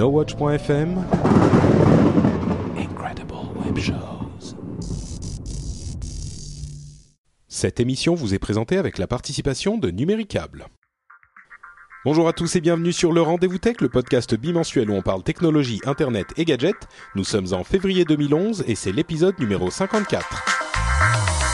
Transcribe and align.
NoWatch.fm 0.00 1.04
Incredible 2.78 3.34
Web 3.62 3.78
Shows. 3.78 4.56
Cette 7.48 7.80
émission 7.80 8.14
vous 8.14 8.32
est 8.32 8.38
présentée 8.38 8.78
avec 8.78 8.96
la 8.96 9.06
participation 9.06 9.76
de 9.76 9.90
Numéricable. 9.90 10.68
Bonjour 12.06 12.28
à 12.28 12.32
tous 12.32 12.56
et 12.56 12.62
bienvenue 12.62 12.94
sur 12.94 13.12
le 13.12 13.20
Rendez-vous 13.20 13.58
Tech, 13.58 13.82
le 13.82 13.90
podcast 13.90 14.34
bimensuel 14.34 14.88
où 14.88 14.94
on 14.94 15.02
parle 15.02 15.22
technologie, 15.22 15.82
internet 15.84 16.28
et 16.38 16.46
gadgets. 16.46 16.88
Nous 17.14 17.24
sommes 17.24 17.52
en 17.52 17.62
février 17.62 18.06
2011 18.06 18.64
et 18.66 18.76
c'est 18.76 18.92
l'épisode 18.92 19.38
numéro 19.38 19.70
54. 19.70 21.49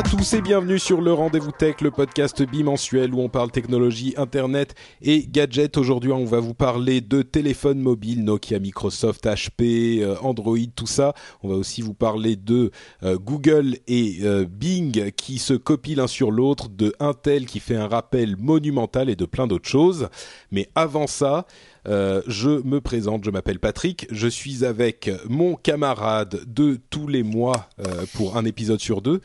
À 0.00 0.02
tous 0.02 0.32
et 0.32 0.40
bienvenue 0.40 0.78
sur 0.78 1.02
le 1.02 1.12
Rendez-vous 1.12 1.52
Tech, 1.52 1.82
le 1.82 1.90
podcast 1.90 2.42
bimensuel 2.42 3.12
où 3.12 3.20
on 3.20 3.28
parle 3.28 3.50
technologie, 3.50 4.14
internet 4.16 4.74
et 5.02 5.26
gadgets. 5.28 5.76
Aujourd'hui, 5.76 6.10
on 6.10 6.24
va 6.24 6.40
vous 6.40 6.54
parler 6.54 7.02
de 7.02 7.20
téléphones 7.20 7.80
mobiles, 7.80 8.24
Nokia, 8.24 8.60
Microsoft, 8.60 9.26
HP, 9.26 10.00
euh, 10.00 10.16
Android, 10.22 10.56
tout 10.74 10.86
ça. 10.86 11.12
On 11.42 11.50
va 11.50 11.54
aussi 11.54 11.82
vous 11.82 11.92
parler 11.92 12.36
de 12.36 12.70
euh, 13.02 13.18
Google 13.18 13.76
et 13.88 14.20
euh, 14.22 14.46
Bing 14.50 15.10
qui 15.12 15.38
se 15.38 15.52
copient 15.52 15.96
l'un 15.96 16.06
sur 16.06 16.30
l'autre, 16.30 16.70
de 16.70 16.94
Intel 16.98 17.44
qui 17.44 17.60
fait 17.60 17.76
un 17.76 17.86
rappel 17.86 18.36
monumental 18.38 19.10
et 19.10 19.16
de 19.16 19.26
plein 19.26 19.46
d'autres 19.46 19.68
choses. 19.68 20.08
Mais 20.50 20.70
avant 20.74 21.08
ça, 21.08 21.44
je 21.86 22.62
me 22.66 22.80
présente, 22.80 23.24
je 23.24 23.30
m'appelle 23.30 23.58
Patrick, 23.58 24.06
je 24.10 24.28
suis 24.28 24.64
avec 24.64 25.10
mon 25.28 25.56
camarade 25.56 26.40
de 26.46 26.78
tous 26.88 27.06
les 27.06 27.22
mois 27.22 27.68
pour 28.14 28.36
un 28.36 28.44
épisode 28.44 28.80
sur 28.80 29.00
deux, 29.00 29.20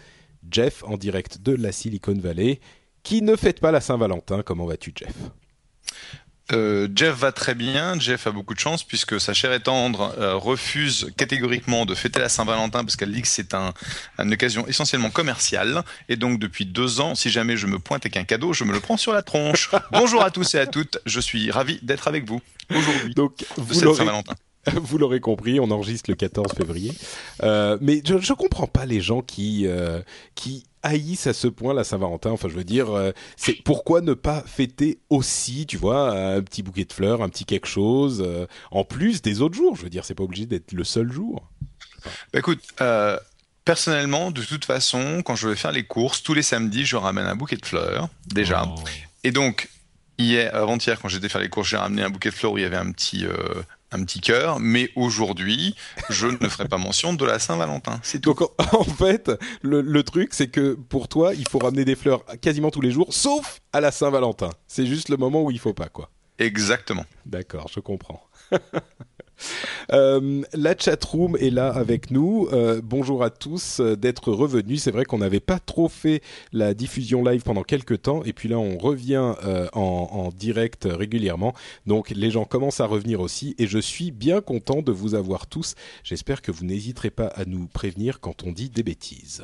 Jeff 0.51 0.83
en 0.83 0.97
direct 0.97 1.41
de 1.41 1.53
la 1.55 1.71
Silicon 1.71 2.17
Valley, 2.17 2.59
qui 3.03 3.21
ne 3.21 3.35
fête 3.35 3.59
pas 3.59 3.71
la 3.71 3.81
Saint-Valentin. 3.81 4.41
Comment 4.43 4.65
vas-tu, 4.65 4.93
Jeff? 4.95 5.13
Euh, 6.51 6.87
Jeff 6.93 7.15
va 7.15 7.31
très 7.31 7.55
bien. 7.55 7.99
Jeff 7.99 8.27
a 8.27 8.31
beaucoup 8.31 8.53
de 8.53 8.59
chance 8.59 8.83
puisque 8.83 9.19
sa 9.19 9.33
chère 9.33 9.51
et 9.51 9.59
tendre 9.59 10.13
euh, 10.19 10.35
refuse 10.35 11.11
catégoriquement 11.17 11.85
de 11.85 11.95
fêter 11.95 12.19
la 12.19 12.29
Saint-Valentin 12.29 12.83
parce 12.83 12.95
qu'elle 12.95 13.11
dit 13.11 13.21
que 13.21 13.27
c'est 13.27 13.53
un, 13.55 13.73
une 14.19 14.33
occasion 14.33 14.67
essentiellement 14.67 15.09
commerciale. 15.09 15.83
Et 16.07 16.17
donc 16.17 16.39
depuis 16.39 16.65
deux 16.65 16.99
ans, 16.99 17.15
si 17.15 17.29
jamais 17.29 17.57
je 17.57 17.65
me 17.65 17.79
pointe 17.79 18.05
avec 18.05 18.17
un 18.17 18.25
cadeau, 18.25 18.53
je 18.53 18.63
me 18.63 18.73
le 18.73 18.79
prends 18.79 18.97
sur 18.97 19.13
la 19.13 19.23
tronche. 19.23 19.71
Bonjour 19.91 20.21
à 20.23 20.29
tous 20.29 20.53
et 20.53 20.59
à 20.59 20.67
toutes. 20.67 20.99
Je 21.05 21.19
suis 21.19 21.49
ravi 21.49 21.79
d'être 21.81 22.07
avec 22.07 22.27
vous 22.27 22.41
aujourd'hui. 22.69 23.15
Donc, 23.15 23.39
de 23.39 23.45
vous 23.57 23.73
cette 23.73 23.93
Saint-Valentin. 23.95 24.35
vous 24.81 24.97
l'aurez 24.97 25.19
compris, 25.19 25.59
on 25.59 25.69
enregistre 25.71 26.09
le 26.09 26.15
14 26.15 26.53
février. 26.53 26.93
Euh, 27.43 27.77
mais 27.81 28.01
je, 28.05 28.17
je 28.17 28.33
comprends 28.33 28.67
pas 28.67 28.85
les 28.85 29.01
gens 29.01 29.21
qui 29.21 29.67
euh, 29.67 30.01
qui 30.35 30.65
haïssent 30.83 31.27
à 31.27 31.33
ce 31.33 31.47
point 31.47 31.73
la 31.73 31.83
Saint-Valentin. 31.83 32.31
Enfin, 32.31 32.47
je 32.47 32.55
veux 32.55 32.63
dire, 32.63 32.91
euh, 32.91 33.11
c'est 33.37 33.53
pourquoi 33.63 34.01
ne 34.01 34.13
pas 34.13 34.43
fêter 34.45 34.99
aussi, 35.09 35.65
tu 35.65 35.77
vois, 35.77 36.11
un 36.11 36.41
petit 36.41 36.61
bouquet 36.61 36.85
de 36.85 36.93
fleurs, 36.93 37.21
un 37.21 37.29
petit 37.29 37.45
quelque 37.45 37.67
chose, 37.67 38.25
en 38.71 38.83
plus 38.83 39.21
des 39.21 39.41
autres 39.41 39.55
jours? 39.55 39.75
Je 39.75 39.83
veux 39.83 39.89
dire, 39.89 40.05
c'est 40.05 40.15
pas 40.15 40.23
obligé 40.23 40.45
d'être 40.45 40.73
le 40.73 40.83
seul 40.83 41.11
jour. 41.11 41.47
Bah, 42.31 42.39
écoute, 42.39 42.61
personnellement, 43.65 44.29
de 44.29 44.43
toute 44.43 44.63
façon, 44.63 45.23
quand 45.25 45.35
je 45.35 45.49
vais 45.49 45.55
faire 45.55 45.71
les 45.71 45.83
courses, 45.83 46.21
tous 46.21 46.35
les 46.35 46.43
samedis, 46.43 46.85
je 46.85 46.95
ramène 46.95 47.25
un 47.25 47.35
bouquet 47.35 47.57
de 47.57 47.65
fleurs, 47.65 48.07
déjà. 48.27 48.65
Oh. 48.67 48.79
Et 49.23 49.31
donc, 49.31 49.69
hier, 50.17 50.53
avant-hier, 50.55 50.99
quand 51.01 51.07
j'étais 51.07 51.29
faire 51.29 51.41
les 51.41 51.49
courses, 51.49 51.69
j'ai 51.69 51.77
ramené 51.77 52.03
un 52.03 52.09
bouquet 52.09 52.29
de 52.29 52.35
fleurs 52.35 52.53
où 52.53 52.57
il 52.57 52.61
y 52.61 52.65
avait 52.65 52.77
un 52.77 52.91
petit, 52.91 53.25
euh, 53.25 53.33
un 53.95 54.03
petit 54.03 54.21
cœur. 54.21 54.59
Mais 54.59 54.89
aujourd'hui, 54.95 55.75
je 56.09 56.27
ne 56.27 56.47
ferai 56.47 56.67
pas 56.67 56.77
mention 56.77 57.13
de 57.13 57.25
la 57.25 57.39
Saint-Valentin. 57.39 57.99
C'est 58.03 58.19
tout. 58.19 58.33
Donc 58.33 58.41
en, 58.41 58.51
en 58.79 58.83
fait, 58.83 59.31
le, 59.61 59.81
le 59.81 60.03
truc, 60.03 60.33
c'est 60.33 60.47
que 60.47 60.73
pour 60.73 61.07
toi, 61.07 61.33
il 61.33 61.47
faut 61.47 61.59
ramener 61.59 61.85
des 61.85 61.95
fleurs 61.95 62.23
quasiment 62.41 62.71
tous 62.71 62.81
les 62.81 62.91
jours, 62.91 63.13
sauf 63.13 63.61
à 63.73 63.81
la 63.81 63.91
Saint-Valentin. 63.91 64.49
C'est 64.67 64.85
juste 64.85 65.09
le 65.09 65.17
moment 65.17 65.43
où 65.43 65.51
il 65.51 65.59
faut 65.59 65.73
pas, 65.73 65.89
quoi. 65.89 66.09
Exactement. 66.37 67.05
D'accord, 67.25 67.67
je 67.73 67.79
comprends. 67.79 68.21
Euh, 69.91 70.41
la 70.53 70.77
chatroom 70.77 71.37
est 71.37 71.49
là 71.49 71.69
avec 71.69 72.11
nous. 72.11 72.47
Euh, 72.51 72.81
bonjour 72.83 73.23
à 73.23 73.29
tous 73.29 73.79
euh, 73.79 73.95
d'être 73.95 74.31
revenus. 74.31 74.83
C'est 74.83 74.91
vrai 74.91 75.05
qu'on 75.05 75.17
n'avait 75.19 75.39
pas 75.39 75.59
trop 75.59 75.89
fait 75.89 76.21
la 76.53 76.73
diffusion 76.73 77.23
live 77.23 77.43
pendant 77.43 77.63
quelques 77.63 78.03
temps 78.03 78.23
et 78.23 78.33
puis 78.33 78.49
là 78.49 78.57
on 78.57 78.77
revient 78.77 79.33
euh, 79.43 79.67
en, 79.73 80.09
en 80.11 80.29
direct 80.29 80.87
régulièrement. 80.89 81.53
Donc 81.85 82.09
les 82.09 82.31
gens 82.31 82.45
commencent 82.45 82.79
à 82.79 82.85
revenir 82.85 83.19
aussi 83.19 83.55
et 83.57 83.67
je 83.67 83.79
suis 83.79 84.11
bien 84.11 84.41
content 84.41 84.81
de 84.81 84.91
vous 84.91 85.15
avoir 85.15 85.47
tous. 85.47 85.75
J'espère 86.03 86.41
que 86.41 86.51
vous 86.51 86.65
n'hésiterez 86.65 87.11
pas 87.11 87.27
à 87.27 87.45
nous 87.45 87.67
prévenir 87.67 88.19
quand 88.19 88.43
on 88.43 88.51
dit 88.51 88.69
des 88.69 88.83
bêtises. 88.83 89.43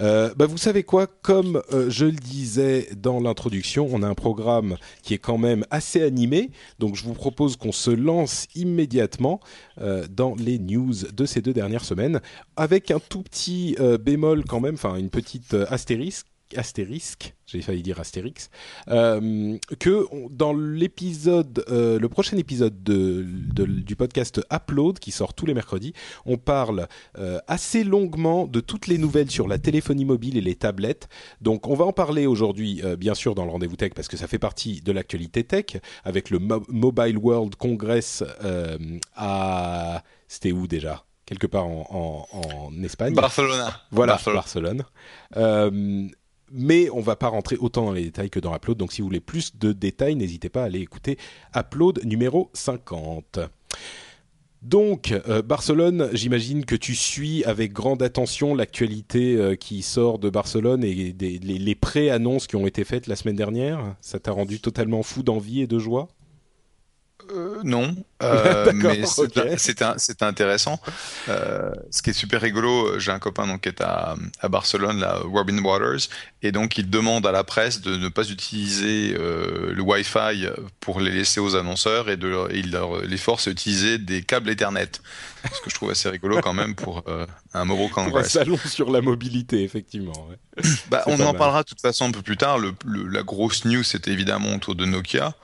Euh, 0.00 0.34
bah 0.36 0.46
vous 0.46 0.58
savez 0.58 0.82
quoi 0.82 1.06
Comme 1.06 1.62
euh, 1.72 1.88
je 1.88 2.06
le 2.06 2.12
disais 2.12 2.88
dans 2.96 3.20
l'introduction, 3.20 3.88
on 3.90 4.02
a 4.02 4.08
un 4.08 4.14
programme 4.14 4.76
qui 5.02 5.14
est 5.14 5.18
quand 5.18 5.38
même 5.38 5.64
assez 5.70 6.02
animé. 6.02 6.50
Donc 6.78 6.96
je 6.96 7.04
vous 7.04 7.14
propose 7.14 7.56
qu'on 7.56 7.72
se 7.72 7.90
lance 7.90 8.46
immédiatement 8.54 9.40
euh, 9.80 10.06
dans 10.10 10.34
les 10.34 10.58
news 10.58 10.94
de 11.12 11.26
ces 11.26 11.40
deux 11.40 11.52
dernières 11.52 11.84
semaines, 11.84 12.20
avec 12.56 12.90
un 12.90 13.00
tout 13.00 13.22
petit 13.22 13.76
bémol 14.00 14.44
quand 14.44 14.60
même, 14.60 14.74
enfin 14.74 14.96
une 14.96 15.10
petite 15.10 15.54
astérisque 15.70 16.26
astérisque, 16.56 17.34
j'ai 17.46 17.60
failli 17.62 17.82
dire 17.82 17.98
astérix, 17.98 18.50
euh, 18.88 19.56
que 19.80 20.06
on- 20.12 20.28
dans 20.30 20.52
l'épisode, 20.52 21.64
euh, 21.68 21.98
le 21.98 22.08
prochain 22.08 22.36
épisode 22.36 22.82
de, 22.82 23.24
de- 23.28 23.64
du 23.64 23.96
podcast 23.96 24.40
Upload 24.52 24.98
qui 24.98 25.10
sort 25.10 25.34
tous 25.34 25.46
les 25.46 25.54
mercredis, 25.54 25.92
on 26.24 26.36
parle 26.36 26.86
euh, 27.18 27.38
assez 27.48 27.82
longuement 27.84 28.46
de 28.46 28.60
toutes 28.60 28.86
les 28.86 28.98
nouvelles 28.98 29.30
sur 29.30 29.48
la 29.48 29.58
téléphonie 29.58 30.04
mobile 30.04 30.36
et 30.36 30.40
les 30.40 30.54
tablettes. 30.54 31.08
Donc 31.40 31.66
on 31.66 31.74
va 31.74 31.84
en 31.84 31.92
parler 31.92 32.26
aujourd'hui, 32.26 32.82
bien 32.98 33.14
sûr, 33.14 33.34
dans 33.34 33.44
le 33.44 33.50
rendez-vous 33.50 33.76
tech 33.76 33.92
parce 33.94 34.08
que 34.08 34.16
ça 34.16 34.26
fait 34.28 34.38
partie 34.38 34.80
de 34.82 34.92
l'actualité 34.92 35.42
tech 35.44 35.78
avec 36.04 36.30
le 36.30 36.38
Mo- 36.38 36.64
Mobile 36.68 37.18
World 37.18 37.56
Congress 37.56 38.22
à, 39.14 40.02
c'était 40.28 40.52
où 40.52 40.66
déjà? 40.66 41.04
Quelque 41.24 41.48
part 41.48 41.66
en, 41.66 42.26
en, 42.32 42.38
en 42.70 42.82
Espagne. 42.84 43.12
Barcelona. 43.14 43.80
Voilà, 43.90 44.12
Barcelone. 44.12 44.84
Barcelone. 45.34 46.10
Mais 46.52 46.88
on 46.90 47.00
va 47.00 47.16
pas 47.16 47.28
rentrer 47.28 47.56
autant 47.56 47.86
dans 47.86 47.92
les 47.92 48.04
détails 48.04 48.30
que 48.30 48.40
dans 48.40 48.54
Upload. 48.54 48.78
Donc 48.78 48.92
si 48.92 49.02
vous 49.02 49.08
voulez 49.08 49.20
plus 49.20 49.56
de 49.56 49.72
détails, 49.72 50.16
n'hésitez 50.16 50.48
pas 50.48 50.62
à 50.62 50.66
aller 50.66 50.80
écouter 50.80 51.18
Upload 51.54 52.04
numéro 52.04 52.50
50. 52.52 53.40
Donc, 54.62 55.12
euh, 55.28 55.42
Barcelone, 55.42 56.08
j'imagine 56.12 56.64
que 56.64 56.74
tu 56.74 56.96
suis 56.96 57.44
avec 57.44 57.72
grande 57.72 58.02
attention 58.02 58.54
l'actualité 58.54 59.36
euh, 59.36 59.54
qui 59.54 59.82
sort 59.82 60.18
de 60.18 60.28
Barcelone 60.28 60.82
et 60.82 61.14
les, 61.18 61.38
les 61.38 61.74
pré-annonces 61.76 62.48
qui 62.48 62.56
ont 62.56 62.66
été 62.66 62.82
faites 62.82 63.06
la 63.06 63.14
semaine 63.14 63.36
dernière. 63.36 63.94
Ça 64.00 64.18
t'a 64.18 64.32
rendu 64.32 64.58
totalement 64.58 65.04
fou 65.04 65.22
d'envie 65.22 65.60
et 65.60 65.66
de 65.68 65.78
joie? 65.78 66.08
Euh, 67.32 67.60
non, 67.64 67.94
euh, 68.22 68.70
mais 68.74 69.02
c'est 69.06 70.22
intéressant. 70.22 70.80
Euh, 71.28 71.70
ce 71.90 72.02
qui 72.02 72.10
est 72.10 72.12
super 72.12 72.40
rigolo, 72.40 72.98
j'ai 72.98 73.10
un 73.10 73.18
copain 73.18 73.46
donc 73.46 73.62
qui 73.62 73.68
est 73.68 73.80
à, 73.80 74.14
à 74.40 74.48
Barcelone, 74.48 75.00
là, 75.00 75.18
Robin 75.24 75.58
Waters, 75.62 76.08
et 76.42 76.52
donc 76.52 76.78
il 76.78 76.88
demande 76.88 77.26
à 77.26 77.32
la 77.32 77.44
presse 77.44 77.80
de 77.80 77.96
ne 77.96 78.08
pas 78.08 78.28
utiliser 78.28 79.14
le 79.16 79.80
Wi-Fi 79.80 80.46
pour 80.80 81.00
les 81.00 81.10
laisser 81.10 81.40
aux 81.40 81.56
annonceurs 81.56 82.08
et 82.08 82.16
de 82.16 82.32
il 82.54 82.70
leur- 82.72 83.02
les 83.02 83.16
force 83.18 83.48
à 83.48 83.50
utiliser 83.50 83.98
des 83.98 84.22
câbles 84.22 84.50
Ethernet. 84.50 84.90
Ce 85.44 85.60
que 85.60 85.70
je 85.70 85.74
trouve 85.74 85.90
assez 85.90 86.08
rigolo 86.08 86.40
quand 86.40 86.54
même 86.54 86.74
pour 86.74 87.04
un 87.54 87.64
Mobile 87.64 87.88
Pour 87.90 88.00
un 88.00 88.04
Congress. 88.06 88.32
salon 88.32 88.56
sur 88.66 88.90
la 88.90 89.00
mobilité, 89.00 89.62
effectivement. 89.62 90.28
ouais. 90.28 90.36
Bah, 90.90 91.02
on 91.06 91.14
en 91.20 91.26
mal. 91.32 91.36
parlera 91.36 91.62
de 91.62 91.68
toute 91.68 91.80
façon 91.80 92.06
un 92.06 92.10
peu 92.10 92.22
plus 92.22 92.36
tard. 92.36 92.58
Le, 92.58 92.72
le- 92.84 93.06
la 93.06 93.22
grosse 93.22 93.64
news, 93.64 93.82
c'était 93.84 94.10
évidemment 94.10 94.54
autour 94.54 94.74
de 94.74 94.84
Nokia. 94.86 95.34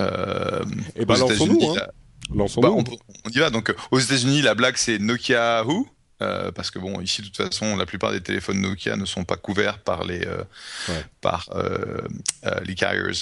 Euh, 0.00 0.64
Eh 0.96 1.04
ben, 1.04 1.16
lançons-nous, 1.16 1.70
hein. 1.70 1.74
la- 1.76 1.90
Lançons-nous. 2.34 2.68
bah, 2.68 2.74
on, 2.74 2.84
on 3.26 3.30
y 3.30 3.38
va. 3.38 3.50
Donc, 3.50 3.74
aux 3.90 3.98
États-Unis, 3.98 4.42
la 4.42 4.54
blague, 4.54 4.76
c'est 4.76 4.98
Nokia 4.98 5.64
Who? 5.64 5.88
Euh, 6.20 6.50
parce 6.50 6.72
que 6.72 6.80
bon, 6.80 7.00
ici 7.00 7.22
de 7.22 7.28
toute 7.28 7.36
façon, 7.36 7.76
la 7.76 7.86
plupart 7.86 8.10
des 8.10 8.20
téléphones 8.20 8.60
Nokia 8.60 8.96
ne 8.96 9.04
sont 9.04 9.22
pas 9.24 9.36
couverts 9.36 9.78
par 9.78 10.02
les 10.04 10.26
euh, 10.26 10.42
par 11.28 11.48
euh, 11.54 11.98
les 12.64 12.74
carriers. 12.74 13.12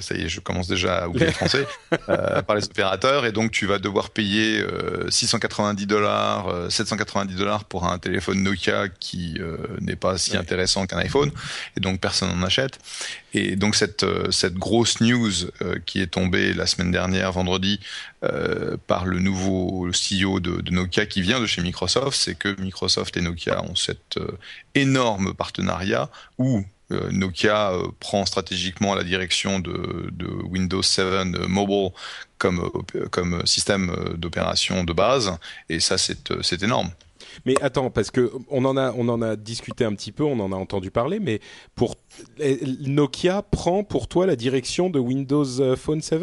ça 0.00 0.14
y 0.14 0.22
est, 0.22 0.28
je 0.28 0.40
commence 0.40 0.68
déjà 0.68 1.04
à 1.04 1.08
oublier 1.08 1.26
le 1.26 1.32
français. 1.32 1.66
par 2.46 2.56
les 2.56 2.64
opérateurs, 2.64 3.26
et 3.26 3.32
donc 3.32 3.50
tu 3.50 3.66
vas 3.66 3.78
devoir 3.78 4.10
payer 4.10 4.64
690 5.08 5.86
dollars, 5.86 6.70
790 6.70 7.34
dollars 7.36 7.64
pour 7.64 7.84
un 7.84 7.98
téléphone 7.98 8.42
Nokia 8.42 8.88
qui 8.88 9.38
n'est 9.80 9.96
pas 9.96 10.18
si 10.18 10.36
intéressant 10.36 10.86
qu'un 10.86 10.98
iPhone, 10.98 11.30
et 11.76 11.80
donc 11.80 12.00
personne 12.00 12.30
n'en 12.34 12.46
achète. 12.46 12.78
Et 13.34 13.56
donc 13.56 13.74
cette 13.74 14.06
cette 14.30 14.54
grosse 14.54 15.00
news 15.00 15.32
qui 15.86 16.00
est 16.00 16.12
tombée 16.18 16.54
la 16.54 16.66
semaine 16.66 16.90
dernière, 16.90 17.32
vendredi, 17.32 17.80
par 18.86 19.04
le 19.04 19.18
nouveau 19.18 19.90
CEO 19.90 20.40
de, 20.40 20.60
de 20.62 20.70
Nokia 20.70 21.06
qui 21.06 21.20
vient 21.20 21.40
de 21.40 21.46
chez 21.46 21.60
Microsoft 21.60 22.14
c'est 22.14 22.34
que 22.34 22.58
Microsoft 22.60 23.16
et 23.16 23.20
Nokia 23.20 23.62
ont 23.62 23.74
cet 23.74 24.16
euh, 24.16 24.38
énorme 24.74 25.34
partenariat 25.34 26.10
où 26.38 26.58
euh, 26.58 26.62
Nokia 27.10 27.72
euh, 27.72 27.88
prend 28.00 28.26
stratégiquement 28.26 28.94
la 28.94 29.04
direction 29.04 29.60
de, 29.60 29.72
Windows 30.44 30.82
7 30.82 31.48
Mobile 31.48 31.90
comme, 32.38 32.70
comme 33.10 33.44
système 33.46 33.94
d'opération 34.16 34.84
de 34.84 34.92
base, 34.92 35.32
et 35.68 35.80
ça 35.80 35.96
c'est 35.98 36.62
énorme. 36.62 36.90
Mais 37.46 37.54
attends, 37.62 37.90
parce 37.90 38.10
que 38.10 38.32
on 38.48 38.64
en 38.64 38.76
a, 38.76 38.92
on 38.92 39.08
en 39.08 39.22
a 39.22 39.36
discuté 39.36 39.84
un 39.84 39.94
petit 39.94 40.12
peu, 40.12 40.24
on 40.24 40.38
en 40.40 40.52
a 40.52 40.56
entendu 40.56 40.90
parler, 40.90 41.20
mais 41.20 41.40
pour 41.74 41.96
Nokia 42.80 43.42
prend 43.42 43.82
pour 43.82 44.08
toi 44.08 44.26
la 44.26 44.36
direction 44.36 44.90
de 44.90 44.98
Windows 44.98 45.76
Phone 45.76 46.00
7 46.02 46.22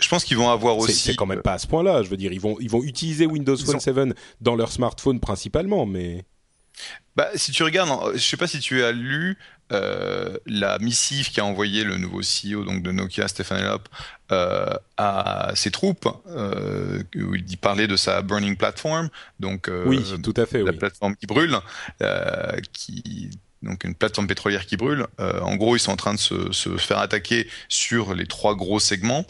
je 0.00 0.08
pense 0.08 0.24
qu'ils 0.24 0.36
vont 0.36 0.50
avoir 0.50 0.76
aussi. 0.76 0.92
C'est 0.92 1.14
quand 1.14 1.26
même 1.26 1.42
pas 1.42 1.54
à 1.54 1.58
ce 1.58 1.66
point-là. 1.66 2.02
Je 2.02 2.08
veux 2.08 2.16
dire, 2.16 2.32
ils 2.32 2.40
vont, 2.40 2.56
ils 2.60 2.70
vont 2.70 2.82
utiliser 2.82 3.26
Windows 3.26 3.56
Phone 3.56 3.80
7 3.80 4.14
dans 4.40 4.56
leur 4.56 4.70
smartphone 4.72 5.20
principalement, 5.20 5.86
mais. 5.86 6.24
Bah, 7.16 7.28
si 7.36 7.52
tu 7.52 7.62
regardes, 7.62 8.14
je 8.14 8.18
sais 8.18 8.36
pas 8.36 8.48
si 8.48 8.58
tu 8.58 8.82
as 8.82 8.92
lu 8.92 9.38
euh, 9.72 10.36
la 10.46 10.78
missive 10.78 11.32
qu'a 11.32 11.44
envoyé 11.44 11.84
le 11.84 11.96
nouveau 11.96 12.20
CEO 12.20 12.64
donc 12.64 12.82
de 12.82 12.92
Nokia, 12.92 13.28
Stéphane 13.28 13.60
Elop, 13.60 13.88
euh, 14.30 14.74
à 14.96 15.52
ses 15.54 15.70
troupes, 15.70 16.08
euh, 16.28 17.02
où 17.16 17.34
il 17.34 17.56
parlait 17.56 17.86
de 17.86 17.96
sa 17.96 18.20
burning 18.20 18.56
platform, 18.56 19.08
donc 19.40 19.70
oui, 19.86 20.02
tout 20.22 20.34
à 20.36 20.44
fait, 20.44 20.62
la 20.62 20.72
plateforme 20.72 21.16
qui 21.16 21.26
brûle, 21.26 21.56
qui 22.72 23.30
donc 23.62 23.84
une 23.84 23.94
plateforme 23.94 24.26
pétrolière 24.26 24.66
qui 24.66 24.76
brûle. 24.76 25.06
en 25.18 25.56
gros, 25.56 25.76
ils 25.76 25.80
sont 25.80 25.92
en 25.92 25.96
train 25.96 26.14
de 26.14 26.18
se, 26.18 26.52
se 26.52 26.76
faire 26.76 26.98
attaquer 26.98 27.48
sur 27.68 28.14
les 28.14 28.26
trois 28.26 28.56
gros 28.56 28.80
segments 28.80 29.24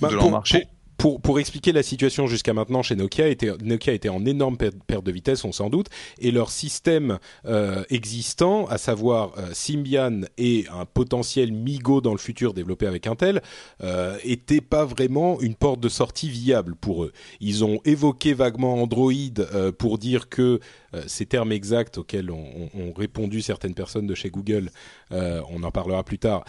bah, 0.00 0.08
de 0.08 0.14
leur 0.14 0.30
marché. 0.30 0.60
Pour, 0.60 0.73
pour, 0.96 1.38
expliquer 1.38 1.72
la 1.72 1.82
situation 1.82 2.26
jusqu'à 2.26 2.54
maintenant 2.54 2.82
chez 2.82 2.96
Nokia, 2.96 3.26
Nokia 3.62 3.92
était 3.92 4.08
en 4.08 4.24
énorme 4.24 4.56
perte 4.56 5.04
de 5.04 5.12
vitesse, 5.12 5.44
on 5.44 5.52
s'en 5.52 5.68
doute, 5.68 5.88
et 6.18 6.30
leur 6.30 6.50
système 6.50 7.18
euh, 7.46 7.84
existant, 7.90 8.66
à 8.66 8.78
savoir 8.78 9.32
euh, 9.38 9.50
Symbian 9.52 10.22
et 10.38 10.66
un 10.72 10.84
potentiel 10.84 11.52
Migo 11.52 12.00
dans 12.00 12.12
le 12.12 12.18
futur 12.18 12.54
développé 12.54 12.86
avec 12.86 13.06
Intel, 13.06 13.42
euh, 13.82 14.16
était 14.24 14.60
pas 14.60 14.84
vraiment 14.84 15.40
une 15.40 15.54
porte 15.54 15.80
de 15.80 15.88
sortie 15.88 16.28
viable 16.28 16.74
pour 16.74 17.04
eux. 17.04 17.12
Ils 17.40 17.64
ont 17.64 17.80
évoqué 17.84 18.32
vaguement 18.32 18.82
Android 18.82 19.12
euh, 19.38 19.72
pour 19.72 19.98
dire 19.98 20.28
que 20.28 20.60
ces 21.08 21.26
termes 21.26 21.50
exacts 21.50 21.98
auxquels 21.98 22.30
ont, 22.30 22.70
répondu 22.96 23.42
certaines 23.42 23.74
personnes 23.74 24.06
de 24.06 24.14
chez 24.14 24.30
Google, 24.30 24.70
on 25.10 25.64
en 25.64 25.70
parlera 25.72 26.04
plus 26.04 26.20
tard, 26.20 26.44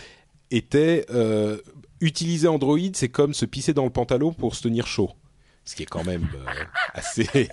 étaient 0.55 1.05
utiliser 2.01 2.47
Android, 2.47 2.79
c'est 2.93 3.09
comme 3.09 3.33
se 3.33 3.45
pisser 3.45 3.73
dans 3.73 3.83
le 3.83 3.89
pantalon 3.89 4.33
pour 4.33 4.55
se 4.55 4.63
tenir 4.63 4.87
chaud. 4.87 5.11
Ce 5.65 5.75
qui 5.75 5.83
est 5.83 5.87
quand 5.87 6.03
même 6.03 6.27
euh, 6.35 6.63
assez, 6.93 7.27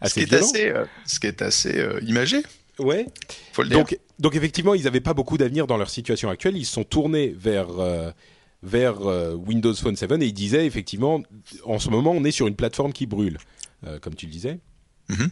assez, 0.00 0.20
ce 0.20 0.26
qui 0.26 0.34
est 0.34 0.34
assez, 0.34 0.70
euh, 0.70 0.84
ce 1.06 1.20
qui 1.20 1.26
est 1.28 1.42
assez 1.42 1.78
euh, 1.78 2.00
imagé. 2.02 2.42
Ouais. 2.78 3.06
Faut 3.52 3.62
le 3.62 3.68
dire. 3.68 3.78
Donc, 3.78 3.98
donc 4.18 4.34
effectivement, 4.34 4.74
ils 4.74 4.84
n'avaient 4.84 5.00
pas 5.00 5.14
beaucoup 5.14 5.38
d'avenir 5.38 5.68
dans 5.68 5.76
leur 5.76 5.90
situation 5.90 6.28
actuelle. 6.28 6.56
Ils 6.56 6.64
se 6.64 6.72
sont 6.72 6.84
tournés 6.84 7.28
vers 7.28 7.68
vers 8.64 9.00
Windows 9.36 9.74
Phone 9.74 9.94
7 9.94 10.10
et 10.12 10.26
ils 10.26 10.32
disaient 10.32 10.66
effectivement, 10.66 11.22
en 11.64 11.78
ce 11.78 11.88
moment, 11.90 12.10
on 12.10 12.24
est 12.24 12.32
sur 12.32 12.48
une 12.48 12.56
plateforme 12.56 12.92
qui 12.92 13.06
brûle, 13.06 13.38
comme 14.00 14.14
tu 14.16 14.26
le 14.26 14.32
disais. 14.32 14.58
Mm 15.08 15.26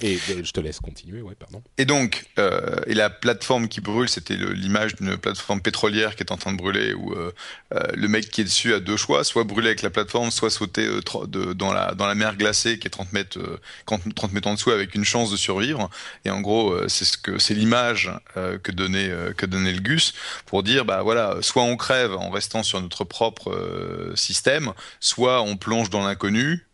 et 0.00 0.16
je 0.16 0.52
te 0.52 0.60
laisse 0.60 0.80
continuer, 0.80 1.22
ouais, 1.22 1.34
pardon. 1.34 1.62
Et 1.76 1.84
donc, 1.84 2.26
euh, 2.38 2.80
et 2.86 2.94
la 2.94 3.10
plateforme 3.10 3.68
qui 3.68 3.80
brûle, 3.80 4.08
c'était 4.08 4.36
l'image 4.36 4.94
d'une 4.94 5.16
plateforme 5.16 5.60
pétrolière 5.60 6.14
qui 6.14 6.22
est 6.22 6.32
en 6.32 6.36
train 6.36 6.52
de 6.52 6.56
brûler, 6.56 6.94
où 6.94 7.12
euh, 7.12 7.32
euh, 7.74 7.82
le 7.94 8.08
mec 8.08 8.30
qui 8.30 8.42
est 8.42 8.44
dessus 8.44 8.74
a 8.74 8.80
deux 8.80 8.96
choix, 8.96 9.24
soit 9.24 9.44
brûler 9.44 9.68
avec 9.68 9.82
la 9.82 9.90
plateforme, 9.90 10.30
soit 10.30 10.50
sauter 10.50 10.86
euh, 10.86 11.00
de, 11.26 11.52
dans, 11.52 11.72
la, 11.72 11.94
dans 11.94 12.06
la 12.06 12.14
mer 12.14 12.36
glacée 12.36 12.78
qui 12.78 12.86
est 12.86 12.90
30 12.90 13.12
mètres, 13.12 13.38
30 13.86 14.32
mètres 14.32 14.48
en 14.48 14.54
dessous 14.54 14.70
avec 14.70 14.94
une 14.94 15.04
chance 15.04 15.30
de 15.30 15.36
survivre. 15.36 15.90
Et 16.24 16.30
en 16.30 16.40
gros, 16.40 16.76
c'est 16.88 17.04
ce 17.04 17.18
que 17.18 17.38
c'est 17.38 17.54
l'image 17.54 18.10
que 18.34 18.72
donnait 18.72 19.10
que 19.36 19.46
donnait 19.46 19.72
le 19.72 19.80
Gus 19.80 20.14
pour 20.46 20.62
dire, 20.62 20.84
bah 20.84 21.02
voilà, 21.02 21.36
soit 21.40 21.62
on 21.62 21.76
crève 21.76 22.12
en 22.12 22.30
restant 22.30 22.62
sur 22.62 22.80
notre 22.80 23.04
propre 23.04 24.12
système, 24.14 24.72
soit 25.00 25.42
on 25.42 25.56
plonge 25.56 25.90
dans 25.90 26.04
l'inconnu. 26.04 26.67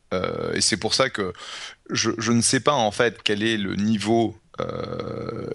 Et 0.55 0.61
c'est 0.61 0.77
pour 0.77 0.95
ça 0.95 1.11
que 1.11 1.33
je, 1.91 2.33
ne 2.33 2.41
sais 2.41 2.61
pas 2.61 2.73
en 2.73 2.91
fait 2.91 3.21
quel 3.23 3.43
est 3.43 3.57
le 3.57 3.77
niveau 3.77 4.37
euh, 4.61 5.51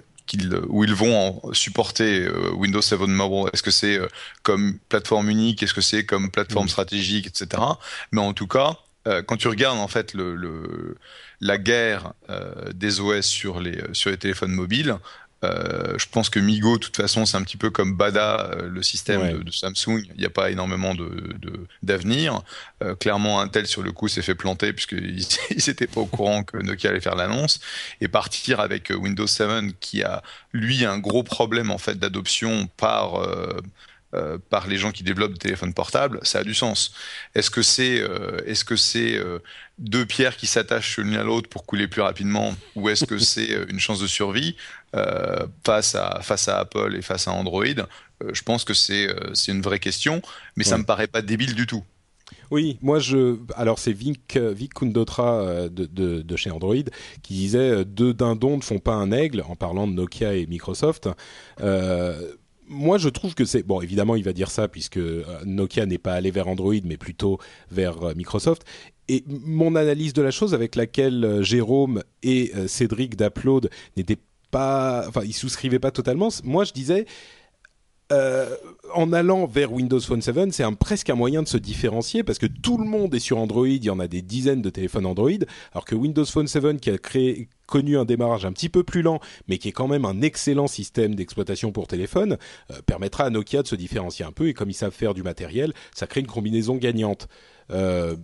où 0.68 0.84
ils 0.84 0.94
vont 0.94 1.42
supporter 1.54 2.26
euh, 2.26 2.52
Windows 2.52 2.82
7 2.82 3.00
Mobile. 3.00 3.50
Est-ce 3.52 3.64
que 3.64 3.72
c'est 3.72 3.98
euh, 3.98 4.08
comme 4.44 4.78
plateforme 4.90 5.30
unique? 5.30 5.64
Est-ce 5.64 5.74
que 5.74 5.82
c'est 5.82 6.06
comme 6.06 6.30
plateforme 6.30 6.70
stratégique, 6.70 7.26
etc. 7.26 7.62
Mais 8.12 8.22
en 8.22 8.34
tout 8.34 8.48
cas, 8.48 8.78
quand 9.26 9.38
tu 9.38 9.48
regardes 9.48 9.80
en 9.80 9.88
fait 9.88 10.14
le, 10.14 10.96
la 11.42 11.58
guerre 11.58 12.14
des 12.76 13.00
OS 13.00 13.26
sur 13.26 13.60
les 13.60 13.82
sur 13.94 14.12
les 14.12 14.18
téléphones 14.18 14.52
mobiles, 14.52 14.98
euh, 15.44 15.98
je 15.98 16.06
pense 16.12 16.30
que 16.30 16.40
Migo, 16.40 16.78
de 16.78 16.84
toute 16.84 16.98
façon, 16.98 17.26
c'est 17.26 17.38
un 17.38 17.44
petit 17.44 17.58
peu 17.58 17.70
comme 17.70 17.96
Bada, 17.96 18.52
euh, 18.52 18.70
le 18.70 18.84
système 18.84 19.42
de, 19.42 19.52
Samsung. 19.52 20.04
Il 20.14 20.20
n'y 20.20 20.26
a 20.26 20.30
pas 20.30 20.52
énormément 20.52 20.94
de 20.96 21.10
d'avenir. 21.82 22.42
Euh, 22.84 22.96
clairement, 22.96 23.40
Intel 23.40 23.66
sur 23.66 23.82
le 23.82 23.92
coup 23.92 24.08
s'est 24.08 24.22
fait 24.22 24.36
planter 24.36 24.74
puisqu'ils 24.74 25.26
n'étaient 25.68 25.88
pas 25.88 26.02
au 26.02 26.06
courant 26.06 26.44
que 26.44 26.58
Nokia 26.58 26.90
allait 26.90 27.00
faire 27.00 27.16
l'annonce 27.16 27.60
et 28.02 28.08
partir 28.08 28.60
avec 28.60 28.90
Windows 28.90 29.28
7 29.28 29.80
qui 29.80 30.04
a 30.04 30.22
lui 30.54 30.86
un 30.86 30.98
gros 30.98 31.24
problème 31.24 31.72
en 31.72 31.78
fait 31.78 31.98
d'adoption 31.98 32.68
par 32.78 33.26
euh, 34.16 34.40
par 34.50 34.66
les 34.66 34.78
gens 34.78 34.92
qui 34.92 35.04
développent 35.04 35.34
des 35.34 35.38
téléphones 35.38 35.76
portables, 35.76 36.20
ça 36.24 36.40
a 36.40 36.44
du 36.44 36.56
sens. 36.56 36.94
Est-ce 37.36 37.52
que 37.52 37.62
c'est 37.62 38.02
euh, 38.02 38.40
est-ce 38.48 38.66
que 38.66 38.76
c'est 38.76 39.16
euh, 39.16 39.38
deux 39.78 40.04
pierres 40.04 40.36
qui 40.36 40.48
s'attachent 40.48 40.98
l'une 40.98 41.16
à 41.16 41.24
l'autre 41.24 41.48
pour 41.48 41.64
couler 41.64 41.88
plus 41.88 42.02
rapidement, 42.02 42.56
ou 42.76 42.90
est-ce 42.90 43.06
que 43.06 43.18
c'est 43.20 43.50
une 43.70 43.80
chance 43.80 44.00
de 44.00 44.08
survie 44.08 44.56
face 45.64 45.94
à 45.94 46.22
face 46.24 46.48
à 46.48 46.58
Apple 46.58 46.96
et 46.98 47.04
face 47.04 47.28
à 47.28 47.32
Android 47.34 47.64
Je 48.34 48.42
pense 48.42 48.64
que 48.64 48.74
c'est 48.74 49.08
c'est 49.36 49.52
une 49.52 49.62
vraie 49.62 49.78
question, 49.78 50.24
mais 50.56 50.64
ça 50.64 50.80
me 50.80 50.86
paraît 50.86 51.08
pas 51.08 51.22
débile 51.22 51.54
du 51.54 51.68
tout. 51.68 51.84
Oui, 52.50 52.80
moi 52.82 52.98
je. 52.98 53.38
Alors 53.56 53.78
c'est 53.78 53.94
Vic, 53.94 54.38
Vic 54.38 54.74
Kundotra 54.74 55.70
de, 55.70 55.86
de, 55.86 56.24
de, 56.24 56.36
chez 56.36 56.50
Android 56.50 56.74
qui 57.22 57.36
disait 57.36 57.86
deux 57.86 58.16
dindons 58.16 58.58
ne 58.58 58.64
font 58.64 58.80
pas 58.80 58.94
un 58.94 59.12
aigle 59.12 59.44
en 59.48 59.56
parlant 59.56 59.86
de 59.86 59.94
Nokia 59.94 60.34
et 60.34 60.48
Microsoft. 60.48 61.10
Euh, 61.62 62.34
moi, 62.70 62.98
je 63.00 63.10
trouve 63.10 63.34
que 63.34 63.46
c'est 63.46 63.64
bon. 63.64 63.82
Évidemment, 63.82 64.16
il 64.16 64.24
va 64.24 64.32
dire 64.32 64.52
ça 64.52 64.68
puisque 64.68 64.98
euh, 64.98 65.24
Nokia 65.46 65.86
n'est 65.86 65.98
pas 65.98 66.14
allé 66.14 66.32
vers 66.32 66.48
Android, 66.48 66.76
mais 66.86 66.98
plutôt 66.98 67.40
vers 67.72 68.02
euh, 68.04 68.14
Microsoft. 68.16 68.64
Et 69.08 69.24
mon 69.28 69.76
analyse 69.76 70.14
de 70.14 70.22
la 70.22 70.32
chose, 70.32 70.54
avec 70.54 70.76
laquelle 70.76 71.26
euh, 71.26 71.42
Jérôme 71.42 72.04
et 72.22 72.54
Cédric 72.68 73.16
d'Upload 73.18 73.70
n'étaient 73.98 74.20
pas, 74.52 75.06
enfin, 75.08 75.22
ils 75.26 75.34
souscrivaient 75.34 75.80
pas 75.80 75.92
totalement. 75.92 76.30
Moi, 76.44 76.64
je 76.64 76.74
disais, 76.74 77.06
euh, 78.12 78.56
en 78.94 79.14
allant 79.14 79.46
vers 79.46 79.72
Windows 79.72 80.00
Phone 80.00 80.22
7, 80.22 80.52
c'est 80.52 80.64
un, 80.64 80.74
presque 80.74 81.10
un 81.10 81.16
moyen 81.16 81.44
de 81.44 81.48
se 81.48 81.58
différencier 81.58 82.24
parce 82.24 82.40
que 82.40 82.48
tout 82.48 82.78
le 82.78 82.86
monde 82.86 83.14
est 83.14 83.20
sur 83.20 83.38
Android, 83.38 83.68
il 83.68 83.84
y 83.84 83.90
en 83.90 84.00
a 84.00 84.08
des 84.08 84.24
dizaines 84.24 84.64
de 84.64 84.70
téléphones 84.72 85.06
Android, 85.06 85.30
alors 85.74 85.86
que 85.86 85.94
Windows 85.94 86.26
Phone 86.26 86.48
7 86.48 86.80
qui 86.80 86.90
a 86.90 86.98
connu 87.68 87.98
un 87.98 88.06
démarrage 88.06 88.46
un 88.46 88.52
petit 88.52 88.70
peu 88.70 88.84
plus 88.84 89.04
lent, 89.04 89.20
mais 89.48 89.60
qui 89.60 89.70
est 89.70 89.74
quand 89.74 89.88
même 89.88 90.06
un 90.06 90.22
excellent 90.22 90.68
système 90.68 91.14
d'exploitation 91.14 91.72
pour 91.72 91.88
téléphone, 91.88 92.38
euh, 92.72 92.82
permettra 92.86 93.26
à 93.26 93.30
Nokia 93.30 93.62
de 93.62 93.68
se 93.68 93.76
différencier 93.76 94.26
un 94.26 94.32
peu 94.32 94.48
et 94.48 94.54
comme 94.54 94.72
ils 94.72 94.76
savent 94.76 94.92
faire 94.92 95.14
du 95.14 95.22
matériel, 95.22 95.74
ça 95.94 96.08
crée 96.08 96.22
une 96.22 96.28
combinaison 96.28 96.78
gagnante. 96.78 97.28
Euh, 97.70 98.16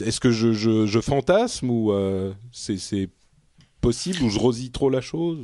est-ce 0.00 0.20
que 0.20 0.30
je, 0.30 1.00
fantasme 1.00 1.70
ou 1.70 1.94
c'est 2.52 3.08
possible 3.80 4.22
ou 4.22 4.30
je 4.30 4.38
rosie 4.38 4.70
trop 4.70 4.90
la 4.90 5.00
chose. 5.00 5.38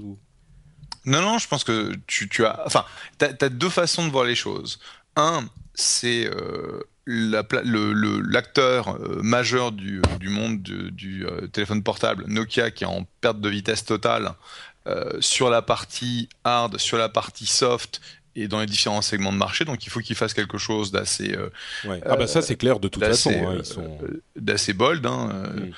Non, 1.04 1.23
non, 1.23 1.38
je 1.38 1.49
pense 1.49 1.64
que 1.64 1.92
tu, 2.07 2.28
tu 2.28 2.45
as. 2.45 2.62
Enfin, 2.66 2.85
tu 3.19 3.26
as, 3.26 3.49
deux 3.49 3.71
façons 3.71 4.07
de 4.07 4.12
voir 4.12 4.25
les 4.25 4.35
choses. 4.35 4.78
Un, 5.16 5.45
c'est 5.75 6.26
euh, 6.26 6.83
l'acteur 7.07 8.97
euh, 8.97 9.21
majeur 9.23 9.73
du, 9.73 10.02
du 10.19 10.28
monde 10.28 10.61
du, 10.62 11.26
euh, 11.26 11.47
téléphone 11.47 11.83
portable, 11.83 12.25
Nokia, 12.28 12.71
qui 12.71 12.85
est 12.85 12.88
en 12.88 13.07
perte 13.21 13.40
de 13.40 13.49
vitesse 13.49 13.85
totale 13.85 14.35
sur 15.21 15.50
la 15.50 15.62
partie 15.62 16.28
hard, 16.42 16.78
sur 16.78 16.99
la 16.99 17.09
partie 17.09 17.47
soft 17.47 18.00
et 18.35 18.49
dans 18.49 18.59
les 18.59 18.66
différents 18.66 19.02
segments 19.02 19.33
de 19.33 19.37
marché. 19.37 19.64
Donc 19.64 19.87
il 19.87 19.90
faut 19.90 20.00
qu'ils 20.00 20.16
fassent 20.16 20.35
quelque 20.35 20.59
chose 20.59 20.90
d'assez. 20.90 21.37
Ouais. 21.85 22.00
Ah, 22.04 22.16
bah 22.16 22.26
ça, 22.26 22.42
c'est 22.42 22.57
clair 22.57 22.80
de 22.80 22.88
toute 22.88 23.04
façon. 23.04 23.30
Hein, 23.30 23.62
sont... 23.62 23.99
d'assez 24.35 24.73
bold. 24.73 25.07
Hein, 25.07 25.52
mm. 25.54 25.71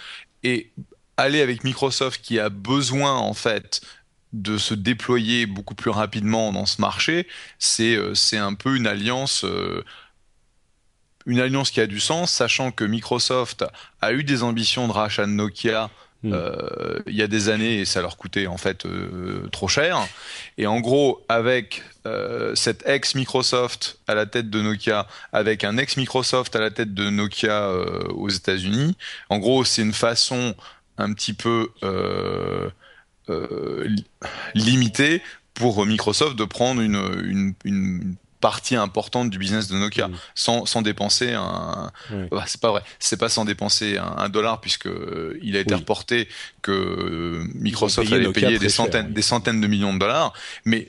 Et 0.45 0.71
aller 1.19 1.43
avec 1.43 1.63
Microsoft 1.63 2.23
qui 2.23 2.39
a 2.39 2.49
besoin 2.49 3.15
en 3.15 3.35
fait 3.35 3.83
de 4.33 4.59
se 4.59 4.75
déployer 4.75 5.47
beaucoup 5.47 5.75
plus 5.75 5.91
rapidement 5.91 6.53
dans 6.53 6.67
ce 6.67 6.81
marché, 6.81 7.27
c'est 7.59 7.99
c'est 8.15 8.39
un 8.39 8.55
peu 8.55 8.77
une 8.77 8.87
alliance 8.87 9.45
une 11.27 11.41
alliance 11.41 11.71
qui 11.71 11.81
a 11.81 11.87
du 11.87 12.01
sens, 12.01 12.31
sachant 12.31 12.71
que 12.71 12.85
Microsoft 12.85 13.65
a 14.01 14.13
eu 14.13 14.25
des 14.25 14.43
ambitions 14.43 14.89
de 14.89 14.93
rachat 14.93 15.27
de 15.27 15.31
Nokia 15.31 15.91
hmm. 16.23 16.33
euh, 16.33 16.99
il 17.07 17.15
y 17.15 17.23
a 17.23 17.27
des 17.27 17.49
années 17.49 17.81
et 17.81 17.85
ça 17.85 18.01
leur 18.01 18.17
coûtait 18.17 18.47
en 18.47 18.57
fait 18.57 18.87
euh, 18.87 19.49
trop 19.53 19.69
cher. 19.69 19.99
Et 20.59 20.67
en 20.67 20.81
gros, 20.81 21.25
avec 21.29 21.83
euh, 22.07 22.55
cet 22.55 22.87
ex-Microsoft 22.87 23.99
à 24.07 24.15
la 24.15 24.27
tête 24.27 24.51
de 24.51 24.61
Nokia, 24.61 25.07
avec 25.33 25.65
un 25.65 25.77
ex-Microsoft 25.77 26.55
à 26.57 26.61
la 26.61 26.71
tête 26.71 26.95
de 26.95 27.11
Nokia 27.11 27.71
aux 28.11 28.29
États-Unis, 28.29 28.97
en 29.29 29.39
gros, 29.39 29.65
c'est 29.65 29.83
une 29.83 29.93
façon 29.93 30.55
un 30.99 31.13
petit 31.13 31.33
peu 31.33 31.71
limitée 34.55 35.23
pour 35.55 35.85
Microsoft 35.85 36.37
de 36.37 36.45
prendre 36.45 36.81
une, 36.81 37.55
une 37.65 38.17
partie 38.43 38.77
importante 38.77 39.31
du 39.31 39.39
business 39.39 39.69
de 39.69 39.77
Nokia 39.77 40.09
mm. 40.09 40.15
sans, 40.35 40.67
sans, 40.67 40.83
dépenser 40.83 41.33
un 41.33 41.91
bah, 42.31 42.45
c'est 42.47 42.61
pas 42.61 42.71
vrai. 42.71 42.83
C'est 42.99 43.17
pas 43.17 43.31
sans 43.31 43.47
dépenser 43.47 43.97
un, 43.97 44.29
dollar 44.29 44.61
puisque 44.61 44.89
euh, 44.89 45.39
il 45.43 45.57
a 45.57 45.61
été 45.61 45.75
reporté 45.75 46.29
que 46.61 46.73
euh, 46.73 47.45
Microsoft 47.55 48.13
allait 48.13 48.31
payer 48.33 48.59
des 48.59 48.69
centaines 48.69 49.13
des 49.13 49.23
centaines 49.23 49.63
de 49.63 49.67
millions 49.67 49.95
de 49.95 49.99
dollars. 49.99 50.35
Mais 50.67 50.89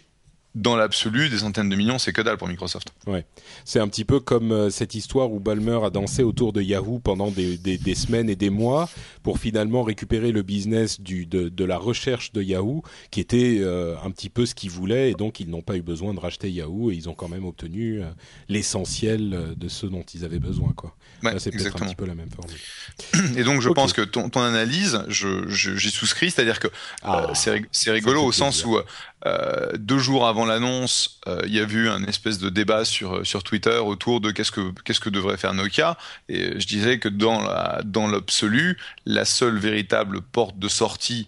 dans 0.56 0.76
l'absolu, 0.76 1.30
des 1.30 1.40
centaines 1.40 1.70
de 1.70 1.76
millions, 1.76 1.98
c'est 1.98 2.14
que 2.14 2.22
dalle 2.22 2.38
pour 2.38 2.48
Microsoft. 2.48 2.90
Ouais. 3.08 3.26
C'est 3.66 3.80
un 3.80 3.88
petit 3.88 4.06
peu 4.06 4.20
comme 4.20 4.52
euh, 4.52 4.70
cette 4.70 4.94
histoire 4.94 5.32
où 5.32 5.40
Balmer 5.40 5.80
a 5.84 5.90
dansé 5.90 6.22
autour 6.22 6.54
de 6.54 6.62
Yahoo 6.62 7.00
pendant 7.00 7.32
des, 7.32 7.58
des, 7.58 7.80
des, 7.80 7.96
semaines 7.96 8.30
et 8.30 8.36
des 8.36 8.52
mois 8.52 8.88
pour 9.24 9.40
finalement 9.40 9.82
récupérer 9.82 10.32
le 10.32 10.44
business 10.44 11.02
du, 11.02 11.26
de, 11.26 11.50
de 11.50 11.66
la 11.66 11.78
recherche 11.78 12.34
de 12.34 12.44
Yahoo, 12.44 12.84
qui 13.10 13.20
était 13.20 13.58
euh, 13.62 13.96
un 14.04 14.12
petit 14.12 14.30
peu 14.30 14.46
ce 14.46 14.54
qu'ils 14.54 14.70
voulaient, 14.70 15.10
et 15.10 15.14
donc 15.16 15.40
ils 15.40 15.50
n'ont 15.50 15.64
pas 15.64 15.76
eu 15.76 15.82
besoin 15.82 16.14
de 16.14 16.20
racheter 16.20 16.52
Yahoo, 16.52 16.92
et 16.92 16.96
ils 16.96 17.10
ont 17.10 17.16
quand 17.16 17.30
même 17.30 17.46
obtenu 17.46 18.02
euh, 18.02 18.06
l'essentiel 18.48 19.56
de 19.58 19.68
ce 19.68 19.88
dont 19.88 20.04
ils 20.14 20.24
avaient 20.24 20.40
besoin. 20.40 20.72
Quoi. 20.74 20.96
Ouais, 21.24 21.40
c'est 21.40 21.50
peut-être 21.50 21.82
un 21.82 21.88
petit 21.88 21.96
peu 21.96 22.06
la 22.06 22.16
même 22.16 22.30
formule. 22.30 23.38
Et 23.40 23.44
donc 23.44 23.62
je 23.62 23.70
pense 23.70 23.94
que 23.94 24.02
ton, 24.02 24.30
ton 24.30 24.42
analyse, 24.42 25.04
j'y 25.08 25.90
souscris, 25.90 26.30
c'est-à-dire 26.30 26.60
que 26.60 26.68
ah, 27.02 27.32
c'est 27.34 27.92
rigolo 27.92 28.24
au 28.24 28.32
sens 28.32 28.66
où 28.66 28.78
euh, 29.26 29.72
deux 29.78 30.00
jours 30.00 30.28
avant 30.28 30.46
l'annonce, 30.46 31.20
euh, 31.28 31.42
il 31.46 31.54
y 31.54 31.60
a 31.60 31.64
eu 31.64 31.88
un 31.88 32.04
espèce 32.04 32.40
de 32.40 32.50
débat 32.50 32.84
sur 32.84 33.18
euh, 33.18 33.24
sur 33.24 33.44
Twitter 33.44 33.78
autour 33.78 34.20
de 34.20 34.32
qu'est-ce 34.32 34.52
que 34.52 34.74
qu'est-ce 34.84 35.00
que 35.00 35.10
devrait 35.10 35.38
faire 35.38 35.54
Nokia. 35.54 35.98
Et 36.28 36.60
je 36.60 36.68
disais 36.68 37.00
que 37.00 37.08
dans 37.08 37.42
dans 37.86 38.08
l'absolu, 38.08 38.78
la 39.06 39.24
seule 39.24 39.58
véritable 39.58 40.22
porte 40.22 40.60
de 40.60 40.68
sortie 40.68 41.28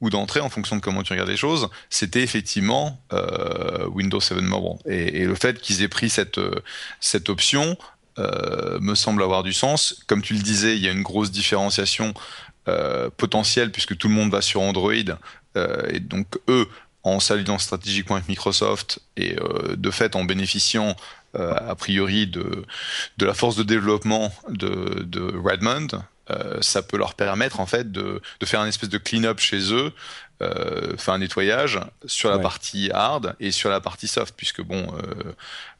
ou 0.00 0.10
d'entrée, 0.10 0.40
en 0.40 0.50
fonction 0.50 0.76
de 0.76 0.80
comment 0.80 1.02
tu 1.02 1.12
regardes 1.12 1.30
les 1.30 1.36
choses, 1.36 1.68
c'était 1.88 2.22
effectivement 2.22 3.00
Windows 3.88 4.20
7 4.20 4.38
Mobile. 4.42 4.78
Et, 4.86 5.24
le 5.24 5.34
fait 5.34 5.60
qu'ils 5.60 5.82
aient 5.82 5.88
pris 5.88 6.10
cette 6.10 6.40
cette 7.00 7.28
option 7.28 7.78
me 8.18 8.94
semble 8.94 9.22
avoir 9.22 9.42
du 9.42 9.52
sens. 9.52 10.04
Comme 10.06 10.20
tu 10.20 10.34
le 10.34 10.40
disais, 10.40 10.76
il 10.76 10.82
y 10.82 10.88
a 10.88 10.92
une 10.92 11.02
grosse 11.02 11.30
différenciation 11.30 12.12
potentielle 13.16 13.72
puisque 13.72 13.96
tout 13.96 14.08
le 14.08 14.14
monde 14.14 14.30
va 14.30 14.42
sur 14.42 14.60
Android. 14.60 14.92
Et 15.88 16.00
donc 16.00 16.26
eux 16.48 16.68
en 17.04 17.20
s'alliant 17.20 17.58
stratégiquement 17.58 18.16
avec 18.16 18.28
Microsoft 18.28 18.98
et 19.16 19.36
euh, 19.38 19.76
de 19.76 19.90
fait 19.90 20.16
en 20.16 20.24
bénéficiant 20.24 20.96
euh, 21.36 21.54
a 21.54 21.74
priori 21.74 22.26
de, 22.26 22.64
de 23.18 23.26
la 23.26 23.34
force 23.34 23.56
de 23.56 23.62
développement 23.62 24.32
de, 24.48 25.02
de 25.02 25.36
Redmond, 25.36 25.88
euh, 26.30 26.58
ça 26.62 26.82
peut 26.82 26.96
leur 26.96 27.14
permettre 27.14 27.60
en 27.60 27.66
fait 27.66 27.92
de, 27.92 28.22
de 28.40 28.46
faire 28.46 28.60
un 28.60 28.66
espèce 28.66 28.88
de 28.88 28.98
clean-up 28.98 29.38
chez 29.38 29.72
eux, 29.72 29.92
faire 30.98 31.14
un 31.14 31.18
nettoyage 31.18 31.80
sur 32.04 32.28
la 32.28 32.38
partie 32.38 32.90
hard 32.92 33.34
et 33.40 33.50
sur 33.50 33.70
la 33.70 33.80
partie 33.80 34.08
soft, 34.08 34.34
puisque 34.36 34.60
bon, 34.60 34.86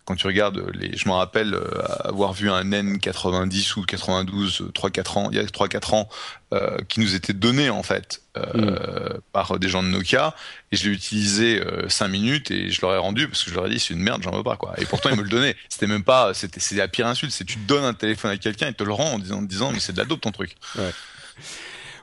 quand 0.05 0.17
tu 0.17 0.27
regardes 0.27 0.63
les, 0.75 0.97
je 0.97 1.09
me 1.09 1.15
rappelle 1.15 1.55
euh, 1.55 1.83
avoir 2.01 2.33
vu 2.35 2.51
un 2.51 2.63
N90 2.65 3.79
ou 3.79 3.83
92 3.85 4.71
3-4 4.75 5.19
ans, 5.19 5.29
il 5.31 5.37
y 5.37 5.41
a 5.41 5.45
3-4 5.45 5.95
ans, 5.95 6.09
euh, 6.53 6.77
qui 6.89 7.01
nous 7.01 7.15
était 7.15 7.33
donné 7.33 7.71
en 7.71 7.83
fait 7.83 8.23
euh, 8.37 9.15
mm. 9.15 9.21
par 9.33 9.59
des 9.59 9.69
gens 9.69 9.83
de 9.83 9.89
Nokia, 9.89 10.35
et 10.73 10.77
je 10.77 10.89
l'ai 10.89 10.95
utilisé 10.95 11.63
5 11.89 12.09
minutes 12.09 12.51
et 12.51 12.71
je 12.71 12.81
leur 12.83 12.95
ai 12.95 12.99
rendu 12.99 13.29
parce 13.29 13.45
que 13.45 13.51
je 13.51 13.55
leur 13.55 13.67
ai 13.67 13.71
dit 13.71 13.81
c'est 13.81 13.95
une 13.95 14.03
merde, 14.03 14.23
j'en 14.23 14.33
veux 14.33 14.43
pas 14.43 14.57
quoi. 14.57 14.75
Et 14.79 14.85
pourtant 14.85 15.09
ils 15.11 15.17
me 15.17 15.23
le 15.23 15.29
donnaient. 15.29 15.57
C'était 15.69 15.87
même 15.87 16.05
pas, 16.05 16.35
c'était 16.35 16.61
c'est 16.61 16.77
la 16.77 16.89
pire 16.89 17.07
insulte, 17.07 17.33
c'est 17.33 17.45
tu 17.45 17.59
donnes 17.59 17.85
un 17.85 17.95
téléphone 17.95 18.31
à 18.31 18.37
quelqu'un 18.37 18.69
et 18.69 18.75
te 18.75 18.85
le 18.85 18.93
rend 18.93 19.13
en 19.15 19.19
disant, 19.19 19.39
en 19.39 19.43
disant 19.43 19.73
mais 19.73 19.81
c'est 19.81 19.93
de 19.93 19.99
la 19.99 20.05
dope 20.05 20.21
ton 20.21 20.33
truc. 20.33 20.55
Ouais. 20.77 20.91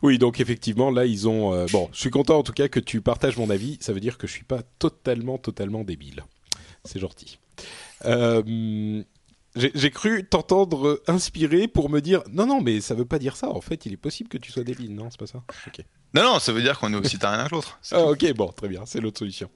Oui, 0.02 0.18
donc 0.18 0.40
effectivement, 0.40 0.90
là, 0.90 1.06
ils 1.06 1.28
ont. 1.28 1.66
bon, 1.68 1.88
je 1.94 2.00
suis 2.00 2.10
content 2.10 2.40
en 2.40 2.44
tout 2.44 2.54
cas 2.54 2.68
que 2.68 2.80
tu 2.80 3.02
partages 3.02 3.38
mon 3.38 3.52
avis. 3.52 3.78
Ça 3.82 3.94
veut 3.94 4.00
dire 4.00 4.18
que 4.18 4.26
je 4.26 4.32
suis 4.32 4.44
pas 4.44 4.64
totalement, 4.80 5.38
totalement 5.38 5.84
débile. 5.84 6.24
C'est 6.84 7.00
gentil. 7.00 7.38
Euh, 8.06 9.04
j'ai 9.56 9.92
cru 9.92 10.26
t'entendre 10.26 11.02
inspirer 11.08 11.68
pour 11.68 11.90
me 11.90 12.00
dire 12.00 12.24
non 12.32 12.46
non 12.46 12.62
mais 12.62 12.80
ça 12.80 12.96
veut 12.96 13.06
pas 13.06 13.20
dire 13.20 13.36
ça. 13.36 13.50
En 13.50 13.62
fait 13.62 13.86
il 13.86 13.94
est 13.94 13.98
possible 13.98 14.30
que 14.30 14.38
tu 14.38 14.52
sois 14.52 14.64
débile. 14.64 14.96
Non 14.96 15.10
c'est 15.10 15.20
pas 15.20 15.28
ça. 15.28 15.44
Ok. 15.68 15.84
Non, 16.14 16.24
non, 16.24 16.40
ça 16.40 16.52
veut 16.52 16.62
dire 16.62 16.78
qu'on 16.78 16.92
est 16.94 16.98
aussi 16.98 17.18
rien 17.22 17.46
que 17.48 17.56
l'autre. 17.56 17.80
Ah, 17.92 18.04
ok, 18.04 18.34
bon, 18.34 18.48
très 18.48 18.68
bien, 18.68 18.82
c'est 18.86 19.00
l'autre 19.00 19.20
solution. 19.20 19.50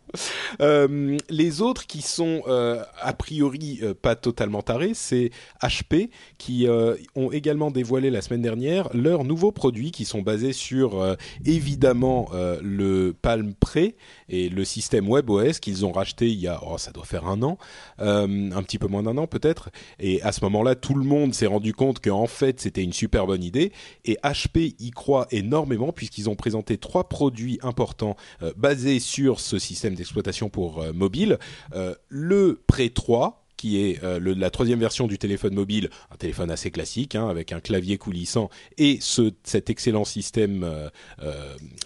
Euh, 0.61 1.17
les 1.29 1.61
autres 1.61 1.85
qui 1.85 2.01
sont 2.01 2.43
euh, 2.47 2.81
a 3.01 3.11
priori 3.11 3.79
euh, 3.83 3.93
pas 3.93 4.15
totalement 4.15 4.61
tarés, 4.61 4.93
c'est 4.93 5.31
HP 5.61 6.09
qui 6.37 6.67
ont 7.15 7.31
également 7.31 7.71
dévoilé 7.71 8.09
la 8.09 8.21
semaine 8.21 8.41
dernière 8.41 8.87
leurs 8.93 9.25
nouveaux 9.25 9.51
produits 9.51 9.91
qui 9.91 10.05
sont 10.05 10.21
basés 10.21 10.53
sur 10.53 11.17
évidemment 11.43 12.29
le 12.61 13.13
Palm 13.19 13.53
Pre 13.53 13.93
et 14.29 14.49
le 14.49 14.63
système 14.63 15.09
WebOS 15.09 15.59
qu'ils 15.61 15.85
ont 15.85 15.91
racheté 15.91 16.29
il 16.29 16.39
y 16.39 16.47
a, 16.47 16.61
oh, 16.65 16.77
ça 16.77 16.91
doit 16.91 17.05
faire 17.05 17.27
un 17.27 17.41
an, 17.41 17.57
un 17.99 18.63
petit 18.63 18.79
peu 18.79 18.87
moins 18.87 19.03
d'un 19.03 19.17
an 19.17 19.27
peut-être. 19.27 19.69
Et 19.99 20.21
à 20.21 20.31
ce 20.31 20.43
moment-là, 20.45 20.75
tout 20.75 20.95
le 20.95 21.03
monde 21.03 21.33
s'est 21.33 21.45
rendu 21.45 21.73
compte 21.73 21.99
qu'en 22.03 22.27
fait 22.27 22.59
c'était 22.61 22.83
une 22.83 22.93
super 22.93 23.27
bonne 23.27 23.43
idée 23.43 23.71
et 24.05 24.17
HP 24.23 24.75
y 24.79 24.91
croit 24.91 25.27
énormément 25.31 25.91
puisqu'ils 25.91 26.29
ont 26.29 26.35
présenter 26.35 26.77
trois 26.77 27.09
produits 27.09 27.59
importants 27.63 28.15
euh, 28.43 28.53
basés 28.55 28.99
sur 28.99 29.39
ce 29.39 29.57
système 29.57 29.95
d'exploitation 29.95 30.49
pour 30.49 30.81
euh, 30.81 30.93
mobile. 30.93 31.39
Euh, 31.73 31.95
le 32.09 32.61
Pré 32.67 32.89
3, 32.89 33.43
qui 33.57 33.77
est 33.77 34.01
la 34.03 34.49
troisième 34.49 34.79
version 34.79 35.07
du 35.07 35.17
téléphone 35.17 35.53
mobile, 35.53 35.89
un 36.11 36.17
téléphone 36.17 36.51
assez 36.51 36.71
classique, 36.71 37.15
hein, 37.15 37.29
avec 37.29 37.53
un 37.53 37.61
clavier 37.61 37.97
coulissant 37.97 38.49
et 38.77 38.97
ce, 38.99 39.31
cet 39.43 39.69
excellent 39.69 40.03
système 40.03 40.69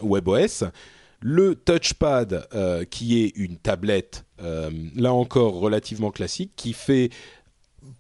WebOS. 0.01 0.65
Le 1.21 1.55
touchpad, 1.55 2.47
qui 2.89 3.23
est 3.23 3.33
une 3.35 3.57
tablette, 3.57 4.25
là 4.39 5.13
encore 5.13 5.59
relativement 5.59 6.11
classique, 6.11 6.53
qui 6.55 6.73
fait 6.73 7.09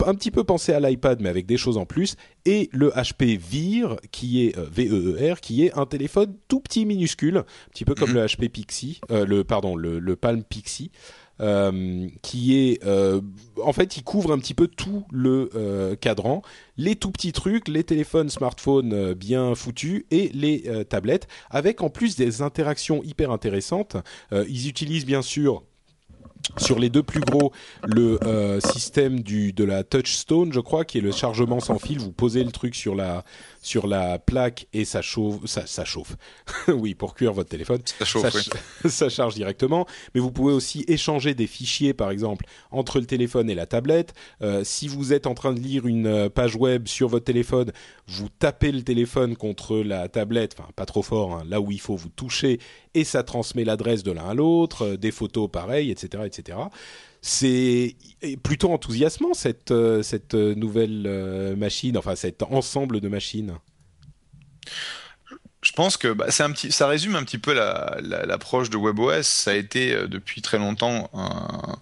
un 0.05 0.15
petit 0.15 0.31
peu 0.31 0.43
penser 0.43 0.73
à 0.73 0.79
l'iPad 0.79 1.21
mais 1.21 1.29
avec 1.29 1.45
des 1.45 1.57
choses 1.57 1.77
en 1.77 1.85
plus 1.85 2.15
et 2.45 2.69
le 2.71 2.89
HP 2.89 3.37
Veer 3.37 3.97
qui 4.11 4.45
est 4.45 4.57
euh, 4.57 4.65
VEER 4.69 5.35
qui 5.41 5.65
est 5.65 5.77
un 5.77 5.85
téléphone 5.85 6.35
tout 6.47 6.59
petit 6.59 6.85
minuscule 6.85 7.37
un 7.37 7.45
petit 7.71 7.85
peu 7.85 7.95
comme 7.95 8.09
mhm. 8.09 8.15
le 8.15 8.25
HP 8.25 8.49
Pixie 8.49 9.01
euh, 9.11 9.25
le 9.25 9.43
pardon 9.43 9.75
le, 9.75 9.99
le 9.99 10.15
Palm 10.15 10.43
Pixie 10.43 10.91
euh, 10.93 11.28
qui 12.21 12.57
est 12.57 12.83
en 13.63 13.73
fait 13.73 13.97
il 13.97 14.03
couvre 14.03 14.31
un 14.31 14.39
petit 14.39 14.53
peu 14.53 14.67
tout 14.67 15.05
le 15.11 15.95
cadran 16.01 16.41
les 16.77 16.95
tout 16.95 17.11
petits 17.11 17.31
trucs 17.31 17.67
les 17.67 17.83
téléphones 17.83 18.29
smartphones 18.29 19.13
bien 19.13 19.55
foutus 19.55 20.03
et 20.11 20.29
les 20.33 20.85
tablettes 20.89 21.27
avec 21.49 21.81
en 21.81 21.89
plus 21.89 22.15
des 22.15 22.41
interactions 22.41 23.01
hyper 23.03 23.31
intéressantes 23.31 23.95
ils 24.31 24.67
utilisent 24.67 25.05
bien 25.05 25.21
sûr 25.21 25.63
sur 26.57 26.79
les 26.79 26.89
deux 26.89 27.03
plus 27.03 27.21
gros, 27.21 27.51
le 27.85 28.19
euh, 28.23 28.59
système 28.59 29.21
du 29.21 29.53
de 29.53 29.63
la 29.63 29.83
Touchstone, 29.83 30.51
je 30.51 30.59
crois, 30.59 30.85
qui 30.85 30.97
est 30.97 31.01
le 31.01 31.11
chargement 31.11 31.59
sans 31.59 31.79
fil. 31.79 31.99
Vous 31.99 32.11
posez 32.11 32.43
le 32.43 32.51
truc 32.51 32.75
sur 32.75 32.95
la 32.95 33.23
sur 33.61 33.87
la 33.87 34.19
plaque 34.19 34.67
et 34.73 34.85
ça 34.85 35.01
chauffe, 35.01 35.45
ça, 35.45 35.65
ça 35.67 35.85
chauffe. 35.85 36.15
oui, 36.67 36.95
pour 36.95 37.13
cuire 37.13 37.33
votre 37.33 37.49
téléphone, 37.49 37.81
ça 37.85 38.05
chauffe, 38.05 38.29
ça, 38.29 38.89
ça, 38.89 39.09
charge 39.09 39.35
directement. 39.35 39.85
Mais 40.13 40.21
vous 40.21 40.31
pouvez 40.31 40.53
aussi 40.53 40.85
échanger 40.87 41.33
des 41.33 41.47
fichiers, 41.47 41.93
par 41.93 42.11
exemple, 42.11 42.45
entre 42.71 42.99
le 42.99 43.05
téléphone 43.05 43.49
et 43.49 43.55
la 43.55 43.65
tablette. 43.65 44.13
Euh, 44.41 44.63
si 44.63 44.87
vous 44.87 45.13
êtes 45.13 45.27
en 45.27 45.33
train 45.33 45.53
de 45.53 45.59
lire 45.59 45.85
une 45.85 46.07
euh, 46.07 46.29
page 46.29 46.55
web 46.55 46.87
sur 46.87 47.09
votre 47.09 47.25
téléphone, 47.25 47.71
vous 48.07 48.29
tapez 48.29 48.71
le 48.71 48.81
téléphone 48.81 49.35
contre 49.35 49.77
la 49.77 50.07
tablette, 50.07 50.55
enfin 50.57 50.69
pas 50.75 50.85
trop 50.85 51.01
fort, 51.01 51.33
hein, 51.33 51.43
là 51.47 51.61
où 51.61 51.71
il 51.71 51.81
faut 51.81 51.95
vous 51.95 52.09
toucher, 52.09 52.59
et 52.93 53.03
ça 53.03 53.23
transmet 53.23 53.63
l'adresse 53.63 54.03
de 54.03 54.11
l'un 54.11 54.29
à 54.29 54.33
l'autre, 54.33 54.85
euh, 54.85 54.97
des 54.97 55.11
photos 55.11 55.49
pareilles, 55.51 55.91
etc., 55.91 56.23
etc 56.25 56.57
c'est 57.21 57.95
plutôt 58.43 58.71
enthousiasmant 58.71 59.33
cette, 59.33 59.71
euh, 59.71 60.01
cette 60.03 60.35
euh, 60.35 60.55
nouvelle 60.55 61.03
euh, 61.05 61.55
machine, 61.55 61.97
enfin 61.97 62.15
cet 62.15 62.43
ensemble 62.43 63.01
de 63.01 63.07
machines. 63.09 63.55
Je 65.61 65.71
pense 65.73 65.97
que 65.97 66.13
bah, 66.13 66.27
un 66.39 66.51
petit, 66.51 66.71
ça 66.71 66.87
résume 66.87 67.15
un 67.15 67.23
petit 67.23 67.37
peu 67.37 67.53
l'approche 67.53 68.69
de 68.69 68.77
WebOS. 68.77 69.23
Ça 69.23 69.51
a 69.51 69.55
été 69.55 70.07
depuis 70.07 70.41
très 70.41 70.57
longtemps 70.57 71.09
un, 71.13 71.77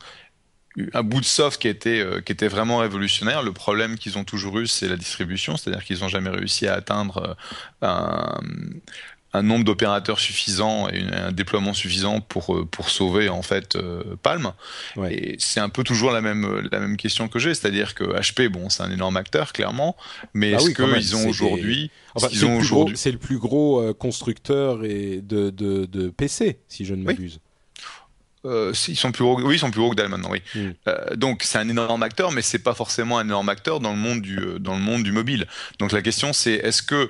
un 0.96 1.04
bout 1.04 1.20
de 1.20 1.26
soft 1.26 1.62
qui 1.62 1.68
était, 1.68 2.04
qui 2.26 2.32
était 2.32 2.48
vraiment 2.48 2.80
révolutionnaire. 2.80 3.44
Le 3.44 3.54
problème 3.54 3.96
qu'ils 4.00 4.18
ont 4.18 4.24
toujours 4.24 4.58
eu, 4.58 4.66
c'est 4.66 4.88
la 4.88 4.98
distribution, 4.98 5.58
c'est-à-dire 5.58 5.84
qu'ils 5.84 6.00
n'ont 6.00 6.08
jamais 6.08 6.32
réussi 6.32 6.68
à 6.68 6.74
atteindre 6.74 7.38
un, 7.84 8.40
un 9.38 9.44
nombre 9.44 9.66
d'opérateurs 9.66 10.20
suffisant 10.20 10.90
et 10.90 11.04
un 11.14 11.32
déploiement 11.32 11.74
suffisant 11.74 12.22
pour 12.22 12.68
pour 12.70 12.90
sauver 12.90 13.30
en 13.30 13.42
fait 13.42 13.78
Palm. 14.24 14.52
Et 15.10 15.36
c'est 15.40 15.60
un 15.60 15.70
peu 15.70 15.84
toujours 15.84 16.12
la 16.12 16.22
même 16.22 16.68
la 16.72 16.80
même 16.80 16.98
question 16.98 17.28
que 17.28 17.40
j'ai, 17.40 17.54
c'est-à-dire 17.54 17.96
que 17.96 18.04
HP, 18.04 18.48
bon, 18.50 18.70
c'est 18.70 18.84
un 18.84 18.92
énorme 18.92 19.18
acteur 19.18 19.54
clairement, 19.54 19.96
mais 20.34 20.52
bah 20.52 20.58
est-ce 20.58 20.72
qu'ils 20.72 21.16
ont 21.16 21.28
aujourd'hui 21.28 21.92
c'est 22.96 23.12
le 23.12 23.18
plus 23.18 23.38
gros 23.38 23.94
constructeur 23.94 24.84
et 24.84 25.22
de, 25.22 25.50
de, 25.50 25.86
de 25.86 26.10
PC, 26.10 26.60
si 26.68 26.86
je 26.86 26.96
ne 26.96 27.04
m'abuse. 27.04 27.40
Euh, 28.48 28.74
ils 28.88 28.96
sont 28.96 29.12
plus 29.12 29.24
gros, 29.24 29.40
oui, 29.42 29.56
ils 29.56 29.60
sont 29.60 29.72
plus 29.72 29.82
gros 29.82 29.92
que 29.92 29.96
Dell 29.96 30.10
maintenant, 30.10 30.32
oui. 30.32 30.42
Hmm. 30.56 30.72
Euh, 30.88 31.16
donc 31.16 31.44
c'est 31.44 31.58
un 31.58 31.68
énorme 31.68 32.04
acteur, 32.04 32.32
mais 32.32 32.42
c'est 32.42 32.60
pas 32.60 32.74
forcément 32.74 33.20
un 33.20 33.26
énorme 33.26 33.50
acteur 33.50 33.80
dans 33.80 33.92
le 33.92 33.98
monde 33.98 34.22
du 34.22 34.40
euh, 34.40 34.60
dans 34.60 34.76
le 34.76 34.82
monde 34.82 35.04
du 35.04 35.12
mobile. 35.12 35.46
Donc 35.80 35.92
la 35.92 36.02
question 36.02 36.34
c'est 36.34 36.54
est-ce 36.54 36.82
que 36.82 37.10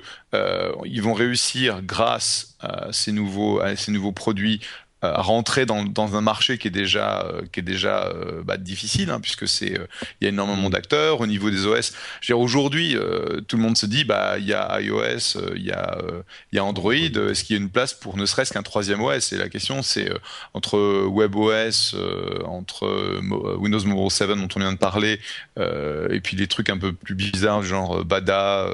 ils 0.84 1.02
vont 1.02 1.14
réussir 1.14 1.80
grâce 1.82 2.56
à 2.60 2.92
ces 2.92 3.12
nouveaux 3.12 3.60
à 3.60 3.76
ces 3.76 3.92
nouveaux 3.92 4.12
produits 4.12 4.60
euh, 5.04 5.12
rentrer 5.14 5.64
dans, 5.64 5.84
dans, 5.84 6.16
un 6.16 6.20
marché 6.20 6.58
qui 6.58 6.66
est 6.66 6.72
déjà 6.72 7.20
euh, 7.20 7.42
qui 7.52 7.60
est 7.60 7.62
déjà 7.62 8.06
euh, 8.06 8.42
bah, 8.42 8.56
difficile 8.56 9.10
hein, 9.10 9.20
puisque 9.20 9.46
c'est 9.46 9.78
il 10.20 10.24
y 10.24 10.26
a 10.26 10.30
énormément 10.30 10.70
d'acteurs 10.70 11.20
au 11.20 11.28
niveau 11.28 11.50
des 11.50 11.66
OS. 11.66 11.92
Je 12.20 12.32
veux 12.32 12.38
aujourd'hui 12.38 12.96
tout 13.46 13.56
le 13.56 13.62
monde 13.62 13.76
se 13.76 13.86
dit 13.86 14.02
bah 14.02 14.38
il 14.38 14.46
y 14.46 14.54
a 14.54 14.80
iOS, 14.80 15.38
il 15.54 15.64
y 15.64 15.70
a 15.70 15.98
il 16.50 16.56
y 16.56 16.58
a 16.58 16.64
Android. 16.64 16.92
Est-ce 16.94 17.44
qu'il 17.44 17.54
y 17.54 17.58
a 17.60 17.62
une 17.62 17.70
place 17.70 17.94
pour 17.94 18.16
ne 18.16 18.26
serait-ce 18.26 18.52
qu'un 18.52 18.64
troisième 18.64 19.00
OS 19.00 19.32
Et 19.32 19.36
la 19.36 19.48
question 19.48 19.82
c'est 19.82 20.10
entre 20.52 20.76
WebOS, 21.06 21.94
entre 22.44 23.20
Windows 23.56 23.84
Mobile 23.84 24.10
7 24.10 24.30
dont 24.30 24.48
on 24.56 24.58
vient 24.58 24.72
de 24.72 24.78
parler, 24.78 25.20
et 25.56 26.20
puis 26.20 26.36
des 26.36 26.48
trucs 26.48 26.70
un 26.70 26.78
peu 26.78 26.92
plus 26.92 27.14
bizarres 27.14 27.62
genre 27.62 28.04
Bada, 28.04 28.66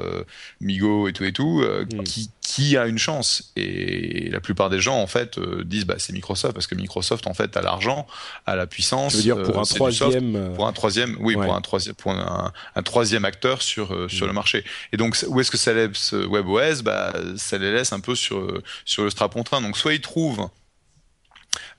Migo 0.59 1.07
et 1.07 1.13
tout 1.13 1.23
et 1.23 1.33
tout, 1.33 1.61
mm. 1.61 2.03
qui 2.03 2.31
qui 2.45 2.77
a 2.77 2.85
une 2.85 2.99
chance 2.99 3.51
Et 3.55 4.29
la 4.29 4.39
plupart 4.39 4.69
des 4.69 4.79
gens 4.79 4.97
en 4.97 5.07
fait 5.07 5.39
disent 5.65 5.85
bah 5.85 5.95
c'est 5.97 6.13
Microsoft 6.13 6.53
parce 6.53 6.67
que 6.67 6.75
Microsoft 6.75 7.27
en 7.27 7.33
fait 7.33 7.57
a 7.57 7.61
l'argent, 7.61 8.05
a 8.45 8.55
la 8.55 8.67
puissance. 8.67 9.13
Je 9.13 9.17
veux 9.17 9.23
dire 9.23 9.43
pour 9.43 9.57
euh, 9.57 9.61
un 9.61 9.65
troisième, 9.65 10.35
euh, 10.35 10.49
pour 10.53 10.67
un 10.67 10.73
troisième, 10.73 11.17
oui, 11.19 11.33
pour 11.33 11.53
un 11.53 11.61
troisième, 11.61 11.95
pour 11.95 12.11
un, 12.11 12.51
troisième 12.83 13.25
acteur 13.25 13.61
sur 13.61 13.93
euh, 13.93 14.07
sur 14.07 14.25
mm. 14.25 14.29
le 14.29 14.33
marché. 14.33 14.63
Et 14.93 14.97
donc 14.97 15.17
où 15.27 15.39
est-ce 15.39 15.51
que 15.51 15.57
ça 15.57 15.73
laisse 15.73 16.13
WebOS 16.13 16.83
Bah 16.83 17.13
ça 17.35 17.57
les 17.57 17.71
laisse 17.71 17.93
un 17.93 17.99
peu 17.99 18.15
sur 18.15 18.61
sur 18.85 19.03
le 19.03 19.09
strapontin. 19.09 19.61
Donc 19.61 19.77
soit 19.77 19.93
ils 19.93 20.01
trouvent 20.01 20.47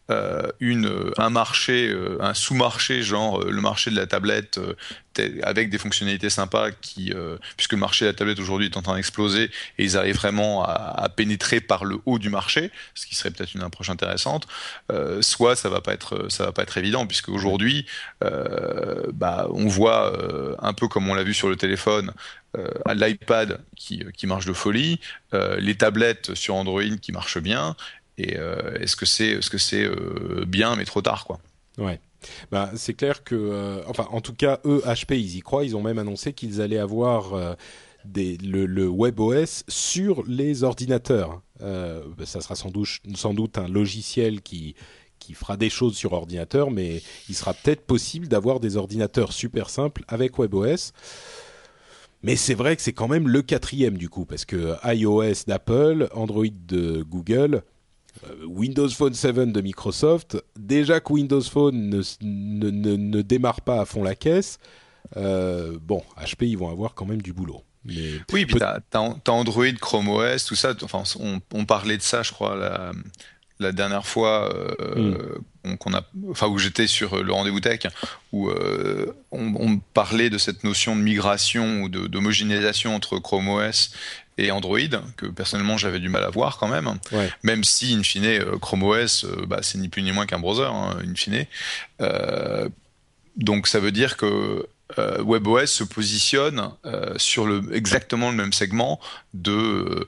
euh, 0.08 0.52
une, 0.60 1.10
un 1.18 1.30
marché, 1.30 1.88
euh, 1.88 2.16
un 2.20 2.32
sous-marché, 2.32 3.02
genre 3.02 3.42
euh, 3.42 3.50
le 3.50 3.60
marché 3.60 3.90
de 3.90 3.96
la 3.96 4.06
tablette, 4.06 4.60
avec 5.42 5.68
des 5.70 5.78
fonctionnalités 5.78 6.28
sympas, 6.28 6.70
qui, 6.70 7.10
puisque 7.56 7.72
le 7.72 7.78
marché 7.78 8.04
de 8.04 8.10
la 8.10 8.14
tablette 8.14 8.38
aujourd'hui 8.38 8.66
est 8.66 8.76
en 8.76 8.82
train 8.82 8.96
d'exploser, 8.96 9.44
et 9.78 9.84
ils 9.84 9.96
arrivent 9.96 10.16
vraiment 10.16 10.62
à, 10.62 11.08
pénétrer 11.08 11.62
par 11.62 11.86
le 11.86 11.96
haut 12.04 12.18
du 12.18 12.28
marché, 12.28 12.70
ce 12.94 13.06
qui 13.06 13.14
serait 13.14 13.30
peut-être 13.30 13.54
une 13.54 13.62
approche 13.62 13.88
intéressante. 13.88 14.46
soit 15.22 15.56
ça 15.56 15.70
va 15.70 15.80
pas 15.80 15.94
être, 15.94 16.30
ça 16.30 16.44
va 16.44 16.52
pas 16.52 16.64
être 16.64 16.76
évident, 16.76 17.06
puisque 17.06 17.30
aujourd'hui, 17.30 17.86
bah, 18.20 19.48
on 19.54 19.68
voit 19.68 20.12
un 20.60 20.74
peu 20.74 20.86
comme 20.86 21.08
on 21.08 21.14
l'a 21.14 21.24
vu 21.24 21.32
sur 21.32 21.48
le 21.48 21.56
téléphone, 21.56 22.12
l'iPad 22.86 23.62
qui, 23.74 24.04
qui, 24.14 24.26
marche 24.26 24.44
de 24.44 24.52
folie, 24.52 25.00
les 25.32 25.76
tablettes 25.76 26.34
sur 26.34 26.56
Android 26.56 26.82
qui 27.00 27.12
marchent 27.12 27.40
bien, 27.40 27.74
et 28.18 28.36
euh, 28.36 28.78
est-ce 28.80 28.96
que 28.96 29.06
c'est 29.58 29.84
euh, 29.84 30.44
bien 30.46 30.76
mais 30.76 30.84
trop 30.84 31.02
tard 31.02 31.24
quoi? 31.24 31.38
Ouais. 31.78 32.00
Bah, 32.50 32.70
c'est 32.74 32.94
clair 32.94 33.22
que, 33.22 33.34
euh, 33.34 33.82
enfin, 33.86 34.08
en 34.10 34.20
tout 34.20 34.32
cas, 34.32 34.58
eux, 34.64 34.82
HP, 34.86 35.18
ils 35.18 35.36
y 35.36 35.40
croient. 35.40 35.64
Ils 35.64 35.76
ont 35.76 35.82
même 35.82 35.98
annoncé 35.98 36.32
qu'ils 36.32 36.60
allaient 36.60 36.78
avoir 36.78 37.56
le, 38.14 38.86
WebOS 38.88 39.64
sur 39.68 40.24
les 40.26 40.64
ordinateurs. 40.64 41.42
ça 41.60 42.40
sera 42.40 42.56
sans 42.56 42.70
doute, 42.70 43.00
sans 43.14 43.34
doute 43.34 43.58
un 43.58 43.68
logiciel 43.68 44.40
qui, 44.40 44.74
qui 45.18 45.34
fera 45.34 45.56
des 45.56 45.70
choses 45.70 45.96
sur 45.96 46.14
ordinateur, 46.14 46.70
mais 46.70 47.02
il 47.28 47.34
sera 47.34 47.52
peut-être 47.52 47.82
possible 47.82 48.28
d'avoir 48.28 48.58
des 48.58 48.76
ordinateurs 48.76 49.32
super 49.32 49.68
simples 49.68 50.02
avec 50.08 50.38
WebOS. 50.38 50.92
Mais 52.22 52.34
c'est 52.34 52.54
vrai 52.54 52.74
que 52.76 52.82
c'est 52.82 52.94
quand 52.94 53.08
même 53.08 53.28
le 53.28 53.42
quatrième 53.42 53.98
du 53.98 54.08
coup, 54.08 54.24
parce 54.24 54.44
que 54.44 54.74
iOS 54.84 55.44
d'Apple, 55.46 56.08
Android 56.12 56.46
de 56.66 57.02
Google, 57.02 57.56
euh, 57.56 57.60
Windows 58.46 58.88
Phone 58.88 59.14
7 59.14 59.52
de 59.52 59.60
Microsoft, 59.60 60.36
déjà 60.58 61.00
que 61.00 61.12
Windows 61.12 61.42
Phone 61.42 61.88
ne, 61.88 62.02
ne, 62.22 62.96
ne, 62.96 63.22
démarre 63.22 63.60
pas 63.60 63.80
à 63.80 63.84
fond 63.84 64.02
la 64.02 64.14
caisse, 64.14 64.58
euh, 65.16 65.78
bon, 65.80 66.02
HP, 66.20 66.46
ils 66.46 66.58
vont 66.58 66.70
avoir 66.70 66.94
quand 66.94 67.06
même 67.06 67.22
du 67.22 67.32
boulot. 67.32 67.62
Mais 67.84 68.12
oui, 68.32 68.46
puis 68.46 68.58
t'as 68.58 68.80
as, 68.92 69.30
Android, 69.30 69.72
Chrome 69.80 70.08
OS, 70.08 70.44
tout 70.44 70.56
ça. 70.56 70.74
Enfin, 70.82 71.04
on, 71.20 71.40
on, 71.54 71.64
parlait 71.64 71.96
de 71.96 72.02
ça, 72.02 72.24
je 72.24 72.32
crois, 72.32 72.56
la, 72.56 72.90
la 73.60 73.70
dernière 73.70 74.04
fois 74.04 74.52
euh, 74.52 75.38
hmm. 75.64 75.76
qu'on 75.76 75.94
a, 75.94 76.02
enfin 76.28 76.48
où 76.48 76.58
j'étais 76.58 76.88
sur 76.88 77.22
le 77.22 77.32
rendez-vous 77.32 77.60
tech, 77.60 77.86
où 78.32 78.48
euh, 78.48 79.14
on, 79.30 79.54
on, 79.54 79.78
parlait 79.78 80.30
de 80.30 80.38
cette 80.38 80.64
notion 80.64 80.96
de 80.96 81.00
migration 81.00 81.82
ou 81.82 81.88
d'homogénéisation 81.88 82.94
entre 82.94 83.18
Chrome 83.20 83.48
OS 83.48 83.92
et 84.38 84.50
Android, 84.50 84.78
que 85.16 85.26
personnellement 85.26 85.78
j'avais 85.78 85.98
du 85.98 86.08
mal 86.08 86.22
à 86.22 86.30
voir 86.30 86.58
quand 86.58 86.68
même, 86.68 86.90
même 87.42 87.64
si, 87.64 87.94
in 87.94 88.02
fine, 88.02 88.24
euh, 88.24 88.58
Chrome 88.58 88.82
OS, 88.82 89.24
euh, 89.24 89.46
bah, 89.46 89.60
c'est 89.62 89.78
ni 89.78 89.88
plus 89.88 90.02
ni 90.02 90.12
moins 90.12 90.26
qu'un 90.26 90.38
browser, 90.38 90.64
hein, 90.66 90.96
in 91.02 91.14
fine. 91.14 91.46
Euh, 92.00 92.68
donc 93.36 93.66
ça 93.66 93.80
veut 93.80 93.92
dire 93.92 94.16
que 94.16 94.66
euh, 94.98 95.22
WebOS 95.22 95.66
se 95.66 95.84
positionne 95.84 96.70
euh, 96.84 97.14
sur 97.16 97.46
le, 97.46 97.62
exactement 97.74 98.30
le 98.30 98.36
même 98.36 98.52
segment 98.52 99.00
de 99.34 100.06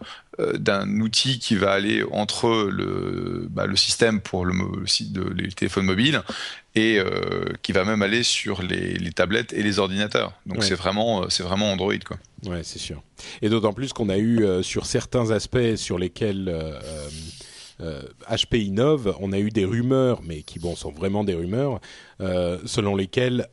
d'un 0.55 1.01
outil 1.01 1.38
qui 1.38 1.57
va 1.57 1.72
aller 1.72 2.05
entre 2.12 2.68
le, 2.70 3.46
bah, 3.51 3.66
le 3.66 3.77
système 3.77 4.20
pour 4.20 4.44
le, 4.44 4.53
le, 4.53 5.12
de, 5.12 5.42
les 5.42 5.51
téléphones 5.51 5.87
mobiles 5.87 6.22
et 6.74 6.98
euh, 6.98 7.44
qui 7.62 7.72
va 7.72 7.85
même 7.85 8.03
aller 8.03 8.22
sur 8.22 8.62
les, 8.62 8.94
les, 8.94 9.12
tablettes 9.12 9.53
et 9.53 9.62
les 9.62 9.79
ordinateurs. 9.79 10.33
Donc 10.46 10.62
c'est 10.62 10.74
vraiment 10.74 11.29
c'est 11.29 11.42
vraiment 11.42 11.72
Android 11.72 11.98
quoi. 12.05 12.18
Ouais, 12.46 12.62
c'est 12.62 12.79
sûr. 12.79 13.03
Et 13.42 13.48
d'autant 13.48 13.72
plus 13.72 13.92
qu'on 13.92 14.09
a 14.09 14.18
eu 14.18 14.44
sur 14.62 14.87
certains 14.87 15.31
aspects 15.31 15.77
sur 15.77 15.98
lesquels 15.98 16.55
HP 17.81 18.59
innove, 18.59 19.16
on 19.20 19.33
a 19.33 19.38
eu 19.38 19.51
des 19.51 19.64
rumeurs, 19.64 20.22
mais 20.22 20.42
qui 20.42 20.59
bon 20.59 20.77
sont 20.77 20.92
vraiment 20.92 21.24
des 21.24 21.35
rumeurs, 21.35 21.81
selon 22.20 22.94
lesquelles 22.94 23.48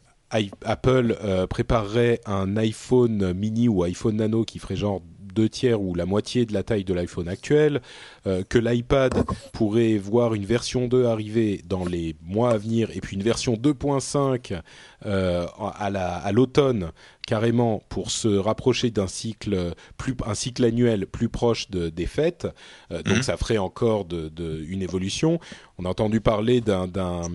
Apple 0.64 1.18
euh, 1.24 1.48
préparerait 1.48 2.20
un 2.26 2.58
iPhone 2.58 3.34
mini 3.34 3.68
ou 3.68 3.84
iPhone 3.84 4.18
nano 4.18 4.44
qui 4.44 4.60
ferait 4.60 4.76
genre 4.76 5.02
deux 5.36 5.50
tiers 5.50 5.82
ou 5.82 5.94
la 5.94 6.06
moitié 6.06 6.46
de 6.46 6.54
la 6.54 6.64
taille 6.64 6.84
de 6.84 6.94
l'iPhone 6.94 7.28
actuel, 7.28 7.82
euh, 8.26 8.44
que 8.48 8.58
l'iPad 8.58 9.14
pourrait 9.54 9.98
voir 9.98 10.34
une 10.34 10.46
version 10.46 10.88
2 10.88 11.06
arriver 11.06 11.62
dans 11.68 11.86
les 11.86 12.16
mois 12.24 12.52
à 12.52 12.58
venir 12.58 12.90
et 12.94 13.02
puis 13.02 13.16
une 13.16 13.24
version 13.24 13.54
2.5 13.54 14.60
euh, 15.06 15.46
à 15.60 16.32
l'automne 16.32 16.92
carrément 17.28 17.84
pour 17.90 18.12
se 18.12 18.28
rapprocher 18.28 18.92
d'un 18.92 19.08
cycle 19.08 19.74
plus 19.98 20.16
un 20.26 20.36
cycle 20.36 20.64
annuel 20.64 21.06
plus 21.08 21.30
proche 21.30 21.70
de, 21.70 21.90
des 21.90 22.06
fêtes. 22.06 22.48
donc 22.90 23.18
mhm. 23.18 23.24
ça 23.24 23.36
ferait 23.38 23.58
encore 23.58 24.06
de, 24.06 24.30
de, 24.30 24.64
une 24.68 24.82
évolution. 24.82 25.40
On 25.78 25.86
a 25.86 25.90
entendu 25.90 26.22
parler 26.22 26.62
d'un 26.62 26.88
d'un 26.88 27.30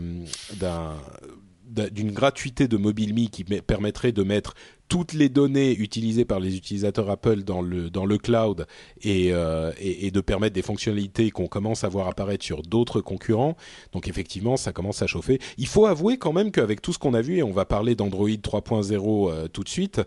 d'une 1.70 2.10
gratuité 2.10 2.68
de 2.68 2.76
MobileMe 2.76 3.28
qui 3.28 3.44
permettrait 3.44 4.12
de 4.12 4.22
mettre 4.22 4.54
toutes 4.90 5.12
les 5.12 5.28
données 5.28 5.72
utilisées 5.72 6.24
par 6.24 6.40
les 6.40 6.56
utilisateurs 6.56 7.08
Apple 7.10 7.44
dans 7.44 7.62
le 7.62 7.90
dans 7.90 8.04
le 8.04 8.18
cloud 8.18 8.66
et, 9.02 9.28
euh, 9.32 9.72
et, 9.78 10.10
de 10.10 10.20
permettre 10.20 10.52
des 10.52 10.62
fonctionnalités 10.62 11.30
qu'on 11.30 11.46
commence 11.46 11.84
à 11.84 11.88
voir 11.88 12.08
apparaître 12.08 12.44
sur 12.44 12.62
d'autres 12.62 13.00
concurrents. 13.00 13.56
Donc 13.92 14.08
effectivement, 14.08 14.56
ça 14.56 14.72
commence 14.72 15.00
à 15.00 15.06
chauffer. 15.06 15.38
Il 15.58 15.68
faut 15.68 15.86
avouer 15.86 16.18
quand 16.18 16.32
même 16.32 16.50
qu'avec 16.50 16.82
tout 16.82 16.92
ce 16.92 16.98
qu'on 16.98 17.14
a 17.14 17.22
vu 17.22 17.36
et 17.36 17.44
on 17.44 17.52
va 17.52 17.64
parler 17.64 17.94
d'Android 17.94 18.28
3.0 18.28 19.30
euh, 19.30 19.46
tout 19.46 19.62
de 19.62 19.68
suite. 19.68 20.00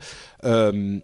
Euh, 0.43 0.99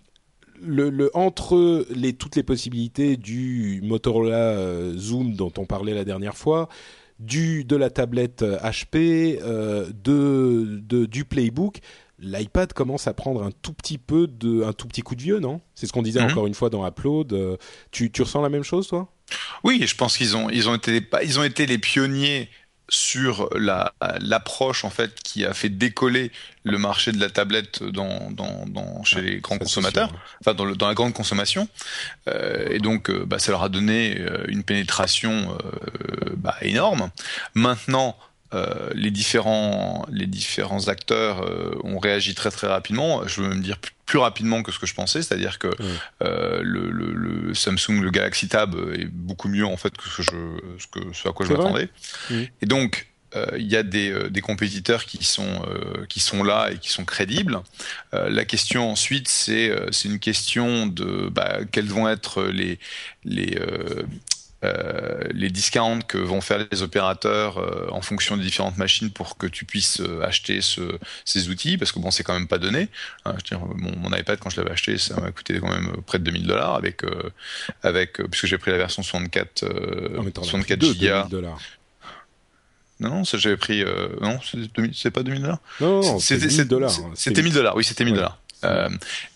le, 0.61 0.89
le, 0.89 1.09
entre 1.13 1.85
les, 1.89 2.11
toutes 2.11 2.35
les 2.35 2.43
possibilités 2.43 3.15
du 3.15 3.79
Motorola 3.81 4.91
Zoom 4.97 5.35
dont 5.35 5.53
on 5.57 5.65
parlait 5.65 5.93
la 5.93 6.03
dernière 6.03 6.35
fois, 6.35 6.67
du, 7.17 7.63
de 7.63 7.77
la 7.77 7.89
tablette 7.89 8.43
HP, 8.43 9.39
de, 9.39 10.81
de, 10.83 11.05
du 11.05 11.23
Playbook, 11.23 11.79
l'iPad 12.21 12.73
commence 12.73 13.07
à 13.07 13.13
prendre 13.13 13.43
un 13.43 13.51
tout 13.51 13.73
petit 13.73 13.97
peu 13.97 14.27
de, 14.27 14.63
un 14.63 14.73
tout 14.73 14.87
petit 14.87 15.01
coup 15.01 15.15
de 15.15 15.21
vieux, 15.21 15.39
non? 15.39 15.61
C'est 15.75 15.87
ce 15.87 15.93
qu'on 15.93 16.01
disait 16.01 16.21
mhm. 16.21 16.31
encore 16.31 16.47
une 16.47 16.53
fois 16.53 16.69
dans 16.69 16.85
Upload. 16.85 17.33
Euh, 17.33 17.57
tu, 17.91 18.11
tu 18.11 18.21
ressens 18.21 18.41
la 18.41 18.49
même 18.49 18.63
chose, 18.63 18.87
toi? 18.87 19.11
Oui, 19.63 19.83
je 19.85 19.95
pense 19.95 20.17
qu'ils 20.17 20.35
ont, 20.35 20.49
ils 20.49 20.69
ont 20.69 20.75
été, 20.75 21.07
ils 21.23 21.39
ont 21.39 21.43
été 21.43 21.65
les 21.65 21.77
pionniers 21.77 22.49
sur 22.89 23.49
la 23.55 23.93
l'approche 24.19 24.83
en 24.83 24.89
fait 24.89 25.21
qui 25.21 25.45
a 25.45 25.53
fait 25.53 25.69
décoller 25.69 26.31
le 26.63 26.77
marché 26.77 27.11
de 27.11 27.19
la 27.19 27.29
tablette 27.29 27.83
dans, 27.83 28.31
dans, 28.31 28.65
dans 28.67 29.03
chez 29.03 29.21
les 29.21 29.39
grands 29.39 29.57
consommateurs, 29.57 30.11
enfin 30.41 30.53
dans, 30.53 30.65
le, 30.65 30.75
dans 30.75 30.87
la 30.87 30.95
grande 30.95 31.13
consommation, 31.13 31.67
euh, 32.27 32.67
et 32.69 32.79
donc 32.79 33.09
euh, 33.09 33.25
bah, 33.25 33.39
ça 33.39 33.51
leur 33.51 33.63
a 33.63 33.69
donné 33.69 34.19
une 34.47 34.63
pénétration 34.63 35.57
euh, 35.63 36.33
bah, 36.35 36.55
énorme. 36.61 37.11
Maintenant, 37.53 38.17
euh, 38.55 38.89
les 38.95 39.11
différents 39.11 40.07
les 40.11 40.25
différents 40.25 40.87
acteurs 40.87 41.43
euh, 41.43 41.79
ont 41.83 41.99
réagi 41.99 42.33
très 42.33 42.49
très 42.49 42.65
rapidement. 42.65 43.27
Je 43.27 43.41
veux 43.41 43.49
me 43.49 43.61
dire 43.61 43.77
plus, 44.07 44.17
rapidement 44.17 44.63
que 44.63 44.71
ce 44.71 44.79
que 44.79 44.87
je 44.87 44.95
pensais, 44.95 45.21
c'est-à-dire 45.21 45.59
que 45.59 45.67
euh, 46.23 46.61
le, 46.63 46.89
le, 46.89 47.13
le, 47.13 47.53
Samsung 47.53 48.01
le 48.01 48.09
Galaxy 48.09 48.47
Tab 48.47 48.75
est 48.95 49.05
beaucoup 49.05 49.49
mieux 49.49 49.67
en 49.67 49.77
fait 49.77 49.95
que 49.95 50.09
ce 50.09 50.17
que 50.17 50.23
je 50.23 50.79
ce 50.79 50.87
que 50.87 51.13
ce 51.13 51.29
à 51.29 51.31
quoi 51.31 51.45
je 51.45 51.53
m'attendais. 51.53 51.89
Et 52.31 52.65
donc 52.65 53.05
il 53.55 53.67
y 53.67 53.75
a 53.75 53.83
des, 53.83 54.31
des, 54.31 54.41
compétiteurs 54.41 55.05
qui 55.05 55.23
sont 55.23 55.63
qui 56.09 56.19
sont 56.19 56.43
là 56.43 56.71
et 56.71 56.79
qui 56.79 56.89
sont 56.89 57.05
crédibles. 57.05 57.61
la 58.11 58.45
question 58.45 58.89
ensuite, 58.89 59.27
c'est 59.27 59.71
c'est 59.91 60.09
une 60.09 60.17
question 60.17 60.87
de 60.87 61.29
bah, 61.29 61.59
quels 61.71 61.85
vont 61.85 62.09
être 62.09 62.45
les 62.45 62.79
les 63.25 63.55
euh, 64.65 65.21
les 65.31 65.49
discounts 65.49 66.01
que 66.01 66.17
vont 66.17 66.41
faire 66.41 66.65
les 66.69 66.81
opérateurs 66.81 67.59
euh, 67.59 67.87
en 67.91 68.01
fonction 68.01 68.35
des 68.35 68.43
différentes 68.43 68.77
machines 68.77 69.09
pour 69.09 69.37
que 69.37 69.47
tu 69.47 69.63
puisses 69.63 70.01
euh, 70.01 70.21
acheter 70.21 70.59
ce, 70.59 70.97
ces 71.23 71.47
outils, 71.47 71.77
parce 71.77 71.93
que 71.93 71.99
bon, 71.99 72.11
c'est 72.11 72.23
quand 72.23 72.33
même 72.33 72.47
pas 72.47 72.57
donné. 72.57 72.89
Hein, 73.23 73.35
je 73.37 73.55
veux 73.55 73.59
dire, 73.59 73.67
mon, 73.75 73.95
mon, 73.95 74.17
iPad 74.17 74.37
quand 74.37 74.49
je 74.49 74.57
l'avais 74.57 74.71
acheté, 74.71 74.97
ça 74.97 75.19
m'a 75.21 75.31
coûté 75.31 75.59
quand 75.61 75.71
même 75.71 75.93
près 76.05 76.19
de 76.19 76.25
2000 76.25 76.45
dollars 76.45 76.75
avec, 76.75 77.03
avec 77.83 78.21
puisque 78.27 78.47
j'ai 78.47 78.57
pris 78.57 78.71
la 78.71 78.77
version 78.77 79.01
64, 79.01 79.63
non, 80.13 80.29
64 80.43 80.79
Go. 80.79 80.93
Non, 83.01 83.09
non, 83.09 83.23
j'avais 83.23 83.55
pris. 83.55 83.85
non, 84.19 84.39
c'est 84.93 85.11
pas 85.11 85.23
2000 85.23 85.41
dollars? 85.41 85.61
Non, 85.79 86.01
non 86.01 86.19
c'était 86.19 86.47
1000 86.47 86.67
dollars. 86.67 86.91
C'était 87.15 87.41
1000 87.41 87.53
dollars. 87.53 87.75
Oui, 87.77 87.85
c'était 87.85 88.03
1000 88.03 88.15
dollars. 88.15 88.37
Euh, 88.65 88.89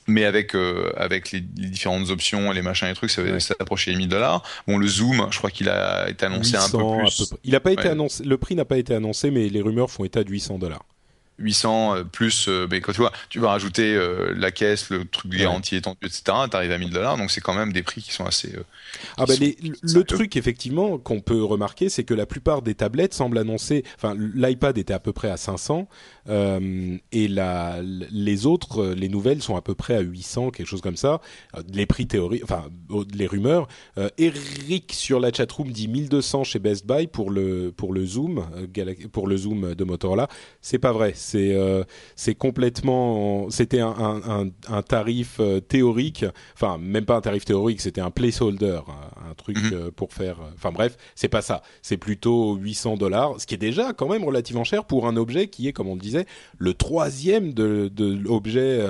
mais 0.08 0.26
avec 0.26 0.56
euh, 0.56 0.92
avec 0.98 1.32
les, 1.32 1.44
les, 1.58 1.68
différentes 1.68 2.10
options 2.10 2.52
les 2.52 2.62
machins 2.62 2.88
et 2.88 2.94
trucs, 2.94 3.12
ça 3.12 3.22
va 3.22 3.40
s'approcher 3.40 3.92
les 3.92 3.98
1000 3.98 4.10
dollars. 4.10 4.44
Bon, 4.68 4.78
le 4.78 4.88
zoom, 4.88 5.28
je 5.32 5.38
crois 5.38 5.50
qu'il 5.50 5.70
a 5.70 6.10
été 6.10 6.26
annoncé 6.26 6.56
un 6.56 6.70
peu 6.70 6.78
plus. 6.78 7.30
Peu 7.30 7.38
il 7.44 7.56
a 7.56 7.60
pas 7.60 7.72
été 7.72 7.88
annoncé. 7.88 8.24
Le 8.24 8.38
prix 8.38 8.56
n'a 8.56 8.66
pas 8.66 8.78
été 8.78 8.94
annoncé, 8.94 9.32
mais 9.32 9.50
les 9.50 9.62
rumeurs 9.62 9.92
font 9.92 10.04
état 10.04 10.24
de 10.24 10.30
800 10.30 10.60
dollars. 10.60 10.86
800 11.40 11.96
euh, 11.96 12.04
plus, 12.04 12.48
euh, 12.48 12.68
mais 12.70 12.82
quand 12.82 12.92
tu 12.92 13.00
vois, 13.00 13.12
tu 13.30 13.40
vas 13.40 13.50
rajouter 13.50 13.96
euh, 13.96 14.34
la 14.38 14.52
caisse, 14.52 14.90
le 14.90 15.06
truc 15.06 15.32
de 15.32 15.38
garantie 15.38 15.76
étendu, 15.76 15.98
etc. 16.04 16.24
T'arrives 16.50 16.72
à 16.72 16.78
1000 16.78 16.92
dollars, 16.92 17.18
donc 17.18 17.32
c'est 17.32 17.42
quand 17.42 17.54
même 17.54 17.74
des 17.74 17.84
prix 17.84 18.02
qui 18.02 18.12
sont 18.12 18.26
assez. 18.26 18.54
ah 19.18 19.26
bah 19.26 19.34
les, 19.40 19.58
le 19.62 20.04
truc 20.04 20.36
effectivement 20.36 20.98
qu'on 20.98 21.22
peut 21.22 21.44
remarquer, 21.44 21.90
c'est 21.90 22.04
que 22.04 22.14
la 22.14 22.26
plupart 22.26 22.62
des 22.62 22.76
tablettes 22.76 23.14
semblent 23.14 23.38
annoncer, 23.38 23.84
enfin 23.96 24.16
l'iPad 24.36 24.78
était 24.78 24.94
à 24.94 25.00
peu 25.00 25.14
près 25.14 25.30
à 25.30 25.38
500 25.38 25.88
euh, 26.30 26.98
et 27.12 27.28
la, 27.28 27.82
les 27.82 28.46
autres, 28.46 28.86
les 28.86 29.10
nouvelles 29.10 29.42
sont 29.42 29.56
à 29.56 29.62
peu 29.62 29.76
près 29.76 29.96
à 29.96 30.02
800, 30.02 30.52
quelque 30.52 30.68
chose 30.68 30.82
comme 30.82 30.98
ça. 30.98 31.22
Les 31.74 31.86
prix 31.86 32.08
théoriques, 32.08 32.44
enfin 32.44 32.66
les 33.14 33.28
rumeurs. 33.28 33.68
Euh, 33.98 34.10
Eric 34.18 34.94
sur 34.94 35.20
la 35.20 35.32
chatroom 35.32 35.72
dit 35.72 35.88
1200 35.88 36.44
chez 36.44 36.60
Best 36.60 36.86
Buy 36.86 37.08
pour 37.08 37.30
le 37.30 37.74
pour 37.76 37.94
le 37.94 38.06
zoom, 38.06 38.46
pour 39.12 39.28
le 39.28 39.38
zoom 39.38 39.76
de 39.76 39.84
Motorola. 39.84 40.28
C'est 40.62 40.80
pas 40.80 40.92
vrai 40.92 41.14
c'est 41.16 41.54
euh, 41.54 41.84
c'est 42.16 42.36
complètement. 42.36 43.50
C'était 43.50 43.80
un, 43.80 43.96
un, 43.98 44.50
un, 44.68 44.82
tarif 44.82 45.38
euh, 45.40 45.60
théorique, 45.60 46.26
enfin 46.54 46.78
même 46.78 47.06
pas 47.06 47.16
un 47.16 47.22
tarif 47.22 47.46
théorique, 47.46 47.82
c'était 47.82 48.02
un 48.02 48.12
placeholder, 48.12 48.82
un, 49.30 49.34
truc 49.36 49.58
mhm. 49.58 49.74
euh, 49.74 49.92
pour 49.92 50.14
faire. 50.14 50.38
Enfin 50.56 50.72
bref, 50.72 50.98
c'est 51.16 51.30
pas 51.30 51.42
ça. 51.42 51.64
C'est 51.82 51.98
plutôt 51.98 52.56
800 52.56 52.98
dollars, 52.98 53.40
ce 53.40 53.48
qui 53.48 53.56
est 53.56 53.58
déjà 53.58 53.94
quand 53.94 54.08
même 54.08 54.24
relativement 54.24 54.64
cher 54.64 54.86
pour 54.86 55.08
un 55.08 55.16
objet 55.16 55.48
qui 55.48 55.68
est, 55.68 55.74
comme 55.74 55.88
on 55.88 55.96
le 55.96 56.02
disait, 56.02 56.13
le 56.58 56.74
troisième 56.74 57.54
de, 57.54 57.90
de 57.94 58.14
l'objet 58.14 58.82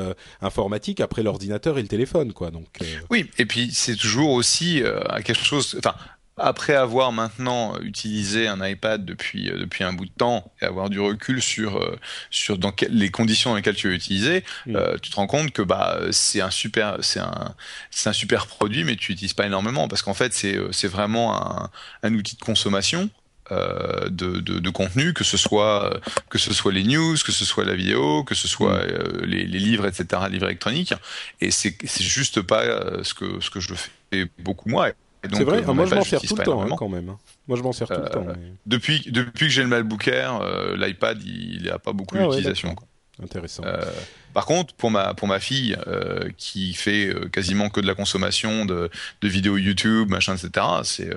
informatique 0.42 1.00
après 1.00 1.24
l'ordinateur 1.24 1.78
et 1.78 1.82
le 1.82 1.88
téléphone, 1.88 2.34
quoi. 2.34 2.52
Donc. 2.52 2.68
Oui, 3.10 3.30
et 3.38 3.46
puis 3.46 3.72
c'est 3.74 3.96
toujours 3.96 4.32
aussi 4.32 4.82
quelque 5.24 5.44
chose. 5.44 5.76
Enfin, 5.78 5.96
après 6.38 6.74
avoir 6.74 7.12
maintenant 7.12 7.80
utilisé 7.80 8.48
un 8.48 8.66
iPad 8.66 9.06
depuis 9.06 9.50
euh, 9.50 9.60
depuis 9.60 9.84
un 9.84 9.94
bout 9.94 10.06
de 10.06 10.12
temps 10.12 10.52
et 10.62 10.66
avoir 10.66 10.90
du 10.90 11.00
recul 11.00 11.42
sur 11.42 11.78
euh, 11.78 12.00
sur 12.32 12.58
dans 12.58 12.74
les 12.90 13.10
conditions 13.10 13.52
dans 13.52 13.56
lesquelles 13.56 13.76
tu 13.76 13.88
mm. 13.88 14.76
euh, 14.76 14.98
tu 15.02 15.12
te 15.12 15.16
rends 15.16 15.28
compte 15.28 15.52
que 15.52 15.62
bah 15.62 16.00
c'est 16.12 16.42
un 16.42 16.50
super 16.50 16.98
c'est 17.02 17.20
un 17.20 17.56
c'est 17.92 18.10
un 18.10 18.14
super 18.14 18.48
produit 18.48 18.84
mais 18.84 18.96
tu 18.96 19.12
l'utilises 19.12 19.34
pas 19.34 19.46
énormément 19.46 19.88
parce 19.88 20.02
qu'en 20.02 20.14
fait 20.14 20.34
c'est 20.34 20.58
c'est 20.72 20.88
vraiment 20.88 21.36
un, 21.36 21.70
un 22.02 22.14
outil 22.16 22.36
de 22.36 22.42
consommation 22.42 23.10
euh, 23.52 24.10
de, 24.10 24.40
de, 24.40 24.60
de, 24.60 24.70
contenu, 24.70 25.14
que 25.14 25.24
ce 25.24 25.38
soit 25.38 26.00
que 26.30 26.38
ce 26.38 26.54
soit 26.54 26.72
les 26.72 26.84
news, 26.84 27.16
que 27.26 27.32
ce 27.32 27.46
soit 27.46 27.66
la 27.66 27.76
vidéo, 27.76 28.24
que 28.24 28.36
ce 28.36 28.48
soit 28.48 28.78
mm. 28.78 28.90
euh, 28.90 29.26
les, 29.26 29.46
les, 29.46 29.60
livres, 29.60 29.86
etc., 29.86 30.22
livres 30.30 30.46
électroniques. 30.46 30.94
Et 31.42 31.52
c'est 31.52 31.76
c'est 31.84 32.04
juste 32.04 32.42
pas 32.42 32.64
ce 33.04 33.14
que 33.14 33.40
ce 33.42 33.50
que 33.50 33.60
je 33.60 33.74
fais 33.74 34.28
beaucoup 34.40 34.70
moi. 34.70 34.90
C'est 35.32 35.44
vrai, 35.44 35.62
moi 35.62 35.86
je 35.86 35.96
m'en 35.96 36.04
sers 36.04 36.22
tout 36.22 36.36
le 36.36 36.44
temps 36.44 36.64
hein, 36.64 36.76
quand 36.78 36.90
même. 36.90 37.10
Hein. 37.10 37.20
Moi 37.48 37.58
je 37.58 37.64
m'en 37.64 37.72
sers 37.72 37.88
tout 37.88 38.02
le 38.02 38.10
temps. 38.10 38.26
Depuis, 38.66 39.06
depuis 39.08 39.48
que 39.48 39.52
j'ai 39.52 39.62
le 39.62 39.70
MacBook 39.70 40.08
Air, 40.08 40.42
euh, 40.42 40.76
l'iPad 40.76 41.22
il 41.24 41.64
n'a 41.64 41.80
pas 41.80 41.94
beaucoup 41.94 42.16
ah 42.20 42.28
d'utilisation. 42.28 42.76
Intéressant. 43.24 43.64
Euh, 43.66 43.86
par 44.34 44.46
contre, 44.46 44.74
pour 44.74 44.92
ma 44.92 45.14
pour 45.14 45.28
ma 45.28 45.40
fille 45.40 45.78
euh, 45.88 46.30
qui 46.38 46.74
fait 46.74 47.08
euh, 47.08 47.30
quasiment 47.30 47.70
que 47.70 47.80
de 47.80 47.88
la 47.88 47.96
consommation 47.96 48.66
de, 48.66 48.90
de 49.22 49.28
vidéos 49.28 49.58
YouTube, 49.58 50.10
machin, 50.10 50.36
etc. 50.36 50.66
C'est 50.84 51.10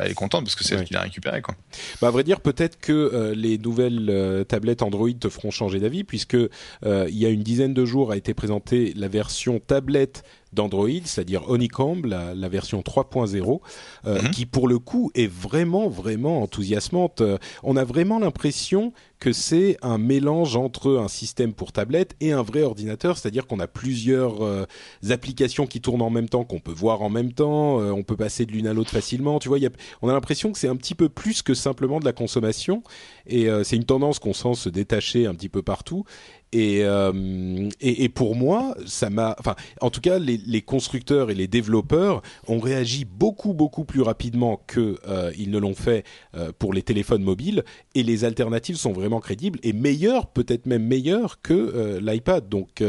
elle 0.00 0.10
est 0.10 0.14
contente 0.14 0.44
parce 0.44 0.54
que 0.54 0.64
c'est 0.64 0.74
elle 0.74 0.84
qui 0.84 0.94
l'a 0.94 1.02
récupéré 1.02 1.42
quoi. 1.42 1.54
Bah 2.00 2.08
à 2.08 2.10
vrai 2.10 2.24
dire, 2.24 2.40
peut-être 2.40 2.80
que 2.80 3.32
les 3.36 3.58
nouvelles 3.58 4.44
tablettes 4.48 4.82
Android 4.82 5.12
te 5.18 5.28
feront 5.28 5.50
changer 5.50 5.80
d'avis 5.80 6.04
puisque 6.04 6.34
il 6.34 7.16
y 7.16 7.26
a 7.26 7.28
une 7.28 7.42
dizaine 7.42 7.74
de 7.74 7.84
jours 7.84 8.12
a 8.12 8.16
été 8.16 8.34
présentée 8.34 8.92
la 8.96 9.08
version 9.08 9.60
tablette 9.60 10.24
d'Android, 10.52 10.88
c'est-à-dire 11.04 11.48
Honeycomb, 11.48 12.02
la, 12.04 12.34
la 12.34 12.48
version 12.48 12.80
3.0, 12.80 13.60
euh, 14.06 14.22
mhm. 14.22 14.30
qui 14.30 14.46
pour 14.46 14.68
le 14.68 14.78
coup 14.78 15.10
est 15.14 15.30
vraiment 15.30 15.88
vraiment 15.88 16.42
enthousiasmante. 16.42 17.22
on 17.62 17.76
a 17.76 17.84
vraiment 17.84 18.18
l'impression 18.18 18.92
que 19.22 19.32
c'est 19.32 19.76
un 19.82 19.98
mélange 19.98 20.56
entre 20.56 20.96
un 20.96 21.06
système 21.06 21.52
pour 21.52 21.70
tablette 21.70 22.16
et 22.20 22.32
un 22.32 22.42
vrai 22.42 22.62
ordinateur, 22.62 23.16
c'est-à-dire 23.16 23.46
qu'on 23.46 23.60
a 23.60 23.68
plusieurs 23.68 24.42
euh, 24.42 24.66
applications 25.10 25.68
qui 25.68 25.80
tournent 25.80 26.02
en 26.02 26.10
même 26.10 26.28
temps, 26.28 26.42
qu'on 26.42 26.58
peut 26.58 26.72
voir 26.72 27.02
en 27.02 27.08
même 27.08 27.32
temps, 27.32 27.80
euh, 27.80 27.92
on 27.92 28.02
peut 28.02 28.16
passer 28.16 28.46
de 28.46 28.50
l'une 28.50 28.66
à 28.66 28.72
l'autre 28.72 28.90
facilement. 28.90 29.38
Tu 29.38 29.46
vois, 29.46 29.60
y 29.60 29.66
a, 29.66 29.70
on 30.02 30.08
a 30.08 30.12
l'impression 30.12 30.50
que 30.50 30.58
c'est 30.58 30.66
un 30.66 30.74
petit 30.74 30.96
peu 30.96 31.08
plus 31.08 31.42
que 31.42 31.54
simplement 31.54 32.00
de 32.00 32.04
la 32.04 32.12
consommation, 32.12 32.82
et 33.28 33.48
euh, 33.48 33.62
c'est 33.62 33.76
une 33.76 33.84
tendance 33.84 34.18
qu'on 34.18 34.32
sent 34.32 34.54
se 34.54 34.68
détacher 34.68 35.26
un 35.26 35.34
petit 35.36 35.48
peu 35.48 35.62
partout. 35.62 36.04
Et, 36.52 36.80
euh, 36.84 37.70
et, 37.80 38.04
et, 38.04 38.08
pour 38.10 38.36
moi, 38.36 38.76
ça 38.84 39.08
m'a, 39.08 39.34
enfin, 39.38 39.56
en 39.80 39.88
tout 39.88 40.02
cas, 40.02 40.18
les, 40.18 40.62
constructeurs 40.62 41.30
et 41.30 41.34
les 41.34 41.48
développeurs 41.48 42.20
ont 42.46 42.60
réagi 42.60 43.06
beaucoup 43.06 43.54
beaucoup 43.54 43.84
plus 43.84 44.02
rapidement 44.02 44.62
que 44.66 44.98
euh, 45.08 45.32
ne 45.38 45.58
l'ont 45.58 45.74
fait 45.74 46.04
euh, 46.36 46.52
pour 46.58 46.74
les 46.74 46.82
téléphones 46.82 47.22
mobiles, 47.22 47.64
et 47.94 48.02
les 48.02 48.24
alternatives 48.24 48.76
sont 48.76 48.92
vraiment 48.92 49.20
crédibles 49.20 49.58
et 49.62 49.72
meilleures, 49.72 50.26
peut-être 50.26 50.66
même 50.66 50.86
meilleures 50.86 51.40
que 51.40 51.54
euh, 51.54 52.00
l'iPad. 52.00 52.48
Donc, 52.48 52.82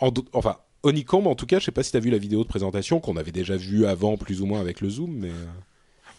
en, 0.00 0.10
enfin. 0.32 0.56
Honeycomb, 0.84 1.26
en 1.26 1.34
tout 1.34 1.44
cas, 1.44 1.58
je 1.58 1.64
sais 1.64 1.72
pas 1.72 1.82
si 1.82 1.90
tu 1.90 1.96
as 1.96 2.00
vu 2.00 2.08
la 2.08 2.18
vidéo 2.18 2.44
de 2.44 2.48
présentation 2.48 3.00
qu'on 3.00 3.16
avait 3.16 3.32
déjà 3.32 3.56
vue 3.56 3.84
avant, 3.84 4.16
plus 4.16 4.42
ou 4.42 4.46
moins 4.46 4.60
avec 4.60 4.80
le 4.80 4.88
zoom, 4.88 5.12
mais. 5.12 5.32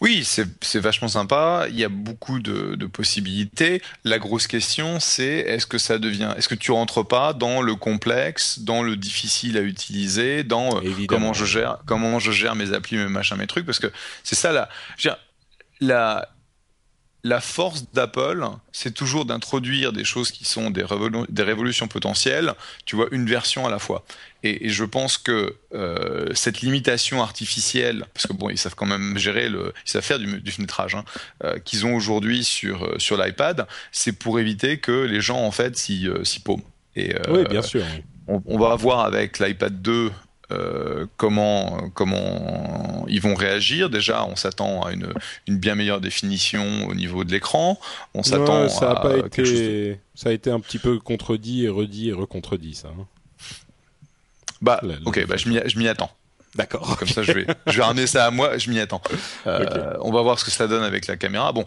Oui, 0.00 0.24
c'est 0.24 0.78
vachement 0.78 1.08
sympa. 1.08 1.66
Il 1.68 1.78
y 1.78 1.84
a 1.84 1.90
beaucoup 1.90 2.40
de, 2.40 2.74
de 2.74 2.86
possibilités. 2.86 3.82
La 4.04 4.18
grosse 4.18 4.46
question, 4.46 4.98
c'est 4.98 5.40
est-ce 5.40 5.66
que 5.66 5.76
ça 5.76 5.98
devient, 5.98 6.32
est-ce 6.38 6.48
que 6.48 6.54
tu 6.54 6.72
rentres 6.72 7.06
pas 7.06 7.34
dans 7.34 7.60
le 7.60 7.74
complexe, 7.74 8.60
dans 8.60 8.82
le 8.82 8.96
difficile 8.96 9.58
à 9.58 9.60
utiliser, 9.60 10.42
dans 10.42 10.78
euh, 10.78 11.06
comment 11.06 11.34
je 11.34 11.44
gère, 11.44 11.78
comment 11.84 12.18
je 12.18 12.32
gère 12.32 12.54
mes 12.54 12.72
applis, 12.72 12.96
mes 12.96 13.08
machins, 13.08 13.36
mes 13.36 13.46
trucs, 13.46 13.66
parce 13.66 13.78
que 13.78 13.92
c'est 14.24 14.36
ça 14.36 14.52
là. 14.52 14.70
La, 15.80 16.28
la 17.22 17.40
force 17.40 17.90
d'Apple, 17.92 18.46
c'est 18.72 18.94
toujours 18.94 19.24
d'introduire 19.24 19.92
des 19.92 20.04
choses 20.04 20.30
qui 20.30 20.44
sont 20.44 20.70
des, 20.70 20.84
des, 21.28 21.42
révolutions 21.42 21.86
potentielles, 21.86 22.54
tu 22.86 22.96
vois, 22.96 23.08
une 23.10 23.26
version 23.26 23.66
à 23.66 23.70
la 23.70 23.78
fois. 23.78 24.04
Et, 24.42 24.66
et 24.66 24.68
je 24.70 24.84
pense 24.84 25.18
que 25.18 25.56
euh, 25.74 26.28
cette 26.34 26.62
limitation 26.62 27.22
artificielle, 27.22 28.06
parce 28.14 28.26
que 28.26 28.32
bon, 28.32 28.48
ils 28.48 28.56
savent 28.56 28.74
quand 28.74 28.86
même 28.86 29.18
gérer 29.18 29.48
le, 29.48 29.74
ils 29.86 29.90
savent 29.90 30.02
faire 30.02 30.18
du, 30.18 30.40
du 30.40 30.50
filtrage, 30.50 30.94
hein, 30.94 31.04
euh, 31.44 31.58
qu'ils 31.58 31.84
ont 31.84 31.94
aujourd'hui 31.94 32.42
sur 32.42 32.84
euh, 32.84 32.98
sur 32.98 33.22
l'iPad, 33.22 33.66
c'est 33.92 34.12
pour 34.12 34.40
éviter 34.40 34.78
que 34.78 35.04
les 35.04 35.20
gens 35.20 35.40
en 35.40 35.50
fait 35.50 35.76
s'y 35.76 36.08
paument. 36.42 36.64
Et, 36.96 37.14
oui, 37.28 37.44
bien 37.48 37.62
sûr. 37.62 37.84
On, 38.26 38.42
on, 38.46 38.58
va 38.58 38.74
voir 38.76 39.00
avec 39.00 39.38
l'iPad 39.38 39.80
2 39.82 40.10
euh, 40.50 41.06
comment 41.16 41.90
comment 41.94 43.04
ils 43.08 43.20
vont 43.20 43.34
réagir. 43.34 43.90
Déjà, 43.90 44.24
on 44.24 44.36
s'attend 44.36 44.82
à 44.82 44.92
une, 44.92 45.12
une 45.46 45.58
bien 45.58 45.74
meilleure 45.74 46.00
définition 46.00 46.86
au 46.88 46.94
niveau 46.94 47.24
de 47.24 47.30
l'écran. 47.30 47.78
On 48.14 48.22
s'attend 48.22 48.68
ça 48.68 48.92
a 48.92 49.00
pas 49.00 49.18
été 49.18 49.98
ça 50.14 50.30
a 50.30 50.32
été 50.32 50.50
un 50.50 50.60
petit 50.60 50.78
peu 50.78 50.98
contredit 50.98 51.64
et 51.64 51.68
redit 51.68 52.10
et 52.10 52.12
recontredit 52.12 52.74
ça. 52.74 52.88
Hein. 52.88 53.06
Bah, 54.62 54.80
ok, 55.06 55.26
bah, 55.26 55.36
je 55.36 55.48
m'y 55.78 55.88
attends. 55.88 56.10
D'accord. 56.54 56.96
Comme 56.98 57.08
ça, 57.08 57.22
je 57.22 57.32
vais, 57.32 57.46
je 57.66 57.76
vais 57.76 57.82
ramener 57.82 58.06
ça 58.06 58.26
à 58.26 58.30
moi. 58.30 58.58
Je 58.58 58.70
m'y 58.70 58.80
attends. 58.80 59.02
Euh, 59.46 59.64
okay. 59.64 59.98
On 60.02 60.12
va 60.12 60.20
voir 60.20 60.38
ce 60.38 60.44
que 60.44 60.50
ça 60.50 60.66
donne 60.66 60.82
avec 60.82 61.06
la 61.06 61.16
caméra. 61.16 61.50
Bon, 61.52 61.64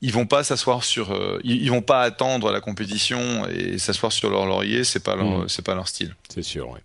ils 0.00 0.12
vont 0.12 0.26
pas 0.26 0.44
s'asseoir 0.44 0.84
sur, 0.84 1.12
euh, 1.12 1.40
ils, 1.42 1.62
ils, 1.62 1.70
vont 1.70 1.82
pas 1.82 2.02
attendre 2.02 2.52
la 2.52 2.60
compétition 2.60 3.46
et 3.48 3.78
s'asseoir 3.78 4.12
sur 4.12 4.30
leur 4.30 4.46
laurier. 4.46 4.84
C'est 4.84 5.02
pas 5.02 5.16
leur, 5.16 5.26
mmh. 5.26 5.48
c'est 5.48 5.64
pas 5.64 5.74
leur 5.74 5.88
style. 5.88 6.14
C'est 6.28 6.42
sûr. 6.42 6.70
Ouais. 6.70 6.80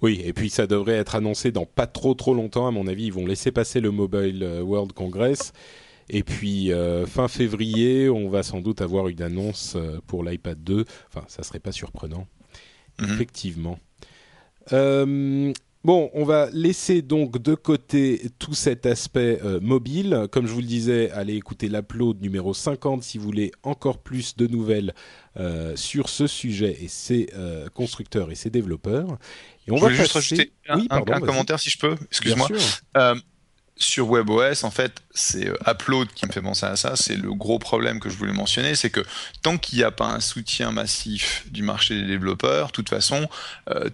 Oui, 0.00 0.22
et 0.24 0.32
puis 0.32 0.48
ça 0.48 0.66
devrait 0.66 0.94
être 0.94 1.14
annoncé 1.14 1.52
dans 1.52 1.66
pas 1.66 1.86
trop 1.86 2.14
trop 2.14 2.34
longtemps. 2.34 2.66
À 2.66 2.70
mon 2.70 2.86
avis, 2.86 3.04
ils 3.06 3.12
vont 3.12 3.26
laisser 3.26 3.52
passer 3.52 3.80
le 3.80 3.90
Mobile 3.90 4.42
euh, 4.42 4.62
World 4.62 4.92
Congress 4.92 5.52
Et 6.08 6.22
puis 6.22 6.70
fin 7.06 7.28
février, 7.28 8.08
on 8.08 8.28
va 8.28 8.42
sans 8.42 8.60
doute 8.60 8.80
avoir 8.80 9.08
une 9.08 9.22
annonce 9.22 9.76
pour 10.06 10.24
l'iPad 10.24 10.62
2. 10.62 10.84
Enfin, 11.08 11.24
ça 11.28 11.42
serait 11.42 11.60
pas 11.60 11.72
surprenant. 11.72 12.26
Mhm. 12.98 13.12
Effectivement. 13.12 13.78
Bon, 15.84 16.10
on 16.14 16.24
va 16.24 16.48
laisser 16.50 17.02
donc 17.02 17.36
de 17.42 17.54
côté 17.54 18.30
tout 18.38 18.54
cet 18.54 18.86
aspect 18.86 19.38
euh, 19.44 19.60
mobile. 19.60 20.28
Comme 20.32 20.46
je 20.46 20.52
vous 20.52 20.62
le 20.62 20.66
disais, 20.66 21.10
allez 21.10 21.34
écouter 21.34 21.68
l'upload 21.68 22.22
numéro 22.22 22.54
50 22.54 23.02
si 23.02 23.18
vous 23.18 23.24
voulez 23.24 23.52
encore 23.62 23.98
plus 23.98 24.34
de 24.34 24.46
nouvelles 24.46 24.94
euh, 25.36 25.76
sur 25.76 26.08
ce 26.08 26.26
sujet 26.26 26.78
et 26.80 26.88
ses 26.88 27.28
euh, 27.34 27.68
constructeurs 27.68 28.30
et 28.30 28.34
ses 28.34 28.48
développeurs. 28.48 29.18
Et 29.68 29.72
on 29.72 29.76
je 29.76 29.82
va 29.82 29.90
juste 29.90 30.12
rajouter 30.12 30.52
un, 30.70 30.80
commentaire 31.02 31.60
si 31.60 31.68
je 31.68 31.78
peux. 31.78 31.96
Excuse-moi 32.06 32.48
sur 33.76 34.08
WebOS, 34.08 34.62
en 34.62 34.70
fait, 34.70 35.02
c'est 35.10 35.50
Upload 35.66 36.06
qui 36.14 36.26
me 36.26 36.30
fait 36.30 36.40
penser 36.40 36.64
à 36.64 36.76
ça. 36.76 36.94
C'est 36.94 37.16
le 37.16 37.34
gros 37.34 37.58
problème 37.58 37.98
que 37.98 38.08
je 38.08 38.16
voulais 38.16 38.32
mentionner, 38.32 38.76
c'est 38.76 38.88
que 38.88 39.00
tant 39.42 39.58
qu'il 39.58 39.78
n'y 39.78 39.84
a 39.84 39.90
pas 39.90 40.06
un 40.06 40.20
soutien 40.20 40.70
massif 40.70 41.44
du 41.50 41.64
marché 41.64 42.00
des 42.00 42.06
développeurs, 42.06 42.68
de 42.68 42.72
toute 42.72 42.88
façon, 42.88 43.28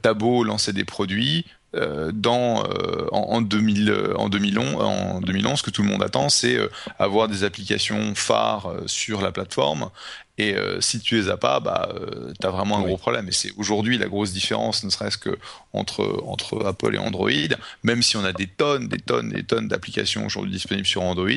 t'as 0.02 0.12
beau 0.12 0.44
lancer 0.44 0.74
des 0.74 0.84
produits, 0.84 1.46
euh, 1.76 2.10
dans, 2.12 2.64
euh, 2.64 3.06
en, 3.12 3.40
2000, 3.42 4.14
en, 4.16 4.28
2011, 4.28 4.82
en 4.82 5.20
2011, 5.20 5.58
ce 5.58 5.62
que 5.62 5.70
tout 5.70 5.82
le 5.82 5.88
monde 5.88 6.02
attend, 6.02 6.28
c'est 6.28 6.56
euh, 6.56 6.68
avoir 6.98 7.28
des 7.28 7.44
applications 7.44 8.14
phares 8.16 8.72
sur 8.86 9.22
la 9.22 9.30
plateforme. 9.30 9.90
Et 10.38 10.56
si 10.80 11.00
tu 11.00 11.16
les 11.16 11.28
as 11.28 11.36
pas, 11.36 11.60
bah, 11.60 11.90
tu 12.40 12.46
as 12.46 12.50
vraiment 12.50 12.78
un 12.78 12.80
gros 12.80 12.96
problème. 12.96 13.28
Et 13.28 13.32
c'est 13.32 13.52
aujourd'hui 13.58 13.98
la 13.98 14.06
grosse 14.06 14.32
différence, 14.32 14.82
ne 14.84 14.88
serait-ce 14.88 15.18
que 15.18 15.38
entre, 15.74 16.22
entre 16.26 16.64
Apple 16.64 16.94
et 16.94 16.98
Android. 16.98 17.30
Même 17.82 18.02
si 18.02 18.16
on 18.16 18.24
a 18.24 18.32
des 18.32 18.46
tonnes, 18.46 18.88
des 18.88 19.00
tonnes, 19.00 19.28
des 19.28 19.42
tonnes 19.42 19.68
d'applications 19.68 20.24
aujourd'hui 20.24 20.52
disponibles 20.52 20.86
sur 20.86 21.02
Android, 21.02 21.28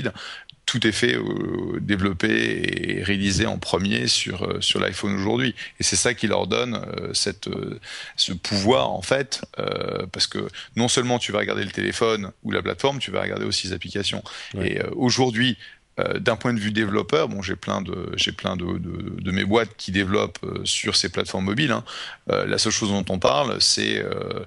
tout 0.65 0.87
est 0.87 0.91
fait, 0.91 1.15
euh, 1.15 1.79
développé 1.79 2.97
et 2.97 3.03
réalisé 3.03 3.45
en 3.45 3.57
premier 3.57 4.07
sur, 4.07 4.43
euh, 4.43 4.61
sur 4.61 4.79
l'iPhone 4.79 5.13
aujourd'hui. 5.13 5.55
Et 5.79 5.83
c'est 5.83 5.95
ça 5.95 6.13
qui 6.13 6.27
leur 6.27 6.47
donne 6.47 6.75
euh, 6.75 7.13
cette, 7.13 7.49
ce 8.15 8.33
pouvoir, 8.33 8.91
en 8.91 9.01
fait, 9.01 9.41
parce 10.11 10.27
que 10.27 10.47
non 10.75 10.87
seulement 10.87 11.19
tu 11.19 11.31
vas 11.31 11.39
regarder 11.39 11.63
le 11.63 11.71
téléphone 11.71 12.31
ou 12.43 12.51
la 12.51 12.61
plateforme, 12.61 12.99
tu 12.99 13.11
vas 13.11 13.21
regarder 13.21 13.45
aussi 13.45 13.67
les 13.67 13.73
applications. 13.73 14.23
Et 14.61 14.79
aujourd'hui, 14.95 15.57
d'un 16.19 16.35
point 16.35 16.53
de 16.53 16.59
vue 16.59 16.71
développeur, 16.71 17.27
bon, 17.27 17.41
j'ai 17.41 17.55
plein 17.55 17.81
de 17.81 18.11
j'ai 18.15 18.31
plein 18.31 18.55
de, 18.55 18.79
de, 18.79 19.31
mes 19.31 19.45
boîtes 19.45 19.75
qui 19.77 19.91
développent 19.91 20.39
sur 20.63 20.95
ces 20.95 21.09
plateformes 21.09 21.45
mobiles. 21.45 21.71
Hein. 21.71 21.83
la 22.27 22.57
seule 22.57 22.71
chose 22.71 22.89
dont 22.89 23.05
on 23.09 23.19
parle, 23.19 23.61
c'est 23.61 23.99
euh, 23.99 24.45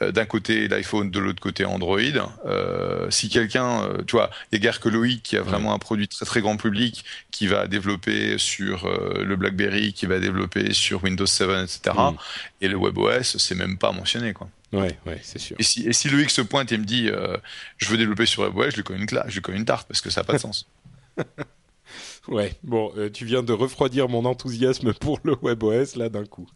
d'un 0.00 0.24
côté 0.24 0.66
l'iPhone, 0.66 1.10
de 1.10 1.18
l'autre 1.20 1.40
côté 1.40 1.64
Android. 1.64 2.00
Euh, 2.46 3.08
si 3.10 3.28
quelqu'un, 3.28 3.84
euh, 3.84 4.02
tu 4.04 4.16
vois, 4.16 4.30
il 4.50 4.62
y 4.62 4.68
a 4.68 4.72
que 4.72 4.88
Loïc 4.88 5.22
qui 5.22 5.36
a 5.36 5.42
vraiment 5.42 5.72
un 5.72 5.78
produit 5.78 6.08
très 6.08 6.26
très 6.26 6.40
grand 6.40 6.56
public 6.56 7.04
qui 7.30 7.46
va 7.46 7.68
développer 7.68 8.36
sur 8.38 8.88
le 8.88 9.36
BlackBerry, 9.36 9.92
qui 9.92 10.06
va 10.06 10.18
développer 10.18 10.72
sur 10.72 11.04
Windows 11.04 11.26
7, 11.26 11.48
etc. 11.62 11.96
Mm. 11.96 12.16
Et 12.60 12.68
le 12.68 12.76
WebOS, 12.76 13.38
c'est 13.38 13.54
même 13.54 13.78
pas 13.78 13.92
mentionné, 13.92 14.32
quoi. 14.32 14.48
Ouais, 14.72 14.98
ouais, 15.06 15.20
c'est 15.22 15.38
sûr. 15.38 15.56
Et 15.60 15.62
si, 15.62 15.86
et 15.86 15.92
si 15.92 16.08
Loïc 16.08 16.30
se 16.30 16.42
pointe 16.42 16.72
et 16.72 16.78
me 16.78 16.84
dit, 16.84 17.08
je 17.78 17.88
veux 17.88 17.96
développer 17.96 18.26
sur 18.26 18.42
WebOS, 18.42 18.70
je 18.70 18.76
lui 18.76 18.82
connais 18.82 19.00
une, 19.00 19.22
je 19.28 19.40
lui 19.40 19.56
une 19.56 19.64
tarte 19.64 19.86
parce 19.86 20.00
que 20.00 20.10
ça 20.10 20.20
n'a 20.20 20.24
pas 20.24 20.32
de 20.32 20.38
sens. 20.38 20.68
ouais, 22.28 22.54
bon, 22.64 22.92
tu 23.12 23.24
viens 23.24 23.44
de 23.44 23.52
refroidir 23.52 24.08
mon 24.08 24.24
enthousiasme 24.24 24.92
pour 24.94 25.20
le 25.22 25.36
WebOS 25.40 25.96
là 25.96 26.08
d'un 26.08 26.24
coup. 26.24 26.48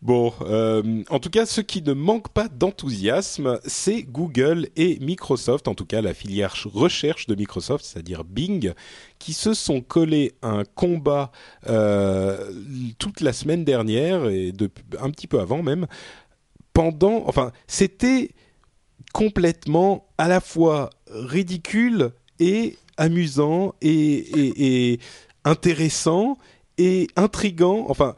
Bon, 0.00 0.32
euh, 0.42 1.02
en 1.10 1.18
tout 1.18 1.28
cas, 1.28 1.44
ce 1.44 1.60
qui 1.60 1.82
ne 1.82 1.92
manque 1.92 2.28
pas 2.28 2.46
d'enthousiasme, 2.46 3.58
c'est 3.66 4.04
Google 4.04 4.68
et 4.76 4.96
Microsoft, 5.00 5.66
en 5.66 5.74
tout 5.74 5.86
cas 5.86 6.00
la 6.00 6.14
filière 6.14 6.54
recherche 6.72 7.26
de 7.26 7.34
Microsoft, 7.34 7.84
c'est-à-dire 7.84 8.22
Bing, 8.22 8.74
qui 9.18 9.32
se 9.32 9.54
sont 9.54 9.80
collés 9.80 10.34
un 10.42 10.62
combat 10.76 11.32
euh, 11.68 12.52
toute 12.98 13.20
la 13.20 13.32
semaine 13.32 13.64
dernière 13.64 14.28
et 14.28 14.52
un 15.00 15.10
petit 15.10 15.26
peu 15.26 15.40
avant 15.40 15.64
même. 15.64 15.88
Pendant, 16.72 17.24
enfin, 17.26 17.50
c'était 17.66 18.30
complètement 19.12 20.06
à 20.16 20.28
la 20.28 20.40
fois 20.40 20.90
ridicule 21.10 22.12
et 22.38 22.76
amusant 22.98 23.74
et, 23.80 24.92
et 24.92 25.00
intéressant 25.44 26.38
et 26.76 27.08
intrigant. 27.16 27.86
Enfin, 27.88 28.14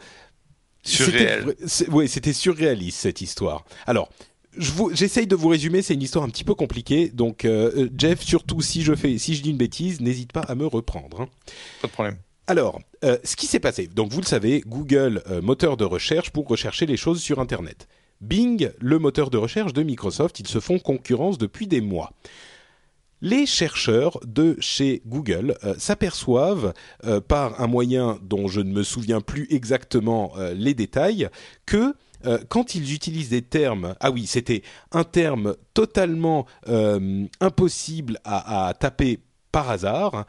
Surréel. 0.90 1.54
Oui, 1.88 2.08
c'était 2.08 2.32
surréaliste 2.32 2.98
cette 2.98 3.20
histoire. 3.20 3.64
Alors, 3.86 4.08
j'essaye 4.92 5.26
de 5.26 5.36
vous 5.36 5.48
résumer. 5.48 5.82
C'est 5.82 5.94
une 5.94 6.02
histoire 6.02 6.24
un 6.24 6.28
petit 6.28 6.44
peu 6.44 6.54
compliquée. 6.54 7.08
Donc, 7.08 7.44
euh, 7.44 7.70
euh, 7.76 7.88
Jeff, 7.96 8.20
surtout 8.20 8.60
si 8.60 8.82
je 8.82 8.94
fais, 8.94 9.18
si 9.18 9.34
je 9.34 9.42
dis 9.42 9.50
une 9.50 9.56
bêtise, 9.56 10.00
n'hésite 10.00 10.32
pas 10.32 10.40
à 10.40 10.54
me 10.54 10.66
reprendre. 10.66 11.22
Hein. 11.22 11.28
Pas 11.82 11.88
de 11.88 11.92
problème. 11.92 12.16
Alors, 12.46 12.80
euh, 13.04 13.16
ce 13.22 13.36
qui 13.36 13.46
s'est 13.46 13.60
passé. 13.60 13.86
Donc, 13.86 14.12
vous 14.12 14.20
le 14.20 14.26
savez, 14.26 14.62
Google, 14.66 15.22
moteur 15.42 15.76
de 15.76 15.84
recherche 15.84 16.30
pour 16.30 16.48
rechercher 16.48 16.86
les 16.86 16.96
choses 16.96 17.20
sur 17.20 17.38
Internet. 17.38 17.86
Bing, 18.20 18.70
le 18.78 18.98
moteur 18.98 19.30
de 19.30 19.38
recherche 19.38 19.72
de 19.72 19.82
Microsoft, 19.82 20.40
ils 20.40 20.48
se 20.48 20.60
font 20.60 20.78
concurrence 20.78 21.38
depuis 21.38 21.66
des 21.66 21.80
mois 21.80 22.12
les 23.22 23.46
chercheurs 23.46 24.18
de 24.24 24.56
chez 24.60 25.02
Google 25.06 25.56
euh, 25.64 25.74
s'aperçoivent 25.78 26.72
euh, 27.04 27.20
par 27.20 27.60
un 27.60 27.66
moyen 27.66 28.18
dont 28.22 28.48
je 28.48 28.60
ne 28.60 28.72
me 28.72 28.82
souviens 28.82 29.20
plus 29.20 29.46
exactement 29.50 30.32
euh, 30.36 30.54
les 30.54 30.74
détails 30.74 31.28
que 31.66 31.94
quand 32.50 32.74
ils 32.74 32.92
utilisent 32.92 33.30
des 33.30 33.40
termes, 33.40 33.94
ah 33.98 34.10
oui, 34.10 34.26
c'était 34.26 34.60
un 34.92 35.04
terme 35.04 35.56
totalement 35.72 36.44
impossible 37.40 38.18
à, 38.24 38.74
taper 38.78 39.20
par 39.52 39.70
hasard, 39.70 40.26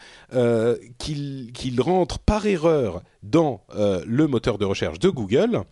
qu'ils 0.97 1.82
rentrent 1.82 2.19
par 2.19 2.45
erreur 2.45 3.01
dans 3.23 3.65
le 3.75 4.25
moteur 4.27 4.58
de 4.58 4.63
recherche 4.63 4.99
de 4.99 5.10
Google, 5.10 5.63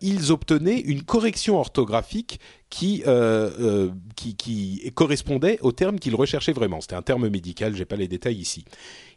ils 0.00 0.32
obtenaient 0.32 0.80
une 0.80 1.02
correction 1.02 1.58
orthographique 1.58 2.40
euh, 2.82 3.50
euh, 3.60 3.90
qui, 4.16 4.92
correspondait 4.94 5.58
au 5.60 5.72
terme 5.72 5.98
qu'ils 5.98 6.14
recherchaient 6.14 6.52
vraiment. 6.52 6.80
C'était 6.80 6.94
un 6.96 7.02
terme 7.02 7.28
médical, 7.28 7.74
j'ai 7.74 7.84
pas 7.84 7.96
les 7.96 8.08
détails 8.08 8.36
ici. 8.36 8.64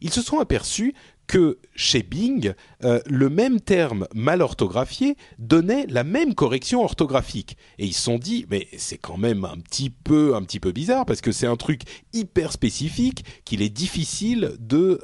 Ils 0.02 0.12
se 0.12 0.22
sont 0.22 0.40
aperçus 0.40 0.94
que 1.28 1.58
chez 1.76 2.04
Bing, 2.04 2.54
euh, 2.84 3.00
le 3.06 3.30
même 3.30 3.60
terme 3.60 4.08
mal 4.14 4.42
orthographié 4.42 5.18
donnait 5.40 5.86
la 5.88 6.04
même 6.04 6.36
correction 6.36 6.84
orthographique. 6.84 7.58
Et 7.80 7.86
ils 7.86 7.94
se 7.94 8.02
sont 8.04 8.18
dit, 8.18 8.46
mais 8.50 8.68
c'est 8.78 8.98
quand 8.98 9.18
même 9.18 9.44
un 9.44 9.58
petit 9.58 9.90
peu, 9.90 10.36
un 10.36 10.44
petit 10.44 10.60
peu 10.60 10.72
bizarre 10.72 11.06
parce 11.06 11.22
que 11.22 11.32
c'est 11.32 11.48
un 11.48 11.58
truc 11.58 11.82
hyper 12.14 12.52
spécifique 12.52 13.24
qu'il 13.44 13.62
est 13.62 13.70
difficile 13.70 14.56
de 14.60 15.00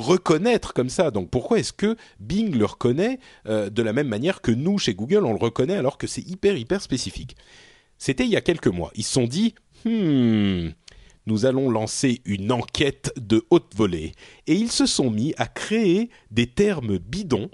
reconnaître 0.00 0.72
comme 0.74 0.88
ça. 0.88 1.10
Donc 1.10 1.30
pourquoi 1.30 1.58
est-ce 1.58 1.72
que 1.72 1.96
Bing 2.20 2.54
le 2.56 2.64
reconnaît 2.64 3.18
euh, 3.46 3.70
de 3.70 3.82
la 3.82 3.92
même 3.92 4.08
manière 4.08 4.40
que 4.40 4.50
nous 4.50 4.78
chez 4.78 4.94
Google 4.94 5.24
on 5.24 5.32
le 5.32 5.38
reconnaît 5.38 5.76
alors 5.76 5.98
que 5.98 6.06
c'est 6.06 6.26
hyper 6.26 6.56
hyper 6.56 6.80
spécifique? 6.80 7.36
C'était 7.98 8.24
il 8.24 8.30
y 8.30 8.36
a 8.36 8.40
quelques 8.40 8.68
mois. 8.68 8.90
Ils 8.94 9.04
se 9.04 9.12
sont 9.12 9.26
dit 9.26 9.54
hmm, 9.84 10.70
nous 11.26 11.46
allons 11.46 11.70
lancer 11.70 12.20
une 12.24 12.52
enquête 12.52 13.12
de 13.16 13.44
haute 13.50 13.74
volée 13.76 14.12
et 14.46 14.54
ils 14.54 14.72
se 14.72 14.86
sont 14.86 15.10
mis 15.10 15.34
à 15.36 15.46
créer 15.46 16.10
des 16.30 16.46
termes 16.46 16.98
bidons, 16.98 17.50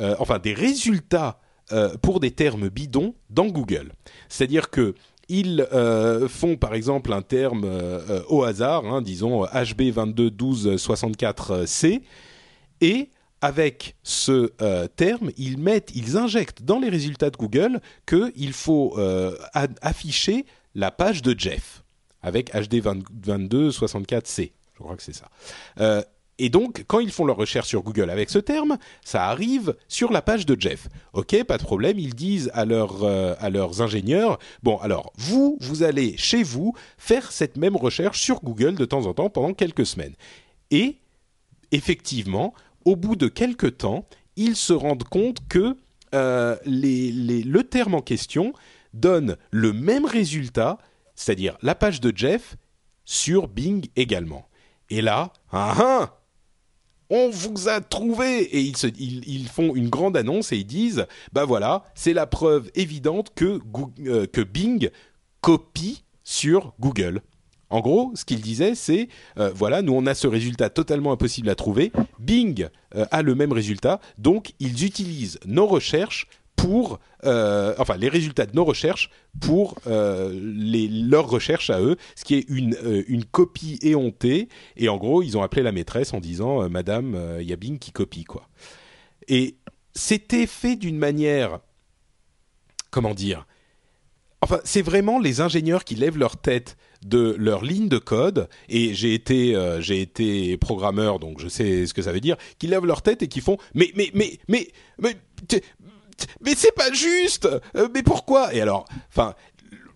euh, 0.00 0.16
enfin 0.18 0.38
des 0.38 0.54
résultats 0.54 1.40
euh, 1.70 1.96
pour 1.98 2.18
des 2.18 2.30
termes 2.30 2.68
bidons 2.68 3.14
dans 3.30 3.46
Google. 3.46 3.92
C'est-à-dire 4.28 4.70
que 4.70 4.94
ils 5.28 5.66
euh, 5.72 6.28
font 6.28 6.56
par 6.56 6.74
exemple 6.74 7.12
un 7.12 7.22
terme 7.22 7.64
euh, 7.64 8.00
euh, 8.10 8.22
au 8.28 8.44
hasard, 8.44 8.86
hein, 8.86 9.02
disons 9.02 9.44
HB221264C, 9.44 12.02
et 12.80 13.10
avec 13.40 13.94
ce 14.02 14.50
terme, 14.96 15.30
ils 15.36 15.58
mettent, 15.58 15.92
ils 15.94 16.16
injectent 16.16 16.64
dans 16.64 16.80
les 16.80 16.88
résultats 16.88 17.30
de 17.30 17.36
Google 17.36 17.80
qu'il 18.04 18.52
faut 18.52 18.98
afficher 19.54 20.44
la 20.74 20.90
page 20.90 21.22
de 21.22 21.38
Jeff 21.38 21.84
avec 22.20 22.52
HD2264C. 22.52 24.50
Je 24.74 24.82
crois 24.82 24.96
que 24.96 25.04
c'est 25.04 25.14
ça. 25.14 25.30
Et 26.38 26.50
donc, 26.50 26.84
quand 26.86 27.00
ils 27.00 27.10
font 27.10 27.24
leur 27.24 27.36
recherche 27.36 27.68
sur 27.68 27.82
Google 27.82 28.10
avec 28.10 28.30
ce 28.30 28.38
terme, 28.38 28.78
ça 29.04 29.26
arrive 29.26 29.74
sur 29.88 30.12
la 30.12 30.22
page 30.22 30.46
de 30.46 30.56
Jeff. 30.58 30.88
Ok, 31.12 31.42
pas 31.44 31.58
de 31.58 31.64
problème. 31.64 31.98
Ils 31.98 32.14
disent 32.14 32.50
à, 32.54 32.62
euh, 32.62 33.50
leurs 33.50 33.82
ingénieurs, 33.82 34.38
bon, 34.62 34.76
alors 34.78 35.12
vous, 35.16 35.58
vous 35.60 35.82
allez 35.82 36.16
chez 36.16 36.44
vous 36.44 36.74
faire 36.96 37.32
cette 37.32 37.56
même 37.56 37.76
recherche 37.76 38.20
sur 38.20 38.40
Google 38.40 38.76
de 38.76 38.84
temps 38.84 39.06
en 39.06 39.14
temps 39.14 39.30
pendant 39.30 39.52
quelques 39.52 39.86
semaines. 39.86 40.14
Et 40.70 40.98
effectivement, 41.72 42.54
au 42.84 42.94
bout 42.94 43.16
de 43.16 43.26
quelques 43.26 43.78
temps, 43.78 44.06
ils 44.36 44.56
se 44.56 44.72
rendent 44.72 45.04
compte 45.04 45.38
que 45.48 45.76
euh, 46.14 46.56
le 46.64 47.62
terme 47.62 47.94
en 47.94 48.00
question 48.00 48.52
donne 48.94 49.36
le 49.50 49.72
même 49.72 50.04
résultat, 50.04 50.78
c'est-à-dire 51.16 51.58
la 51.62 51.74
page 51.74 52.00
de 52.00 52.12
Jeff, 52.14 52.56
sur 53.04 53.48
Bing 53.48 53.88
également. 53.96 54.48
Et 54.90 55.02
là, 55.02 55.32
ah 55.50 55.74
ah 55.78 56.17
on 57.10 57.30
vous 57.30 57.68
a 57.68 57.80
trouvé. 57.80 58.42
Et 58.42 58.60
ils, 58.60 59.48
font 59.48 59.74
une 59.74 59.88
grande 59.88 60.16
annonce 60.16 60.52
et 60.52 60.58
ils 60.58 60.66
disent 60.66 61.06
bah 61.32 61.44
voilà 61.44 61.84
c'est 61.94 62.12
la 62.12 62.26
preuve 62.26 62.70
évidente 62.74 63.32
que, 63.34 63.60
euh, 64.06 64.26
Bing 64.44 64.90
copie 65.40 66.04
sur 66.24 66.74
Google. 66.80 67.22
En 67.70 67.80
gros, 67.80 68.12
ce 68.14 68.24
qu'il 68.24 68.40
disait, 68.40 68.74
c'est 68.74 69.08
voilà, 69.54 69.82
nous 69.82 69.92
on 69.92 70.06
a 70.06 70.14
ce 70.14 70.26
résultat 70.26 70.70
totalement 70.70 71.12
impossible 71.12 71.50
à 71.50 71.54
trouver. 71.54 71.92
Bing 72.18 72.68
a 72.92 73.22
le 73.22 73.34
même 73.34 73.52
résultat, 73.52 74.00
donc 74.16 74.54
ils 74.58 74.86
utilisent 74.86 75.38
nos 75.44 75.66
recherches 75.66 76.28
pour, 76.58 76.98
euh, 77.24 77.74
enfin, 77.78 77.96
les 77.96 78.08
résultats 78.08 78.44
de 78.44 78.54
nos 78.54 78.64
recherches 78.64 79.10
pour 79.40 79.78
euh, 79.86 80.38
les, 80.42 80.88
leurs 80.88 81.28
recherches 81.28 81.70
à 81.70 81.80
eux, 81.80 81.96
ce 82.16 82.24
qui 82.24 82.34
est 82.34 82.44
une, 82.48 82.74
euh, 82.84 83.04
une 83.06 83.24
copie 83.24 83.78
éhontée. 83.80 84.48
Et 84.76 84.88
en 84.88 84.96
gros, 84.96 85.22
ils 85.22 85.38
ont 85.38 85.42
appelé 85.42 85.62
la 85.62 85.72
maîtresse 85.72 86.12
en 86.12 86.20
disant, 86.20 86.68
Madame, 86.68 87.16
il 87.40 87.48
y 87.48 87.52
a 87.52 87.56
Bing 87.56 87.78
qui 87.78 87.92
copie, 87.92 88.24
quoi. 88.24 88.48
Et 89.28 89.54
c'était 89.94 90.46
fait 90.46 90.74
d'une 90.74 90.98
manière, 90.98 91.60
comment 92.90 93.14
dire, 93.14 93.46
enfin, 94.40 94.58
c'est 94.64 94.82
vraiment 94.82 95.20
les 95.20 95.40
ingénieurs 95.40 95.84
qui 95.84 95.94
lèvent 95.94 96.18
leur 96.18 96.36
tête 96.36 96.76
de 97.06 97.36
leur 97.38 97.62
ligne 97.62 97.88
de 97.88 97.98
code 97.98 98.48
et 98.68 98.92
j'ai 98.92 99.14
été 99.14 99.54
été 99.88 100.56
programmeur 100.56 101.20
donc 101.20 101.40
je 101.40 101.46
sais 101.46 101.86
ce 101.86 101.94
que 101.94 102.02
ça 102.02 102.10
veut 102.10 102.18
dire 102.18 102.36
qui 102.58 102.66
lèvent 102.66 102.86
leur 102.86 103.02
tête 103.02 103.22
et 103.22 103.28
qui 103.28 103.40
font 103.40 103.56
mais 103.72 103.92
mais 103.94 104.10
mais 104.14 104.40
mais 104.48 104.66
mais 105.00 105.14
mais 106.40 106.54
c'est 106.56 106.74
pas 106.74 106.92
juste. 106.92 107.48
Euh, 107.76 107.88
mais 107.92 108.02
pourquoi? 108.02 108.54
Et 108.54 108.60
alors, 108.60 108.86
enfin, 109.10 109.34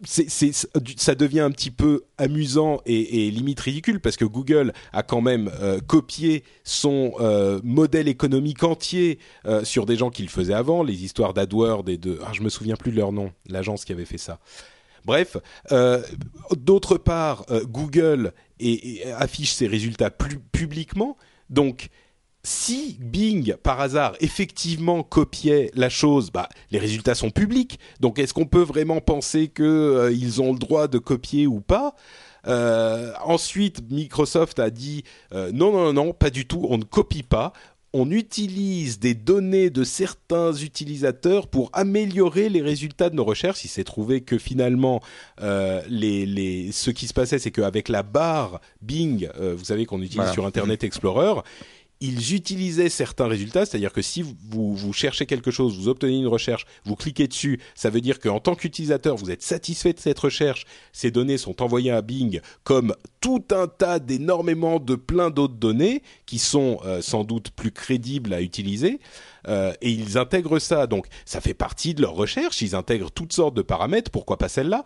ça 0.04 1.14
devient 1.14 1.40
un 1.40 1.52
petit 1.52 1.70
peu 1.70 2.04
amusant 2.18 2.80
et, 2.86 3.30
limite 3.30 3.60
ridicule 3.60 4.00
parce 4.00 4.16
que 4.16 4.24
Google 4.24 4.72
a 4.92 5.02
quand 5.04 5.20
même 5.20 5.50
euh, 5.60 5.78
copié 5.80 6.42
son 6.64 7.12
euh, 7.20 7.60
modèle 7.62 8.08
économique 8.08 8.64
entier 8.64 9.20
sur 9.62 9.86
des 9.86 9.96
gens 9.96 10.10
qui 10.10 10.22
le 10.22 10.28
faisaient 10.28 10.54
avant, 10.54 10.82
les 10.82 11.04
histoires 11.04 11.34
d'AdWords 11.34 11.88
et 11.88 11.98
de, 11.98 12.18
ah, 12.24 12.30
je 12.32 12.42
me 12.42 12.48
souviens 12.48 12.74
plus 12.74 12.90
de 12.90 12.96
leur 12.96 13.12
nom, 13.12 13.32
l'agence 13.48 13.84
qui 13.84 13.92
avait 13.92 14.04
fait 14.04 14.18
ça. 14.18 14.40
Bref, 15.04 15.36
d'autre 16.56 16.96
part, 16.96 17.44
Google 17.64 18.32
affiche 19.16 19.52
ses 19.52 19.66
résultats 19.66 20.10
plus 20.10 20.38
publiquement, 20.38 21.16
donc 21.50 21.90
si 22.44 22.96
Bing, 23.00 23.54
par 23.62 23.80
hasard, 23.80 24.14
effectivement 24.20 25.04
copiait 25.04 25.70
la 25.74 25.88
chose, 25.88 26.30
bah, 26.32 26.48
les 26.72 26.80
résultats 26.80 27.14
sont 27.14 27.30
publics. 27.30 27.78
Donc, 28.00 28.18
est-ce 28.18 28.34
qu'on 28.34 28.46
peut 28.46 28.62
vraiment 28.62 29.00
penser 29.00 29.48
qu'ils 29.48 29.64
euh, 29.64 30.40
ont 30.40 30.52
le 30.52 30.58
droit 30.58 30.88
de 30.88 30.98
copier 30.98 31.46
ou 31.46 31.60
pas? 31.60 31.94
Euh, 32.48 33.12
Ensuite, 33.24 33.88
Microsoft 33.90 34.58
a 34.58 34.70
dit 34.70 35.04
euh, 35.32 35.52
non, 35.52 35.72
non, 35.72 35.92
non, 35.92 36.12
pas 36.12 36.30
du 36.30 36.46
tout, 36.46 36.66
on 36.68 36.78
ne 36.78 36.84
copie 36.84 37.22
pas. 37.22 37.52
On 37.94 38.10
utilise 38.10 38.98
des 38.98 39.14
données 39.14 39.68
de 39.68 39.84
certains 39.84 40.52
utilisateurs 40.54 41.46
pour 41.46 41.68
améliorer 41.74 42.48
les 42.48 42.62
résultats 42.62 43.10
de 43.10 43.14
nos 43.14 43.24
recherches. 43.24 43.66
Il 43.66 43.68
s'est 43.68 43.84
trouvé 43.84 44.22
que 44.22 44.38
finalement, 44.38 45.02
les, 45.38 46.70
ce 46.72 46.90
qui 46.90 47.06
se 47.06 47.12
passait, 47.12 47.38
c'est 47.38 47.50
qu'avec 47.50 47.90
la 47.90 48.02
barre 48.02 48.62
Bing, 48.80 49.28
vous 49.38 49.64
savez 49.64 49.84
qu'on 49.84 50.00
utilise 50.00 50.30
sur 50.30 50.46
Internet 50.46 50.84
Explorer, 50.84 51.42
ils 52.02 52.34
utilisaient 52.34 52.88
certains 52.88 53.28
résultats, 53.28 53.64
c'est-à-dire 53.64 53.92
que 53.92 54.02
si 54.02 54.22
vous, 54.22 54.74
vous 54.74 54.92
cherchez 54.92 55.24
quelque 55.24 55.52
chose, 55.52 55.78
vous 55.78 55.88
obtenez 55.88 56.18
une 56.18 56.26
recherche, 56.26 56.66
vous 56.84 56.96
cliquez 56.96 57.28
dessus, 57.28 57.60
ça 57.76 57.90
veut 57.90 58.00
dire 58.00 58.18
qu'en 58.18 58.40
tant 58.40 58.56
qu'utilisateur, 58.56 59.14
vous 59.14 59.30
êtes 59.30 59.42
satisfait 59.42 59.92
de 59.92 60.00
cette 60.00 60.18
recherche, 60.18 60.64
ces 60.92 61.12
données 61.12 61.38
sont 61.38 61.62
envoyées 61.62 61.92
à 61.92 62.02
Bing 62.02 62.40
comme 62.64 62.96
tout 63.20 63.44
un 63.52 63.68
tas 63.68 64.00
d'énormément 64.00 64.80
de 64.80 64.96
plein 64.96 65.30
d'autres 65.30 65.54
données 65.54 66.02
qui 66.26 66.40
sont 66.40 66.80
euh, 66.84 67.00
sans 67.02 67.22
doute 67.22 67.50
plus 67.50 67.70
crédibles 67.70 68.34
à 68.34 68.42
utiliser. 68.42 68.98
Euh, 69.46 69.72
et 69.80 69.90
ils 69.90 70.18
intègrent 70.18 70.58
ça, 70.58 70.88
donc 70.88 71.06
ça 71.24 71.40
fait 71.40 71.54
partie 71.54 71.94
de 71.94 72.02
leur 72.02 72.14
recherche, 72.14 72.62
ils 72.62 72.74
intègrent 72.74 73.12
toutes 73.12 73.32
sortes 73.32 73.54
de 73.54 73.62
paramètres, 73.62 74.10
pourquoi 74.10 74.38
pas 74.38 74.48
celle-là? 74.48 74.82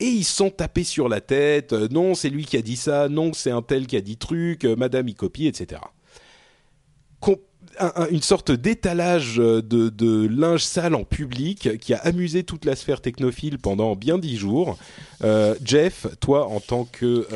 Et 0.00 0.06
ils 0.06 0.24
sont 0.24 0.50
tapés 0.50 0.84
sur 0.84 1.10
la 1.10 1.20
tête. 1.20 1.74
Euh, 1.74 1.88
non, 1.90 2.14
c'est 2.14 2.30
lui 2.30 2.46
qui 2.46 2.56
a 2.56 2.62
dit 2.62 2.76
ça. 2.76 3.08
Non, 3.08 3.32
c'est 3.32 3.50
un 3.50 3.62
tel 3.62 3.86
qui 3.86 3.96
a 3.96 4.02
dit 4.02 4.18
truc. 4.18 4.64
Madame 4.64 5.08
y 5.08 5.14
copie, 5.14 5.46
etc 5.46 5.80
une 8.10 8.22
sorte 8.22 8.50
d'étalage 8.50 9.36
de, 9.36 10.26
linge 10.26 10.62
sale 10.62 10.94
en 10.94 11.04
public 11.04 11.78
qui 11.78 11.94
a 11.94 11.98
amusé 11.98 12.44
toute 12.44 12.64
la 12.64 12.76
sphère 12.76 13.00
technophile 13.00 13.58
pendant 13.58 13.94
bien 13.94 14.18
dix 14.18 14.36
jours. 14.36 14.78
Euh, 15.24 15.54
Jeff, 15.64 16.06
toi, 16.20 16.46
en 16.48 16.60
tant 16.60 16.84
que 16.84 17.04
euh, 17.04 17.26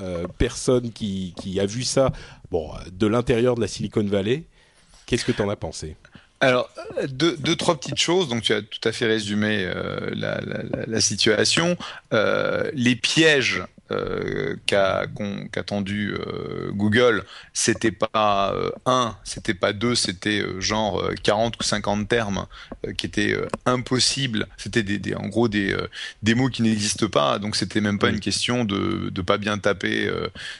euh, 0.00 0.26
personne 0.38 0.92
qui, 0.92 1.34
a 1.60 1.66
vu 1.66 1.84
ça 1.84 2.12
bon, 2.50 2.70
de 2.92 3.06
l'intérieur 3.06 3.54
de 3.54 3.60
la 3.60 3.68
Silicon 3.68 4.04
Valley, 4.04 4.44
qu'est-ce 5.06 5.24
que 5.24 5.32
tu 5.32 5.42
en 5.42 5.48
as 5.48 5.56
pensé? 5.56 5.96
Alors, 6.42 6.70
deux, 7.10 7.56
trois 7.56 7.78
petites 7.78 7.98
choses. 7.98 8.28
Donc, 8.28 8.42
tu 8.42 8.54
as 8.54 8.62
tout 8.62 8.80
à 8.88 8.92
fait 8.92 9.06
résumé 9.06 9.70
la, 10.12 11.00
situation. 11.00 11.76
les 12.10 12.96
pièges 12.96 13.62
euh, 13.90 14.56
qu'a 14.66 15.06
tendu 15.66 16.14
euh, 16.14 16.70
Google, 16.72 17.24
c'était 17.52 17.90
pas 17.90 18.52
euh, 18.54 18.70
un, 18.86 19.16
c'était 19.24 19.54
pas 19.54 19.72
deux, 19.72 19.94
c'était 19.94 20.44
genre 20.58 21.10
40 21.22 21.56
ou 21.58 21.62
50 21.62 22.08
termes 22.08 22.46
qui 22.96 23.06
étaient 23.06 23.36
impossibles. 23.66 24.46
C'était 24.56 24.82
des, 24.82 25.14
en 25.14 25.26
gros 25.28 25.48
des, 25.48 25.76
des 26.22 26.34
mots 26.34 26.48
qui 26.48 26.62
n'existent 26.62 27.08
pas, 27.08 27.38
donc 27.38 27.56
c'était 27.56 27.80
même 27.80 27.98
pas 27.98 28.10
une 28.10 28.20
question 28.20 28.64
de 28.64 29.10
de 29.10 29.22
pas 29.22 29.38
bien 29.38 29.58
taper, 29.58 30.10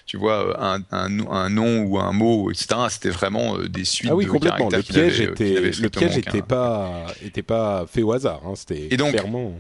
tu 0.06 0.16
vois, 0.16 0.60
un, 0.62 0.80
un, 0.90 1.26
un, 1.28 1.50
nom 1.50 1.82
ou 1.82 1.98
un 1.98 2.12
mot, 2.12 2.50
etc. 2.50 2.80
C'était 2.88 3.10
vraiment 3.10 3.58
des 3.58 3.84
suites 3.84 4.10
ah 4.10 4.16
oui, 4.16 4.24
de 4.24 4.30
complètement. 4.30 4.68
Le 4.70 4.82
piège 4.82 5.20
était, 5.20 5.70
le 5.70 5.88
piège 5.88 6.18
était 6.18 6.42
pas 6.42 7.06
était 7.22 7.42
pas 7.42 7.86
fait 7.86 8.02
au 8.02 8.12
hasard. 8.12 8.40
Hein. 8.44 8.54
C'était 8.56 8.88
clairement 8.88 9.54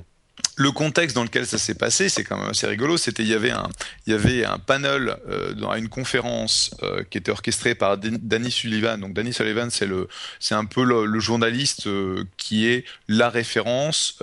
le 0.56 0.72
contexte 0.72 1.16
dans 1.16 1.22
lequel 1.22 1.46
ça 1.46 1.58
s'est 1.58 1.74
passé, 1.74 2.08
c'est 2.08 2.24
quand 2.24 2.36
même 2.36 2.50
assez 2.50 2.66
rigolo. 2.66 2.96
C'était 2.96 3.22
il 3.22 3.28
y 3.28 3.34
avait 3.34 3.50
un 3.50 3.68
il 4.06 4.12
y 4.12 4.14
avait 4.14 4.44
un 4.44 4.58
panel 4.58 5.16
euh, 5.28 5.54
dans 5.54 5.74
une 5.74 5.88
conférence 5.88 6.74
euh, 6.82 7.02
qui 7.08 7.18
était 7.18 7.30
orchestrée 7.30 7.74
par 7.74 7.98
Danny 7.98 8.50
Sullivan. 8.50 8.98
Donc 9.00 9.14
Danny 9.14 9.32
Sullivan, 9.32 9.70
c'est 9.70 9.86
le 9.86 10.08
c'est 10.38 10.54
un 10.54 10.64
peu 10.64 10.84
le, 10.84 11.20
journaliste 11.20 11.86
euh, 11.86 12.24
qui 12.36 12.66
est 12.66 12.84
la 13.08 13.28
référence 13.28 14.18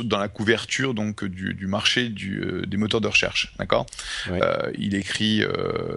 dans 0.00 0.18
la 0.18 0.28
couverture 0.28 0.94
donc 0.94 1.24
du, 1.24 1.54
du 1.54 1.66
marché 1.66 2.08
du, 2.08 2.42
des 2.66 2.76
moteurs 2.76 3.00
de 3.00 3.08
recherche. 3.08 3.52
D'accord? 3.58 3.86
il 4.78 4.94
écrit 4.94 5.42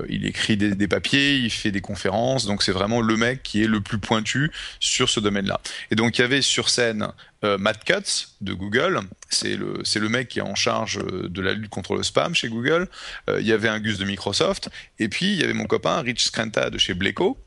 il 0.09 0.25
écrit 0.25 0.57
des, 0.57 0.75
des, 0.75 0.87
papiers, 0.87 1.37
il 1.37 1.49
fait 1.49 1.71
des 1.71 1.81
conférences. 1.81 2.45
Donc 2.45 2.63
c'est 2.63 2.71
vraiment 2.71 3.01
le 3.01 3.15
mec 3.15 3.43
qui 3.43 3.63
est 3.63 3.67
le 3.67 3.81
plus 3.81 3.99
pointu 3.99 4.51
sur 4.79 5.09
ce 5.09 5.19
domaine-là. 5.19 5.61
Et 5.91 5.95
donc 5.95 6.17
il 6.17 6.21
y 6.21 6.23
avait 6.25 6.41
sur 6.41 6.69
scène 6.69 7.07
euh, 7.43 7.57
Matt 7.57 7.83
Cutts 7.83 8.29
de 8.41 8.53
Google, 8.53 9.01
c'est 9.29 9.55
le, 9.55 9.81
c'est 9.83 9.99
le 9.99 10.09
mec 10.09 10.27
qui 10.27 10.39
est 10.39 10.43
en 10.43 10.55
charge 10.55 10.99
euh, 10.99 11.27
de 11.29 11.41
la 11.41 11.53
lutte 11.53 11.69
contre 11.69 11.95
le 11.95 12.03
spam 12.03 12.33
chez 12.33 12.49
Google. 12.49 12.87
Euh, 13.29 13.41
il 13.41 13.47
y 13.47 13.51
avait 13.51 13.67
un 13.67 13.79
Gus 13.79 13.97
de 13.97 14.05
Microsoft. 14.05 14.69
Et 14.99 15.09
puis, 15.09 15.33
il 15.33 15.39
y 15.39 15.43
avait 15.43 15.53
mon 15.53 15.65
copain 15.65 16.01
Rich 16.01 16.25
Skrenta 16.25 16.69
de 16.69 16.77
chez 16.77 16.93
Bleco 16.93 17.37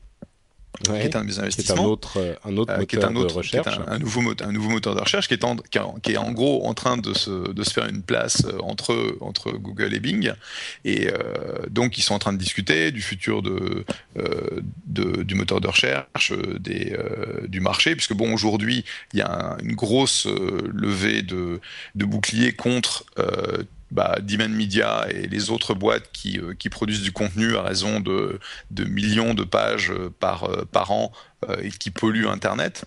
qui 0.83 0.91
est 0.91 1.15
un 1.15 1.21
de 1.21 1.27
mes 1.27 1.39
investissements, 1.39 1.83
un 1.83 1.85
autre, 1.85 2.17
euh, 2.17 2.35
un 2.45 2.57
autre 2.57 2.77
moteur 2.77 3.11
de 3.11 3.33
recherche, 3.33 3.79
un, 3.87 3.99
nouveau 3.99 4.21
moteur, 4.21 4.47
un 4.47 4.51
nouveau 4.51 4.69
moteur 4.69 4.95
de 4.95 5.01
recherche 5.01 5.27
qui 5.27 5.33
est 5.33 5.43
en, 5.43 5.55
qui, 6.01 6.11
est 6.11 6.17
en 6.17 6.31
gros 6.31 6.65
en 6.67 6.73
train 6.73 6.97
de 6.97 7.13
se, 7.13 7.51
de 7.51 7.63
se 7.63 7.71
faire 7.71 7.87
une 7.87 8.01
place 8.01 8.45
euh, 8.45 8.59
entre 8.61 9.17
entre 9.21 9.51
Google 9.51 9.93
et 9.93 9.99
Bing, 9.99 10.33
et 10.85 11.07
euh, 11.07 11.13
donc 11.69 11.97
ils 11.97 12.01
sont 12.01 12.13
en 12.13 12.19
train 12.19 12.33
de 12.33 12.37
discuter 12.37 12.91
du 12.91 13.01
futur 13.01 13.41
de, 13.41 13.85
de 14.85 15.23
du 15.23 15.35
moteur 15.35 15.61
de 15.61 15.67
recherche, 15.67 16.33
des 16.59 16.97
du 17.47 17.59
marché, 17.59 17.95
puisque 17.95 18.13
bon 18.13 18.33
aujourd'hui 18.33 18.85
il 19.13 19.19
y 19.19 19.21
a 19.21 19.57
une 19.63 19.73
grosse 19.73 20.27
levée 20.27 21.21
de 21.21 21.59
de 21.95 22.05
boucliers 22.05 22.53
contre 22.53 23.05
bah, 23.91 24.17
Demand 24.21 24.49
Media 24.49 25.07
et 25.09 25.27
les 25.27 25.49
autres 25.49 25.73
boîtes 25.73 26.09
qui, 26.11 26.39
euh, 26.39 26.53
qui 26.57 26.69
produisent 26.69 27.01
du 27.01 27.11
contenu 27.11 27.55
à 27.55 27.61
raison 27.61 27.99
de, 27.99 28.39
de 28.71 28.83
millions 28.83 29.33
de 29.33 29.43
pages 29.43 29.91
euh, 29.91 30.13
par, 30.19 30.45
euh, 30.45 30.65
par 30.71 30.91
an 30.91 31.11
et 31.61 31.69
qui 31.69 31.91
polluent 31.91 32.27
Internet. 32.27 32.85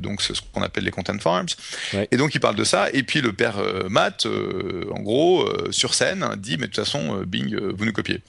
donc, 0.00 0.20
c'est 0.20 0.36
ce 0.36 0.42
qu'on 0.52 0.60
appelle 0.60 0.84
les 0.84 0.90
content 0.90 1.18
farms. 1.18 1.46
Et 2.10 2.18
donc, 2.18 2.34
il 2.34 2.40
parle 2.40 2.54
de 2.54 2.62
ça. 2.62 2.90
Et 2.92 3.02
puis, 3.02 3.22
le 3.22 3.32
père 3.32 3.56
Matt, 3.88 4.26
en 4.26 5.00
gros, 5.00 5.48
sur 5.70 5.94
scène, 5.94 6.26
dit 6.36 6.58
Mais 6.58 6.66
de 6.66 6.72
toute 6.72 6.84
façon, 6.84 7.22
Bing, 7.26 7.56
vous 7.58 7.86
nous 7.86 7.94
copiez. 7.94 8.20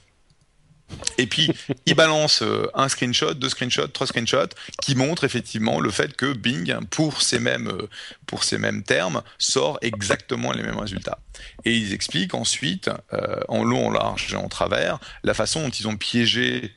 Et 1.18 1.28
puis, 1.28 1.52
il 1.86 1.96
balance 1.96 2.42
euh, 2.42 2.68
un 2.74 2.90
screenshot, 2.90 3.34
deux 3.34 3.50
screenshots, 3.50 3.88
trois 3.88 4.08
screenshots, 4.08 4.54
qui 4.82 4.96
montrent 4.96 5.24
effectivement 5.24 5.80
le 5.80 5.92
fait 5.92 6.16
que 6.16 6.34
Bing, 6.34 6.76
pour 6.90 7.22
ces 7.22 7.40
mêmes, 7.40 7.68
euh, 7.68 7.90
pour 8.26 8.44
ces 8.44 8.58
mêmes 8.58 8.84
termes, 8.84 9.22
sort 9.38 9.80
exactement 9.82 10.52
les 10.52 10.64
mêmes 10.64 10.78
résultats. 10.78 11.20
Et 11.66 11.76
ils 11.76 11.94
expliquent 11.94 12.34
ensuite, 12.34 12.90
euh, 13.14 13.40
en 13.48 13.64
long, 13.64 13.88
en 13.88 13.92
large 13.92 14.34
et 14.34 14.38
en 14.38 14.48
travers, 14.48 15.00
la 15.24 15.34
façon 15.34 15.64
dont 15.64 15.70
ils 15.70 15.88
ont 15.88 15.98
piégé 15.98 16.74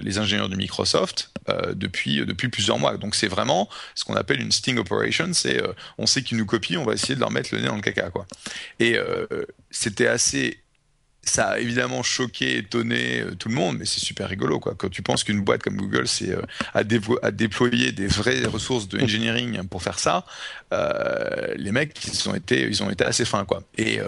les 0.00 0.18
ingénieurs 0.18 0.50
de 0.50 0.54
Microsoft 0.54 1.30
depuis 1.72 2.26
depuis 2.26 2.48
plusieurs 2.48 2.78
mois. 2.78 2.98
Donc 2.98 3.14
c'est 3.14 3.26
vraiment 3.26 3.70
ce 3.94 4.04
qu'on 4.04 4.14
appelle 4.14 4.42
une 4.42 4.52
sting 4.52 4.76
operation. 4.76 5.32
C'est 5.32 5.62
on 5.96 6.04
sait 6.04 6.22
qu'ils 6.22 6.36
nous 6.36 6.44
copient, 6.44 6.82
on 6.82 6.84
va 6.84 6.92
essayer 6.92 7.14
de 7.14 7.20
leur 7.20 7.30
mettre 7.30 7.54
le 7.54 7.62
nez 7.62 7.68
dans 7.68 7.76
le 7.76 7.80
caca 7.80 8.10
quoi. 8.10 8.26
Et 8.80 8.98
c'était 9.70 10.08
assez 10.08 10.60
ça 11.28 11.50
a 11.50 11.58
évidemment 11.58 12.02
choqué, 12.02 12.58
étonné 12.58 13.20
euh, 13.20 13.34
tout 13.34 13.48
le 13.48 13.54
monde, 13.54 13.78
mais 13.78 13.84
c'est 13.84 14.00
super 14.00 14.28
rigolo 14.28 14.58
quoi. 14.58 14.74
Quand 14.76 14.88
tu 14.88 15.02
penses 15.02 15.24
qu'une 15.24 15.40
boîte 15.42 15.62
comme 15.62 15.76
Google 15.76 16.06
c'est 16.06 16.30
euh, 16.30 16.42
à, 16.74 16.82
déployer 16.84 17.92
des 17.92 18.06
vraies 18.06 18.44
ressources 18.44 18.88
de 18.88 19.00
engineering 19.00 19.66
pour 19.68 19.82
faire 19.82 19.98
ça, 19.98 20.24
euh, 20.72 21.54
les 21.56 21.72
mecs 21.72 21.96
ils 22.06 22.28
ont 22.28 22.34
été 22.34 22.62
ils 22.62 22.82
ont 22.82 22.90
été 22.90 23.04
assez 23.04 23.24
fins 23.24 23.44
quoi. 23.44 23.62
Et 23.76 23.98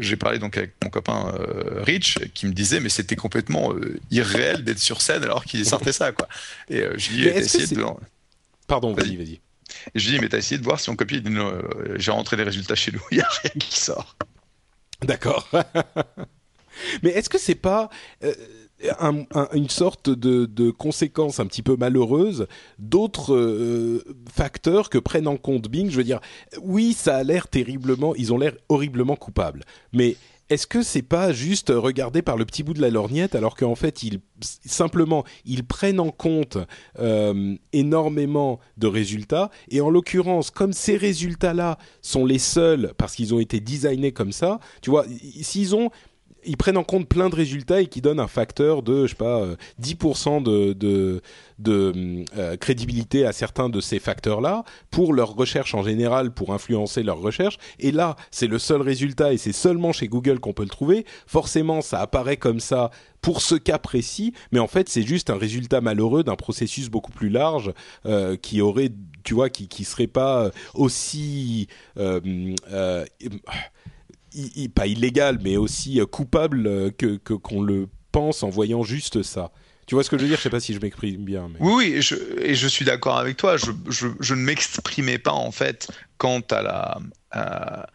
j'ai 0.00 0.16
parlé 0.16 0.38
donc 0.38 0.56
avec 0.56 0.74
mon 0.82 0.90
copain 0.90 1.32
Rich 1.78 2.18
qui 2.34 2.46
me 2.46 2.52
disait 2.52 2.80
mais 2.80 2.90
c'était 2.90 3.16
complètement 3.16 3.72
irréel 4.10 4.64
d'être 4.64 4.78
sur 4.78 5.00
scène 5.00 5.22
alors 5.22 5.44
qu'il 5.44 5.64
sortait 5.64 5.92
ça 5.92 6.12
quoi. 6.12 6.28
Et 6.68 6.82
je 6.96 7.12
lui 7.12 7.26
ai 7.26 7.38
essayé 7.38 7.66
de 7.66 7.84
Pardon, 8.66 8.92
vas-y, 8.92 9.16
vas-y. 9.16 9.40
Et 9.94 9.98
je 9.98 10.08
lui 10.08 10.16
dis 10.16 10.20
mais 10.20 10.28
t'as 10.28 10.38
essayé 10.38 10.58
de 10.58 10.64
voir 10.64 10.78
si 10.78 10.90
on 10.90 10.96
copie 10.96 11.22
J'ai 11.96 12.10
rentré 12.10 12.36
les 12.36 12.42
résultats 12.42 12.74
chez 12.74 12.92
nous, 12.92 13.02
il 13.10 13.18
n'y 13.18 13.22
a 13.22 13.28
rien 13.42 13.52
qui 13.58 13.78
sort. 13.78 14.16
D'accord. 15.02 15.48
Mais 17.02 17.10
est-ce 17.10 17.28
que 17.28 17.38
c'est 17.38 17.54
pas 17.54 17.88
euh, 18.24 18.32
une 19.52 19.68
sorte 19.68 20.10
de, 20.10 20.70
conséquence 20.70 21.40
un 21.40 21.46
petit 21.46 21.62
peu 21.62 21.76
malheureuse 21.76 22.46
d'autres 22.78 23.34
euh, 23.34 24.04
facteurs 24.32 24.90
que 24.90 24.98
prennent 24.98 25.28
en 25.28 25.36
compte 25.36 25.68
Bing? 25.68 25.90
Je 25.90 25.96
veux 25.96 26.04
dire, 26.04 26.20
oui, 26.62 26.92
ça 26.92 27.16
a 27.16 27.22
l'air 27.22 27.48
terriblement, 27.48 28.14
ils 28.14 28.32
ont 28.32 28.38
l'air 28.38 28.54
horriblement 28.68 29.16
coupables. 29.16 29.64
Mais 29.92 30.16
est-ce 30.50 30.66
que 30.66 30.82
c'est 30.82 31.02
pas 31.02 31.32
juste 31.32 31.70
regardé 31.74 32.22
par 32.22 32.38
le 32.38 32.46
petit 32.46 32.62
bout 32.62 32.72
de 32.72 32.80
la 32.80 32.88
lorgnette 32.88 33.34
alors 33.34 33.54
qu'en 33.54 33.74
fait 33.74 34.00
simplement 34.64 35.24
ils 35.44 35.64
prennent 35.64 36.00
en 36.00 36.10
compte 36.10 36.56
euh, 36.98 37.54
énormément 37.74 38.58
de 38.78 38.86
résultats? 38.86 39.50
Et 39.70 39.82
en 39.82 39.90
l'occurrence 39.90 40.50
comme 40.50 40.72
ces 40.72 40.96
résultats 40.96 41.52
là 41.52 41.76
sont 42.00 42.24
les 42.24 42.38
seuls 42.38 42.94
parce 42.96 43.14
qu'ils 43.14 43.34
ont 43.34 43.40
été 43.40 43.60
designés 43.60 44.12
comme 44.12 44.32
ça 44.32 44.58
tu 44.80 44.88
vois 44.88 45.04
s'ils 45.42 45.74
ont 45.74 45.90
ils 46.44 46.56
prennent 46.56 46.76
en 46.76 46.84
compte 46.84 47.08
plein 47.08 47.28
de 47.28 47.34
résultats 47.34 47.80
et 47.80 47.86
qui 47.86 48.00
donnent 48.00 48.20
un 48.20 48.28
facteur 48.28 48.82
de, 48.82 49.06
je 49.06 49.10
sais 49.10 49.16
pas, 49.16 49.46
10% 49.80 50.28
euh, 50.28 50.40
de, 50.40 50.72
de, 50.72 51.22
de 51.58 52.24
euh, 52.36 52.56
crédibilité 52.56 53.26
à 53.26 53.32
certains 53.32 53.68
de 53.68 53.80
ces 53.80 53.98
facteurs-là 53.98 54.64
pour 54.90 55.12
leur 55.12 55.34
recherche 55.34 55.74
en 55.74 55.82
général, 55.82 56.32
pour 56.32 56.52
influencer 56.52 57.02
leur 57.02 57.18
recherche. 57.18 57.58
Et 57.78 57.92
là, 57.92 58.16
c'est 58.30 58.46
le 58.46 58.58
seul 58.58 58.82
résultat 58.82 59.32
et 59.32 59.38
c'est 59.38 59.52
seulement 59.52 59.92
chez 59.92 60.08
Google 60.08 60.40
qu'on 60.40 60.52
peut 60.52 60.62
le 60.62 60.68
trouver. 60.68 61.04
Forcément, 61.26 61.80
ça 61.80 62.00
apparaît 62.00 62.36
comme 62.36 62.60
ça 62.60 62.90
pour 63.20 63.42
ce 63.42 63.56
cas 63.56 63.78
précis, 63.78 64.32
mais 64.52 64.60
en 64.60 64.68
fait, 64.68 64.88
c'est 64.88 65.02
juste 65.02 65.28
un 65.28 65.36
résultat 65.36 65.80
malheureux 65.80 66.22
d'un 66.22 66.36
processus 66.36 66.88
beaucoup 66.88 67.10
plus 67.10 67.30
large 67.30 67.72
euh, 68.06 68.36
qui 68.36 68.60
aurait, 68.60 68.90
tu 69.24 69.34
vois, 69.34 69.50
qui 69.50 69.66
qui 69.66 69.84
serait 69.84 70.06
pas 70.06 70.50
aussi 70.74 71.66
pas 74.74 74.86
illégal, 74.86 75.38
mais 75.42 75.56
aussi 75.56 76.00
euh, 76.00 76.06
coupable 76.06 76.66
euh, 76.66 76.90
que 76.90 77.16
qu'on 77.16 77.62
le 77.62 77.88
pense 78.12 78.42
en 78.42 78.48
voyant 78.48 78.82
juste 78.82 79.22
ça. 79.22 79.52
Tu 79.86 79.94
vois 79.94 80.04
ce 80.04 80.10
que 80.10 80.18
je 80.18 80.22
veux 80.22 80.28
dire? 80.28 80.36
Je 80.36 80.42
sais 80.42 80.50
pas 80.50 80.60
si 80.60 80.74
je 80.74 80.80
m'exprime 80.80 81.24
bien. 81.24 81.50
Oui, 81.60 81.72
oui, 81.74 81.94
et 81.94 82.54
je, 82.54 82.68
suis 82.68 82.84
d'accord 82.84 83.16
avec 83.16 83.38
toi. 83.38 83.56
Je, 83.56 83.70
je, 83.88 84.34
ne 84.34 84.40
m'exprimais 84.40 85.16
pas 85.16 85.32
en 85.32 85.50
fait 85.50 85.90
quant 86.18 86.40
à 86.50 86.62
la, 86.62 87.86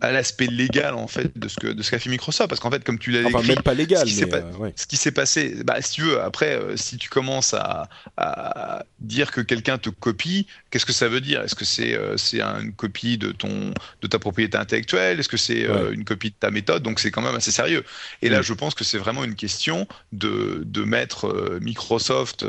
à 0.00 0.12
l'aspect 0.12 0.46
légal 0.46 0.94
en 0.94 1.06
fait 1.06 1.38
de 1.38 1.48
ce 1.48 1.58
que 1.58 1.66
de 1.66 1.82
ce 1.82 1.90
qu'a 1.90 1.98
fait 1.98 2.10
Microsoft 2.10 2.48
parce 2.48 2.60
qu'en 2.60 2.70
fait 2.70 2.82
comme 2.84 2.98
tu 2.98 3.10
l'as 3.10 3.26
enfin, 3.26 3.42
même 3.42 3.62
pas 3.62 3.74
légal 3.74 4.08
ce 4.08 4.14
qui 4.14 4.24
euh, 4.24 4.98
s'est 4.98 5.12
passé 5.12 5.56
bah 5.64 5.80
si 5.80 5.92
tu 5.92 6.02
veux 6.02 6.20
après 6.20 6.54
euh, 6.54 6.76
si 6.76 6.96
tu 6.96 7.08
commences 7.08 7.54
à, 7.54 7.88
à 8.16 8.84
dire 9.00 9.30
que 9.30 9.40
quelqu'un 9.40 9.78
te 9.78 9.90
copie 9.90 10.46
qu'est-ce 10.70 10.86
que 10.86 10.92
ça 10.92 11.08
veut 11.08 11.20
dire? 11.20 11.42
Est-ce 11.42 11.54
que 11.54 11.64
c'est 11.64 11.94
euh, 11.94 12.16
c'est 12.16 12.40
une 12.40 12.72
copie 12.72 13.18
de 13.18 13.32
ton 13.32 13.74
de 14.00 14.06
ta 14.06 14.18
propriété 14.18 14.56
intellectuelle? 14.56 15.20
Est-ce 15.20 15.28
que 15.28 15.36
c'est 15.36 15.66
une 15.92 16.04
copie 16.04 16.30
de 16.30 16.36
ta 16.38 16.50
méthode? 16.50 16.82
Donc 16.82 17.00
c'est 17.00 17.10
quand 17.10 17.22
même 17.22 17.34
assez 17.34 17.50
sérieux. 17.50 17.84
Et 18.22 18.28
là 18.28 18.40
mm. 18.40 18.44
je 18.44 18.52
pense 18.54 18.74
que 18.74 18.84
c'est 18.84 18.98
vraiment 18.98 19.24
une 19.24 19.34
question 19.34 19.86
de 20.12 20.62
de 20.64 20.84
mettre 20.84 21.58
Microsoft 21.60 22.44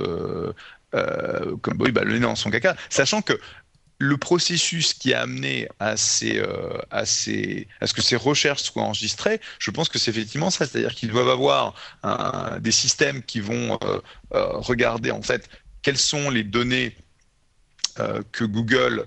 comme 0.91 1.77
oui 1.79 1.91
bah 1.91 2.03
le 2.03 2.13
nez 2.13 2.19
dans 2.19 2.35
son 2.35 2.51
caca 2.51 2.75
sachant 2.89 3.21
que 3.21 3.39
le 4.01 4.17
processus 4.17 4.95
qui 4.95 5.13
a 5.13 5.21
amené 5.21 5.67
à, 5.79 5.95
ces, 5.95 6.39
euh, 6.39 6.75
à, 6.89 7.05
ces, 7.05 7.67
à 7.79 7.87
ce 7.87 7.93
que 7.93 8.01
ces 8.01 8.15
recherches 8.15 8.63
soient 8.63 8.81
enregistrées, 8.81 9.39
je 9.59 9.69
pense 9.69 9.89
que 9.89 9.99
c'est 9.99 10.09
effectivement 10.09 10.49
ça. 10.49 10.65
C'est-à-dire 10.65 10.95
qu'ils 10.95 11.09
doivent 11.09 11.29
avoir 11.29 11.75
des 12.59 12.71
systèmes 12.71 13.21
qui 13.21 13.39
vont 13.39 13.77
euh, 13.83 13.99
euh, 14.33 14.47
regarder 14.53 15.11
en 15.11 15.21
fait 15.21 15.47
quelles 15.83 15.99
sont 15.99 16.29
les 16.29 16.43
données 16.43 16.95
que 18.31 18.45
Google 18.45 19.05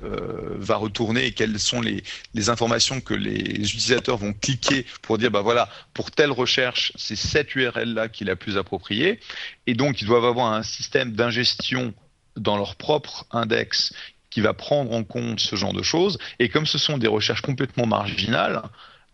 va 0.58 0.76
retourner 0.76 1.24
et 1.24 1.32
quelles 1.32 1.58
sont 1.58 1.80
les, 1.80 2.02
informations 2.50 3.00
que 3.00 3.14
les 3.14 3.40
utilisateurs 3.40 4.18
vont 4.18 4.34
cliquer 4.34 4.84
pour 5.00 5.16
dire 5.16 5.30
bah 5.30 5.40
voilà 5.40 5.70
pour 5.94 6.10
telle 6.10 6.30
recherche 6.30 6.92
c'est 6.94 7.16
cette 7.16 7.56
URL 7.56 7.94
là 7.94 8.08
qui 8.08 8.24
est 8.24 8.26
la 8.26 8.36
plus 8.36 8.58
appropriée 8.58 9.20
et 9.66 9.74
donc 9.74 10.02
ils 10.02 10.06
doivent 10.06 10.26
avoir 10.26 10.52
un 10.52 10.62
système 10.62 11.12
d'ingestion 11.12 11.94
dans 12.36 12.56
leur 12.56 12.76
propre 12.76 13.26
index 13.30 13.94
qui 14.34 14.40
va 14.40 14.52
prendre 14.52 14.92
en 14.92 15.04
compte 15.04 15.38
ce 15.38 15.54
genre 15.54 15.72
de 15.72 15.84
choses. 15.84 16.18
Et 16.40 16.48
comme 16.48 16.66
ce 16.66 16.76
sont 16.76 16.98
des 16.98 17.06
recherches 17.06 17.40
complètement 17.40 17.86
marginales, 17.86 18.62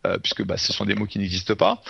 euh, 0.06 0.16
puisque 0.16 0.42
bah, 0.42 0.56
ce 0.56 0.72
sont 0.72 0.86
des 0.86 0.94
mots 0.94 1.04
qui 1.04 1.18
n'existent 1.18 1.54
pas, 1.54 1.82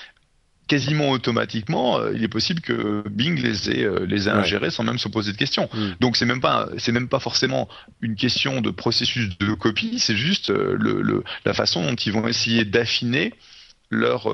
quasiment 0.66 1.10
automatiquement, 1.10 2.00
euh, 2.00 2.12
il 2.12 2.24
est 2.24 2.28
possible 2.28 2.60
que 2.60 3.04
Bing 3.08 3.40
les 3.40 3.70
ait, 3.70 3.84
euh, 3.84 4.04
les 4.04 4.26
ait 4.26 4.32
ingérés 4.32 4.72
sans 4.72 4.82
même 4.82 4.98
se 4.98 5.06
poser 5.06 5.30
de 5.30 5.36
questions. 5.36 5.68
Mm. 5.72 5.90
Donc 6.00 6.16
c'est 6.16 6.26
même 6.26 6.40
pas 6.40 6.68
c'est 6.78 6.90
même 6.90 7.08
pas 7.08 7.20
forcément 7.20 7.68
une 8.00 8.16
question 8.16 8.60
de 8.60 8.70
processus 8.70 9.38
de 9.38 9.54
copie, 9.54 10.00
c'est 10.00 10.16
juste 10.16 10.50
le, 10.50 11.00
le, 11.00 11.22
la 11.44 11.54
façon 11.54 11.84
dont 11.84 11.94
ils 11.94 12.12
vont 12.12 12.26
essayer 12.26 12.64
d'affiner 12.64 13.32
leur 13.90 14.28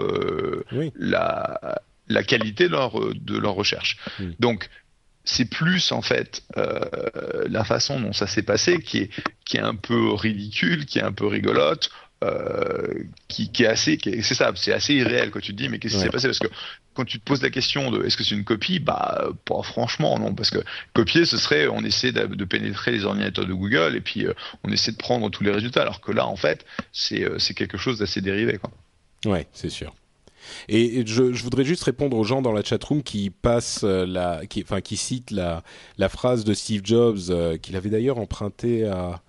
la, 0.98 1.80
la 2.08 2.22
qualité 2.22 2.64
de 2.64 2.72
leur, 2.72 2.98
de 3.14 3.36
leur 3.36 3.52
recherche. 3.52 3.98
Mm. 4.18 4.24
Donc 4.40 4.70
c'est 5.26 5.44
plus 5.44 5.92
en 5.92 6.02
fait 6.02 6.42
euh, 6.56 6.80
la 7.48 7.64
façon 7.64 8.00
dont 8.00 8.12
ça 8.12 8.26
s'est 8.26 8.42
passé 8.42 8.80
qui 8.80 8.98
est 8.98 9.10
qui 9.44 9.58
est 9.58 9.60
un 9.60 9.74
peu 9.74 10.12
ridicule, 10.12 10.86
qui 10.86 10.98
est 10.98 11.02
un 11.02 11.12
peu 11.12 11.26
rigolote, 11.26 11.90
euh, 12.24 12.94
qui, 13.28 13.52
qui, 13.52 13.64
est 13.64 13.66
assez, 13.66 13.98
c'est 14.02 14.34
ça, 14.34 14.50
c'est 14.56 14.72
assez 14.72 14.94
irréel 14.94 15.30
quand 15.30 15.40
tu 15.40 15.52
te 15.52 15.62
dis 15.62 15.68
mais 15.68 15.78
qu'est-ce 15.78 15.96
qui 15.96 16.00
s'est 16.00 16.08
passé? 16.08 16.28
Parce 16.28 16.38
que 16.38 16.48
quand 16.94 17.04
tu 17.04 17.20
te 17.20 17.24
poses 17.24 17.42
la 17.42 17.50
question 17.50 17.90
de 17.90 18.04
est-ce 18.04 18.16
que 18.16 18.24
c'est 18.24 18.34
une 18.34 18.44
copie, 18.44 18.78
bah 18.78 19.28
pas 19.44 19.62
franchement 19.62 20.18
non 20.18 20.34
parce 20.34 20.48
que 20.48 20.58
copier 20.94 21.26
ce 21.26 21.36
serait 21.36 21.68
on 21.68 21.82
essaie 21.84 22.12
de, 22.12 22.24
de 22.26 22.44
pénétrer 22.46 22.92
les 22.92 23.04
ordinateurs 23.04 23.44
de 23.44 23.52
Google 23.52 23.96
et 23.96 24.00
puis 24.00 24.24
euh, 24.24 24.32
on 24.64 24.72
essaie 24.72 24.92
de 24.92 24.96
prendre 24.96 25.28
tous 25.30 25.44
les 25.44 25.50
résultats 25.50 25.82
alors 25.82 26.00
que 26.00 26.10
là 26.10 26.26
en 26.26 26.36
fait 26.36 26.64
c'est 26.92 27.22
euh, 27.22 27.38
c'est 27.38 27.52
quelque 27.52 27.76
chose 27.76 27.98
d'assez 27.98 28.22
dérivé 28.22 28.58
quoi. 28.58 28.70
Ouais, 29.26 29.46
c'est 29.52 29.70
sûr. 29.70 29.94
Et 30.68 31.04
je, 31.06 31.22
voudrais 31.22 31.64
juste 31.64 31.84
répondre 31.84 32.16
aux 32.16 32.24
gens 32.24 32.42
dans 32.42 32.52
la 32.52 32.62
chatroom 32.62 33.02
qui 33.02 33.30
passent 33.30 33.84
euh, 33.84 34.06
la, 34.06 34.46
qui, 34.46 34.62
enfin 34.62 34.80
qui 34.80 34.96
citent 34.96 35.30
la, 35.30 35.62
phrase 36.08 36.44
de 36.44 36.54
Steve 36.54 36.82
Jobs 36.84 37.18
euh, 37.30 37.56
qu'il 37.56 37.76
avait 37.76 37.90
d'ailleurs 37.90 38.18
emprunté 38.18 38.86
à, 38.86 39.22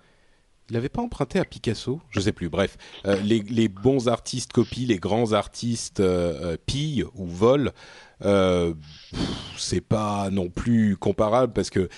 il 0.68 0.74
n'avait 0.74 0.88
pas 0.88 1.02
emprunté 1.02 1.38
à 1.38 1.44
Picasso, 1.44 2.00
je 2.10 2.20
sais 2.20 2.32
plus. 2.32 2.48
Bref, 2.48 2.76
euh, 3.06 3.16
les, 3.22 3.68
bons 3.68 4.08
artistes 4.08 4.52
copient, 4.52 4.86
les 4.86 4.98
grands 4.98 5.32
artistes 5.32 6.02
pillent 6.66 7.04
ou 7.14 7.26
volent. 7.26 7.70
c'est 9.56 9.80
pas 9.80 10.28
non 10.30 10.50
plus 10.50 10.96
comparable 10.96 11.52
parce 11.52 11.70
que 11.70 11.88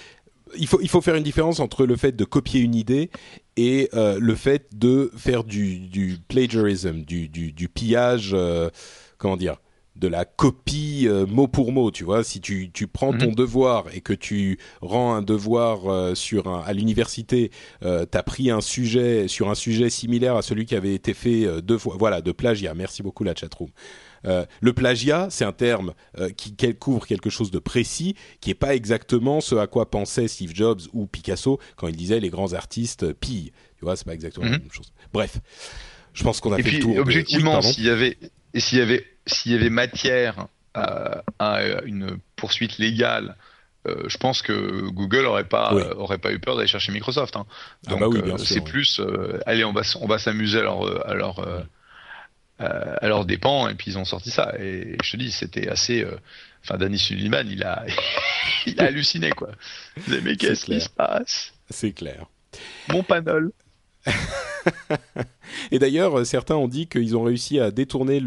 il 0.57 0.67
faut, 0.67 0.81
il 0.81 0.89
faut 0.89 1.01
faire 1.01 1.15
une 1.15 1.23
différence 1.23 1.61
entre 1.61 1.87
le 1.87 1.97
fait 1.97 2.17
de 2.17 2.25
copier 2.25 2.61
une 2.61 2.75
idée 2.75 3.11
et 3.57 3.89
le 3.93 4.35
fait 4.35 4.67
de 4.77 5.11
faire 5.17 5.45
du, 5.45 5.79
du 5.79 6.19
plagiarism, 6.29 7.03
du, 7.03 7.29
du 7.29 7.69
pillage 7.69 8.35
comment 9.21 9.37
dire 9.37 9.59
de 9.97 10.09
la 10.09 10.25
copie 10.25 11.07
euh, 11.07 11.27
mot 11.27 11.47
pour 11.47 11.73
mot, 11.73 11.91
tu 11.91 12.05
vois. 12.05 12.25
Si 12.25 12.41
tu, 12.41 12.71
tu 12.73 12.87
prends 12.87 13.13
ton 13.13 13.29
mhm. 13.29 13.35
devoir 13.35 13.85
et 13.93 14.01
que 14.01 14.13
tu 14.13 14.59
rends 14.81 15.15
un 15.15 15.23
devoir 15.23 15.87
euh, 15.87 16.15
sur 16.15 16.49
un, 16.49 16.63
à 16.63 16.73
l'université, 16.73 17.51
euh, 17.83 18.07
tu 18.11 18.17
as 18.17 18.23
pris 18.23 18.51
un 18.51 18.61
sujet 18.61 19.29
sur 19.29 19.51
un 19.51 19.55
sujet 19.55 19.91
similaire 19.91 20.37
à 20.37 20.43
celui 20.43 20.65
qui 20.65 20.75
avait 20.75 20.95
été 20.95 21.13
fait 21.13 21.45
euh, 21.45 21.61
deux 21.61 21.77
fois. 21.77 21.97
Voilà, 21.99 22.23
de 22.23 22.33
plagiat. 22.33 22.73
Merci 22.75 23.03
beaucoup 23.03 23.25
la 23.25 23.35
chatroom. 23.35 23.71
le 24.25 24.73
plagiat, 24.73 25.29
c'est 25.31 25.45
un 25.45 25.53
terme 25.53 25.93
qui, 26.37 26.55
couvre 26.79 27.07
quelque 27.07 27.31
chose 27.31 27.51
de 27.51 27.59
précis, 27.59 28.15
qui 28.41 28.51
est 28.51 28.55
pas 28.55 28.75
exactement 28.75 29.41
ce 29.41 29.55
à 29.57 29.67
quoi 29.67 29.91
pensait 29.91 30.29
Steve 30.29 30.55
Jobs 30.55 30.81
ou 30.93 31.07
Picasso 31.07 31.59
quand 31.77 31.89
il 31.89 31.97
disait 31.97 32.21
les 32.21 32.31
grands 32.31 32.53
artistes 32.53 33.13
pillent. 33.15 33.53
Tu 33.79 33.85
vois, 33.85 33.97
c'est 33.97 34.07
pas 34.07 34.15
exactement 34.15 34.47
la 34.47 34.53
mhm. 34.53 34.63
même 34.63 34.73
chose. 34.73 34.93
Bref, 35.13 35.41
je 36.15 36.23
pense 36.23 36.41
qu'on 36.41 36.53
a 36.53 36.59
fait 36.59 36.71
le 36.71 36.81
tour. 36.81 36.97
Objectivement, 36.99 37.61
s'il 37.63 37.85
y 37.85 37.91
avait 37.91 38.17
et 38.55 38.61
s'il 38.61 38.79
y 38.79 38.81
avait 38.81 39.07
s'il 39.27 39.53
y 39.53 39.55
avait 39.55 39.71
matière 39.71 40.47
à, 40.75 41.23
une 41.85 42.19
poursuite 42.37 42.79
légale 42.79 43.37
euh, 43.89 44.09
je 44.09 44.19
pense 44.19 44.43
que 44.43 44.89
Google 44.91 45.25
aurait 45.25 45.49
pas 45.49 45.73
aurait 45.73 46.19
pas 46.19 46.33
eu 46.33 46.39
peur 46.39 46.55
d'aller 46.55 46.69
chercher 46.69 46.93
Microsoft. 46.93 47.35
Hein. 47.37 47.47
Ah 47.87 47.91
Donc 47.93 48.15
bah 48.15 48.35
euh, 48.35 48.37
c'est 48.37 48.61
plus 48.61 49.01
euh, 49.01 49.41
allez 49.47 49.65
on 49.65 49.73
va 49.73 49.81
on 50.01 50.07
va 50.07 50.19
s'amuser 50.19 50.59
à 50.59 50.63
leur 50.63 51.09
à 51.09 51.15
leur 51.15 51.67
à 52.59 53.09
leur 53.09 53.25
dépens 53.25 53.69
et 53.69 53.75
puis 53.75 53.93
ils 53.93 53.99
ont 53.99 54.05
sorti 54.05 54.31
ça 54.31 54.53
et 54.59 54.99
je 55.03 55.13
te 55.13 55.17
dis 55.17 55.33
c'était 55.33 55.69
assez 55.69 56.07
enfin 56.63 56.77
Danny 56.77 56.99
Sullivan 56.99 57.49
il 57.49 57.65
a 57.65 57.87
il 58.67 58.79
a 58.81 58.85
halluciné 58.85 59.31
quoi. 59.31 59.49
mais 60.23 60.37
qu'est-ce 60.37 60.67
qui 60.67 60.81
se 60.81 60.91
passe? 60.91 61.55
C'est 61.71 61.93
clair. 61.93 62.27
Mon 62.91 63.03
panel. 63.03 63.51
Et 65.73 65.79
d'ailleurs, 65.79 66.25
certains 66.27 66.57
ont 66.57 66.69
dit 66.69 66.87
qu'ils 66.87 67.17
ont 67.17 67.23
réussi 67.23 67.59
à 67.59 67.71
détourner 67.71 68.23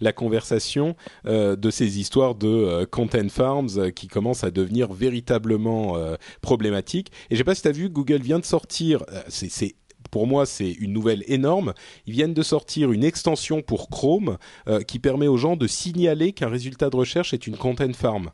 la 0.00 0.12
conversation 0.12 0.96
euh, 1.26 1.56
de 1.56 1.70
ces 1.70 1.98
histoires 1.98 2.34
de 2.34 2.48
euh, 2.48 2.86
content 2.86 3.28
farms 3.28 3.68
euh, 3.76 3.90
qui 3.90 4.08
commencent 4.08 4.44
à 4.44 4.50
devenir 4.50 4.92
véritablement 4.92 5.96
euh, 5.96 6.16
problématiques. 6.42 7.10
Et 7.30 7.34
je 7.34 7.38
sais 7.38 7.44
pas 7.44 7.54
si 7.54 7.62
tu 7.62 7.68
as 7.68 7.72
vu, 7.72 7.88
Google 7.88 8.20
vient 8.20 8.38
de 8.38 8.44
sortir, 8.44 9.04
euh, 9.12 9.22
c'est 9.28 9.76
pour 10.10 10.26
moi, 10.26 10.46
c'est 10.46 10.70
une 10.70 10.92
nouvelle 10.92 11.24
énorme. 11.26 11.74
Ils 12.06 12.12
viennent 12.12 12.34
de 12.34 12.42
sortir 12.42 12.92
une 12.92 13.04
extension 13.04 13.60
pour 13.62 13.88
Chrome 13.88 14.38
euh, 14.68 14.80
qui 14.80 14.98
permet 14.98 15.26
aux 15.26 15.36
gens 15.36 15.56
de 15.56 15.66
signaler 15.66 16.32
qu'un 16.32 16.48
résultat 16.48 16.90
de 16.90 16.96
recherche 16.96 17.34
est 17.34 17.46
une 17.46 17.56
content 17.56 17.92
farm. 17.92 18.30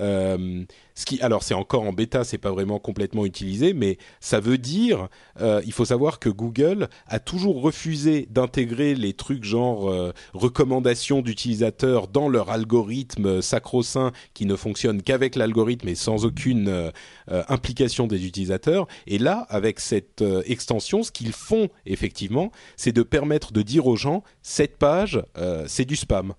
Euh, 0.00 0.64
ce 0.94 1.04
qui, 1.04 1.20
alors 1.20 1.42
c'est 1.42 1.54
encore 1.54 1.82
en 1.82 1.92
bêta, 1.92 2.24
c'est 2.24 2.38
pas 2.38 2.50
vraiment 2.50 2.78
complètement 2.78 3.26
utilisé, 3.26 3.74
mais 3.74 3.98
ça 4.20 4.40
veut 4.40 4.56
dire, 4.58 5.08
euh, 5.40 5.60
il 5.66 5.72
faut 5.72 5.84
savoir 5.84 6.18
que 6.18 6.28
Google 6.30 6.88
a 7.06 7.18
toujours 7.18 7.60
refusé 7.60 8.26
d'intégrer 8.30 8.94
les 8.94 9.12
trucs 9.12 9.44
genre 9.44 9.90
euh, 9.90 10.12
recommandations 10.32 11.20
d'utilisateurs 11.22 12.08
dans 12.08 12.28
leur 12.28 12.50
algorithme 12.50 13.42
sacro-saint 13.42 14.12
qui 14.32 14.46
ne 14.46 14.56
fonctionne 14.56 15.02
qu'avec 15.02 15.36
l'algorithme 15.36 15.88
et 15.88 15.94
sans 15.94 16.24
aucune 16.24 16.92
implication 17.28 18.06
des 18.06 18.26
utilisateurs. 18.26 18.86
Et 19.06 19.18
là, 19.18 19.46
avec 19.50 19.80
cette 19.80 20.24
extension, 20.46 21.02
ce 21.02 21.10
qu'ils 21.12 21.32
font 21.32 21.68
effectivement, 21.84 22.50
c'est 22.76 22.92
de 22.92 23.02
permettre 23.02 23.52
de 23.52 23.62
dire 23.62 23.86
aux 23.86 23.96
gens 23.96 24.22
cette 24.42 24.76
page, 24.78 25.22
c'est 25.66 25.84
du 25.84 25.96
spam 25.96 26.34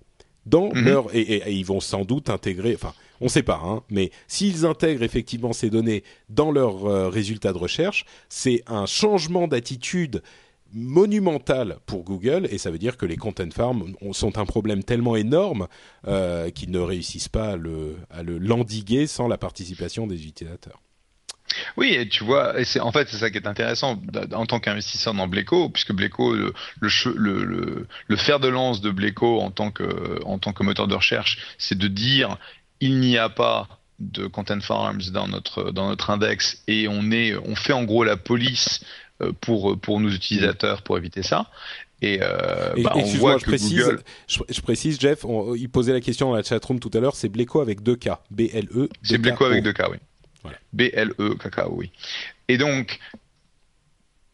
dans 0.45 0.69
Mhm. 0.73 0.85
leur 0.85 1.15
et, 1.15 1.19
et- 1.21 1.49
et 1.49 1.53
ils 1.53 1.65
vont 1.65 1.79
sans 1.81 2.05
doute 2.05 2.29
intégrer, 2.29 2.73
enfin, 2.75 2.93
on 3.21 3.25
ne 3.25 3.29
sait 3.29 3.43
pas, 3.43 3.61
hein, 3.63 3.83
mais 3.89 4.11
s'ils 4.27 4.65
intègrent 4.65 5.03
effectivement 5.03 5.53
ces 5.53 5.69
données 5.69 6.03
dans 6.29 6.51
leurs 6.51 6.85
euh, 6.85 7.09
résultats 7.09 7.53
de 7.53 7.57
recherche, 7.57 8.05
c'est 8.29 8.63
un 8.67 8.85
changement 8.85 9.47
d'attitude 9.47 10.21
monumental 10.73 11.77
pour 11.85 12.03
Google 12.03 12.47
et 12.51 12.57
ça 12.57 12.71
veut 12.71 12.77
dire 12.77 12.97
que 12.97 13.05
les 13.05 13.15
content 13.17 13.49
farms 13.51 13.93
ont- 14.01 14.13
sont 14.13 14.37
un 14.37 14.45
problème 14.45 14.83
tellement 14.83 15.15
énorme 15.15 15.67
euh, 16.07 16.49
qu'ils 16.49 16.71
ne 16.71 16.79
réussissent 16.79 17.29
pas 17.29 17.51
à 17.51 17.55
le, 17.55 17.95
à 18.09 18.21
le 18.21 18.37
l'endiguer 18.37 19.07
sans 19.07 19.27
la 19.27 19.37
participation 19.37 20.07
des 20.07 20.27
utilisateurs. 20.27 20.81
Oui, 21.77 21.93
et 21.93 22.07
tu 22.09 22.25
vois, 22.25 22.53
c'est 22.65 22.81
en 22.81 22.91
fait 22.91 23.07
c'est 23.07 23.17
ça 23.17 23.29
qui 23.29 23.37
est 23.37 23.47
intéressant 23.47 24.01
en 24.33 24.45
tant 24.45 24.59
qu'investisseur 24.59 25.13
dans 25.13 25.27
Bleco, 25.27 25.69
puisque 25.69 25.93
Bleco, 25.93 26.35
le, 26.35 26.53
fer 28.17 28.39
de 28.41 28.49
lance 28.49 28.81
de 28.81 28.91
Bleco 28.91 29.39
en 29.39 29.51
tant 29.51 29.71
que 29.71 30.63
moteur 30.63 30.87
de 30.87 30.95
recherche, 30.95 31.39
c'est 31.57 31.77
de 31.77 31.87
dire 31.87 32.37
il 32.81 32.99
n'y 32.99 33.17
a 33.17 33.29
pas 33.29 33.67
de 33.99 34.27
content 34.27 34.59
farms 34.61 35.01
dans 35.11 35.27
notre 35.27 35.71
dans 35.71 35.87
notre 35.89 36.09
index 36.11 36.61
et 36.67 36.87
on 36.87 37.11
est 37.11 37.35
on 37.35 37.55
fait 37.55 37.73
en 37.73 37.83
gros 37.83 38.03
la 38.03 38.15
police 38.17 38.81
euh, 39.21 39.31
pour 39.41 39.79
pour 39.79 39.99
nos 39.99 40.09
utilisateurs 40.09 40.81
pour 40.83 40.97
éviter 40.97 41.23
ça. 41.23 41.49
Et, 42.03 42.19
euh, 42.21 42.73
Et- 42.75 42.83
bah, 42.83 42.91
on 42.93 42.99
excuse-moi, 42.99 43.31
voit 43.31 43.39
je 43.39 43.45
que 43.45 43.49
précise, 43.49 43.79
Google, 43.79 44.03
je, 44.27 44.39
je 44.49 44.61
précise, 44.61 44.99
Jeff, 44.99 45.25
on- 45.25 45.55
il 45.55 45.67
posait 45.67 45.93
la 45.93 46.01
question 46.01 46.29
dans 46.29 46.35
la 46.35 46.43
chatroom 46.43 46.79
tout 46.79 46.91
à 46.93 46.99
l'heure, 46.99 47.15
c'est 47.15 47.27
Bleco 47.27 47.59
avec 47.59 47.81
deux 47.81 47.95
K, 47.95 48.09
B 48.29 48.41
L 48.53 48.67
E. 48.75 48.87
c'est 49.01 49.17
Bleco 49.17 49.45
avec 49.45 49.63
deux 49.63 49.73
K, 49.73 49.81
oui. 49.89 49.97
Voilà. 50.43 50.59
B-L-E, 50.71 51.35
cacao, 51.35 51.73
oui. 51.75 51.91
Et 52.47 52.57
donc, 52.59 52.99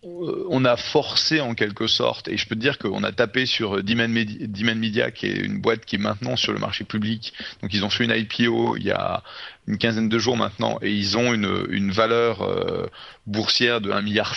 on 0.04 0.66
a 0.66 0.76
forcé 0.76 1.40
en 1.40 1.54
quelque 1.54 1.88
sorte, 1.88 2.28
et 2.28 2.38
je 2.38 2.48
peux 2.48 2.56
te 2.56 2.60
dire 2.60 2.78
qu'on 2.78 3.04
a 3.04 3.12
tapé 3.12 3.46
sur 3.46 3.78
euh, 3.78 3.84
Demand 3.84 4.10
Media, 4.10 5.12
qui 5.12 5.28
est 5.28 5.38
une 5.38 5.60
boîte 5.60 5.86
qui 5.86 5.96
est 5.96 6.00
maintenant 6.00 6.36
sur 6.36 6.52
le 6.52 6.60
marché 6.60 6.84
public. 6.84 7.34
Donc 7.62 7.74
ils 7.74 7.86
ont 7.86 7.90
fait 7.90 8.04
une 8.04 8.12
IPO 8.12 8.78
il 8.78 8.84
y 8.84 8.92
a 8.92 9.24
une 9.68 9.78
quinzaine 9.78 10.10
de 10.10 10.20
jours 10.20 10.38
maintenant, 10.38 10.78
et 10.82 10.92
ils 10.92 11.18
ont 11.18 11.34
une, 11.34 11.68
une 11.70 11.92
valeur 11.92 12.42
euh, 12.42 12.88
boursière 13.28 13.82
de 13.82 13.92
1,7 13.92 14.04
milliard. 14.04 14.36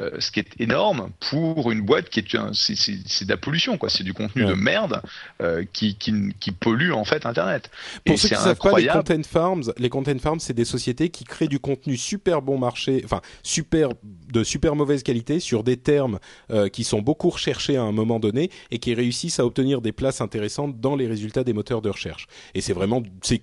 Euh, 0.00 0.10
ce 0.20 0.30
qui 0.30 0.40
est 0.40 0.48
énorme 0.58 1.10
pour 1.20 1.70
une 1.70 1.82
boîte 1.82 2.08
qui 2.08 2.20
est 2.20 2.36
c'est 2.54 3.24
de 3.26 3.28
la 3.28 3.36
pollution 3.36 3.76
quoi 3.76 3.90
c'est 3.90 4.02
du 4.04 4.14
contenu 4.14 4.42
Ouais. 4.44 4.48
de 4.48 4.54
merde 4.54 5.02
euh, 5.42 5.64
qui, 5.70 5.96
qui 5.96 6.34
qui 6.40 6.50
pollue 6.50 6.92
en 6.92 7.04
fait 7.04 7.26
internet 7.26 7.70
Pour 8.06 8.14
Et 8.14 8.16
ceux 8.16 8.28
qui 8.28 8.34
ne 8.34 8.38
savent 8.38 8.56
pas, 8.56 8.78
les 8.78 8.86
content 8.86 9.22
farms, 9.22 9.62
les 9.76 9.90
content 9.90 10.18
farms, 10.18 10.40
c'est 10.40 10.54
des 10.54 10.64
sociétés 10.64 11.10
qui 11.10 11.24
créent 11.24 11.46
du 11.46 11.58
contenu 11.58 11.98
super 11.98 12.40
bon 12.40 12.56
marché, 12.56 13.02
enfin 13.04 13.20
super 13.42 13.90
de 14.32 14.42
super 14.42 14.76
mauvaise 14.76 15.02
qualité 15.02 15.40
sur 15.40 15.62
des 15.62 15.76
termes 15.76 16.18
euh, 16.50 16.70
qui 16.70 16.84
sont 16.84 17.02
beaucoup 17.02 17.28
recherchés 17.28 17.76
à 17.76 17.82
un 17.82 17.92
moment 17.92 18.18
donné 18.18 18.50
et 18.70 18.78
qui 18.78 18.94
réussissent 18.94 19.40
à 19.40 19.44
obtenir 19.44 19.82
des 19.82 19.92
places 19.92 20.22
intéressantes 20.22 20.80
dans 20.80 20.96
les 20.96 21.06
résultats 21.06 21.44
des 21.44 21.52
moteurs 21.52 21.82
de 21.82 21.90
recherche. 21.90 22.28
Et 22.54 22.62
c'est 22.62 22.72
vraiment 22.72 23.02
c'est 23.20 23.42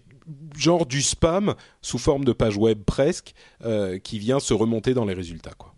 genre 0.57 0.87
du 0.87 1.03
spam 1.03 1.53
sous 1.83 1.99
forme 1.99 2.25
de 2.25 2.33
page 2.33 2.57
web 2.57 2.81
presque 2.83 3.33
qui 4.03 4.17
vient 4.17 4.39
se 4.39 4.55
remonter 4.55 4.95
dans 4.95 5.05
les 5.05 5.13
résultats 5.13 5.53
quoi. 5.55 5.68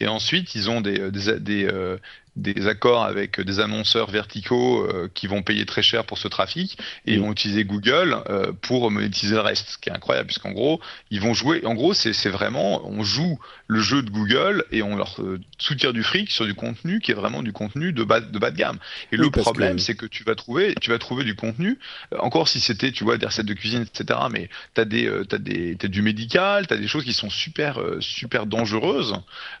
Et 0.00 0.06
ensuite, 0.08 0.54
ils 0.54 0.70
ont 0.70 0.80
des, 0.80 1.00
euh, 1.00 1.38
des, 1.38 1.64
euh, 1.66 1.98
des 2.36 2.66
accords 2.66 3.04
avec 3.04 3.40
des 3.40 3.60
annonceurs 3.60 4.10
verticaux 4.10 4.82
euh, 4.88 5.08
qui 5.14 5.26
vont 5.26 5.42
payer 5.42 5.66
très 5.66 5.82
cher 5.82 6.04
pour 6.04 6.18
ce 6.18 6.28
trafic 6.28 6.78
et 7.06 7.14
ils 7.14 7.20
vont 7.20 7.30
utiliser 7.32 7.64
Google 7.64 8.16
euh, 8.28 8.52
pour 8.62 8.90
monétiser 8.90 9.34
le 9.34 9.40
reste, 9.40 9.68
ce 9.70 9.78
qui 9.78 9.88
est 9.88 9.92
incroyable 9.92 10.26
puisqu'en 10.26 10.50
gros, 10.52 10.80
ils 11.10 11.20
vont 11.20 11.34
jouer. 11.34 11.64
En 11.64 11.74
gros, 11.74 11.94
c'est 11.94 12.28
vraiment, 12.30 12.86
on 12.88 13.02
joue 13.04 13.38
le 13.68 13.80
jeu 13.80 14.02
de 14.02 14.10
Google 14.10 14.64
et 14.72 14.82
on 14.82 14.96
leur 14.96 15.20
euh, 15.22 15.40
soutire 15.58 15.92
du 15.92 16.02
fric 16.02 16.30
sur 16.30 16.44
du 16.46 16.54
contenu 16.54 17.00
qui 17.00 17.12
est 17.12 17.14
vraiment 17.14 17.42
du 17.42 17.52
contenu 17.52 17.92
de 17.92 18.02
bas 18.04 18.20
de 18.20 18.38
bas 18.38 18.50
de 18.50 18.56
gamme. 18.56 18.78
Et 19.12 19.16
Oui, 19.16 19.26
le 19.26 19.30
problème, 19.30 19.76
que- 19.76 19.82
c'est 19.82 19.94
que 19.94 20.06
tu 20.06 20.24
vas 20.24 20.34
trouver, 20.34 20.74
tu 20.80 20.90
vas 20.90 20.98
trouver 20.98 21.24
du 21.24 21.34
contenu. 21.36 21.78
euh, 22.12 22.18
encore 22.18 22.48
si 22.48 22.60
c'était, 22.60 22.92
tu 22.92 23.04
vois, 23.04 23.16
des 23.18 23.26
recettes 23.26 23.46
de 23.46 23.54
cuisine, 23.54 23.82
etc. 23.82 24.20
Mais 24.30 24.48
t'as 24.74 24.84
des, 24.84 25.06
euh, 25.06 25.24
t'as 25.24 25.38
des, 25.38 25.76
t'as 25.76 25.88
du 25.88 26.02
médical, 26.02 26.66
t'as 26.66 26.76
des 26.76 26.88
choses 26.88 27.04
qui 27.04 27.12
sont 27.12 27.30
super, 27.30 27.80
euh, 27.80 28.00
super 28.00 28.46
dangereuses 28.46 29.14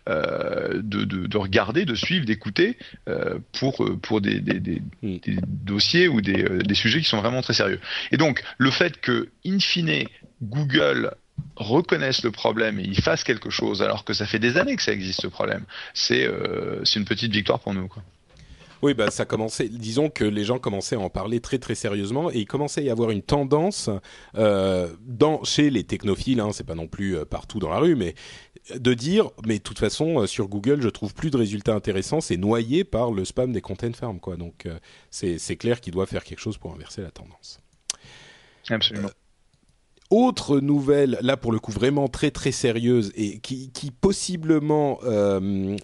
euh, 0.08 0.80
de, 0.82 1.04
de, 1.04 1.26
de 1.26 1.36
regarder, 1.36 1.84
de 1.84 1.94
suivre, 1.94 2.24
d'écouter 2.26 2.63
euh, 3.08 3.38
pour 3.58 3.84
euh, 3.84 3.96
pour 3.96 4.20
des, 4.20 4.40
des, 4.40 4.60
des, 4.60 4.82
Mm. 5.04 5.18
des 5.18 5.36
dossiers 5.46 6.08
ou 6.08 6.20
des, 6.20 6.44
euh, 6.44 6.58
des 6.62 6.74
sujets 6.74 7.00
qui 7.00 7.08
sont 7.08 7.20
vraiment 7.20 7.42
très 7.42 7.54
sérieux. 7.54 7.80
Et 8.10 8.16
donc 8.16 8.42
le 8.58 8.70
fait 8.70 9.00
que 9.00 9.28
in 9.46 9.58
fine 9.58 10.04
Google 10.42 11.12
reconnaisse 11.56 12.22
le 12.22 12.30
problème 12.30 12.78
et 12.78 12.84
il 12.84 13.00
fasse 13.00 13.24
quelque 13.24 13.50
chose 13.50 13.82
alors 13.82 14.04
que 14.04 14.12
ça 14.12 14.26
fait 14.26 14.38
des 14.38 14.56
années 14.56 14.76
que 14.76 14.82
ça 14.82 14.92
existe 14.92 15.20
ce 15.20 15.26
problème, 15.26 15.64
c'est 15.92 16.24
euh, 16.24 16.82
une 16.96 17.04
petite 17.04 17.32
victoire 17.32 17.60
pour 17.60 17.74
nous. 17.74 17.88
Quoi. 17.88 18.02
Oui, 18.82 18.92
bah 18.92 19.10
ça 19.10 19.24
commençait. 19.24 19.68
Disons 19.68 20.10
que 20.10 20.24
les 20.24 20.44
gens 20.44 20.58
commençaient 20.58 20.96
à 20.96 21.00
en 21.00 21.08
parler 21.08 21.40
très 21.40 21.58
très 21.58 21.74
sérieusement 21.74 22.30
et 22.30 22.38
il 22.40 22.46
commençait 22.46 22.82
à 22.82 22.84
y 22.84 22.90
avoir 22.90 23.10
une 23.10 23.22
tendance 23.22 23.88
euh, 24.36 24.92
dans 25.00 25.42
chez 25.42 25.70
les 25.70 25.84
technophiles. 25.84 26.40
Hein, 26.40 26.50
c'est 26.52 26.66
pas 26.66 26.74
non 26.74 26.86
plus 26.86 27.16
partout 27.24 27.58
dans 27.58 27.70
la 27.70 27.78
rue, 27.78 27.96
mais 27.96 28.14
de 28.74 28.94
dire, 28.94 29.30
mais 29.46 29.58
de 29.58 29.62
toute 29.62 29.78
façon 29.78 30.20
euh, 30.20 30.26
sur 30.26 30.48
Google, 30.48 30.80
je 30.80 30.88
trouve 30.88 31.14
plus 31.14 31.30
de 31.30 31.36
résultats 31.36 31.74
intéressants. 31.74 32.20
C'est 32.20 32.36
noyé 32.36 32.84
par 32.84 33.12
le 33.12 33.24
spam 33.24 33.52
des 33.52 33.60
content 33.60 33.92
farms, 33.92 34.20
quoi. 34.20 34.36
Donc 34.36 34.66
euh, 34.66 34.78
c'est 35.10 35.38
c'est 35.38 35.56
clair 35.56 35.80
qu'il 35.80 35.92
doit 35.92 36.06
faire 36.06 36.24
quelque 36.24 36.38
chose 36.40 36.56
pour 36.56 36.72
inverser 36.72 37.02
la 37.02 37.10
tendance. 37.10 37.60
Absolument. 38.70 39.10
Autre 40.16 40.60
nouvelle, 40.60 41.18
là 41.22 41.36
pour 41.36 41.50
le 41.50 41.58
coup 41.58 41.72
vraiment 41.72 42.06
très 42.06 42.30
très 42.30 42.52
sérieuse 42.52 43.10
et 43.16 43.38
qui, 43.40 43.90
possiblement 44.00 45.00
euh, 45.02 45.76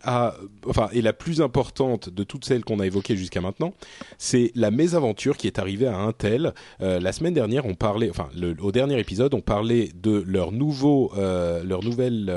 est 0.93 1.01
la 1.01 1.12
plus 1.12 1.43
importante 1.43 2.11
de 2.11 2.22
toutes 2.22 2.45
celles 2.45 2.64
qu'on 2.64 2.78
a 2.78 2.87
évoquées 2.87 3.16
jusqu'à 3.16 3.41
maintenant, 3.41 3.74
c'est 4.18 4.53
la 4.55 4.70
mésaventure 4.70 5.37
qui 5.37 5.49
est 5.49 5.59
arrivée 5.59 5.89
à 5.89 5.97
Intel. 5.97 6.55
Euh, 6.81 7.01
la 7.01 7.11
semaine 7.11 7.35
dernière, 7.35 7.66
on 7.66 7.74
parlait, 7.74 8.09
enfin 8.09 8.28
au 8.61 8.70
dernier 8.70 9.01
épisode, 9.01 9.35
on 9.35 9.41
parlait 9.41 9.89
de 10.01 10.22
leur 10.24 10.53
nouveau, 10.53 11.11
euh, 11.18 11.64
leur 11.64 11.83
nouvelle 11.83 12.33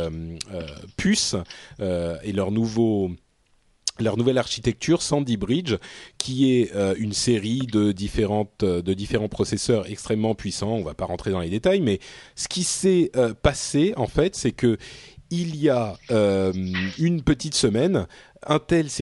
puce 0.97 1.35
et 1.79 2.31
leur 2.31 2.49
nouveau 2.49 3.11
leur 3.99 4.17
nouvelle 4.17 4.37
architecture 4.37 5.01
Sandy 5.01 5.37
Bridge, 5.37 5.75
qui 6.17 6.51
est 6.51 6.75
euh, 6.75 6.95
une 6.97 7.13
série 7.13 7.67
de 7.71 7.91
différentes 7.91 8.63
euh, 8.63 8.81
de 8.81 8.93
différents 8.93 9.29
processeurs 9.29 9.89
extrêmement 9.89 10.35
puissants. 10.35 10.71
On 10.73 10.83
va 10.83 10.93
pas 10.93 11.05
rentrer 11.05 11.31
dans 11.31 11.39
les 11.39 11.49
détails, 11.49 11.81
mais 11.81 11.99
ce 12.35 12.47
qui 12.47 12.63
s'est 12.63 13.11
euh, 13.15 13.33
passé 13.33 13.93
en 13.97 14.07
fait, 14.07 14.35
c'est 14.35 14.51
que 14.51 14.77
il 15.29 15.55
y 15.55 15.67
a 15.67 15.97
une 16.99 17.23
petite 17.23 17.55
semaine, 17.55 18.05
Intel 18.45 18.91
s'est 18.91 19.01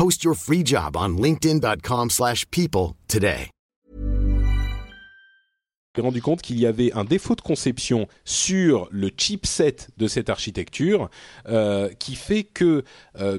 Post 0.00 0.24
your 0.24 0.34
free 0.34 0.64
job 0.64 0.96
on 0.96 1.18
linkedin.com/people 1.18 2.08
slash 2.08 2.46
people 2.50 2.94
today. 3.06 3.50
rendu 5.98 6.22
compte 6.22 6.40
qu'il 6.40 6.58
y 6.58 6.64
avait 6.64 6.90
un 6.94 7.04
défaut 7.04 7.34
de 7.34 7.42
conception 7.42 8.08
sur 8.24 8.88
le 8.90 9.10
chipset 9.14 9.76
de 9.98 10.08
cette 10.08 10.30
architecture 10.30 11.10
euh, 11.50 11.90
qui 11.98 12.14
fait 12.14 12.44
que, 12.44 12.82
euh, 13.18 13.38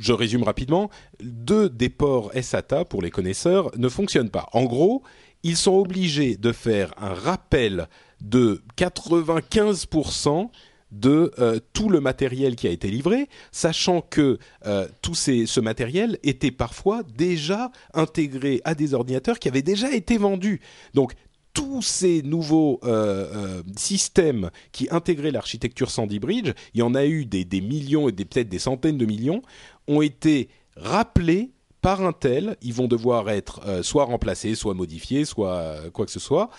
je 0.00 0.12
résume 0.12 0.44
rapidement, 0.44 0.88
deux 1.20 1.68
des 1.68 1.88
ports 1.88 2.30
SATA, 2.40 2.84
pour 2.84 3.02
les 3.02 3.10
connaisseurs, 3.10 3.72
ne 3.76 3.88
fonctionnent 3.88 4.30
pas. 4.30 4.48
En 4.52 4.66
gros, 4.66 5.02
ils 5.42 5.56
sont 5.56 5.74
obligés 5.74 6.36
de 6.36 6.52
faire 6.52 6.94
un 6.98 7.12
rappel 7.12 7.88
de 8.20 8.62
95% 8.76 10.52
de 10.90 11.32
euh, 11.38 11.60
tout 11.72 11.88
le 11.88 12.00
matériel 12.00 12.56
qui 12.56 12.66
a 12.66 12.70
été 12.70 12.88
livré, 12.88 13.28
sachant 13.52 14.00
que 14.00 14.38
euh, 14.66 14.88
tout 15.02 15.14
ces, 15.14 15.46
ce 15.46 15.60
matériel 15.60 16.18
était 16.22 16.50
parfois 16.50 17.02
déjà 17.02 17.70
intégré 17.94 18.60
à 18.64 18.74
des 18.74 18.94
ordinateurs 18.94 19.38
qui 19.38 19.48
avaient 19.48 19.62
déjà 19.62 19.92
été 19.92 20.18
vendus. 20.18 20.60
Donc 20.94 21.12
tous 21.52 21.82
ces 21.82 22.22
nouveaux 22.22 22.80
euh, 22.84 23.62
systèmes 23.76 24.50
qui 24.72 24.88
intégraient 24.90 25.30
l'architecture 25.30 25.90
Sandy 25.90 26.18
Bridge, 26.18 26.52
il 26.74 26.80
y 26.80 26.82
en 26.82 26.94
a 26.94 27.04
eu 27.04 27.24
des, 27.24 27.44
millions 27.60 28.08
et 28.08 28.12
peut-être 28.12 28.48
des 28.48 28.58
centaines 28.58 28.98
de 28.98 29.06
millions, 29.06 29.42
ont 29.88 30.02
été 30.02 30.48
rappelés 30.76 31.50
par 31.80 32.02
Intel. 32.02 32.56
Ils 32.62 32.74
vont 32.74 32.86
devoir 32.86 33.28
être 33.28 33.82
soit 33.82 34.04
remplacés, 34.04 34.54
soit 34.54 34.74
modifiés, 34.74 35.24
soit 35.24 35.90
quoi 35.92 36.06
que 36.06 36.12
ce 36.12 36.20
soit. 36.20 36.50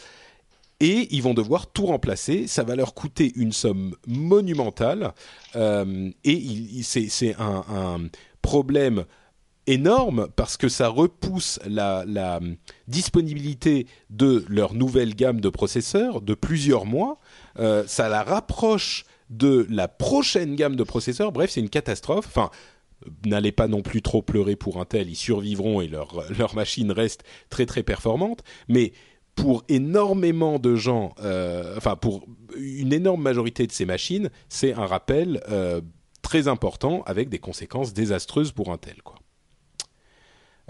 Et 0.79 1.07
ils 1.11 1.21
vont 1.21 1.33
devoir 1.33 1.67
tout 1.67 1.85
remplacer. 1.85 2.47
Ça 2.47 2.63
va 2.63 2.75
leur 2.75 2.93
coûter 2.93 3.31
une 3.35 3.51
somme 3.51 3.95
monumentale. 4.07 5.13
Euh, 5.55 6.09
et 6.23 6.41
c'est 6.83 7.35
un, 7.39 8.09
problème 8.41 9.03
énorme 9.67 10.29
parce 10.35 10.55
que 10.55 10.69
ça 10.69 10.87
repousse 10.87 11.59
la, 11.67 12.39
disponibilité 12.87 13.87
de 14.09 14.45
leur 14.47 14.73
nouvelle 14.73 15.13
gamme 15.13 15.41
de 15.41 15.49
processeurs 15.49 16.21
de 16.21 16.33
plusieurs 16.33 16.85
mois. 16.85 17.19
Euh, 17.59 17.83
ça 17.85 18.07
la 18.07 18.23
rapproche 18.23 19.05
de 19.29 19.67
la 19.69 19.87
prochaine 19.87 20.55
gamme 20.55 20.75
de 20.75 20.83
processeurs. 20.83 21.31
Bref, 21.31 21.51
c'est 21.51 21.59
une 21.59 21.69
catastrophe. 21.69 22.25
Enfin, 22.27 22.49
n'allez 23.25 23.51
pas 23.51 23.67
non 23.67 23.81
plus 23.81 24.01
trop 24.01 24.21
pleurer 24.21 24.55
pour 24.55 24.79
Intel, 24.79 25.09
ils 25.09 25.15
survivront 25.15 25.81
et 25.81 25.87
leur, 25.87 26.23
leur 26.37 26.55
machine 26.55 26.91
reste 26.91 27.23
très 27.49 27.65
très 27.65 27.83
performante. 27.83 28.43
Mais 28.67 28.93
pour 29.39 29.63
énormément 29.69 30.59
de 30.59 30.75
gens, 30.75 31.13
euh, 31.21 31.75
enfin 31.77 31.95
pour 31.95 32.25
une 32.57 32.91
énorme 32.91 33.21
majorité 33.21 33.65
de 33.67 33.71
ces 33.71 33.85
machines, 33.85 34.29
c'est 34.49 34.73
un 34.73 34.85
rappel 34.85 35.41
euh, 35.49 35.81
très 36.21 36.47
important 36.47 37.03
avec 37.05 37.29
des 37.29 37.39
conséquences 37.39 37.93
désastreuses 37.93 38.51
pour 38.51 38.71
Intel. 38.71 39.01
Quoi. 39.01 39.15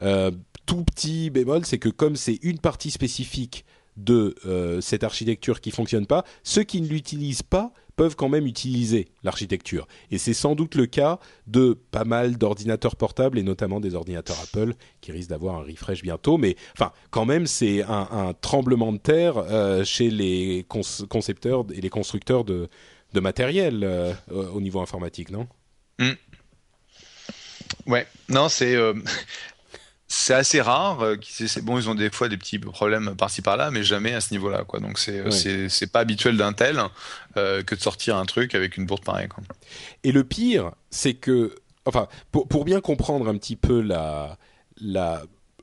Euh, 0.04 0.32
tout 0.68 0.84
petit 0.84 1.32
bémol, 1.32 1.66
c'est 1.66 1.80
que 1.80 1.90
comme 1.90 2.16
c'est 2.16 2.40
une 2.44 2.60
partie 2.60 2.92
spécifique 2.92 3.66
de 3.98 4.36
cette 4.82 5.04
architecture 5.04 5.60
qui 5.60 5.72
fonctionne 5.72 6.06
pas, 6.06 6.24
ceux 6.44 6.64
qui 6.64 6.80
ne 6.80 6.88
l'utilisent 6.88 7.44
pas 7.44 7.74
peuvent 8.00 8.16
quand 8.16 8.30
même 8.30 8.48
utiliser 8.48 9.10
l'architecture. 9.24 9.86
Et 10.10 10.18
c'est 10.18 10.34
sans 10.34 10.56
doute 10.56 10.76
le 10.76 10.86
cas 10.86 11.20
de 11.48 11.78
pas 11.92 12.06
mal 12.06 12.38
d'ordinateurs 12.38 12.96
portables 12.96 13.38
et 13.38 13.44
notamment 13.44 13.82
des 13.82 13.94
ordinateurs 13.94 14.38
Apple 14.42 14.74
qui 15.02 15.12
risquent 15.12 15.32
d'avoir 15.32 15.56
un 15.56 15.64
refresh 15.64 16.02
bientôt. 16.02 16.38
Mais 16.38 16.56
enfin, 16.78 16.94
quand 17.10 17.26
même, 17.26 17.46
c'est 17.46 17.84
un, 17.84 18.34
tremblement 18.40 18.94
de 18.94 19.00
terre 19.00 19.38
euh, 19.38 19.84
chez 19.84 20.10
les 20.10 20.66
concepteurs 21.10 21.66
et 21.74 21.82
les 21.82 21.90
constructeurs 21.90 22.46
de, 22.46 22.70
matériel 23.16 23.82
euh, 23.84 24.14
au 24.30 24.62
niveau 24.62 24.80
informatique, 24.80 25.30
non? 25.30 25.46
Ouais, 27.86 28.08
non, 28.30 28.48
c'est 28.48 28.76
euh, 28.76 28.94
c'est 30.12 30.34
assez 30.34 30.60
rare. 30.60 31.02
euh, 31.02 31.16
bon, 31.62 31.78
ils 31.80 31.88
ont 31.88 31.96
des 31.96 32.10
fois 32.10 32.28
des 32.30 32.36
petits 32.38 32.58
problèmes 32.60 33.16
par-ci 33.16 33.42
par-là, 33.44 33.70
mais 33.72 33.84
jamais 33.84 34.14
à 34.14 34.22
ce 34.22 34.34
niveau-là, 34.34 34.64
quoi. 34.66 34.80
Donc 34.80 34.98
c'est 34.98 35.22
Ouais. 35.22 35.70
c'est 35.70 35.92
pas 35.92 36.00
habituel 36.00 36.36
d'Intel 36.36 36.82
euh, 37.38 37.62
que 37.64 37.76
de 37.76 37.80
sortir 37.80 38.18
un 38.18 38.26
truc 38.26 38.56
avec 38.56 38.76
une 38.78 38.86
bourde 38.86 39.04
pareille, 39.04 39.28
quoi. 39.28 39.44
Et 40.04 40.12
le 40.12 40.24
pire, 40.24 40.72
c'est 40.90 41.14
que, 41.14 41.56
enfin, 41.86 42.08
pour, 42.32 42.48
pour 42.48 42.66
bien 42.66 42.82
comprendre 42.82 43.28
un 43.30 43.38
petit 43.38 43.56
peu 43.56 43.82
la, 43.82 44.38
la 44.82 45.22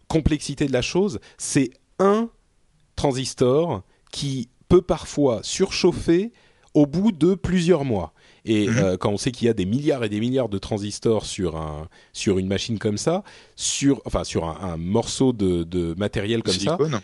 complexité 0.09 0.67
de 0.67 0.73
la 0.73 0.83
chose, 0.83 1.19
c'est 1.39 1.71
un 1.99 2.29
transistor 2.95 3.83
qui 4.13 4.49
peut 4.69 4.83
parfois 4.83 5.41
surchauffer 5.43 6.33
au 6.75 6.87
bout 6.87 7.11
de 7.13 7.35
plusieurs 7.35 7.85
mois. 7.85 8.13
Et 8.49 8.69
Mhm. 8.69 8.79
euh, 8.79 8.97
quand 8.97 9.11
on 9.11 9.17
sait 9.17 9.33
qu'il 9.33 9.47
y 9.47 9.51
a 9.51 9.55
des 9.55 9.67
milliards 9.67 10.05
et 10.05 10.09
des 10.09 10.21
milliards 10.21 10.49
de 10.49 10.59
transistors 10.59 11.27
sur 11.27 11.57
un 11.57 11.89
sur 12.13 12.39
une 12.39 12.47
machine 12.47 12.79
comme 12.79 12.97
ça, 12.97 13.25
sur 13.57 14.01
enfin 14.05 14.23
sur 14.25 14.45
un, 14.45 14.57
un 14.61 14.77
morceau 14.77 15.33
de, 15.33 15.65
de 15.65 15.95
matériel 15.99 16.43
comme 16.45 16.55
ça, 16.55 16.77
Silicone. 16.79 17.01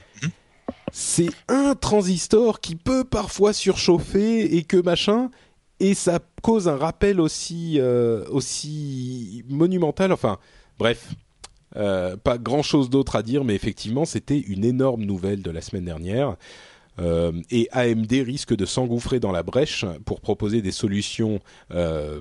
c'est 0.93 1.30
un 1.49 1.74
transistor 1.74 2.61
qui 2.61 2.76
peut 2.76 3.05
parfois 3.05 3.53
surchauffer 3.53 4.57
et 4.57 4.62
que 4.62 4.76
machin 4.76 5.30
et 5.80 5.95
ça 5.95 6.20
cause 6.43 6.68
un 6.68 6.76
rappel 6.76 7.20
aussi 7.20 7.78
euh, 7.80 8.24
aussi 8.30 9.43
monumental 9.49 10.12
enfin 10.12 10.38
bref 10.78 11.09
euh, 11.76 12.16
pas 12.16 12.36
grand 12.38 12.62
chose 12.62 12.90
d'autre 12.90 13.16
à 13.16 13.22
dire 13.22 13.43
mais 13.45 13.55
effectivement 13.55 14.05
c'était 14.05 14.38
une 14.38 14.64
énorme 14.64 15.03
nouvelle 15.05 15.43
de 15.43 15.51
la 15.51 15.61
semaine 15.62 15.86
dernière 15.86 16.36
Euh, 16.99 17.32
et 17.51 17.68
AMD 17.72 18.11
risque 18.11 18.55
de 18.55 18.66
s'engouffrer 18.66 19.18
dans 19.18 19.32
la 19.32 19.43
brèche 19.43 19.84
pour 20.05 20.20
proposer 20.20 20.61
des 20.61 20.72
solutions 20.72 21.40
euh, 21.72 22.20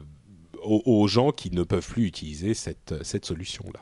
aux, 0.63 0.82
aux 0.86 1.07
gens 1.07 1.32
qui 1.32 1.51
ne 1.51 1.63
peuvent 1.63 1.88
plus 1.88 2.05
utiliser 2.05 2.53
cette, 2.53 2.95
cette 3.03 3.26
solution-là. 3.26 3.82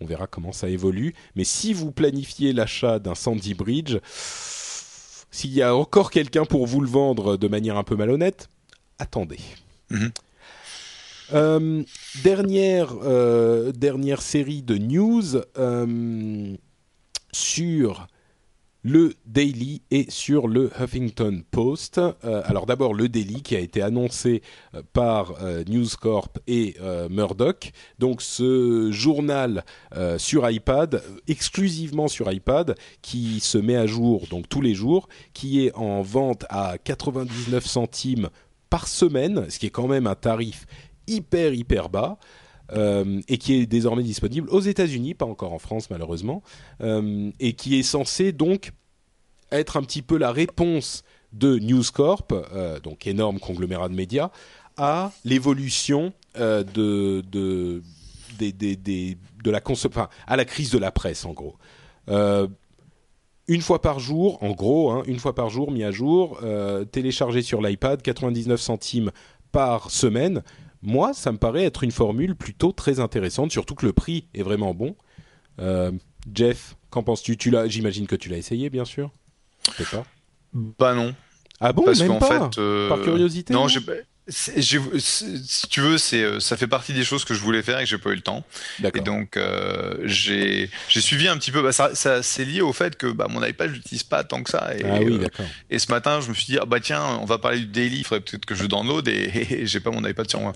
On 0.00 0.06
verra 0.06 0.26
comment 0.26 0.52
ça 0.52 0.68
évolue. 0.68 1.14
Mais 1.36 1.44
si 1.44 1.72
vous 1.72 1.92
planifiez 1.92 2.52
l'achat 2.52 2.98
d'un 2.98 3.14
Sandy 3.14 3.54
Bridge, 3.54 3.98
s'il 5.30 5.52
y 5.52 5.62
a 5.62 5.74
encore 5.74 6.10
quelqu'un 6.10 6.44
pour 6.44 6.66
vous 6.66 6.80
le 6.80 6.88
vendre 6.88 7.36
de 7.36 7.48
manière 7.48 7.76
un 7.76 7.84
peu 7.84 7.96
malhonnête, 7.96 8.48
attendez. 8.98 9.40
Mhm. 9.90 10.12
Euh, 11.32 11.82
dernière, 12.22 12.94
euh, 13.02 13.72
dernière 13.72 14.20
série 14.20 14.62
de 14.62 14.76
news 14.76 15.36
euh, 15.58 16.54
sur 17.32 18.06
le 18.84 19.14
Daily 19.24 19.82
et 19.90 20.06
sur 20.10 20.46
le 20.46 20.70
Huffington 20.78 21.42
Post. 21.50 21.98
Euh, 21.98 22.42
alors 22.44 22.66
d'abord 22.66 22.92
le 22.92 23.08
Daily 23.08 23.42
qui 23.42 23.56
a 23.56 23.58
été 23.58 23.80
annoncé 23.80 24.42
euh, 24.74 24.82
par 24.92 25.42
euh, 25.42 25.64
News 25.66 25.88
Corp 26.00 26.38
et 26.46 26.76
Murdoch. 27.08 27.72
Donc 27.98 28.20
ce 28.20 28.90
journal 28.92 29.64
sur 30.18 30.48
iPad, 30.48 31.02
exclusivement 31.28 32.08
sur 32.08 32.30
iPad, 32.30 32.74
qui 33.00 33.40
se 33.40 33.56
met 33.56 33.76
à 33.76 33.86
jour 33.86 34.26
donc 34.28 34.48
tous 34.48 34.60
les 34.60 34.74
jours, 34.74 35.08
qui 35.32 35.64
est 35.64 35.74
en 35.74 36.02
vente 36.02 36.44
à 36.50 36.76
99 36.78 37.64
centimes 37.64 38.28
par 38.68 38.86
semaine, 38.86 39.46
ce 39.48 39.58
qui 39.58 39.66
est 39.66 39.70
quand 39.70 39.88
même 39.88 40.06
un 40.06 40.14
tarif 40.14 40.66
hyper 41.06 41.54
hyper 41.54 41.88
bas. 41.88 42.18
Euh, 42.72 43.20
et 43.28 43.38
qui 43.38 43.54
est 43.54 43.66
désormais 43.66 44.02
disponible 44.02 44.48
aux 44.50 44.60
États-Unis, 44.60 45.14
pas 45.14 45.26
encore 45.26 45.52
en 45.52 45.58
France 45.58 45.90
malheureusement, 45.90 46.42
euh, 46.80 47.30
et 47.40 47.52
qui 47.54 47.78
est 47.78 47.82
censé 47.82 48.32
donc 48.32 48.72
être 49.52 49.76
un 49.76 49.82
petit 49.82 50.02
peu 50.02 50.16
la 50.16 50.32
réponse 50.32 51.04
de 51.32 51.58
News 51.58 51.84
Corp, 51.92 52.32
euh, 52.32 52.80
donc 52.80 53.06
énorme 53.06 53.38
conglomérat 53.38 53.88
de 53.88 53.94
médias, 53.94 54.30
à 54.76 55.12
l'évolution 55.24 56.12
de, 56.36 57.22
de, 57.30 57.82
des- 58.38 58.52
de 59.44 59.50
la 59.50 59.60
enfin, 59.68 60.08
à 60.26 60.36
la 60.36 60.44
crise 60.44 60.70
de 60.70 60.78
la 60.78 60.90
presse 60.90 61.24
en 61.24 61.32
gros. 61.32 61.54
Une 63.46 63.60
fois 63.60 63.82
par 63.82 63.98
jour, 64.00 64.42
en 64.42 64.52
gros, 64.52 64.90
hein, 64.90 65.02
une 65.06 65.18
fois 65.18 65.34
par 65.34 65.50
jour, 65.50 65.70
mis 65.70 65.84
à 65.84 65.90
jour, 65.90 66.38
euh, 66.42 66.84
téléchargé 66.86 67.42
sur 67.42 67.60
l'iPad, 67.60 68.00
99 68.00 68.58
centimes 68.58 69.10
par 69.52 69.90
semaine. 69.90 70.42
Moi, 70.84 71.14
ça 71.14 71.32
me 71.32 71.38
paraît 71.38 71.64
être 71.64 71.82
une 71.82 71.90
formule 71.90 72.36
plutôt 72.36 72.70
très 72.70 73.00
intéressante, 73.00 73.50
surtout 73.50 73.74
que 73.74 73.86
le 73.86 73.94
prix 73.94 74.28
est 74.34 74.42
vraiment 74.42 74.74
bon. 74.74 74.94
Euh, 75.58 75.90
Jeff, 76.32 76.76
qu'en 76.90 77.02
penses-tu? 77.02 77.38
Tu 77.38 77.50
l'as, 77.50 77.66
j'imagine 77.68 78.06
que 78.06 78.16
tu 78.16 78.28
l'as 78.28 78.36
essayé, 78.36 78.68
bien 78.68 78.84
sûr. 78.84 79.10
Je 79.78 79.82
sais 79.82 79.96
pas. 79.96 80.04
Bah 80.52 80.94
non. 80.94 81.14
Ah 81.58 81.72
bon, 81.72 81.84
parce 81.84 82.00
même 82.00 82.08
qu'en 82.08 82.18
pas 82.18 82.50
fait, 82.50 82.58
euh, 82.60 82.88
Par 82.88 83.00
curiosité 83.00 83.54
Non, 83.54 83.62
non 83.62 83.68
j'ai 83.68 83.80
si 84.28 85.68
tu 85.68 85.80
veux, 85.80 85.98
c'est 85.98 86.22
euh, 86.22 86.40
ça 86.40 86.56
fait 86.56 86.66
partie 86.66 86.94
des 86.94 87.04
choses 87.04 87.24
que 87.24 87.34
je 87.34 87.40
voulais 87.40 87.62
faire 87.62 87.78
et 87.78 87.84
que 87.84 87.90
j'ai 87.90 87.98
pas 87.98 88.10
eu 88.10 88.14
le 88.14 88.22
temps. 88.22 88.44
Et 88.82 89.00
donc 89.00 89.36
euh, 89.36 89.96
j'ai 90.04 90.70
suivi 90.88 91.28
un 91.28 91.36
petit 91.36 91.50
peu. 91.50 91.62
Bah, 91.62 91.72
ça, 91.72 91.94
ça 91.94 92.22
c'est 92.22 92.44
lié 92.44 92.62
au 92.62 92.72
fait 92.72 92.96
que 92.96 93.06
bah, 93.06 93.26
mon 93.28 93.44
iPad 93.44 93.68
je 93.68 93.74
l'utilise 93.74 94.02
pas 94.02 94.24
tant 94.24 94.42
que 94.42 94.50
ça. 94.50 94.74
Et, 94.76 94.84
ah 94.84 94.98
oui, 95.00 95.18
d'accord. 95.18 95.44
et 95.68 95.78
ce 95.78 95.90
matin, 95.90 96.20
je 96.22 96.30
me 96.30 96.34
suis 96.34 96.46
dit 96.46 96.58
ah, 96.58 96.64
bah 96.64 96.80
tiens, 96.80 97.04
on 97.20 97.26
va 97.26 97.38
parler 97.38 97.58
du 97.60 97.66
daily. 97.66 97.98
Il 97.98 98.04
faudrait 98.04 98.20
peut-être 98.20 98.46
que 98.46 98.54
je 98.54 98.64
download 98.64 99.06
et, 99.08 99.30
et, 99.50 99.66
j'ai 99.66 99.80
pas 99.80 99.90
mon 99.90 100.04
iPad 100.06 100.28
sur 100.28 100.40
moi. 100.40 100.54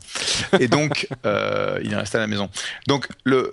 et 0.59 0.69
donc 0.69 1.07
il 1.25 1.93
est 1.93 1.97
resté 1.97 2.17
à 2.17 2.21
la 2.21 2.27
maison. 2.27 2.49
Donc 2.87 3.09
le 3.25 3.53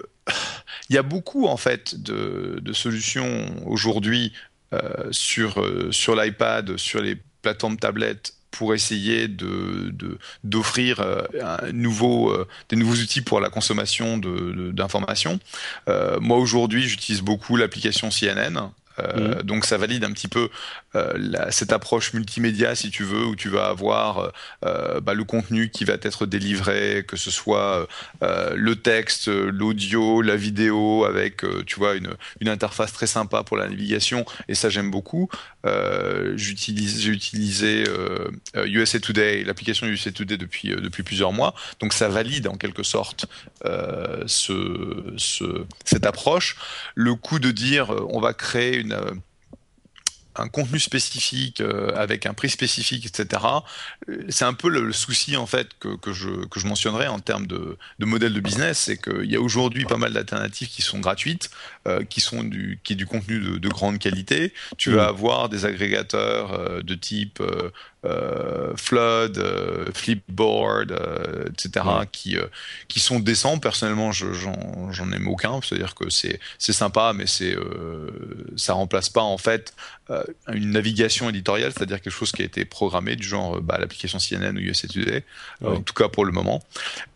il 0.90 0.96
y 0.96 0.98
a 0.98 1.04
beaucoup 1.04 1.48
en 1.48 1.58
fait 1.58 2.02
de, 2.02 2.60
de 2.62 2.74
solutions 2.74 3.46
aujourd'hui 3.66 4.34
euh, 4.74 5.08
sur 5.12 5.64
sur 5.92 6.16
l'iPad, 6.16 6.78
sur 6.78 7.02
les 7.02 7.18
plateformes 7.42 7.78
tablettes 7.78 8.35
pour 8.56 8.74
essayer 8.74 9.28
de 9.28 9.94
d'offrir 10.44 11.00
euh, 11.02 11.22
un 11.42 11.72
nouveau 11.72 12.32
euh, 12.32 12.48
des 12.70 12.76
nouveaux 12.76 12.96
outils 12.96 13.22
pour 13.22 13.40
la 13.40 13.50
consommation 13.50 14.18
d'informations. 14.18 15.40
Euh, 15.90 16.20
moi 16.22 16.38
aujourd'hui, 16.38 16.88
j'utilise 16.88 17.22
beaucoup 17.22 17.58
l'application 17.58 18.10
CNN 18.10 18.72
euh, 19.00 19.36
mhm. 19.36 19.42
Donc 19.44 19.66
ça 19.66 19.78
valide 19.78 20.04
un 20.04 20.12
petit 20.12 20.28
peu 20.28 20.50
euh, 20.96 21.48
cette 21.52 21.74
approche 21.74 22.14
multimédia, 22.14 22.76
si 22.76 22.90
tu 22.90 23.04
veux, 23.04 23.26
où 23.26 23.36
tu 23.36 23.50
vas 23.50 23.68
avoir 23.68 24.32
euh, 24.66 25.00
bah, 25.02 25.14
le 25.14 25.24
contenu 25.24 25.70
qui 25.70 25.86
va 25.86 25.94
être 25.94 26.26
délivré, 26.26 27.06
que 27.08 27.18
ce 27.18 27.32
soit 27.32 27.88
le 28.22 28.76
texte, 28.76 29.28
l'audio, 29.28 30.22
la 30.22 30.36
vidéo, 30.36 31.06
avec 31.06 31.44
tu 31.66 31.76
vois 31.78 31.96
une, 31.96 32.16
une, 32.40 32.50
interface 32.50 32.94
très 32.94 33.08
sympa 33.08 33.44
pour 33.44 33.58
la 33.58 33.68
navigation. 33.68 34.26
Et 34.48 34.56
ça 34.56 34.70
j'aime 34.70 34.92
beaucoup. 34.92 35.30
J'utilise, 36.36 37.02
j'ai 37.02 37.12
utilisé 37.12 37.84
USA 38.56 39.00
Today, 39.00 39.44
l'application 39.44 39.88
USA 39.88 40.12
Today 40.12 40.38
depuis 40.38 40.70
depuis 40.70 41.04
plusieurs 41.04 41.34
mois. 41.34 41.54
Donc 41.80 41.94
ça 41.94 42.08
valide 42.08 42.48
en 42.48 42.56
quelque 42.56 42.84
sorte 42.84 43.26
ce, 43.64 45.14
ce, 45.18 45.66
cette 45.84 46.06
approche. 46.06 46.56
Le 46.96 47.16
coup 47.16 47.40
de 47.40 47.52
dire 47.52 47.94
on 48.10 48.20
va 48.20 48.34
créer 48.34 48.86
euh, 48.92 49.12
un 50.36 50.48
contenu 50.48 50.80
spécifique 50.80 51.62
euh, 51.62 51.92
avec 51.96 52.26
un 52.26 52.34
prix 52.34 52.50
spécifique, 52.50 53.06
etc. 53.06 53.42
Euh, 54.10 54.24
c'est 54.30 54.46
un 54.46 54.54
peu 54.54 54.70
le, 54.70 54.92
souci 54.92 55.38
en 55.38 55.46
fait 55.46 55.70
que, 55.80 55.96
que, 55.96 56.14
je, 56.14 56.46
que 56.46 56.60
je 56.60 56.68
mentionnerai 56.68 57.08
en 57.08 57.20
termes 57.20 57.48
de, 57.48 57.78
de 58.00 58.06
modèle 58.06 58.34
de 58.34 58.40
business, 58.40 58.80
c'est 58.80 58.98
qu'il 58.98 59.30
y 59.30 59.36
a 59.36 59.42
aujourd'hui 59.42 59.86
pas 59.86 59.98
mal 59.98 60.14
d'alternatives 60.14 60.70
qui 60.70 60.82
sont 60.82 61.00
gratuites, 61.00 61.50
qui 62.10 62.20
sont 62.20 62.44
du 62.44 62.80
qui 62.84 62.94
est 62.94 62.96
du 62.96 63.06
contenu 63.06 63.40
de, 63.40 63.58
de 63.58 63.70
grande 63.70 64.00
qualité. 64.00 64.54
Tu 64.78 64.92
vas 64.92 65.06
mmh. 65.06 65.16
avoir 65.16 65.50
des 65.50 65.66
agrégateurs 65.66 66.84
de 66.84 66.96
type 66.96 67.42
euh, 67.42 67.72
Flood, 68.76 69.38
euh, 69.38 69.86
Flipboard, 69.94 70.92
euh, 70.92 71.46
etc., 71.50 71.86
qui, 72.12 72.38
qui 72.88 73.00
sont 73.00 73.20
décents. 73.20 73.60
Personnellement, 73.60 74.12
j'en 74.12 75.12
aime 75.12 75.28
aucun. 75.28 75.60
C'est-à-dire 75.62 75.96
que 75.96 76.10
c'est 76.10 76.40
sympa, 76.60 77.14
mais 77.16 77.28
c'est 77.28 77.56
ça 78.56 78.74
remplace 78.74 79.10
pas 79.10 79.22
en 79.22 79.38
fait 79.38 79.74
une 80.54 80.72
navigation 80.72 81.30
éditoriale, 81.30 81.72
c'est-à-dire 81.76 82.02
quelque 82.02 82.14
chose 82.14 82.32
qui 82.32 82.42
a 82.42 82.46
été 82.46 82.66
programmé 82.66 83.16
du 83.16 83.28
genre 83.28 83.62
bah, 83.62 83.78
l'application 83.80 84.20
CNN 84.20 84.56
ou 84.56 84.60
USA 84.60 84.88
Today, 84.88 85.24
en 85.64 85.82
tout 85.82 85.94
cas 85.94 86.10
pour 86.10 86.26
le 86.26 86.32
moment. 86.32 86.62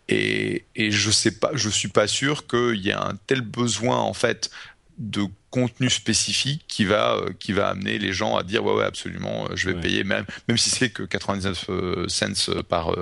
Et, 0.07 0.65
et 0.75 0.89
je 0.89 1.11
sais 1.11 1.31
pas, 1.31 1.51
je 1.53 1.69
suis 1.69 1.89
pas 1.89 2.07
sûr 2.07 2.47
qu'il 2.47 2.77
y 2.77 2.89
ait 2.89 2.93
un 2.93 3.13
tel 3.27 3.41
besoin 3.41 3.97
en 3.97 4.13
fait 4.13 4.49
de 4.97 5.27
contenu 5.49 5.89
spécifique 5.89 6.63
qui 6.67 6.85
va 6.85 7.15
euh, 7.15 7.29
qui 7.39 7.53
va 7.53 7.69
amener 7.69 7.97
les 7.97 8.13
gens 8.13 8.35
à 8.35 8.43
dire 8.43 8.63
ouais 8.63 8.73
ouais 8.73 8.83
absolument 8.83 9.45
euh, 9.45 9.55
je 9.55 9.69
vais 9.69 9.79
payer 9.79 10.03
même 10.03 10.25
même 10.47 10.57
si 10.57 10.69
c'est 10.69 10.89
que 10.89 11.03
99 11.03 11.65
euh, 11.69 12.07
cents 12.07 12.61
par 12.67 12.95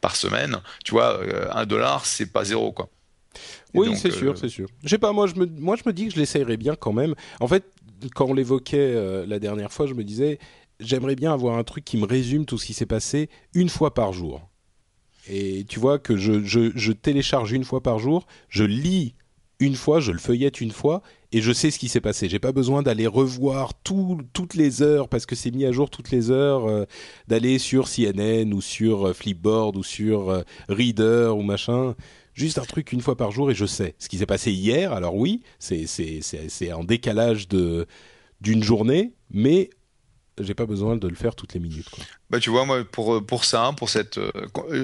par 0.00 0.16
semaine 0.16 0.58
tu 0.84 0.92
vois 0.92 1.20
un 1.54 1.66
dollar 1.66 2.06
c'est 2.06 2.26
pas 2.26 2.44
zéro 2.44 2.72
quoi. 2.72 2.88
Oui 3.74 3.94
c'est 3.96 4.10
sûr 4.10 4.36
c'est 4.38 4.48
sûr. 4.48 4.68
Je 4.84 4.88
sais 4.88 4.98
pas 4.98 5.12
moi 5.12 5.26
je 5.26 5.34
me 5.34 5.46
moi 5.46 5.76
je 5.76 5.82
me 5.86 5.92
dis 5.92 6.08
que 6.08 6.14
je 6.14 6.18
l'essayerais 6.18 6.56
bien 6.56 6.74
quand 6.74 6.92
même. 6.92 7.14
En 7.40 7.48
fait 7.48 7.64
quand 8.14 8.26
on 8.26 8.34
l'évoquait 8.34 9.26
la 9.26 9.38
dernière 9.38 9.72
fois 9.72 9.86
je 9.86 9.94
me 9.94 10.04
disais 10.04 10.38
j'aimerais 10.80 11.14
bien 11.14 11.32
avoir 11.32 11.56
un 11.58 11.64
truc 11.64 11.84
qui 11.84 11.96
me 11.96 12.06
résume 12.06 12.46
tout 12.46 12.58
ce 12.58 12.66
qui 12.66 12.74
s'est 12.74 12.86
passé 12.86 13.28
une 13.54 13.68
fois 13.68 13.94
par 13.94 14.12
jour. 14.12 14.48
Et 15.28 15.64
tu 15.68 15.78
vois 15.78 16.00
que 16.00 16.16
je, 16.16 16.42
je, 16.42 16.72
je 16.74 16.92
télécharge 16.92 17.52
une 17.52 17.64
fois 17.64 17.82
par 17.82 17.98
jour 17.98 18.26
je 18.48 18.64
lis 18.64 19.14
une 19.62 19.76
fois, 19.76 20.00
je 20.00 20.10
le 20.12 20.18
feuillette 20.18 20.60
une 20.60 20.72
fois 20.72 21.02
et 21.32 21.40
je 21.40 21.52
sais 21.52 21.70
ce 21.70 21.78
qui 21.78 21.88
s'est 21.88 22.00
passé. 22.00 22.28
J'ai 22.28 22.38
pas 22.38 22.52
besoin 22.52 22.82
d'aller 22.82 23.06
revoir 23.06 23.72
toutes 23.74 24.54
les 24.54 24.82
heures 24.82 25.08
parce 25.08 25.26
que 25.26 25.34
c'est 25.34 25.50
mis 25.50 25.64
à 25.64 25.72
jour 25.72 25.88
toutes 25.90 26.10
les 26.10 26.30
heures, 26.30 26.66
euh, 26.66 26.84
d'aller 27.26 27.58
sur 27.58 27.88
CNN 27.88 28.52
ou 28.52 28.60
sur 28.60 29.08
euh, 29.08 29.12
Flipboard 29.14 29.76
ou 29.76 29.82
sur 29.82 30.30
euh, 30.30 30.42
Reader 30.68 31.32
ou 31.36 31.42
machin. 31.42 31.94
Juste 32.34 32.58
un 32.58 32.64
truc 32.64 32.92
une 32.92 33.00
fois 33.00 33.16
par 33.16 33.30
jour 33.30 33.50
et 33.50 33.54
je 33.54 33.66
sais 33.66 33.94
ce 33.98 34.08
qui 34.08 34.18
s'est 34.18 34.26
passé 34.26 34.52
hier. 34.52 34.92
Alors 34.92 35.16
oui, 35.16 35.42
c'est 35.58 35.86
c'est 35.86 36.72
en 36.72 36.84
décalage 36.84 37.48
de 37.48 37.86
d'une 38.40 38.62
journée, 38.62 39.12
mais 39.30 39.70
j'ai 40.42 40.54
pas 40.54 40.66
besoin 40.66 40.96
de 40.96 41.08
le 41.08 41.14
faire 41.14 41.34
toutes 41.34 41.54
les 41.54 41.60
minutes. 41.60 41.88
Quoi. 41.90 42.04
Bah 42.30 42.40
tu 42.40 42.50
vois 42.50 42.64
moi 42.64 42.82
pour 42.84 43.24
pour 43.24 43.44
ça, 43.44 43.72
pour 43.76 43.90
cette 43.90 44.18
euh, 44.18 44.32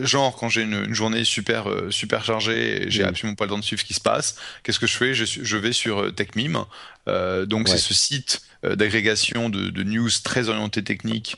genre 0.04 0.36
quand 0.36 0.48
j'ai 0.48 0.62
une, 0.62 0.92
journée 0.92 1.24
super 1.24 1.68
euh, 1.68 1.90
super 1.90 2.24
chargée, 2.24 2.84
j'ai 2.88 3.04
absolument 3.04 3.36
pas 3.36 3.44
le 3.44 3.50
temps 3.50 3.59
de 3.59 3.64
suivre 3.64 3.80
ce 3.80 3.86
qui 3.86 3.94
se 3.94 4.00
passe. 4.00 4.36
Qu'est-ce 4.62 4.78
que 4.78 4.86
je 4.86 4.96
fais? 4.96 5.14
Je, 5.14 5.24
je 5.24 5.56
vais 5.56 5.72
sur 5.72 5.98
euh, 5.98 6.11
TechMeme. 6.11 6.64
Euh, 7.09 7.46
donc 7.46 7.68
c'est 7.68 7.78
ce 7.78 7.94
site 7.94 8.42
d'agrégation 8.62 9.48
de, 9.48 9.70
de, 9.70 9.82
news 9.84 10.11
très 10.24 10.48
orienté 10.48 10.82
technique 10.82 11.36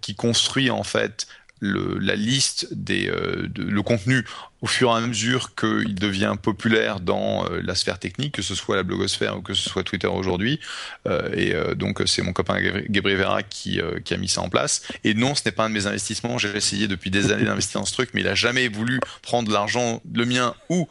qui 0.00 0.14
construit 0.14 0.70
en 0.70 0.82
fait 0.82 1.28
le, 1.60 1.98
la 1.98 2.16
liste 2.16 2.68
des 2.72 3.08
euh, 3.08 3.48
le 3.56 3.82
contenu 3.82 4.24
au 4.62 4.66
fur 4.66 4.90
et 4.90 4.94
à 4.94 5.00
mesure 5.00 5.54
qu'il 5.54 5.94
devient 5.94 6.34
populaire 6.40 7.00
dans 7.00 7.46
euh, 7.46 7.60
la 7.62 7.74
sphère 7.74 7.98
technique, 7.98 8.34
que 8.34 8.42
ce 8.42 8.54
soit 8.54 8.76
la 8.76 8.82
blogosphère 8.82 9.38
ou 9.38 9.42
que 9.42 9.54
ce 9.54 9.68
soit 9.68 9.82
Twitter 9.82 10.06
aujourd'hui. 10.06 10.60
Euh, 11.06 11.30
et 11.34 11.54
donc 11.76 12.02
c'est 12.06 12.22
mon 12.22 12.32
copain 12.32 12.60
Gabriel 12.88 13.18
Vera 13.18 13.42
qui, 13.42 13.80
qui 14.04 14.14
a 14.14 14.16
mis 14.16 14.28
ça 14.28 14.42
en 14.42 14.48
place. 14.48 14.82
Et 15.04 15.14
non, 15.14 15.34
ce 15.34 15.42
n'est 15.44 15.52
pas 15.52 15.64
un 15.64 15.68
de 15.68 15.74
mes 15.74 15.86
investissements. 15.86 16.38
J'ai 16.38 16.54
essayé 16.56 16.88
depuis 16.88 17.10
des 17.10 17.32
années 17.32 17.44
d'investir 17.44 17.80
dans 17.80 17.86
ce 17.86 17.92
truc, 17.92 18.10
mais 18.14 18.20
il 18.20 18.28
a 18.28 18.34
jamais 18.34 18.68
voulu 18.68 19.00
prendre 19.22 19.50
l'argent, 19.50 20.02
le 20.12 20.24
mien 20.24 20.54
ou 20.68 20.88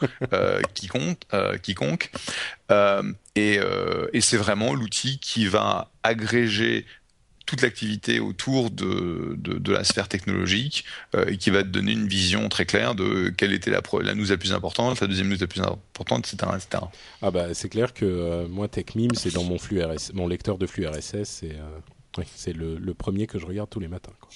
quiconque. 0.74 1.20
quiconque. 1.62 2.12
et, 3.36 3.60
et 4.14 4.22
c'est 4.22 4.38
vraiment 4.38 4.74
l'outil 4.74 5.20
qui 5.20 5.48
va 5.48 5.92
agréger 6.04 6.86
toute 7.50 7.64
l'activité 7.64 8.20
autour 8.20 8.70
de, 8.70 9.36
de, 9.36 9.74
la 9.74 9.84
sphère 9.84 10.08
technologique 10.08 10.86
euh, 11.16 11.26
et 11.26 11.38
qui 11.38 11.50
va 11.50 11.64
te 11.64 11.70
donner 11.70 11.94
une 11.94 12.08
vision 12.08 12.48
très 12.48 12.68
claire 12.68 12.94
de 12.94 13.30
quelle 13.30 13.54
était 13.54 13.72
la, 13.72 13.82
la 14.04 14.14
news 14.14 14.28
la 14.30 14.38
plus 14.38 14.54
importante, 14.54 15.02
la 15.02 15.08
deuxième 15.08 15.30
news 15.30 15.38
la 15.42 15.48
plus 15.48 15.62
importante, 15.62 16.32
etc. 16.32 16.52
etc. 16.56 16.84
Ah 17.24 17.32
bah 17.32 17.56
c'est 17.56 17.70
clair 17.70 17.96
que 17.96 18.06
euh, 18.06 18.48
moi 18.48 18.68
TechMeme 18.68 19.16
c'est 19.16 19.34
dans 19.34 19.44
mon 19.44 19.58
flux 19.58 19.82
RSS, 19.84 20.14
mon 20.14 20.28
lecteur 20.28 20.60
de 20.60 20.68
flux 20.68 20.86
RSS 20.86 21.42
et 21.42 21.54
euh, 21.54 22.24
c'est 22.36 22.54
le, 22.54 22.78
le, 22.78 22.94
premier 22.94 23.26
que 23.26 23.40
je 23.40 23.48
regarde 23.48 23.70
tous 23.72 23.80
les 23.80 23.88
matins. 23.88 24.14
Quoi. 24.20 24.30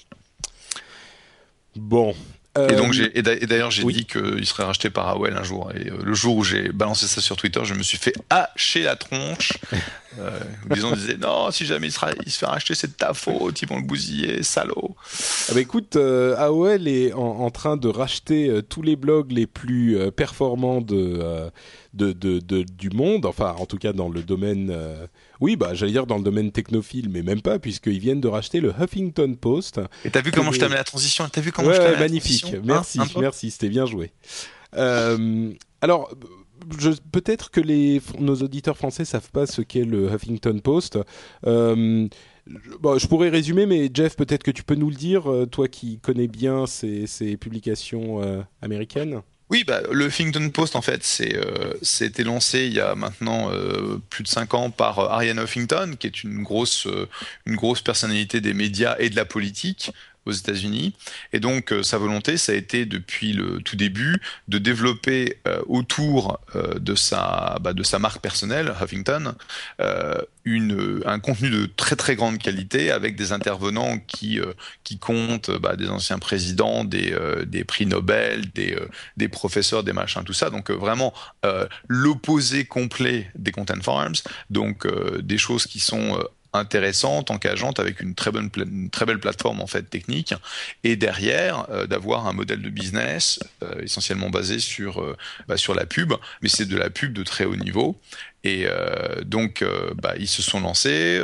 Bon, 1.75 2.15
et 2.55 2.75
donc 2.75 2.93
j'ai 2.93 3.17
et 3.17 3.21
d'ailleurs 3.21 3.71
j'ai 3.71 3.83
dit 3.83 4.05
qu'il 4.05 4.45
serait 4.45 4.63
racheté 4.63 4.89
par 4.89 5.07
AOL 5.09 5.35
un 5.35 5.43
jour. 5.43 5.71
Et 5.75 5.89
le 5.89 6.13
jour 6.13 6.37
où 6.37 6.43
j'ai 6.43 6.69
balancé 6.69 7.07
ça 7.07 7.21
sur 7.21 7.35
Twitter, 7.35 7.61
je 7.63 7.73
me 7.73 7.83
suis 7.83 7.97
fait 7.97 8.13
hacher 8.29 8.83
la 8.83 8.95
tronche 8.95 9.53
euh, 10.19 10.39
ils 10.75 10.85
ont 10.85 10.91
disait 10.91 11.17
non, 11.17 11.51
si 11.51 11.65
jamais 11.65 11.87
il, 11.87 11.91
sera, 11.91 12.11
il 12.25 12.31
se 12.31 12.39
fait 12.39 12.45
racheter, 12.45 12.75
c'est 12.75 12.87
de 12.87 12.93
ta 12.93 13.13
faute, 13.13 13.61
ils 13.61 13.67
vont 13.67 13.77
le 13.77 13.83
bousiller, 13.83 14.43
salaud. 14.43 14.95
Ah 15.49 15.53
bah 15.53 15.61
écoute, 15.61 15.95
euh, 15.95 16.35
AOL 16.37 16.87
est 16.87 17.13
en, 17.13 17.49
train 17.51 17.77
de 17.77 17.87
racheter 17.87 18.49
euh, 18.49 18.61
tous 18.61 18.81
les 18.81 18.95
blogs 18.95 19.31
les 19.31 19.47
plus 19.47 19.97
euh, 19.97 20.11
performants 20.11 20.81
de, 20.81 21.49
de, 21.93 22.11
de, 22.13 22.39
de, 22.39 22.63
du 22.63 22.89
monde, 22.89 23.25
enfin 23.25 23.55
en 23.57 23.65
tout 23.65 23.77
cas 23.77 23.93
dans 23.93 24.09
le 24.09 24.23
domaine, 24.23 24.75
oui 25.39 25.55
bah 25.55 25.73
j'allais 25.73 25.91
dire 25.91 26.05
dans 26.05 26.17
le 26.17 26.23
domaine 26.23 26.51
technophile, 26.51 27.09
mais 27.09 27.21
même 27.21 27.41
pas 27.41 27.59
puisqu'ils 27.59 27.99
viennent 27.99 28.21
de 28.21 28.27
racheter 28.27 28.59
le 28.59 28.73
Huffington 28.79 29.35
Post. 29.35 29.81
Et 30.05 30.09
t'as 30.09 30.21
vu 30.21 30.31
comment 30.31 30.51
je 30.51 30.59
t'ai 30.59 30.65
amené 30.65 30.77
la 30.77 30.83
transition? 30.83 31.27
T'as 31.31 31.41
vu 31.41 31.51
comment 31.51 31.71
je 31.71 31.77
t'ai 31.77 31.85
amené 31.85 32.07
magnifique, 32.51 32.65
merci, 32.65 32.99
merci, 33.17 33.51
c'était 33.51 33.69
bien 33.69 33.85
joué. 33.85 34.11
alors 35.81 36.09
peut-être 37.11 37.51
que 37.51 37.61
les, 37.61 38.01
nos 38.19 38.35
auditeurs 38.35 38.77
français 38.77 39.05
savent 39.05 39.29
pas 39.31 39.45
ce 39.45 39.61
qu'est 39.61 39.85
le 39.85 40.11
Huffington 40.13 40.59
Post. 40.59 40.99
Euh, 41.45 42.07
bon, 42.79 42.97
je 42.97 43.07
pourrais 43.07 43.29
résumer, 43.29 43.65
mais 43.65 43.89
Jeff, 43.93 44.15
peut-être 44.15 44.43
que 44.43 44.51
tu 44.51 44.63
peux 44.63 44.75
nous 44.75 44.89
le 44.89 44.95
dire, 44.95 45.31
euh, 45.31 45.45
toi 45.45 45.67
qui 45.67 45.99
connais 45.99 46.27
bien 46.27 46.65
ces, 46.67 47.07
ces 47.07 47.37
publications 47.37 48.21
euh, 48.21 48.41
américaines. 48.61 49.21
Oui, 49.49 49.63
bah, 49.67 49.81
le 49.91 50.07
Huffington 50.07 50.49
Post, 50.49 50.75
en 50.75 50.81
fait, 50.81 51.03
c'est 51.03 51.35
euh, 51.35 51.73
été 52.01 52.23
lancé 52.23 52.65
il 52.65 52.73
y 52.73 52.79
a 52.79 52.95
maintenant 52.95 53.51
euh, 53.51 53.99
plus 54.09 54.23
de 54.23 54.27
5 54.27 54.53
ans 54.55 54.71
par 54.71 54.99
Ariane 54.99 55.37
Huffington, 55.37 55.95
qui 55.99 56.07
est 56.07 56.23
une 56.23 56.41
grosse, 56.41 56.87
une 57.45 57.55
grosse 57.55 57.81
personnalité 57.81 58.41
des 58.41 58.53
médias 58.53 58.95
et 58.99 59.09
de 59.09 59.15
la 59.15 59.25
politique, 59.25 59.91
aux 60.25 60.31
États-Unis. 60.31 60.93
Et 61.33 61.39
donc 61.39 61.71
euh, 61.71 61.83
sa 61.83 61.97
volonté, 61.97 62.37
ça 62.37 62.51
a 62.51 62.55
été 62.55 62.85
depuis 62.85 63.33
le 63.33 63.59
tout 63.59 63.75
début 63.75 64.21
de 64.47 64.57
développer 64.57 65.37
euh, 65.47 65.61
autour 65.67 66.39
euh, 66.55 66.79
de 66.79 66.95
sa 66.95 67.57
bah, 67.61 67.73
de 67.73 67.83
sa 67.83 67.99
marque 67.99 68.21
personnelle, 68.21 68.73
Huffington, 68.81 69.35
une, 70.45 71.01
un 71.05 71.19
contenu 71.19 71.49
de 71.49 71.65
très 71.65 71.95
très 71.95 72.15
grande 72.15 72.37
qualité 72.37 72.91
avec 72.91 73.15
des 73.15 73.31
intervenants 73.31 73.97
qui 73.99 74.39
qui 74.83 74.97
comptent 74.97 75.51
bah, 75.51 75.75
des 75.75 75.89
anciens 75.89 76.19
présidents, 76.19 76.83
des 76.83 77.15
des 77.45 77.63
prix 77.63 77.85
Nobel, 77.85 78.51
des 78.51 78.77
des 79.17 79.27
professeurs, 79.27 79.83
des 79.83 79.93
machins, 79.93 80.23
tout 80.23 80.33
ça. 80.33 80.49
Donc 80.49 80.69
vraiment 80.71 81.13
l'opposé 81.87 82.65
complet 82.65 83.31
des 83.35 83.51
content 83.51 83.81
farms. 83.81 84.15
Donc 84.49 84.87
des 85.21 85.37
choses 85.37 85.65
qui 85.65 85.79
sont 85.79 86.19
intéressante, 86.53 87.31
engageante, 87.31 87.79
avec 87.79 87.99
une 87.99 88.15
très 88.15 88.31
bonne, 88.31 88.49
une 88.55 88.89
très 88.89 89.05
belle 89.05 89.19
plateforme 89.19 89.61
en 89.61 89.67
fait 89.67 89.83
technique, 89.83 90.33
et 90.83 90.95
derrière 90.95 91.65
euh, 91.69 91.87
d'avoir 91.87 92.27
un 92.27 92.33
modèle 92.33 92.61
de 92.61 92.69
business 92.69 93.39
euh, 93.63 93.81
essentiellement 93.81 94.29
basé 94.29 94.57
euh, 94.79 95.15
bah, 95.47 95.57
sur 95.57 95.73
la 95.73 95.85
pub, 95.85 96.13
mais 96.41 96.49
c'est 96.49 96.65
de 96.65 96.77
la 96.77 96.89
pub 96.89 97.13
de 97.13 97.23
très 97.23 97.45
haut 97.45 97.55
niveau. 97.55 97.99
Et 98.43 98.67
donc, 99.25 99.63
bah, 99.95 100.15
ils 100.19 100.27
se 100.27 100.41
sont 100.41 100.59
lancés. 100.59 101.21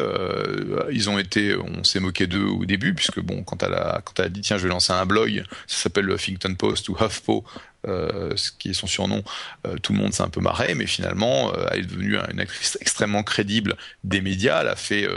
ils 0.92 1.10
ont 1.10 1.20
été, 1.20 1.56
on 1.56 1.84
s'est 1.84 2.00
moqué 2.00 2.28
d'eux 2.28 2.46
au 2.46 2.66
début, 2.66 2.94
puisque 2.94 3.20
bon, 3.20 3.44
quand 3.44 3.62
elle 3.62 3.74
a 3.74 4.02
dit 4.30 4.42
tiens, 4.42 4.58
je 4.58 4.64
vais 4.64 4.70
lancer 4.70 4.94
un 4.94 5.06
blog, 5.06 5.44
ça 5.68 5.84
s'appelle 5.84 6.06
le 6.06 6.16
Huffington 6.16 6.56
Post 6.56 6.88
ou 6.88 6.96
HuffPo, 7.00 7.44
euh, 7.88 8.34
ce 8.36 8.52
qui 8.52 8.72
est 8.72 8.74
son 8.74 8.88
surnom, 8.88 9.24
euh, 9.66 9.78
tout 9.78 9.94
le 9.94 10.00
monde 10.00 10.14
s'est 10.14 10.24
un 10.24 10.30
peu 10.30 10.42
marré, 10.42 10.76
mais 10.76 10.86
finalement, 10.86 11.54
euh, 11.54 11.66
elle 11.72 11.80
est 11.80 11.86
devenue 11.86 12.18
une 12.30 12.42
actrice 12.42 12.78
extrêmement 12.82 13.24
crédible 13.24 13.78
des 14.04 14.20
médias. 14.20 14.62
Elle 14.62 14.68
a 14.68 14.76
fait 14.76 15.08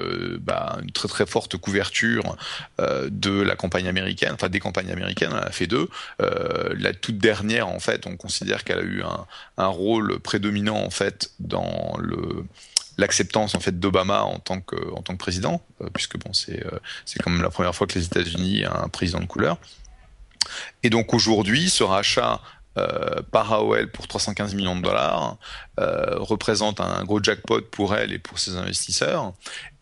bah, 0.41 0.79
une 0.83 0.93
très 0.93 1.09
très 1.09 1.27
forte 1.27 1.57
couverture 1.57 2.37
de 2.79 3.41
la 3.41 3.57
campagne 3.57 3.89
américaine, 3.89 4.33
enfin 4.35 4.49
des 4.49 4.61
campagnes 4.61 4.91
américaines. 4.91 5.33
Elle 5.33 5.49
a 5.49 5.51
fait 5.51 5.67
deux. 5.67 5.89
la 6.19 6.93
toute 6.93 7.19
dernière, 7.19 7.69
en 7.69 7.81
fait, 7.81 8.07
on 8.07 8.17
considère 8.17 8.65
qu'elle 8.65 8.79
a 8.79 8.83
eu 8.83 9.03
un, 9.03 9.27
un, 9.57 9.67
rôle 9.67 10.19
prédominant 10.21 10.85
en 10.85 10.91
fait 10.91 11.31
dans 11.41 11.92
l'acceptance 12.99 13.55
en 13.55 13.61
fait 13.61 13.79
d'Obama 13.79 14.23
en 14.23 14.39
tant 14.39 14.61
que 14.61 14.77
en 14.95 15.03
tant 15.03 15.15
que 15.15 15.19
président, 15.19 15.63
puisque 15.95 16.19
bon 16.19 16.33
c'est 16.33 16.65
c'est 17.05 17.23
quand 17.23 17.31
même 17.31 17.43
la 17.43 17.51
première 17.51 17.75
fois 17.75 17.87
que 17.87 17.99
les 17.99 18.05
États-Unis 18.05 18.65
a 18.65 18.83
un 18.83 18.89
président 18.89 19.21
de 19.21 19.27
couleur. 19.27 19.59
Et 20.83 20.91
donc 20.91 21.15
aujourd'hui, 21.15 21.71
ce 21.71 21.85
rachat 21.85 22.41
euh, 22.79 23.21
par 23.31 23.53
AOL 23.53 23.91
pour 23.91 24.09
315 24.09 24.55
millions 24.55 24.75
de 24.75 24.81
dollars 24.81 25.37
euh, 25.79 26.17
représente 26.21 26.81
un 26.81 27.05
gros 27.05 27.23
jackpot 27.23 27.61
pour 27.61 27.95
elle 27.95 28.15
et 28.15 28.19
pour 28.19 28.39
ses 28.39 28.57
investisseurs 28.57 29.35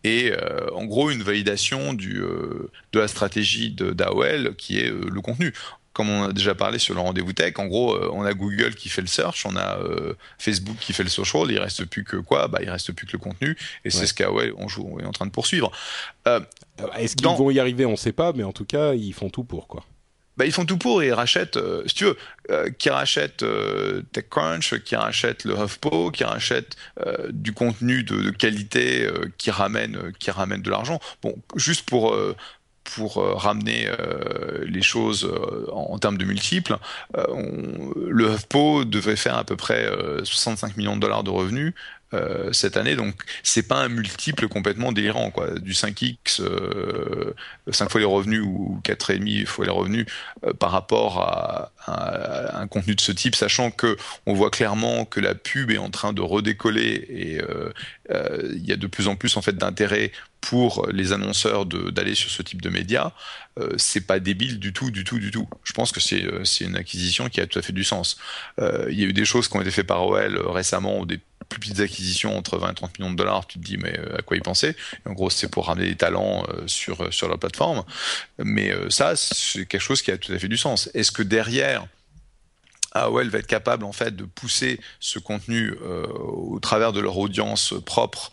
et 0.03 0.33
euh, 0.33 0.67
en 0.75 0.87
gros 0.87 1.09
une 1.13 1.23
validation 1.23 1.93
du, 1.93 2.15
de 2.15 2.99
la 2.99 3.07
stratégie 3.07 3.71
d'AOL 3.71 4.57
qui 4.57 4.81
est 4.81 4.91
le 4.91 5.21
contenu 5.21 5.55
comme 6.01 6.09
on 6.09 6.25
a 6.31 6.33
déjà 6.33 6.55
parlé 6.55 6.79
sur 6.79 6.95
le 6.95 7.01
rendez-vous 7.01 7.35
tech, 7.35 7.59
en 7.59 7.67
gros, 7.67 7.95
on 8.13 8.25
a 8.25 8.33
Google 8.33 8.75
qui 8.75 8.89
fait 8.89 9.03
le 9.03 9.07
search, 9.07 9.45
on 9.45 9.55
a 9.55 9.79
Facebook 10.39 10.77
qui 10.81 10.95
fait 10.95 11.03
le 11.03 11.11
social, 11.11 11.51
il 11.51 11.59
reste 11.59 11.85
plus 11.85 12.05
que 12.05 12.17
quoi? 12.17 12.49
Bah, 12.49 12.61
il 12.63 12.71
reste 12.71 12.93
plus 12.93 13.07
que 13.07 13.13
le 13.13 13.19
contenu, 13.19 13.55
et 13.85 13.91
c'est 13.91 14.07
ce 14.07 14.15
qu'AOL 14.15 14.55
est 15.01 15.05
en 15.05 15.13
train 15.13 15.27
de 15.27 15.31
poursuivre. 15.31 15.71
Est-ce 16.97 17.17
qu'ils 17.17 17.27
vont 17.27 17.51
y 17.51 17.61
arriver? 17.61 17.85
On 17.85 17.93
ne 17.93 17.97
sait 17.97 18.13
pas, 18.13 18.33
mais 18.33 18.45
en 18.45 18.53
tout 18.53 18.65
cas, 18.65 18.95
ils 18.95 19.13
font 19.13 19.29
tout 19.29 19.45
pour 19.45 19.69
quoi. 19.69 19.85
Bah, 20.41 20.47
ils 20.47 20.53
font 20.53 20.65
tout 20.65 20.79
pour 20.79 21.03
et 21.03 21.09
ils 21.09 21.13
rachètent, 21.13 21.59
euh, 21.59 21.83
si 21.87 21.95
tu 21.97 22.05
veux, 22.05 22.17
euh, 22.51 22.71
qui 22.71 22.89
rachètent 22.89 23.43
euh, 23.43 24.01
TechCrunch, 24.13 24.79
qui 24.85 24.97
rachètent 24.97 25.45
le 25.45 25.55
HuffPo, 25.55 26.11
qui 26.11 26.25
rachètent 26.25 26.77
du 27.29 27.53
contenu 27.53 28.05
de, 28.05 28.31
qualité 28.31 29.07
qui 29.37 29.51
ramène, 29.51 30.13
qui 30.19 30.31
ramène 30.31 30.63
de 30.63 30.71
l'argent. 30.71 30.99
Bon, 31.23 31.37
juste 31.57 31.87
pour 31.87 32.17
pour 32.85 33.17
ramener 33.17 33.89
les 34.67 34.83
choses 34.83 35.31
en, 35.73 35.99
termes 35.99 36.19
de 36.19 36.25
multiples, 36.25 36.77
le 37.15 38.35
HuffPo 38.35 38.85
devait 38.85 39.17
faire 39.17 39.37
à 39.37 39.45
peu 39.45 39.57
près 39.57 39.87
65 40.25 40.77
millions 40.77 40.97
de 40.97 41.01
dollars 41.01 41.23
de 41.23 41.31
revenus. 41.31 41.75
Euh, 42.13 42.53
cette 42.53 42.77
année. 42.77 42.97
Donc 42.97 43.15
c'est 43.45 43.63
pas 43.63 43.77
un 43.77 43.89
multiple 43.89 44.49
complètement 44.49 44.91
délirant 44.91 45.31
quoi. 45.31 45.61
Du 45.61 45.75
5x, 45.75 46.41
euh, 46.41 47.33
5 47.71 47.89
fois 47.89 48.01
les 48.01 48.07
revenus 48.07 48.43
ou 48.43 48.81
4,5 48.83 49.47
fois 49.47 49.65
les 49.65 49.71
revenus 49.71 50.07
euh, 50.45 50.53
par 50.53 50.73
rapport 50.73 51.21
à, 51.21 51.71
un 51.87 52.67
contenu 52.67 52.97
de 52.97 53.01
ce 53.01 53.13
type, 53.13 53.37
sachant 53.37 53.71
que 53.71 53.97
on 54.27 54.35
voit 54.35 54.51
clairement 54.51 55.05
que 55.05 55.21
la 55.21 55.37
pub 55.37 55.71
est 55.71 55.79
en 55.79 55.91
train 55.91 56.13
de 56.13 56.21
redécoller 56.21 57.07
et 57.11 57.41
euh, 57.43 57.73
il 58.57 58.67
y 58.67 58.73
a 58.73 58.77
de 58.77 58.89
plus 58.89 59.07
en 59.07 59.15
plus 59.15 59.37
en 59.37 59.43
fait 59.43 59.57
d'intérêt 59.57 60.11
pour 60.41 60.89
les 60.91 61.13
annonceurs 61.13 61.65
d'aller 61.65 62.17
sur 62.17 62.31
ce 62.31 62.43
type 62.43 62.63
de 62.63 62.71
médias, 62.71 63.13
euh, 63.59 63.71
c'est 63.77 64.01
pas 64.01 64.19
débile 64.19 64.59
du 64.59 64.73
tout, 64.73 64.91
du 64.91 65.05
tout, 65.05 65.19
du 65.21 65.31
tout. 65.31 65.49
Je 65.63 65.73
pense 65.73 65.93
que 65.93 66.01
c'est 66.01 66.25
une 66.65 66.77
acquisition 66.77 67.29
qui 67.29 67.41
a 67.41 67.47
tout 67.47 67.59
à 67.59 67.63
fait 67.63 67.73
du 67.73 67.85
sens. 67.85 68.19
il 68.59 68.99
y 68.99 69.05
a 69.05 69.07
eu 69.07 69.13
des 69.13 69.25
choses 69.25 69.49
qui 69.49 69.57
ont 69.57 69.61
été 69.61 69.71
faites 69.71 69.87
par 69.87 70.05
OL 70.07 70.39
récemment, 70.49 71.07
des 71.07 71.21
plus 71.51 71.61
petites 71.61 71.81
acquisitions 71.81 72.39
entre 72.39 72.57
20 72.57 72.71
et 72.71 72.75
30 72.75 72.99
millions 72.99 73.11
de 73.11 73.17
dollars, 73.17 73.47
tu 73.47 73.59
te 73.59 73.65
dis 73.65 73.77
mais 73.77 73.99
euh, 73.99 74.19
à 74.19 74.23
quoi 74.23 74.39
y 74.39 74.41
penser? 74.41 74.75
En 75.05 75.13
gros, 75.13 75.29
c'est 75.29 75.51
pour 75.51 75.67
ramener 75.67 75.89
des 75.89 75.97
talents 75.97 76.47
euh, 76.49 76.67
sur 76.67 77.03
euh, 77.03 77.11
sur 77.11 77.29
leur 77.29 77.39
plateforme. 77.39 77.85
Mais 78.39 78.73
ça, 78.89 79.17
c'est 79.17 79.67
quelque 79.67 79.83
chose 79.83 80.01
qui 80.01 80.11
a 80.11 80.17
tout 80.17 80.33
à 80.33 80.39
fait 80.39 80.49
du 80.49 80.57
sens. 80.57 80.89
Est-ce 80.95 81.13
que 81.13 81.23
derrière 81.23 81.87
AOL 82.93 83.29
va 83.29 83.39
être 83.39 83.47
capable 83.47 83.85
en 83.85 83.93
fait 83.93 84.17
de 84.17 84.25
pousser 84.25 84.81
ce 85.01 85.19
contenu 85.19 85.73
au 85.73 86.59
travers 86.61 86.93
de 86.93 87.01
leur 87.01 87.19
audience 87.19 87.75
propre 87.85 88.33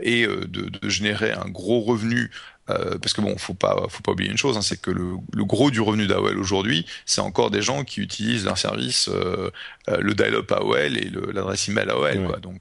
et 0.00 0.26
de, 0.26 0.70
générer 0.88 1.32
un 1.32 1.48
gros 1.48 1.80
revenu 1.80 2.30
euh, 2.68 2.98
parce 2.98 3.12
que 3.12 3.20
bon, 3.20 3.36
faut 3.38 3.54
pas, 3.54 3.86
faut 3.88 4.02
pas 4.02 4.12
oublier 4.12 4.30
une 4.30 4.36
chose, 4.36 4.56
hein, 4.56 4.62
c'est 4.62 4.80
que 4.80 4.90
le, 4.90 5.12
le, 5.32 5.44
gros 5.44 5.70
du 5.70 5.80
revenu 5.80 6.08
d'AOL 6.08 6.36
aujourd'hui, 6.38 6.84
c'est 7.04 7.20
encore 7.20 7.50
des 7.52 7.62
gens 7.62 7.84
qui 7.84 8.00
utilisent 8.00 8.44
leur 8.44 8.58
service, 8.58 9.08
euh, 9.08 9.50
euh 9.88 9.98
le 10.00 10.14
dial-up 10.14 10.50
AOL 10.50 10.96
et 10.96 11.10
l'adresse 11.32 11.68
email 11.68 11.88
AOL. 11.88 12.26
Quoi. 12.26 12.38
Donc 12.38 12.60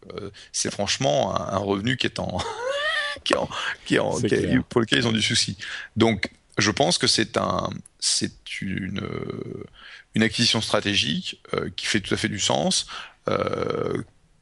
c'est 0.52 0.72
franchement 0.72 1.36
un, 1.36 1.56
un, 1.56 1.58
revenu 1.58 1.98
qui 1.98 2.06
est 2.06 2.20
en, 2.20 2.38
qui 3.24 3.34
est 3.34 3.38
en, 3.38 3.50
qui 3.86 3.96
est 3.96 4.00
en 4.00 4.16
qui 4.22 4.38
pour 4.70 4.82
lequel 4.82 5.00
ils 5.00 5.08
ont 5.08 5.12
du 5.12 5.24
souci. 5.24 5.58
Donc 5.96 6.30
je 6.60 6.70
pense 6.70 7.00
que 7.00 7.08
c'est 7.08 7.38
un, 7.38 7.70
c'est 8.00 8.62
une, 8.62 9.02
une 10.14 10.22
acquisition 10.22 10.62
stratégique 10.62 11.42
qui 11.76 11.88
fait 11.88 12.00
tout 12.00 12.14
à 12.14 12.18
fait 12.18 12.30
du 12.30 12.40
sens. 12.40 12.86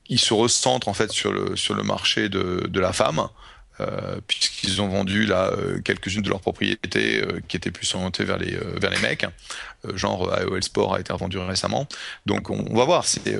ils 0.10 0.20
se 0.20 0.34
recentrent 0.34 0.90
en 0.90 0.94
fait 0.94 1.12
sur 1.12 1.32
le 1.32 1.56
sur 1.56 1.74
le 1.74 1.84
marché 1.84 2.28
de, 2.28 2.68
de 2.68 2.80
la 2.82 2.92
femme. 2.92 3.30
Euh, 3.80 4.20
puisqu'ils 4.28 4.82
ont 4.84 4.88
vendu 4.88 5.26
là 5.26 5.52
euh, 5.52 5.82
quelques-unes 5.82 6.22
de 6.22 6.30
leurs 6.30 6.42
propriétés 6.42 7.24
euh, 7.24 7.40
qui 7.48 7.58
étaient 7.58 7.72
plus 7.72 7.96
orientées 7.96 8.24
vers 8.24 8.38
les 8.38 8.56
vers 8.56 8.92
les 8.92 9.00
mecs, 9.00 9.26
genre 9.96 10.32
AOL 10.32 10.64
Sport 10.64 10.94
a 10.96 11.00
été 11.00 11.12
revendu 11.12 11.40
récemment. 11.40 11.88
Donc 12.28 12.52
on, 12.52 12.76
va 12.76 12.86
voir. 12.86 13.06
C'est 13.06 13.36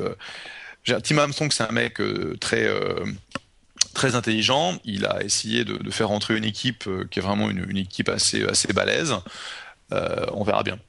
Tim 1.04 1.18
Armstrong, 1.20 1.52
c'est 1.52 1.64
un 1.64 1.72
mec 1.72 2.02
très 2.40 2.68
très 3.94 4.16
intelligent. 4.16 4.80
Il 4.84 5.06
a 5.06 5.24
essayé 5.24 5.66
de, 5.66 5.92
faire 5.92 6.08
rentrer 6.08 6.36
une 6.36 6.46
équipe 6.46 6.90
qui 7.12 7.20
est 7.20 7.22
vraiment 7.22 7.50
une, 7.50 7.70
une 7.70 7.78
équipe 7.78 8.10
assez 8.10 8.44
assez 8.44 8.74
balèze. 8.74 9.16
on 9.92 10.44
verra 10.44 10.64
bien. 10.64 10.80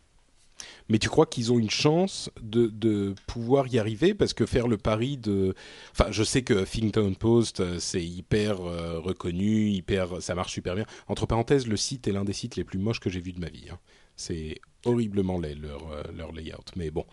Mais 0.88 0.98
tu 0.98 1.08
crois 1.08 1.26
qu'ils 1.26 1.52
ont 1.52 1.58
une 1.58 1.70
chance 1.70 2.30
de, 2.42 3.14
pouvoir 3.26 3.68
y 3.68 3.78
arriver? 3.78 4.14
Parce 4.14 4.34
que 4.34 4.46
faire 4.46 4.68
le 4.68 4.76
pari 4.76 5.16
de... 5.16 5.54
Enfin, 5.92 6.10
je 6.10 6.22
sais 6.22 6.42
que 6.42 6.62
Huffington 6.62 7.14
Post, 7.14 7.60
euh, 7.60 7.78
c'est 7.78 8.04
hyper 8.04 8.60
euh, 8.60 9.00
reconnu, 9.00 9.70
hyper, 9.70 10.20
ça 10.20 10.34
marche 10.34 10.52
super 10.52 10.74
bien. 10.74 10.84
Entre 11.08 11.26
parenthèses, 11.26 11.66
le 11.66 11.76
site 11.76 12.06
est 12.06 12.12
l'un 12.12 12.24
des 12.24 12.32
sites 12.32 12.56
les 12.56 12.64
plus 12.64 12.78
moches 12.78 13.00
que 13.00 13.10
j'ai 13.10 13.20
vu 13.20 13.32
de 13.32 13.40
ma 13.40 13.48
vie. 13.48 13.68
Hein. 13.70 13.78
C'est 14.16 14.60
horriblement 14.84 15.38
laid, 15.38 15.54
leur, 15.54 15.90
euh, 15.90 16.02
leur 16.14 16.32
layout. 16.32 16.64
Mais 16.76 16.90
bon, 16.90 17.06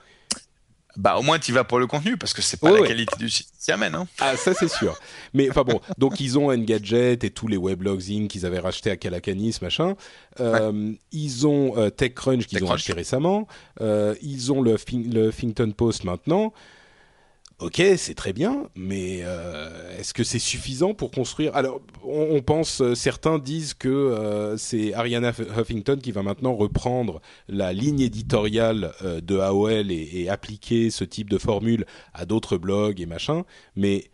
bah 0.98 1.18
au 1.18 1.22
moins 1.22 1.40
tu 1.40 1.52
vas 1.54 1.64
pour 1.64 1.80
le 1.80 1.88
contenu 1.88 2.18
parce 2.18 2.34
que 2.34 2.42
c'est 2.42 2.60
pas 2.60 2.72
la 2.72 2.86
qualité 2.86 3.16
du 3.18 3.30
site 3.30 3.48
qui 3.60 3.72
amène. 3.72 3.96
Hein. 3.96 4.08
Ah 4.20 4.36
ça 4.36 4.54
c'est 4.54 4.70
sûr. 4.70 4.98
Mais 5.34 5.50
enfin 5.50 5.64
bon, 5.64 5.80
donc 5.98 6.20
ils 6.20 6.38
ont 6.38 6.52
Engadget 6.52 7.20
et 7.22 7.30
tous 7.30 7.48
les 7.48 7.58
weblogs 7.58 8.02
qu'ils 8.02 8.46
avaient 8.46 8.60
rachetés 8.60 8.92
à 8.92 8.98
Calacanis 8.98 9.58
machin. 9.62 9.96
Euh, 10.40 10.94
Ils 11.12 11.48
ont 11.48 11.78
euh, 11.78 11.90
TechCrunch 11.90 12.48
qu'ils 12.48 12.64
ont 12.64 12.72
acheté 12.72 12.94
récemment. 12.94 13.48
Euh, 13.80 14.16
ils 14.22 14.52
ont 14.52 14.62
le, 14.62 14.76
le 14.94 15.30
Huffington 15.30 15.72
Post 15.72 16.04
maintenant. 16.04 16.54
Ok, 17.62 17.80
c'est 17.98 18.16
très 18.16 18.34
bien, 18.34 18.70
mais 18.76 19.20
euh, 19.22 19.96
est-ce 20.00 20.16
que 20.16 20.24
c'est 20.24 20.40
suffisant 20.40 20.96
pour 20.96 21.12
construire? 21.12 21.56
Alors, 21.56 21.80
on, 22.04 22.42
pense, 22.42 22.82
euh, 22.82 22.96
certains 22.96 23.38
disent 23.38 23.76
que 23.76 23.88
euh, 23.88 24.58
c'est 24.58 24.96
Ariana 24.96 25.30
Huffington 25.30 26.00
qui 26.02 26.12
va 26.12 26.24
maintenant 26.24 26.56
reprendre 26.56 27.22
la 27.48 27.72
ligne 27.72 28.00
éditoriale 28.00 28.94
de 29.04 29.38
AOL 29.38 29.92
et, 29.92 30.28
appliquer 30.28 30.90
ce 30.90 31.04
type 31.04 31.30
de 31.30 31.38
formule 31.38 31.86
à 32.16 32.26
d'autres 32.26 32.58
blogs 32.58 33.00
et 33.00 33.06
machin. 33.06 33.44
Mais 33.76 34.06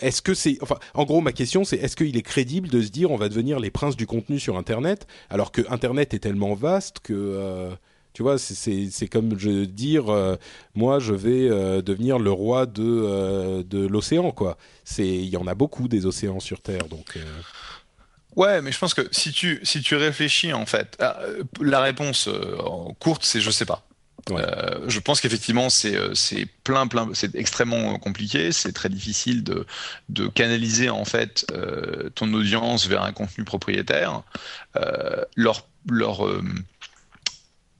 est-ce 0.00 0.20
que 0.20 0.34
c'est, 0.34 0.58
enfin, 0.60 0.78
en 0.94 1.04
gros, 1.04 1.20
ma 1.20 1.32
question 1.32 1.62
c'est 1.62 1.76
est-ce 1.76 1.94
qu'il 1.94 2.16
est 2.16 2.22
crédible 2.22 2.68
de 2.68 2.82
se 2.82 2.88
dire 2.88 3.12
on 3.12 3.16
va 3.16 3.28
devenir 3.28 3.60
les 3.60 3.70
princes 3.70 3.96
du 3.96 4.08
contenu 4.08 4.40
sur 4.40 4.56
Internet 4.58 5.06
alors 5.30 5.52
que 5.52 5.62
Internet 5.70 6.14
est 6.14 6.18
tellement 6.18 6.54
vaste 6.54 6.98
que 6.98 7.70
tu 8.18 8.24
vois, 8.24 8.36
c'est 8.36 9.06
comme 9.06 9.38
je 9.38 9.64
dire, 9.64 10.12
euh, 10.12 10.34
moi, 10.74 10.98
je 10.98 11.14
vais 11.14 11.48
euh, 11.48 11.82
devenir 11.82 12.18
le 12.18 12.32
roi 12.32 12.66
de, 12.66 12.82
euh, 12.82 13.62
de 13.62 13.86
l'océan, 13.86 14.32
quoi. 14.32 14.58
Il 14.98 15.26
y 15.26 15.36
en 15.36 15.46
a 15.46 15.54
beaucoup 15.54 15.86
des 15.86 16.04
océans 16.04 16.40
sur 16.40 16.60
Terre, 16.60 16.88
donc. 16.88 17.16
Ouais, 18.34 18.60
mais 18.60 18.72
je 18.72 18.78
pense 18.80 18.92
que 18.92 19.06
si 19.12 19.30
tu, 19.30 19.60
si 19.62 19.82
tu 19.82 19.94
réfléchis, 19.94 20.52
en 20.52 20.66
fait, 20.66 20.96
euh, 21.00 21.44
la 21.60 21.80
réponse 21.80 22.28
courte, 22.98 23.22
c'est 23.24 23.40
je 23.40 23.52
sais 23.52 23.66
pas. 23.66 23.86
Euh, 24.32 24.80
je 24.88 24.98
pense 24.98 25.20
qu'effectivement, 25.20 25.70
c'est 25.70 25.96
c'est 26.16 26.46
plein, 26.64 26.88
plein, 26.88 27.10
c'est 27.14 27.36
extrêmement 27.36 28.00
compliqué. 28.00 28.50
C'est 28.50 28.72
très 28.72 28.88
difficile 28.88 29.44
de, 29.44 29.64
de 30.08 30.26
canaliser 30.26 30.90
en 30.90 31.04
fait 31.04 31.46
ton 32.16 32.34
audience 32.34 32.88
vers 32.88 33.04
un 33.04 33.12
contenu 33.12 33.44
propriétaire. 33.44 34.24
leur 35.36 35.68
leur 35.88 36.26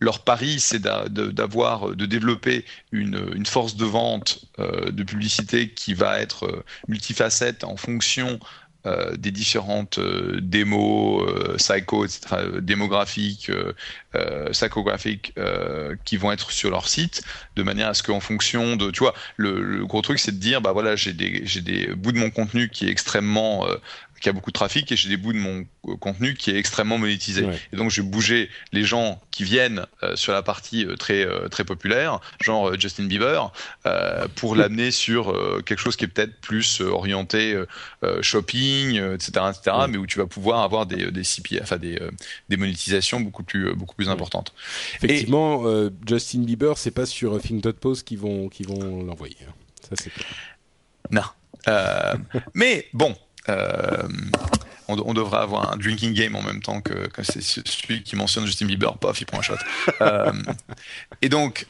leur 0.01 0.21
pari, 0.21 0.61
c'est 0.61 0.81
d'avoir, 0.81 1.95
de 1.95 2.07
développer 2.07 2.65
une, 2.93 3.45
force 3.47 3.77
de 3.77 3.85
vente 3.85 4.45
de 4.59 5.03
publicité 5.03 5.71
qui 5.71 5.95
va 5.95 6.21
être 6.21 6.65
multifacette 6.89 7.65
en 7.65 7.77
fonction 7.77 8.39
euh, 8.87 9.17
des 9.17 9.33
différentes 9.33 9.99
euh, 9.99 10.39
démos, 10.41 11.27
euh, 11.29 11.57
psycho, 11.57 12.07
démographiques, 12.61 13.51
psychographiques 14.53 15.35
qui 16.05 16.17
vont 16.17 16.33
être 16.33 16.51
sur 16.53 16.71
leur 16.71 16.89
site, 16.89 17.23
de 17.57 17.63
manière 17.63 17.89
à 17.89 17.95
ce 17.95 18.03
qu'en 18.03 18.21
fonction 18.21 18.77
de, 18.77 18.91
tu 18.91 19.01
vois, 19.01 19.15
le, 19.37 19.85
gros 19.85 20.01
truc 20.01 20.19
c'est 20.19 20.33
de 20.33 20.41
dire, 20.41 20.61
bah 20.61 20.73
voilà, 20.73 20.97
j'ai 20.97 21.13
des, 21.13 21.43
j'ai 21.45 21.61
des 21.61 21.89
bouts 21.89 22.13
de 22.13 22.19
mon 22.19 22.31
contenu 22.31 22.69
qui 22.69 22.87
est 22.87 22.91
extrêmement 22.91 23.67
qui 24.21 24.29
a 24.29 24.33
beaucoup 24.33 24.51
de 24.51 24.55
trafic 24.55 24.91
et 24.91 24.97
j'ai 24.97 25.09
des 25.09 25.17
bouts 25.17 25.33
de 25.33 25.39
mon 25.39 25.65
euh, 25.87 25.97
contenu 25.97 26.35
qui 26.35 26.51
est 26.51 26.57
extrêmement 26.57 26.99
monétisé. 26.99 27.47
Et 27.73 27.77
donc 27.77 27.91
je 27.91 28.03
vais 28.03 28.09
bouger 28.09 28.51
les 28.73 28.85
gens 28.85 29.21
qui 29.31 29.45
viennent 29.45 29.87
euh, 30.03 30.17
sur 30.17 30.33
la 30.33 30.43
partie 30.43 30.85
euh, 30.85 30.97
très 30.97 31.27
très 31.51 31.65
populaire, 31.65 32.21
genre 32.41 32.79
Justin 32.79 33.05
Bieber, 33.05 33.53
pour 34.35 34.55
l'amener 34.57 34.91
sur 34.91 35.35
quelque 35.65 35.79
chose 35.79 35.97
qui 35.97 36.05
est 36.05 36.09
peut-être 36.09 36.41
plus 36.41 36.81
orienté 36.81 37.61
shopping, 38.23 38.97
etc., 39.15 39.31
etc., 39.51 39.77
mais 39.89 39.99
où 39.99 40.07
tu 40.07 40.19
vas 40.19 40.27
pouvoir 40.27 40.63
avoir 40.63 40.87
des 40.87 41.11
des 41.11 41.23
CPI, 41.23 41.61
enfin 41.63 41.77
des 41.77 41.99
des 42.49 42.57
monétisations 42.57 43.21
beaucoup 43.21 43.43
plus 43.43 43.75
beaucoup 43.75 43.95
plus 43.95 44.09
importantes. 44.09 44.53
Effectivement, 44.97 45.65
Justin 46.07 46.41
Bieber, 46.41 46.79
c'est 46.79 46.91
pas 46.91 47.07
sur 47.07 47.41
Think.post 47.41 48.07
qu'ils 48.07 48.19
vont 48.19 48.49
qui 48.49 48.63
vont 48.63 49.03
l'envoyer. 49.05 49.37
Ça 49.89 49.97
c'est 49.97 50.11
clair. 50.11 50.27
Non. 51.11 51.23
mais 52.55 52.87
bon, 52.93 53.15
euh, 53.49 54.09
on, 54.89 55.13
devrait 55.13 55.39
avoir 55.39 55.73
un 55.73 55.77
drinking 55.77 56.15
game 56.15 56.35
en 56.35 56.43
même 56.43 56.63
temps 56.63 56.81
que, 56.81 57.09
c'est 57.23 57.43
celui 57.43 58.03
qui 58.03 58.17
mentionne 58.17 58.47
Justin 58.47 58.67
Bieber, 58.67 58.97
paf, 58.99 59.21
il 59.21 59.27
prend 59.27 59.39
un 59.39 59.43
shot. 59.43 59.55
Euh, 60.01 60.33
et 61.23 61.29
donc, 61.29 61.67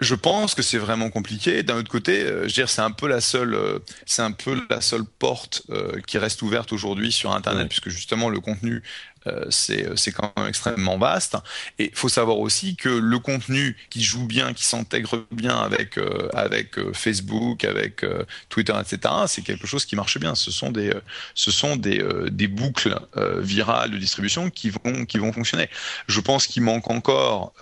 je 0.00 0.14
pense 0.14 0.54
que 0.54 0.62
c'est 0.62 0.78
vraiment 0.78 1.10
compliqué. 1.10 1.62
D'un 1.62 1.76
autre 1.76 1.90
côté, 1.90 2.22
euh, 2.22 2.48
je 2.48 2.54
dire, 2.54 2.68
c'est 2.68 2.80
un 2.80 2.90
peu 2.90 3.06
la 3.06 3.20
seule, 3.20 3.58
c'est 4.06 4.22
un 4.22 4.32
peu 4.32 4.60
la 4.70 4.80
seule 4.80 5.04
porte 5.04 5.62
qui 6.06 6.18
reste 6.18 6.40
ouverte 6.42 6.72
aujourd'hui 6.72 7.12
sur 7.12 7.32
Internet, 7.32 7.68
puisque 7.68 7.90
justement 7.90 8.30
le 8.30 8.40
contenu 8.40 8.82
euh, 9.26 9.46
euh, 9.70 9.96
c'est 9.96 10.12
quand 10.12 10.32
même 10.36 10.48
extrêmement 10.48 10.98
vaste. 10.98 11.36
Et 11.78 11.90
il 11.90 11.96
faut 11.96 12.08
savoir 12.08 12.38
aussi 12.38 12.76
que 12.76 12.88
le 12.88 13.18
contenu 13.18 13.76
qui 13.90 14.02
joue 14.02 14.26
bien, 14.26 14.52
qui 14.52 14.64
s'intègre 14.64 15.26
bien 15.30 15.56
avec 15.58 15.98
euh, 15.98 16.28
avec 16.32 16.78
Facebook, 16.92 17.64
avec 17.64 18.04
Twitter, 18.48 18.74
etc., 18.80 19.14
c'est 19.26 19.42
quelque 19.42 19.66
chose 19.66 19.84
qui 19.84 19.96
marche 19.96 20.18
bien. 20.18 20.34
Ce 20.34 20.50
sont 20.50 20.70
des 20.70 20.92
ce 21.34 21.50
sont 21.50 21.76
des 21.76 22.04
des 22.30 22.48
boucles 22.48 22.98
virales 23.40 23.90
de 23.90 23.98
distribution 23.98 24.50
qui 24.50 24.70
vont 24.70 25.04
qui 25.04 25.18
vont 25.18 25.32
fonctionner. 25.32 25.68
Je 26.06 26.20
pense 26.20 26.46
qu'il 26.46 26.62
manque 26.62 26.90
encore 26.90 27.52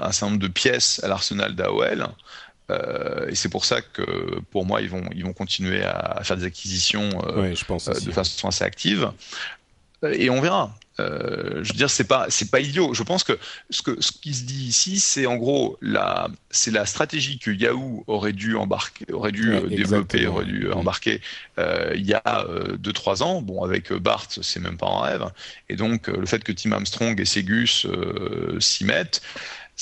un 0.00 0.12
certain 0.12 0.32
nombre 0.32 0.42
de 0.42 0.48
pièces 0.48 1.02
à 1.02 1.08
l'arsenal 1.08 1.54
d'AOL. 1.54 2.06
et 3.28 3.34
c'est 3.34 3.48
pour 3.48 3.64
ça 3.64 3.82
que 3.82 4.40
pour 4.50 4.64
moi 4.66 4.80
ils 4.82 4.90
vont 4.90 5.04
ils 5.14 5.24
vont 5.24 5.32
continuer 5.32 5.82
à, 5.84 6.20
faire 6.24 6.36
des 6.36 6.44
acquisitions 6.44 7.10
je 7.54 7.64
pense 7.64 7.86
de 7.86 8.12
façon 8.12 8.48
assez 8.48 8.64
active 8.64 9.12
et 10.04 10.30
on 10.30 10.40
verra. 10.40 10.74
Euh, 11.00 11.62
je 11.62 11.72
veux 11.72 11.76
dire, 11.76 11.90
c'est 11.90 12.04
pas 12.04 12.26
c'est 12.28 12.50
pas 12.50 12.60
idiot. 12.60 12.92
Je 12.94 13.02
pense 13.02 13.24
que 13.24 13.38
ce 13.70 13.82
que 13.82 14.00
ce 14.00 14.12
qui 14.12 14.34
se 14.34 14.44
dit 14.44 14.66
ici, 14.66 15.00
c'est 15.00 15.26
en 15.26 15.36
gros 15.36 15.78
la 15.80 16.28
c'est 16.50 16.70
la 16.70 16.84
stratégie 16.84 17.38
que 17.38 17.50
Yahoo 17.50 18.04
aurait 18.06 18.32
dû 18.32 18.56
embarquer, 18.56 19.10
aurait 19.12 19.32
dû 19.32 19.52
euh, 19.52 19.66
développer, 19.68 20.26
aurait 20.26 20.44
dû 20.44 20.66
euh, 20.66 20.74
embarquer 20.74 21.20
il 21.94 22.06
y 22.06 22.14
a 22.14 22.46
deux 22.78 22.92
trois 22.92 23.22
ans. 23.22 23.40
Bon, 23.40 23.62
avec 23.62 23.92
Bart, 23.92 24.26
c'est 24.28 24.60
même 24.60 24.76
pas 24.76 24.88
un 24.88 25.00
rêve. 25.02 25.24
Et 25.68 25.76
donc 25.76 26.08
le 26.08 26.26
fait 26.26 26.42
que 26.42 26.52
Tim 26.52 26.72
Armstrong 26.72 27.18
et 27.20 27.24
Segus 27.24 27.86
s'y 28.58 28.84
mettent 28.84 29.22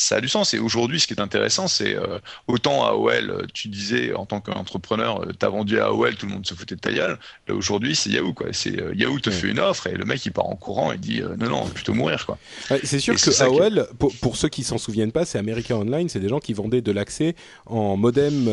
ça 0.01 0.17
a 0.17 0.21
du 0.21 0.29
sens. 0.29 0.55
Et 0.55 0.59
aujourd'hui, 0.59 0.99
ce 0.99 1.07
qui 1.07 1.15
est 1.15 1.21
intéressant, 1.21 1.69
c'est 1.69 1.95
euh, 1.95 2.19
autant 2.47 2.85
AOL, 2.85 3.47
tu 3.53 3.69
disais 3.69 4.15
en 4.15 4.27
tant 4.27 4.41
qu'entrepreneur, 4.41 5.23
euh, 5.23 5.33
tu 5.39 5.45
as 5.45 5.49
vendu 5.49 5.79
à 5.79 5.87
AOL, 5.87 6.17
tout 6.17 6.27
le 6.27 6.33
monde 6.33 6.47
se 6.47 6.55
foutait 6.55 6.75
de 6.75 6.81
ta 6.81 6.93
gueule. 6.93 7.19
Là, 7.47 7.55
aujourd'hui, 7.55 7.95
c'est 7.95 8.11
Yahoo. 8.11 8.33
Quoi. 8.33 8.49
C'est, 8.53 8.81
euh, 8.81 8.95
Yahoo 8.95 9.21
te 9.21 9.31
fait 9.31 9.49
une 9.49 9.61
offre 9.61 9.87
et 9.87 9.95
le 9.95 10.05
mec, 10.05 10.25
il 10.25 10.33
part 10.33 10.47
en 10.47 10.57
courant 10.57 10.93
et 10.93 10.99
dit 10.99 11.23
non, 11.39 11.49
non, 11.49 11.67
plutôt 11.67 11.95
mourir. 11.95 12.27
Quoi. 12.27 12.39
c'est 12.83 12.99
sûr 12.99 13.15
que 13.15 13.43
AOL, 13.43 13.89
pour, 13.99 14.37
ceux 14.37 14.49
qui 14.49 14.65
s'en 14.65 14.79
souviennent 14.79 15.13
pas, 15.13 15.25
c'est 15.25 15.39
America 15.39 15.77
Online, 15.77 16.09
c'est 16.09 16.21
des 16.21 16.29
gens 16.29 16.41
qui 16.41 16.53
vendaient 16.55 16.83
de 16.83 16.93
l'accès 16.93 17.35
en 17.67 17.97
modem 17.97 18.49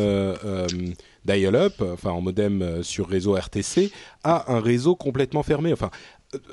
dial-up, 1.24 1.82
enfin 1.82 2.10
en 2.10 2.20
modem 2.20 2.82
sur 2.82 3.08
réseau 3.08 3.34
RTC, 3.34 3.90
à 4.24 4.52
un 4.52 4.60
réseau 4.60 4.94
complètement 4.94 5.42
fermé. 5.42 5.72
Enfin, 5.72 5.90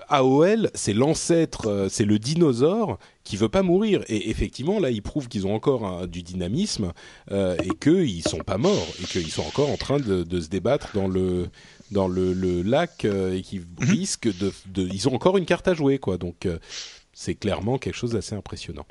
AOL, 0.08 0.70
c'est 0.74 0.94
l'ancêtre, 0.94 1.68
euh, 1.68 1.90
c'est 1.90 2.06
le 2.06 2.18
dinosaure 2.18 2.98
qui 3.24 3.36
veut 3.36 3.50
pas 3.50 3.62
mourir. 3.62 4.04
Et 4.08 4.30
effectivement, 4.30 4.80
là, 4.80 4.90
ils 4.90 5.02
prouvent 5.02 5.28
qu'ils 5.28 5.48
ont 5.48 5.54
encore 5.54 6.08
du 6.08 6.24
dynamisme 6.24 6.94
euh, 7.32 7.58
et 7.64 7.76
qu'ils 7.76 8.28
sont 8.28 8.40
pas 8.40 8.58
morts 8.58 8.88
et 9.02 9.06
qu'ils 9.06 9.32
sont 9.32 9.44
encore 9.44 9.70
en 9.70 9.78
train 9.78 10.00
de, 10.00 10.40
se 10.40 10.48
débattre 10.48 10.90
dans 10.94 11.08
le 11.08 11.50
dans 11.92 12.08
le, 12.08 12.62
lac 12.62 13.06
euh, 13.06 13.36
et 13.36 13.42
qui 13.42 13.60
mhm. 13.60 13.66
risquent 13.80 14.38
de, 14.38 14.52
de, 14.68 14.88
Ils 14.92 15.08
ont 15.10 15.14
encore 15.14 15.38
une 15.38 15.46
carte 15.46 15.68
à 15.68 15.74
jouer, 15.74 16.00
quoi. 16.00 16.18
Donc, 16.18 16.48
c'est 17.14 17.36
clairement 17.36 17.78
quelque 17.78 17.96
chose 17.96 18.12
d'assez 18.12 18.36
impressionnant. 18.36 18.86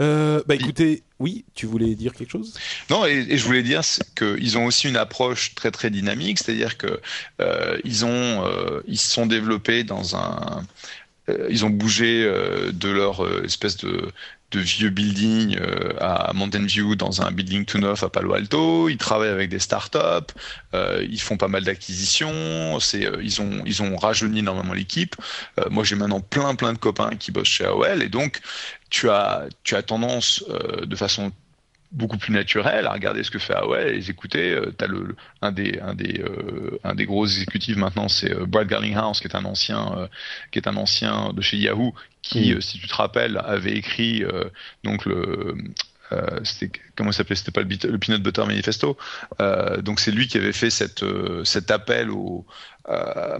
Euh, 0.00 0.42
bah 0.46 0.56
écoutez, 0.56 1.04
oui, 1.24 1.46
tu 1.54 1.64
voulais 1.64 1.94
dire 1.94 2.12
quelque 2.12 2.32
chose? 2.32 2.52
Non, 2.90 3.06
et, 3.06 3.38
je 3.38 3.44
voulais 3.46 3.62
dire 3.62 3.80
qu'ils 4.14 4.58
ont 4.58 4.66
aussi 4.66 4.88
une 4.88 4.98
approche 4.98 5.54
très 5.54 5.70
très 5.70 5.88
dynamique, 5.88 6.38
c'est-à-dire 6.38 6.76
que 6.76 7.00
euh, 7.40 7.78
ils 7.82 8.04
ont 8.04 8.44
euh, 8.44 8.82
ils 8.86 8.98
se 8.98 9.10
sont 9.10 9.24
développés 9.24 9.84
dans 9.84 10.16
un 10.16 10.66
euh, 11.30 11.48
ils 11.48 11.64
ont 11.64 11.70
bougé 11.70 12.30
de 12.74 12.88
leur 12.90 13.16
espèce 13.42 13.78
de 13.78 14.12
vieux 14.52 14.90
building 14.90 15.58
à 15.98 16.30
Mountain 16.34 16.66
View 16.66 16.94
dans 16.94 17.22
un 17.22 17.32
building 17.32 17.64
tout 17.64 17.78
neuf 17.78 18.04
à 18.04 18.08
Palo 18.08 18.34
Alto. 18.34 18.88
Ils 18.88 18.98
travaillent 18.98 19.36
avec 19.40 19.48
des 19.48 19.58
startups. 19.58 20.32
Ils 20.74 21.20
font 21.20 21.36
pas 21.36 21.48
mal 21.48 21.64
d'acquisitions. 21.64 22.78
Ils 22.92 23.40
ont 23.40 23.62
ils 23.64 23.82
ont 23.82 23.96
rajeuni 23.96 24.40
énormément 24.40 24.74
l'équipe. 24.74 25.16
moi, 25.70 25.82
j'ai 25.82 25.96
maintenant 25.96 26.20
plein 26.20 26.54
plein 26.54 26.72
de 26.72 26.78
copains 26.78 27.16
qui 27.18 27.32
bossent 27.32 27.48
chez 27.48 27.64
AOL 27.64 28.02
et 28.02 28.08
donc 28.08 28.42
tu 28.94 29.10
as 29.10 29.48
tu 29.64 29.74
as 29.74 29.82
tendance 29.82 30.44
de 30.92 30.96
façon 30.96 31.32
beaucoup 31.94 32.18
plus 32.18 32.32
naturel 32.32 32.86
à 32.86 32.92
regarder 32.92 33.22
ce 33.22 33.30
que 33.30 33.38
fait 33.38 33.54
AOL 33.54 33.88
et 33.88 33.92
les 33.92 34.10
écouter. 34.10 34.52
Euh, 34.52 34.74
as 34.80 34.86
le, 34.86 35.16
un 35.42 35.52
des 35.52 35.80
un 35.80 35.94
des 35.94 36.20
euh, 36.20 36.78
un 36.84 36.94
des 36.94 37.06
gros 37.06 37.24
exécutifs 37.26 37.76
maintenant, 37.76 38.08
c'est 38.08 38.32
euh, 38.32 38.46
Brad 38.46 38.68
Garlinghouse 38.68 39.20
qui 39.20 39.26
est 39.28 39.36
un 39.36 39.44
ancien 39.44 39.96
euh, 39.96 40.06
qui 40.50 40.58
est 40.58 40.68
un 40.68 40.76
ancien 40.76 41.32
de 41.32 41.40
chez 41.40 41.56
Yahoo 41.56 41.94
qui, 42.22 42.54
mm. 42.54 42.60
si 42.60 42.78
tu 42.78 42.86
te 42.86 42.94
rappelles, 42.94 43.40
avait 43.44 43.76
écrit 43.76 44.22
donc 44.82 45.04
le 45.04 45.56
c'était 46.44 46.70
comment 46.94 47.10
s'appelait? 47.10 47.34
C'était 47.34 47.50
pas 47.50 47.62
le, 47.62 47.68
le, 47.68 47.98
Peanut 47.98 48.22
Butter 48.22 48.44
Manifesto 48.46 48.96
donc 49.82 49.98
c'est 49.98 50.12
lui 50.12 50.28
qui 50.28 50.38
avait 50.38 50.52
fait 50.52 50.70
cette 50.70 51.04
cet 51.44 51.70
appel 51.72 52.10
au 52.10 52.46
à 52.86 53.38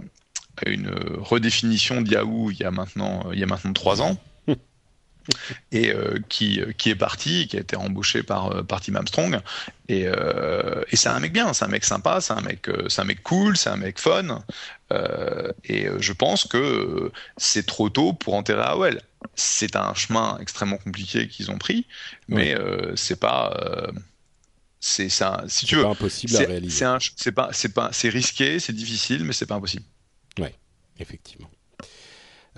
une 0.65 0.89
redéfinition 1.19 2.01
de 2.01 2.09
Yahoo 2.09 2.51
il 2.51 2.57
y 2.57 2.63
a 2.63 2.71
maintenant 2.71 3.31
il 3.31 3.39
y 3.39 3.43
a 3.43 3.45
maintenant 3.45 3.71
trois 3.71 4.01
ans 4.01 4.17
et 5.71 5.91
euh, 5.91 6.19
qui, 6.29 6.61
euh, 6.61 6.71
qui 6.71 6.89
est 6.89 6.95
parti, 6.95 7.47
qui 7.47 7.57
a 7.57 7.59
été 7.59 7.75
embauché 7.75 8.23
par, 8.23 8.51
euh, 8.51 8.63
par 8.63 8.81
Tim 8.81 8.95
Armstrong. 8.95 9.39
Et, 9.87 10.05
et 10.05 10.95
c'est 10.95 11.09
un 11.09 11.19
mec 11.19 11.31
bien, 11.31 11.53
c'est 11.53 11.63
un 11.63 11.67
mec 11.67 11.85
sympa, 11.85 12.19
c'est 12.19 12.33
un 12.33 12.41
mec, 12.41 12.67
c'est 12.87 13.01
un 13.01 13.05
mec 13.05 13.21
cool, 13.21 13.55
c'est 13.55 13.69
un 13.69 13.77
mec 13.77 13.99
fun. 13.99 14.43
et 15.63 15.87
je 15.99 16.13
pense 16.13 16.45
que 16.45 17.11
c'est 17.37 17.67
trop 17.67 17.89
tôt 17.89 18.13
pour 18.13 18.33
enterrer 18.33 18.63
AOL. 18.63 19.01
C'est 19.35 19.75
un 19.75 19.93
chemin 19.93 20.39
extrêmement 20.41 20.77
compliqué 20.77 21.27
qu'ils 21.27 21.51
ont 21.51 21.59
pris, 21.59 21.85
mais 22.27 22.55
c'est 22.95 23.19
pas 23.19 23.91
c'est 24.79 25.09
ça 25.09 25.43
si 25.47 25.65
tu 25.65 25.75
veux 25.75 25.83
pas 25.83 25.89
impossible 25.89 26.35
à 26.35 26.39
réaliser 26.39 26.85
c'est 27.15 27.31
pas 27.31 27.49
c'est 27.53 27.73
pas 27.73 27.89
c'est 27.91 28.09
risqué 28.09 28.59
c'est 28.59 28.73
difficile 28.73 29.23
mais 29.23 29.33
c'est 29.33 29.47
pas 29.47 29.55
impossible 29.55 29.83
ouais 30.39 30.53
effectivement 30.99 31.49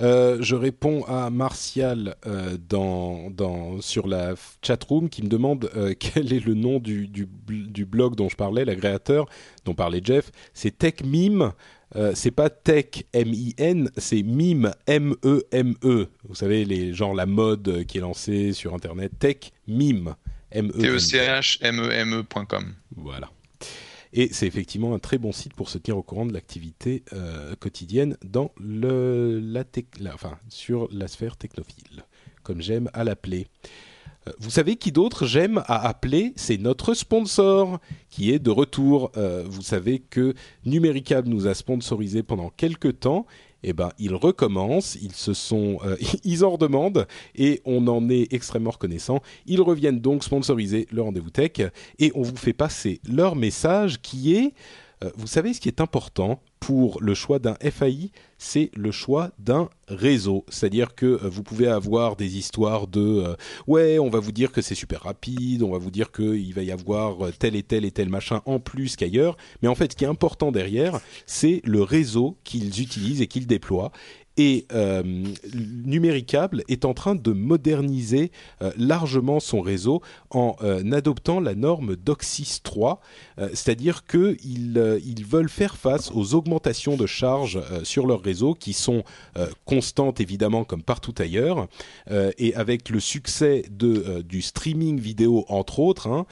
euh, 0.02 0.38
je 0.42 0.56
réponds 0.56 1.04
à 1.06 1.30
Martial 1.30 2.16
euh, 2.26 2.58
dans, 2.70 3.30
dans, 3.32 3.82
sur 3.82 4.08
la 4.08 4.36
chatroom 4.62 5.10
qui 5.10 5.24
me 5.24 5.28
demande 5.28 5.70
euh, 5.76 5.94
quel 6.00 6.32
est 6.34 6.46
le 6.46 6.54
nom 6.54 6.80
du, 6.80 7.08
du, 7.08 7.28
du, 7.48 7.86
blog 7.86 8.16
dont 8.16 8.30
je 8.30 8.36
parlais, 8.36 8.64
l'agréateur 8.66 9.26
dont 9.66 9.74
parlait 9.74 10.02
Jeff. 10.04 10.32
C'est 10.54 10.78
TechMime. 10.78 11.52
Euh, 11.96 12.12
c'est 12.16 12.32
pas 12.32 12.50
tech 12.50 13.06
M-I-N, 13.14 13.90
c'est 13.96 14.22
mime 14.22 14.74
M-E-M-E. 14.88 16.04
-E. 16.04 16.08
Vous 16.28 16.36
savez, 16.36 16.66
les, 16.66 16.94
genre 16.94 17.14
la 17.16 17.26
mode 17.26 17.86
qui 17.86 18.00
est 18.00 18.02
lancée 18.02 18.52
sur 18.52 18.74
Internet. 18.74 19.14
Tech 19.18 19.38
mime 19.68 20.16
M-E. 20.52 20.82
T-E-C-H-M-E-M-E.com. 20.82 22.74
Voilà. 22.96 23.30
Et 24.20 24.30
c'est 24.32 24.48
effectivement 24.48 24.96
un 24.96 25.00
très 25.00 25.20
bon 25.20 25.32
site 25.32 25.54
pour 25.54 25.70
se 25.70 25.78
tenir 25.78 25.96
au 25.96 26.02
courant 26.02 26.26
de 26.26 26.34
l'activité 26.34 27.04
quotidienne 27.60 28.18
dans 28.26 28.52
le, 28.60 29.40
la, 29.40 29.64
sur 30.50 30.90
la 30.92 31.08
sphère 31.08 31.38
technophile, 31.38 32.04
comme 32.42 32.60
j'aime 32.60 32.90
à 32.94 33.04
l'appeler. 33.04 33.46
Vous 34.40 34.50
savez 34.50 34.76
qui 34.76 34.92
d'autre 34.92 35.28
j'aime 35.28 35.62
à 35.68 35.88
appeler? 35.88 36.34
C'est 36.36 36.58
notre 36.58 36.96
sponsor 36.96 37.80
qui 38.10 38.32
est 38.32 38.40
de 38.40 38.50
retour. 38.50 39.12
vous 39.46 39.62
savez 39.62 40.00
que 40.00 40.34
Numéricable 40.66 41.30
nous 41.30 41.46
a 41.46 41.54
sponsorisé 41.54 42.24
pendant 42.24 42.50
quelques 42.50 43.02
temps 43.02 43.28
eh 43.64 43.74
ben 43.74 43.92
ils 44.00 44.16
recommencent, 44.16 44.98
ils 45.02 45.14
se 45.14 45.34
sont, 45.34 45.80
euh, 45.84 45.96
ils 46.24 46.46
en 46.46 46.52
redemandent 46.52 47.08
et 47.36 47.62
on 47.66 47.88
en 47.88 48.10
est 48.10 48.32
extrêmement 48.34 48.72
reconnaissant. 48.72 49.22
Ils 49.46 49.62
reviennent 49.62 50.00
donc 50.00 50.24
sponsoriser 50.24 50.88
le 50.92 51.02
rendez-vous 51.02 51.30
tech 51.30 51.52
et 52.00 52.12
on 52.16 52.22
vous 52.22 52.36
fait 52.36 52.54
passer 52.54 53.02
leur 53.08 53.36
message 53.36 54.02
qui 54.02 54.36
est 54.36 54.54
euh, 55.04 55.12
vous 55.16 55.28
savez, 55.28 55.54
ce 55.54 55.60
qui 55.60 55.68
est 55.68 55.82
important 55.82 56.40
pour 56.60 57.02
le 57.02 57.14
choix 57.14 57.40
d'un 57.40 57.56
FAI, 57.56 58.12
c'est 58.38 58.72
le 58.76 58.92
choix 58.92 59.32
d'un 59.40 59.70
réseau. 59.88 60.46
C'est-à-dire 60.50 60.96
que 60.96 61.06
euh, 61.06 61.30
vous 61.30 61.44
pouvez 61.44 61.68
avoir 61.68 62.16
des 62.16 62.38
histoires 62.38 62.88
de 62.88 63.00
euh, 63.00 63.36
ouais, 63.68 64.00
on 64.00 64.10
va 64.10 64.20
vous 64.20 64.32
dire 64.32 64.52
que 64.52 64.62
c'est 64.62 64.76
super 64.76 65.04
rapide, 65.04 65.64
on 65.64 65.72
va 65.72 65.78
vous 65.78 65.92
dire 65.92 66.12
qu'il 66.12 66.54
va 66.54 66.64
y 66.64 66.72
avoir 66.72 67.32
tel 67.40 67.56
et 67.56 67.64
tel 67.64 67.86
et 67.86 67.92
tel 67.92 68.10
machin 68.10 68.42
en 68.46 68.60
plus 68.60 68.96
qu'ailleurs. 68.96 69.38
Mais 69.62 69.68
en 69.68 69.76
fait, 69.76 69.92
ce 69.92 69.98
qui 69.98 70.04
est 70.04 70.08
important 70.08 70.52
derrière, 70.52 71.00
c'est 71.26 71.62
le 71.64 71.82
réseau 71.82 72.38
qu'ils 72.44 72.82
utilisent 72.82 73.22
et 73.22 73.28
qu'ils 73.28 73.48
déploient. 73.48 73.92
Et 74.38 74.66
euh, 74.72 75.04
Numéricable 75.86 76.64
est 76.68 76.86
en 76.86 76.94
train 76.94 77.16
de 77.16 77.32
moderniser 77.32 78.32
euh, 78.62 78.72
largement 78.78 79.40
son 79.40 79.62
réseau 79.62 80.02
en 80.30 80.56
euh, 80.62 80.92
adoptant 80.92 81.40
la 81.40 81.56
norme 81.56 81.96
DOCSIS 81.96 82.60
3, 82.64 83.02
c'est-à-dire 83.54 84.06
qu'ils 84.06 85.02
ils 85.06 85.26
veulent 85.26 85.50
faire 85.50 85.78
face 85.78 86.12
aux 86.14 86.34
augmentations 86.34 86.98
de 86.98 87.06
charges 87.06 87.60
sur 87.84 88.08
leur 88.08 88.22
réseau 88.22 88.54
qui 88.54 88.74
sont 88.74 89.04
constantes 89.66 90.20
évidemment 90.20 90.64
comme 90.64 90.84
partout 90.84 91.14
ailleurs. 91.18 91.68
et 92.10 92.56
avec 92.56 92.90
le 92.90 93.00
succès 93.00 93.64
de, 93.70 94.22
du 94.22 94.42
streaming 94.42 95.00
vidéo 95.00 95.46
entre 95.50 95.80
autres, 95.80 96.08
hein, 96.08 96.26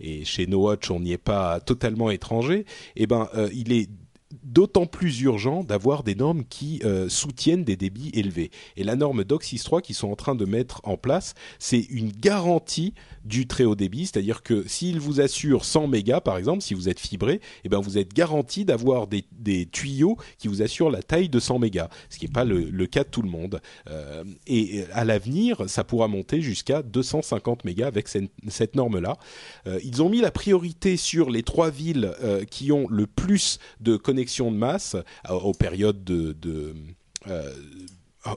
et 0.00 0.24
chez 0.24 0.46
No 0.46 0.62
Watch 0.62 0.90
on 0.90 1.00
n'y 1.00 1.12
est 1.12 1.18
pas 1.18 1.60
totalement 1.60 2.10
étranger, 2.10 2.64
eh 2.96 3.06
ben 3.06 3.28
il 3.52 3.72
est 3.72 3.88
d'autant 4.46 4.86
plus 4.86 5.22
urgent 5.22 5.64
d'avoir 5.64 6.04
des 6.04 6.14
normes 6.14 6.44
qui 6.44 6.80
euh, 6.84 7.08
soutiennent 7.08 7.64
des 7.64 7.76
débits 7.76 8.10
élevés. 8.14 8.50
Et 8.76 8.84
la 8.84 8.94
norme 8.94 9.24
DOCSIS 9.24 9.62
3 9.64 9.82
qu'ils 9.82 9.96
sont 9.96 10.08
en 10.08 10.16
train 10.16 10.36
de 10.36 10.44
mettre 10.44 10.80
en 10.84 10.96
place, 10.96 11.34
c'est 11.58 11.80
une 11.90 12.12
garantie 12.12 12.94
du 13.24 13.48
très 13.48 13.64
haut 13.64 13.74
débit, 13.74 14.06
c'est-à-dire 14.06 14.44
que 14.44 14.66
s'il 14.68 15.00
vous 15.00 15.20
assure 15.20 15.64
100 15.64 15.88
mégas 15.88 16.20
par 16.20 16.38
exemple, 16.38 16.62
si 16.62 16.74
vous 16.74 16.88
êtes 16.88 17.00
fibré, 17.00 17.40
eh 17.64 17.68
ben 17.68 17.80
vous 17.80 17.98
êtes 17.98 18.14
garanti 18.14 18.64
d'avoir 18.64 19.08
des, 19.08 19.24
tuyaux 19.66 20.16
qui 20.38 20.46
vous 20.46 20.62
assurent 20.62 20.90
la 20.90 21.02
taille 21.02 21.28
de 21.28 21.40
100 21.40 21.58
mégas, 21.58 21.88
ce 22.08 22.18
qui 22.18 22.26
n'est 22.26 22.32
pas 22.32 22.44
le, 22.44 22.86
cas 22.86 23.02
de 23.02 23.08
tout 23.08 23.22
le 23.22 23.28
monde. 23.28 23.60
Euh, 23.90 24.22
et 24.46 24.84
à 24.92 25.04
l'avenir, 25.04 25.68
ça 25.68 25.82
pourra 25.82 26.06
monter 26.06 26.40
jusqu'à 26.40 26.82
250 26.82 27.64
mégas 27.64 27.88
avec 27.88 28.06
cette, 28.06 28.76
norme-là. 28.76 29.18
Euh, 29.66 29.80
ils 29.82 30.02
ont 30.02 30.08
mis 30.08 30.20
la 30.20 30.30
priorité 30.30 30.96
sur 30.96 31.30
les 31.30 31.42
trois 31.42 31.70
villes 31.70 32.12
qui 32.50 32.70
ont 32.70 32.86
le 32.88 33.06
plus 33.06 33.58
de 33.80 33.96
connexions 33.96 34.35
de 34.44 34.56
masse 34.56 34.96
aux 35.28 35.52
périodes 35.52 36.04
de, 36.04 36.32
de 36.32 36.74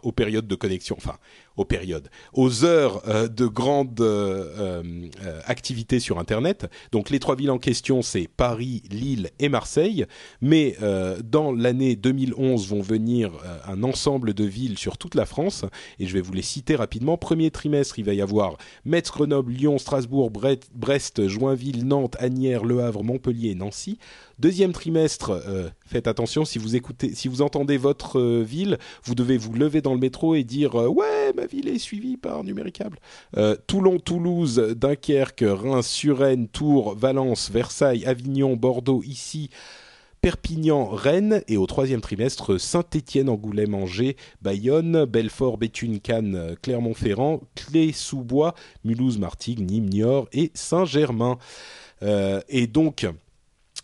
aux 0.04 0.12
périodes 0.12 0.48
de 0.48 0.56
connexion, 0.56 0.96
enfin 0.98 1.18
aux 1.60 1.66
périodes, 1.66 2.10
aux 2.32 2.64
heures 2.64 3.02
euh, 3.10 3.28
de 3.28 3.46
grande 3.46 4.00
euh, 4.00 4.80
euh, 5.22 5.42
activité 5.46 6.00
sur 6.00 6.18
Internet. 6.18 6.72
Donc 6.94 7.10
les 7.10 7.20
trois 7.20 7.36
villes 7.36 7.52
en 7.52 7.58
question, 7.58 8.02
c'est 8.02 8.30
Paris, 8.30 8.82
Lille 8.90 9.30
et 9.40 9.50
Marseille. 9.50 10.06
Mais 10.42 10.78
dans 11.24 11.52
l'année 11.52 11.96
2011 11.96 12.70
vont 12.70 12.82
venir 12.82 13.32
un 13.68 13.84
ensemble 13.84 14.34
de 14.34 14.46
villes 14.46 14.78
sur 14.78 14.98
toute 14.98 15.16
la 15.16 15.26
France. 15.26 15.66
Et 16.00 16.08
je 16.08 16.14
vais 16.14 16.22
vous 16.22 16.32
les 16.32 16.42
citer 16.42 16.76
rapidement. 16.76 17.18
Premier 17.18 17.52
trimestre, 17.52 18.00
il 18.00 18.06
va 18.06 18.14
y 18.14 18.22
avoir 18.22 18.58
Metz, 18.86 19.12
Grenoble, 19.12 19.52
Lyon, 19.52 19.78
Strasbourg, 19.78 20.32
Brest, 20.32 21.28
Joinville, 21.28 21.86
Nantes, 21.86 22.16
Agnières, 22.20 22.64
Le 22.64 22.82
Havre, 22.82 23.04
Montpellier 23.04 23.50
et 23.50 23.56
Nancy. 23.56 23.98
Deuxième 24.38 24.72
trimestre, 24.72 25.44
faites 25.86 26.08
attention 26.08 26.46
si 26.46 26.60
vous 26.60 26.78
écoutez, 26.78 27.14
si 27.14 27.28
vous 27.28 27.42
entendez 27.42 27.76
votre 27.76 28.22
ville, 28.22 28.78
vous 29.04 29.16
devez 29.16 29.38
vous 29.38 29.54
lever 29.54 29.82
dans 29.82 29.94
le 29.94 30.00
métro 30.00 30.36
et 30.36 30.46
dire 30.46 30.76
ouais, 30.76 31.34
ma 31.36 31.46
ville 31.50 31.68
est 31.68 31.80
suivie 31.80 32.18
par 32.18 32.44
Numéricable. 32.44 33.00
Euh, 33.38 33.56
Toulon, 33.68 34.00
Toulouse, 34.00 34.56
Dunkerque, 34.76 35.44
Reims, 35.46 35.88
Suresnes, 35.88 36.48
Tours, 36.48 36.96
Valence, 36.96 37.50
Versailles, 37.52 38.06
Avignon, 38.06 38.56
Bordeaux, 38.56 39.04
ici. 39.04 39.50
Perpignan, 40.22 40.86
Rennes 40.86 41.42
et 41.48 41.56
au 41.56 41.66
troisième 41.66 42.02
trimestre 42.02 42.60
Saint-Étienne, 42.60 43.30
Angoulême, 43.30 43.74
Angers, 43.74 44.18
Bayonne, 44.42 45.06
Belfort, 45.06 45.58
Béthune, 45.58 46.02
Cannes, 46.02 46.56
Clermont-Ferrand, 46.62 47.42
Clé-sous-Bois, 47.56 48.54
Mulhouse, 48.84 49.18
Martigues, 49.18 49.62
Nîmes, 49.62 49.90
Niort 49.90 50.28
et 50.34 50.52
Saint-Germain. 50.54 51.38
Euh, 52.02 52.42
et 52.50 52.68
donc 52.68 53.08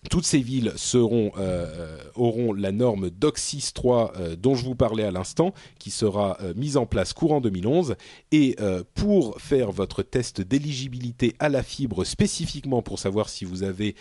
toutes 0.09 0.25
ces 0.25 0.39
villes 0.39 0.73
euh, 0.95 1.29
euh, 1.37 1.97
auront 2.15 2.53
la 2.53 2.71
norme 2.71 3.09
DOCSIS 3.09 3.71
3 3.73 4.13
euh, 4.15 4.35
dont 4.35 4.55
je 4.55 4.63
vous 4.63 4.75
parlais 4.75 5.03
à 5.03 5.11
l'instant, 5.11 5.53
qui 5.79 5.91
sera 5.91 6.37
mise 6.55 6.77
en 6.77 6.85
place 6.85 7.13
courant 7.13 7.41
2011. 7.41 7.95
Et 8.31 8.55
pour 8.93 9.39
faire 9.39 9.71
votre 9.71 10.03
test 10.03 10.41
d'éligibilité 10.41 11.35
à 11.39 11.49
la 11.49 11.63
fibre 11.63 12.03
spécifiquement 12.03 12.81
pour 12.81 12.99
savoir 12.99 13.29
si 13.29 13.45
vous 13.45 13.63
avez 13.63 13.95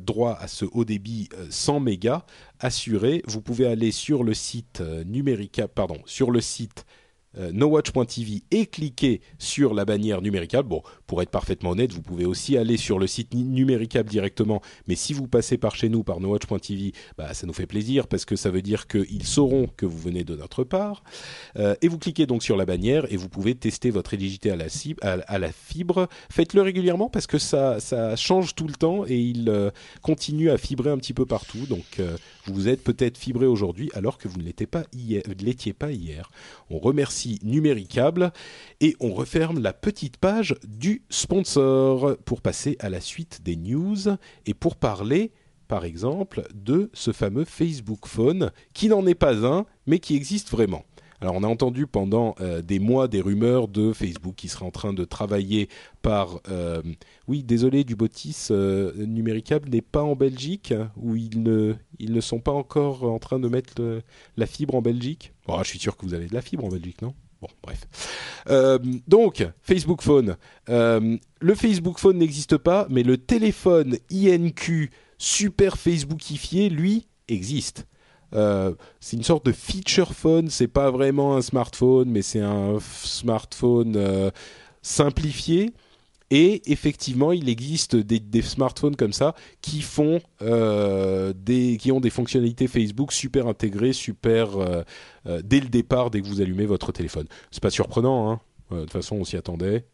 droit 0.00 0.36
à 0.40 0.48
ce 0.48 0.64
haut 0.72 0.84
débit 0.84 1.28
100 1.50 1.80
mégas 1.80 2.24
assuré, 2.60 3.22
vous 3.26 3.40
pouvez 3.40 3.66
aller 3.66 3.90
sur 3.90 4.24
le 4.24 4.34
site 4.34 4.82
Numérica, 5.06 5.68
pardon, 5.68 5.98
sur 6.06 6.30
le 6.30 6.40
site 6.40 6.84
nowatch.tv 7.36 8.42
et 8.50 8.66
cliquer 8.66 9.20
sur 9.38 9.74
la 9.74 9.84
bannière 9.84 10.22
numéricable. 10.22 10.68
Bon, 10.68 10.82
pour 11.12 11.20
être 11.20 11.28
parfaitement 11.28 11.72
honnête, 11.72 11.92
vous 11.92 12.00
pouvez 12.00 12.24
aussi 12.24 12.56
aller 12.56 12.78
sur 12.78 12.98
le 12.98 13.06
site 13.06 13.34
numéricable 13.34 14.08
directement, 14.08 14.62
mais 14.88 14.94
si 14.94 15.12
vous 15.12 15.28
passez 15.28 15.58
par 15.58 15.76
chez 15.76 15.90
nous, 15.90 16.02
par 16.02 16.20
nowatch.tv, 16.20 16.94
bah, 17.18 17.34
ça 17.34 17.46
nous 17.46 17.52
fait 17.52 17.66
plaisir 17.66 18.06
parce 18.06 18.24
que 18.24 18.34
ça 18.34 18.48
veut 18.48 18.62
dire 18.62 18.86
qu'ils 18.86 19.26
sauront 19.26 19.68
que 19.76 19.84
vous 19.84 19.98
venez 19.98 20.24
de 20.24 20.34
notre 20.34 20.64
part. 20.64 21.04
Euh, 21.58 21.74
et 21.82 21.88
vous 21.88 21.98
cliquez 21.98 22.24
donc 22.24 22.42
sur 22.42 22.56
la 22.56 22.64
bannière 22.64 23.04
et 23.12 23.18
vous 23.18 23.28
pouvez 23.28 23.54
tester 23.54 23.90
votre 23.90 24.14
éligibilité 24.14 24.50
à 24.52 24.56
la, 25.38 25.52
fibre. 25.52 26.08
Faites-le 26.30 26.62
régulièrement 26.62 27.10
parce 27.10 27.26
que 27.26 27.36
ça, 27.36 27.76
change 28.16 28.54
tout 28.54 28.66
le 28.66 28.72
temps 28.72 29.04
et 29.06 29.18
il 29.18 29.50
euh, 29.50 29.70
continue 30.00 30.48
à 30.48 30.56
fibrer 30.56 30.88
un 30.88 30.96
petit 30.96 31.12
peu 31.12 31.26
partout. 31.26 31.66
Donc 31.68 32.00
vous 32.46 32.68
êtes 32.68 32.82
peut-être 32.82 33.18
fibré 33.18 33.44
aujourd'hui 33.44 33.90
alors 33.92 34.16
que 34.16 34.28
vous 34.28 34.38
ne 34.38 34.44
l'étiez 34.44 34.66
pas 34.66 34.84
pas 35.78 35.92
hier. 35.92 36.30
On 36.70 36.78
remercie 36.78 37.38
Numéricable 37.42 38.32
et 38.80 38.96
on 38.98 39.12
referme 39.12 39.60
la 39.60 39.74
petite 39.74 40.16
page 40.16 40.54
du 40.66 41.01
sponsor 41.10 42.16
pour 42.24 42.40
passer 42.40 42.76
à 42.80 42.88
la 42.88 43.00
suite 43.00 43.42
des 43.42 43.56
news 43.56 43.96
et 44.46 44.54
pour 44.54 44.76
parler 44.76 45.32
par 45.68 45.84
exemple 45.84 46.46
de 46.54 46.90
ce 46.92 47.12
fameux 47.12 47.44
Facebook 47.44 48.06
Phone 48.06 48.50
qui 48.74 48.88
n'en 48.88 49.06
est 49.06 49.14
pas 49.14 49.46
un 49.46 49.64
mais 49.86 49.98
qui 49.98 50.16
existe 50.16 50.50
vraiment. 50.50 50.84
Alors 51.22 51.36
on 51.36 51.44
a 51.44 51.46
entendu 51.46 51.86
pendant 51.86 52.34
euh, 52.40 52.62
des 52.62 52.80
mois 52.80 53.06
des 53.06 53.20
rumeurs 53.20 53.68
de 53.68 53.92
Facebook 53.92 54.34
qui 54.34 54.48
serait 54.48 54.64
en 54.64 54.72
train 54.72 54.92
de 54.92 55.04
travailler 55.04 55.68
par... 56.02 56.40
Euh, 56.48 56.82
oui, 57.28 57.44
désolé, 57.44 57.84
du 57.84 57.94
Botis 57.94 58.48
euh, 58.50 58.92
Numéricable 59.06 59.68
n'est 59.68 59.82
pas 59.82 60.02
en 60.02 60.16
Belgique, 60.16 60.74
où 60.96 61.14
ils 61.14 61.40
ne, 61.40 61.74
ils 62.00 62.12
ne 62.12 62.20
sont 62.20 62.40
pas 62.40 62.50
encore 62.50 63.04
en 63.04 63.20
train 63.20 63.38
de 63.38 63.46
mettre 63.46 64.02
la 64.36 64.46
fibre 64.46 64.74
en 64.74 64.82
Belgique? 64.82 65.32
Bon, 65.46 65.62
je 65.62 65.68
suis 65.68 65.78
sûr 65.78 65.96
que 65.96 66.04
vous 66.04 66.14
avez 66.14 66.26
de 66.26 66.34
la 66.34 66.42
fibre 66.42 66.64
en 66.64 66.70
Belgique, 66.70 67.02
non? 67.02 67.14
Bon, 67.42 67.48
bref. 67.62 68.40
donc, 69.06 69.46
Facebook 69.60 70.00
Phone. 70.00 70.36
le 70.68 71.54
Facebook 71.54 71.98
Phone 71.98 72.16
n'existe 72.16 72.56
pas, 72.56 72.86
mais 72.88 73.02
le 73.02 73.18
téléphone 73.18 73.98
INQ 74.10 74.90
super 75.18 75.76
Facebookifié, 75.76 76.68
lui, 76.68 77.06
existe. 77.28 77.86
Euh, 78.34 78.74
c'est 79.00 79.16
une 79.16 79.22
sorte 79.22 79.46
de 79.46 79.52
feature 79.52 80.14
phone. 80.14 80.48
C'est 80.50 80.68
pas 80.68 80.90
vraiment 80.90 81.36
un 81.36 81.42
smartphone, 81.42 82.10
mais 82.10 82.22
c'est 82.22 82.40
un 82.40 82.78
smartphone 82.80 83.94
euh, 83.96 84.30
simplifié. 84.82 85.72
Et 86.34 86.62
effectivement, 86.72 87.32
il 87.32 87.50
existe 87.50 87.94
des, 87.94 88.42
smartphones 88.42 88.96
comme 88.96 89.12
ça 89.12 89.34
qui 89.60 89.82
font 89.82 90.20
euh, 90.40 91.34
des, 91.36 91.76
qui 91.78 91.92
ont 91.92 92.00
des 92.00 92.08
fonctionnalités 92.08 92.68
Facebook 92.68 93.12
super 93.12 93.48
intégrées, 93.48 93.92
super 93.92 94.48
dès 95.26 95.60
le 95.60 95.68
départ, 95.68 96.10
dès 96.10 96.22
que 96.22 96.26
vous 96.26 96.40
allumez 96.40 96.64
votre 96.64 96.90
téléphone. 96.90 97.26
C'est 97.50 97.62
pas 97.62 97.70
surprenant, 97.70 98.30
hein. 98.30 98.40
de 98.70 98.80
toute 98.80 98.92
façon, 98.92 99.16
on 99.16 99.24
s'y 99.24 99.36
attendait. 99.36 99.84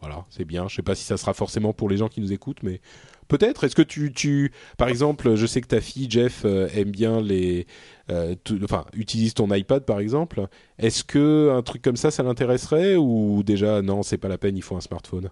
Voilà, 0.00 0.26
c'est 0.28 0.44
bien. 0.44 0.68
Je 0.68 0.76
sais 0.76 0.82
pas 0.82 0.94
si 0.94 1.04
ça 1.04 1.16
sera 1.16 1.32
forcément 1.32 1.72
pour 1.72 1.88
les 1.88 1.96
gens 1.96 2.08
qui 2.08 2.20
nous 2.20 2.34
écoutent, 2.34 2.62
mais 2.62 2.82
Peut-être. 3.28 3.64
Est-ce 3.64 3.74
que 3.74 3.82
tu, 3.82 4.12
tu, 4.12 4.52
par 4.78 4.88
exemple, 4.88 5.34
je 5.34 5.46
sais 5.46 5.60
que 5.60 5.66
ta 5.66 5.80
fille 5.80 6.08
Jeff 6.08 6.42
euh, 6.44 6.68
aime 6.74 6.90
bien 6.90 7.20
les, 7.20 7.66
euh, 8.10 8.34
enfin, 8.62 8.84
utilise 8.94 9.34
ton 9.34 9.52
iPad 9.52 9.84
par 9.84 9.98
exemple. 9.98 10.46
Est-ce 10.78 11.02
que 11.04 11.50
un 11.50 11.62
truc 11.62 11.82
comme 11.82 11.96
ça, 11.96 12.10
ça 12.10 12.22
l'intéresserait 12.22 12.96
ou 12.96 13.42
déjà 13.42 13.82
non, 13.82 14.02
c'est 14.02 14.18
pas 14.18 14.28
la 14.28 14.38
peine, 14.38 14.56
il 14.56 14.62
faut 14.62 14.76
un 14.76 14.80
smartphone? 14.80 15.30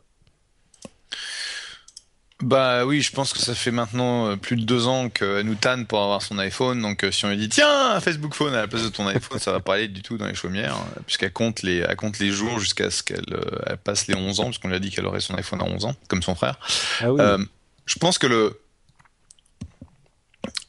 Bah 2.42 2.84
oui, 2.84 3.00
je 3.00 3.12
pense 3.12 3.32
que 3.32 3.38
ça 3.38 3.54
fait 3.54 3.70
maintenant 3.70 4.28
euh, 4.28 4.36
plus 4.36 4.56
de 4.56 4.64
deux 4.64 4.86
ans 4.86 5.08
qu'elle 5.08 5.46
nous 5.46 5.54
tanne 5.54 5.86
pour 5.86 6.02
avoir 6.02 6.20
son 6.20 6.38
iPhone. 6.38 6.82
Donc 6.82 7.04
euh, 7.04 7.12
si 7.12 7.24
on 7.24 7.30
lui 7.30 7.36
dit 7.36 7.48
tiens 7.48 7.98
Facebook 8.00 8.34
Phone 8.34 8.52
à 8.54 8.62
la 8.62 8.68
place 8.68 8.82
de 8.82 8.88
ton 8.88 9.06
iPhone, 9.06 9.38
ça 9.38 9.52
va 9.52 9.60
pas 9.60 9.74
aller 9.74 9.88
du 9.88 10.02
tout 10.02 10.18
dans 10.18 10.26
les 10.26 10.34
chaumières, 10.34 10.74
hein, 10.74 11.00
puisqu'elle 11.06 11.32
compte 11.32 11.62
les, 11.62 11.78
elle 11.78 11.96
compte 11.96 12.18
les 12.18 12.30
jours 12.30 12.58
jusqu'à 12.58 12.90
ce 12.90 13.02
qu'elle 13.02 13.24
elle 13.66 13.76
passe 13.78 14.08
les 14.08 14.14
11 14.14 14.40
ans, 14.40 14.44
parce 14.44 14.58
qu'on 14.58 14.68
lui 14.68 14.76
a 14.76 14.80
dit 14.80 14.90
qu'elle 14.90 15.06
aurait 15.06 15.20
son 15.20 15.34
iPhone 15.36 15.62
à 15.62 15.64
11 15.64 15.84
ans, 15.86 15.96
comme 16.08 16.22
son 16.22 16.34
frère. 16.34 16.58
Ah 17.00 17.12
oui. 17.12 17.20
Euh, 17.20 17.38
je 17.86 17.98
pense 17.98 18.18
que 18.18 18.26
le 18.26 18.58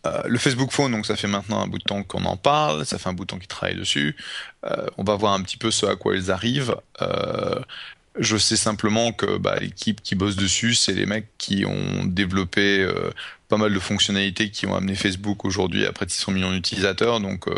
euh, 0.05 0.21
le 0.25 0.37
Facebook 0.37 0.71
Phone, 0.71 0.91
donc 0.91 1.05
ça 1.05 1.15
fait 1.15 1.27
maintenant 1.27 1.61
un 1.61 1.67
bout 1.67 1.79
de 1.79 1.83
temps 1.83 2.03
qu'on 2.03 2.25
en 2.25 2.37
parle, 2.37 2.85
ça 2.85 2.97
fait 2.97 3.09
un 3.09 3.13
bout 3.13 3.25
de 3.25 3.29
temps 3.29 3.39
qu'ils 3.39 3.47
travaillent 3.47 3.75
dessus. 3.75 4.15
Euh, 4.65 4.85
on 4.97 5.03
va 5.03 5.15
voir 5.15 5.33
un 5.33 5.41
petit 5.41 5.57
peu 5.57 5.71
ce 5.71 5.85
à 5.85 5.95
quoi 5.95 6.15
ils 6.15 6.31
arrivent. 6.31 6.75
Euh, 7.01 7.59
je 8.17 8.37
sais 8.37 8.55
simplement 8.55 9.11
que 9.11 9.37
bah, 9.37 9.57
l'équipe 9.59 10.01
qui 10.01 10.15
bosse 10.15 10.35
dessus, 10.35 10.73
c'est 10.75 10.93
les 10.93 11.05
mecs 11.05 11.27
qui 11.37 11.65
ont 11.65 12.05
développé 12.05 12.79
euh, 12.79 13.11
pas 13.49 13.57
mal 13.57 13.73
de 13.73 13.79
fonctionnalités 13.79 14.49
qui 14.51 14.65
ont 14.65 14.75
amené 14.75 14.95
Facebook 14.95 15.43
aujourd'hui 15.45 15.85
à 15.85 15.91
près 15.91 16.05
de 16.05 16.11
600 16.11 16.31
millions 16.31 16.51
d'utilisateurs. 16.51 17.19
Donc 17.19 17.47
euh, 17.47 17.53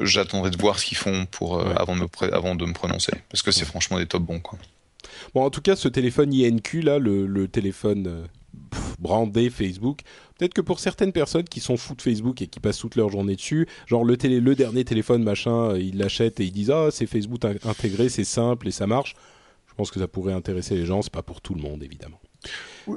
j'attendrai 0.00 0.50
de 0.50 0.56
voir 0.58 0.78
ce 0.78 0.86
qu'ils 0.86 0.96
font 0.98 1.26
pour 1.26 1.58
euh, 1.60 1.64
Ouais. 1.68 1.74
avant, 1.76 1.96
de 1.96 2.00
me 2.02 2.34
avant 2.34 2.54
de 2.54 2.64
me 2.64 2.72
prononcer, 2.72 3.12
parce 3.30 3.42
que 3.42 3.50
c'est 3.50 3.64
franchement 3.64 3.98
des 3.98 4.06
top 4.06 4.22
bons. 4.22 4.40
Quoi. 4.40 4.58
Bon, 5.34 5.44
en 5.44 5.50
tout 5.50 5.60
cas, 5.60 5.76
ce 5.76 5.88
téléphone 5.88 6.32
INQ, 6.32 6.80
là, 6.82 6.98
le, 6.98 7.26
le 7.26 7.46
téléphone 7.48 8.26
pff, 8.70 8.80
brandé 8.98 9.50
Facebook, 9.50 10.00
peut-être 10.38 10.54
que 10.54 10.60
pour 10.60 10.80
certaines 10.80 11.12
personnes 11.12 11.44
qui 11.44 11.60
sont 11.60 11.76
fous 11.76 11.94
de 11.94 12.02
Facebook 12.02 12.40
et 12.42 12.46
qui 12.46 12.60
passent 12.60 12.78
toute 12.78 12.96
leur 12.96 13.10
journée 13.10 13.36
dessus, 13.36 13.66
genre 13.86 14.04
le, 14.04 14.16
télé, 14.16 14.40
le 14.40 14.54
dernier 14.54 14.84
téléphone, 14.84 15.22
machin, 15.22 15.76
ils 15.76 15.96
l'achètent 15.98 16.40
et 16.40 16.44
ils 16.44 16.52
disent 16.52 16.70
Ah, 16.70 16.88
c'est 16.90 17.06
Facebook 17.06 17.44
in- 17.44 17.54
intégré, 17.68 18.08
c'est 18.08 18.24
simple 18.24 18.68
et 18.68 18.70
ça 18.72 18.86
marche. 18.86 19.14
Je 19.74 19.76
pense 19.76 19.90
que 19.90 19.98
ça 19.98 20.06
pourrait 20.06 20.32
intéresser 20.32 20.76
les 20.76 20.86
gens, 20.86 21.02
c'est 21.02 21.12
pas 21.12 21.22
pour 21.22 21.40
tout 21.40 21.52
le 21.54 21.60
monde, 21.60 21.82
évidemment. 21.82 22.20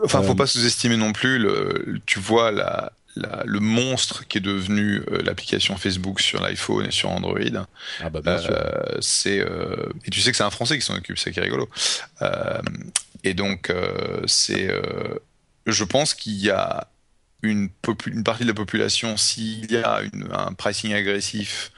Enfin, 0.03 0.21
faut 0.21 0.33
Euh, 0.33 0.35
pas 0.35 0.45
sous-estimer 0.45 0.95
non 0.95 1.11
plus. 1.11 1.39
Le, 1.39 1.99
tu 2.05 2.19
vois 2.19 2.51
la, 2.51 2.91
la- 3.15 3.41
le 3.45 3.59
monstre 3.59 4.27
qui 4.27 4.37
est 4.37 4.41
devenu 4.41 5.01
euh, 5.09 5.23
l'application 5.23 5.75
Facebook 5.75 6.19
sur 6.19 6.39
l'iPhone 6.39 6.85
et 6.85 6.91
sur 6.91 7.09
Android. 7.09 7.39
Ah, 7.99 8.09
bah. 8.11 8.21
Euh, 8.27 8.97
c'est 9.01 9.39
euh, 9.39 9.87
et 10.05 10.11
tu 10.11 10.21
sais 10.21 10.29
que 10.29 10.37
c'est 10.37 10.43
un 10.43 10.51
Français 10.51 10.77
qui 10.77 10.85
s'en 10.85 10.95
occupe, 10.95 11.17
c'est 11.17 11.31
qui 11.31 11.39
est 11.39 11.43
rigolo. 11.43 11.67
Et 13.23 13.33
donc 13.33 13.73
c'est, 14.27 14.69
je 15.65 15.83
pense 15.83 16.13
qu'il 16.13 16.33
y 16.37 16.51
a 16.51 16.87
une, 17.41 17.69
partie 17.69 18.43
de 18.43 18.47
la 18.49 18.53
population, 18.53 19.17
s'il 19.17 19.71
y 19.71 19.77
a 19.77 20.01
une- 20.13 20.29
un 20.31 20.53
pricing 20.53 20.93
agressif 20.93 21.71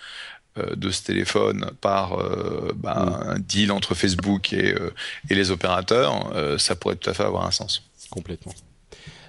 de 0.55 0.89
ce 0.89 1.03
téléphone 1.03 1.71
par 1.81 2.19
euh, 2.19 2.71
bah, 2.75 3.21
un 3.25 3.39
deal 3.39 3.71
entre 3.71 3.93
Facebook 3.93 4.53
et, 4.53 4.73
euh, 4.73 4.91
et 5.29 5.35
les 5.35 5.51
opérateurs, 5.51 6.31
euh, 6.35 6.57
ça 6.57 6.75
pourrait 6.75 6.95
tout 6.95 7.09
à 7.09 7.13
fait 7.13 7.23
avoir 7.23 7.45
un 7.45 7.51
sens. 7.51 7.83
Complètement. 8.09 8.53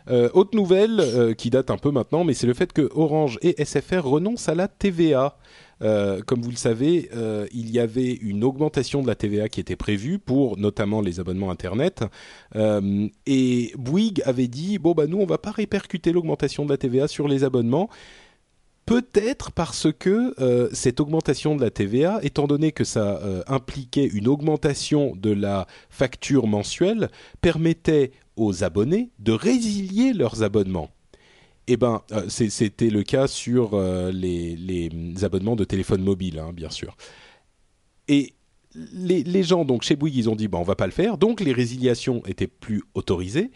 Euh, 0.09 0.29
autre 0.33 0.57
nouvelle 0.57 0.99
euh, 1.01 1.35
qui 1.35 1.51
date 1.51 1.71
un 1.71 1.77
peu 1.77 1.91
maintenant, 1.91 2.25
mais 2.25 2.35
c'est 2.35 2.47
le 2.47 2.55
fait 2.55 2.73
que 2.73 2.89
Orange 2.95 3.39
et 3.43 3.63
SFR 3.65 4.05
renoncent 4.05 4.49
à 4.49 4.55
la 4.55 4.69
TVA. 4.69 5.37
Euh, 5.83 6.21
comme 6.23 6.43
vous 6.43 6.51
le 6.51 6.57
savez, 6.57 7.09
euh, 7.15 7.47
il 7.53 7.71
y 7.71 7.79
avait 7.79 8.13
une 8.13 8.45
augmentation 8.45 9.03
de 9.03 9.07
la 9.07 9.15
TVA 9.15 9.49
qui 9.49 9.61
était 9.61 9.77
prévue 9.77 10.19
pour 10.19 10.59
notamment 10.59 11.01
les 11.01 11.21
abonnements 11.21 11.51
Internet. 11.51 12.05
Euh, 12.55 13.09
et 13.27 13.73
Bouygues 13.79 14.23
avait 14.27 14.49
dit 14.49 14.79
bon 14.79 14.93
bah 14.93 15.07
nous 15.07 15.19
on 15.19 15.27
va 15.27 15.39
pas 15.39 15.53
répercuter 15.53 16.13
l'augmentation 16.13 16.65
de 16.67 16.71
la 16.71 16.77
TVA 16.77 17.09
sur 17.09 17.29
les 17.29 17.45
abonnements. 17.45 17.89
Peut-être 18.91 19.53
parce 19.53 19.87
que 19.97 20.35
euh, 20.41 20.69
cette 20.73 20.99
augmentation 20.99 21.55
de 21.55 21.61
la 21.63 21.71
TVA, 21.71 22.19
étant 22.25 22.49
donné 22.49 22.73
que 22.73 22.83
ça 22.83 23.21
euh, 23.23 23.45
impliquait 23.47 24.05
une 24.05 24.27
augmentation 24.27 25.15
de 25.15 25.31
la 25.31 25.69
facture 25.91 26.49
mensuelle, 26.49 27.09
permettait 27.41 28.11
aux 28.35 28.65
abonnés 28.65 29.11
de 29.21 29.31
résilier 29.31 30.13
leurs 30.13 30.43
abonnements. 30.43 30.91
Eh 31.69 31.77
ben, 31.77 32.03
euh, 32.11 32.29
c'était 32.29 32.91
le 32.91 33.05
cas 33.05 33.29
sur 33.29 33.75
euh, 33.75 34.11
les, 34.11 34.91
abonnements 35.23 35.55
de 35.55 35.63
téléphone 35.63 36.03
mobile, 36.03 36.41
hein, 36.41 36.53
bien 36.53 36.71
sûr. 36.71 36.97
Et 38.09 38.35
les, 38.75 39.45
gens, 39.45 39.65
donc 39.65 39.83
chez 39.83 39.95
Bouygues, 39.95 40.17
ils 40.17 40.29
ont 40.29 40.35
dit, 40.35 40.49
bon, 40.49 40.59
on 40.59 40.65
va 40.65 40.75
pas 40.75 40.87
le 40.87 40.93
faire, 40.93 41.17
donc 41.17 41.41
les 41.41 41.53
résiliations 41.53 42.27
étaient 42.27 42.49
plus 42.49 42.83
autorisées. 42.95 43.53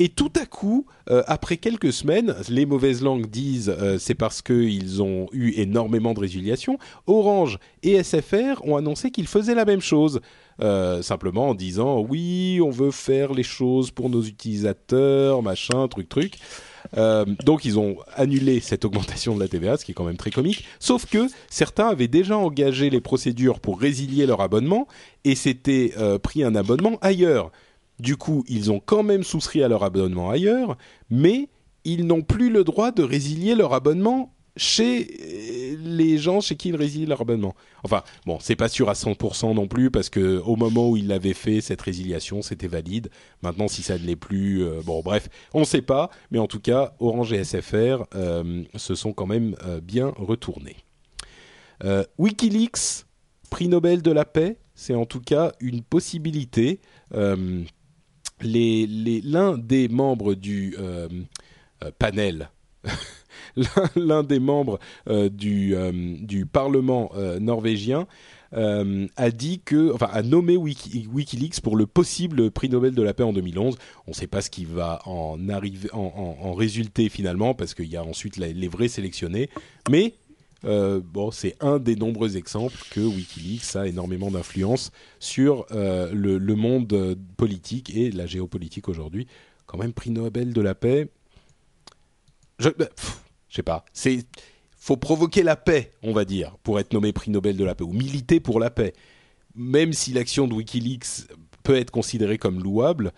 Et 0.00 0.08
tout 0.08 0.30
à 0.40 0.46
coup, 0.46 0.86
euh, 1.10 1.24
après 1.26 1.56
quelques 1.56 1.92
semaines, 1.92 2.36
les 2.48 2.66
mauvaises 2.66 3.02
langues 3.02 3.26
disent 3.26 3.74
euh, 3.76 3.98
c'est 3.98 4.14
parce 4.14 4.42
qu'ils 4.42 5.02
ont 5.02 5.26
eu 5.32 5.54
énormément 5.56 6.14
de 6.14 6.20
résiliations. 6.20 6.78
Orange 7.08 7.58
et 7.82 8.00
SFR 8.00 8.64
ont 8.64 8.76
annoncé 8.76 9.10
qu'ils 9.10 9.26
faisaient 9.26 9.56
la 9.56 9.64
même 9.64 9.80
chose, 9.80 10.20
euh, 10.62 11.02
simplement 11.02 11.48
en 11.48 11.54
disant 11.54 11.98
oui, 11.98 12.60
on 12.62 12.70
veut 12.70 12.92
faire 12.92 13.32
les 13.32 13.42
choses 13.42 13.90
pour 13.90 14.08
nos 14.08 14.22
utilisateurs, 14.22 15.42
machin, 15.42 15.88
truc, 15.88 16.08
truc. 16.08 16.34
Donc 17.44 17.66
ils 17.66 17.78
ont 17.78 17.96
annulé 18.14 18.60
cette 18.60 18.84
augmentation 18.84 19.34
de 19.34 19.40
la 19.40 19.48
TVA, 19.48 19.76
ce 19.76 19.84
qui 19.84 19.90
est 19.90 19.94
quand 19.94 20.04
même 20.04 20.16
très 20.16 20.30
comique. 20.30 20.64
Sauf 20.78 21.06
que 21.06 21.26
certains 21.50 21.88
avaient 21.88 22.08
déjà 22.08 22.38
engagé 22.38 22.88
les 22.88 23.00
procédures 23.00 23.60
pour 23.60 23.78
résilier 23.78 24.24
leur 24.26 24.40
abonnement 24.40 24.86
et 25.24 25.34
s'étaient 25.34 25.92
pris 26.22 26.44
un 26.44 26.54
abonnement 26.54 26.96
ailleurs. 27.02 27.50
Du 28.00 28.16
coup, 28.16 28.44
ils 28.48 28.70
ont 28.70 28.80
quand 28.80 29.02
même 29.02 29.24
souscrit 29.24 29.62
à 29.62 29.68
leur 29.68 29.82
abonnement 29.82 30.30
ailleurs, 30.30 30.76
mais 31.10 31.48
ils 31.84 32.06
n'ont 32.06 32.22
plus 32.22 32.50
le 32.50 32.64
droit 32.64 32.92
de 32.92 33.02
résilier 33.02 33.54
leur 33.54 33.72
abonnement 33.72 34.34
chez 34.58 35.06
euh, 35.20 35.76
les 35.82 36.18
gens 36.18 36.40
chez 36.40 36.56
qui 36.56 36.68
ils 36.68 36.76
résilient 36.76 37.06
leur 37.06 37.20
abonnement. 37.20 37.54
Enfin, 37.84 38.02
bon, 38.26 38.38
c'est 38.40 38.56
pas 38.56 38.68
sûr 38.68 38.90
à 38.90 38.92
100% 38.92 39.54
non 39.54 39.68
plus 39.68 39.90
parce 39.90 40.10
que 40.10 40.38
au 40.44 40.56
moment 40.56 40.90
où 40.90 40.96
ils 40.96 41.06
l'avaient 41.06 41.34
fait 41.34 41.60
cette 41.60 41.80
résiliation, 41.80 42.42
c'était 42.42 42.66
valide. 42.66 43.08
Maintenant, 43.42 43.68
si 43.68 43.82
ça 43.82 43.96
ne 43.96 44.04
l'est 44.04 44.16
plus, 44.16 44.64
euh, 44.64 44.80
bon, 44.84 45.00
bref, 45.00 45.28
on 45.54 45.60
ne 45.60 45.64
sait 45.64 45.82
pas. 45.82 46.10
Mais 46.30 46.38
en 46.38 46.46
tout 46.46 46.60
cas, 46.60 46.94
Orange 46.98 47.32
et 47.32 47.42
SFR 47.44 48.04
euh, 48.14 48.64
se 48.74 48.94
sont 48.94 49.12
quand 49.12 49.26
même 49.26 49.54
bien 49.82 50.12
retournés. 50.16 50.76
WikiLeaks, 52.18 53.06
prix 53.50 53.68
Nobel 53.68 54.02
de 54.02 54.10
la 54.10 54.24
paix, 54.24 54.58
c'est 54.74 54.96
en 54.96 55.06
tout 55.06 55.20
cas 55.20 55.52
une 55.60 55.82
possibilité. 55.82 56.80
L'un 58.42 59.58
des 59.58 59.88
membres 59.88 60.34
du 60.34 60.74
euh, 60.78 61.08
euh, 61.84 61.90
panel, 61.98 62.50
l'un- 63.96 64.22
des 64.22 64.38
membres 64.38 64.78
euh, 65.08 65.28
du, 65.28 65.74
Parlement 66.52 67.10
norvégien 67.40 68.06
a 68.52 69.30
dit 69.30 69.60
que, 69.64 69.92
enfin, 69.92 70.08
a 70.12 70.22
nommé 70.22 70.56
Wiki- 70.56 71.06
WikiLeaks 71.12 71.60
pour 71.60 71.76
le 71.76 71.86
possible 71.86 72.50
prix 72.50 72.68
Nobel 72.70 72.94
de 72.94 73.02
la 73.02 73.12
paix 73.12 73.22
en 73.24 73.32
2011. 73.34 73.76
On 74.06 74.10
ne 74.12 74.14
sait 74.14 74.26
pas 74.26 74.40
ce 74.40 74.48
qui 74.50 74.64
va 74.64 75.00
en 75.04 75.48
arriver, 75.50 75.90
en, 75.92 75.98
en- 75.98 76.46
en 76.48 76.54
résulter 76.54 77.08
finalement, 77.10 77.52
parce 77.54 77.74
qu'il 77.74 77.88
y 77.88 77.96
a 77.96 78.02
ensuite 78.04 78.36
les 78.38 78.68
vrais 78.68 78.88
sélectionnés. 78.88 79.50
Mais 79.90 80.14
euh, 80.64 81.00
bon, 81.00 81.30
c'est 81.30 81.56
un 81.60 81.78
des 81.78 81.94
nombreux 81.94 82.36
exemples 82.36 82.78
que 82.90 83.00
WikiLeaks 83.00 83.76
a 83.76 83.86
énormément 83.86 84.30
d'influence 84.30 84.90
sur 85.20 85.66
euh, 85.70 86.10
le, 86.12 86.54
monde 86.56 86.92
euh, 86.92 87.14
politique 87.36 87.94
et 87.94 88.10
la 88.10 88.26
géopolitique 88.26 88.88
aujourd'hui. 88.88 89.26
Quand 89.66 89.78
même, 89.78 89.92
prix 89.92 90.10
Nobel 90.10 90.52
de 90.52 90.60
la 90.60 90.74
paix. 90.74 91.10
Je, 92.58 92.70
bah, 92.70 92.86
pff, 92.86 93.22
je 93.48 93.56
sais 93.56 93.62
pas. 93.62 93.84
C'est 93.92 94.26
faut 94.76 94.96
provoquer 94.96 95.42
la 95.42 95.56
paix, 95.56 95.92
on 96.02 96.12
va 96.12 96.24
dire, 96.24 96.56
pour 96.62 96.80
être 96.80 96.92
nommé 96.92 97.12
prix 97.12 97.30
Nobel 97.30 97.56
de 97.56 97.64
la 97.64 97.74
paix 97.74 97.84
ou 97.84 97.92
militer 97.92 98.40
pour 98.40 98.58
la 98.58 98.70
paix. 98.70 98.94
Même 99.54 99.92
si 99.92 100.12
l'action 100.12 100.48
de 100.48 100.54
WikiLeaks 100.54 101.28
peut 101.62 101.76
être 101.76 101.90
considérée 101.90 102.38
comme 102.38 102.62
louable, 102.62 103.12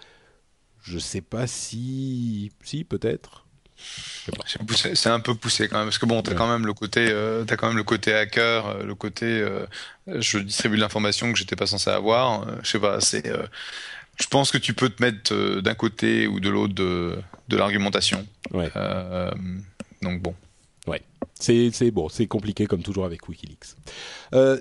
je 0.83 0.99
sais 0.99 1.21
pas 1.21 1.47
si, 1.47 2.51
si 2.63 2.85
peut-être. 2.85 3.47
C'est 4.95 5.09
un 5.09 5.21
peu 5.21 5.35
poussé 5.35 5.69
quand 5.69 5.79
même 5.79 5.87
parce 5.87 5.99
que 5.99 6.07
bon, 6.07 6.23
t'as 6.23 6.33
Ouais. 6.33 6.37
quand 6.37 6.49
même 6.51 6.67
le 6.67 6.75
côté, 6.75 7.09
euh, 7.11 7.45
t'as 7.45 7.57
quand 7.57 7.69
même 7.69 7.77
le 7.77 7.83
côté 7.85 8.13
hacker, 8.15 8.67
euh, 8.67 8.83
le 8.85 8.95
côté, 8.95 9.25
euh, 9.27 9.67
je 10.07 10.39
distribue 10.39 10.77
de 10.77 10.81
l'information 10.81 11.33
que 11.33 11.39
j'étais 11.39 11.57
pas 11.57 11.67
censé 11.67 11.91
avoir. 11.91 12.43
euh, 12.49 12.53
je 12.63 12.71
sais 12.71 12.79
pas, 12.79 13.01
c'est, 13.01 13.25
je 14.21 14.27
pense 14.27 14.51
que 14.51 14.59
tu 14.59 14.75
peux 14.75 14.89
te 14.91 15.03
mettre 15.03 15.61
d'un 15.61 15.75
côté 15.75 16.27
ou 16.27 16.39
de 16.41 16.49
l'autre 16.51 16.75
de, 16.75 17.17
de 17.49 17.57
l'argumentation. 17.57 18.27
Ouais. 18.53 18.71
Donc 20.03 20.21
bon. 20.23 20.35
C'est 21.43 21.71
c'est- 21.73 21.91
bon, 21.91 22.11
c'est 22.11 22.27
compliqué 22.27 22.67
comme 22.67 22.83
toujours 22.83 23.07
avec 23.07 23.27
WikiLeaks. 23.27 23.75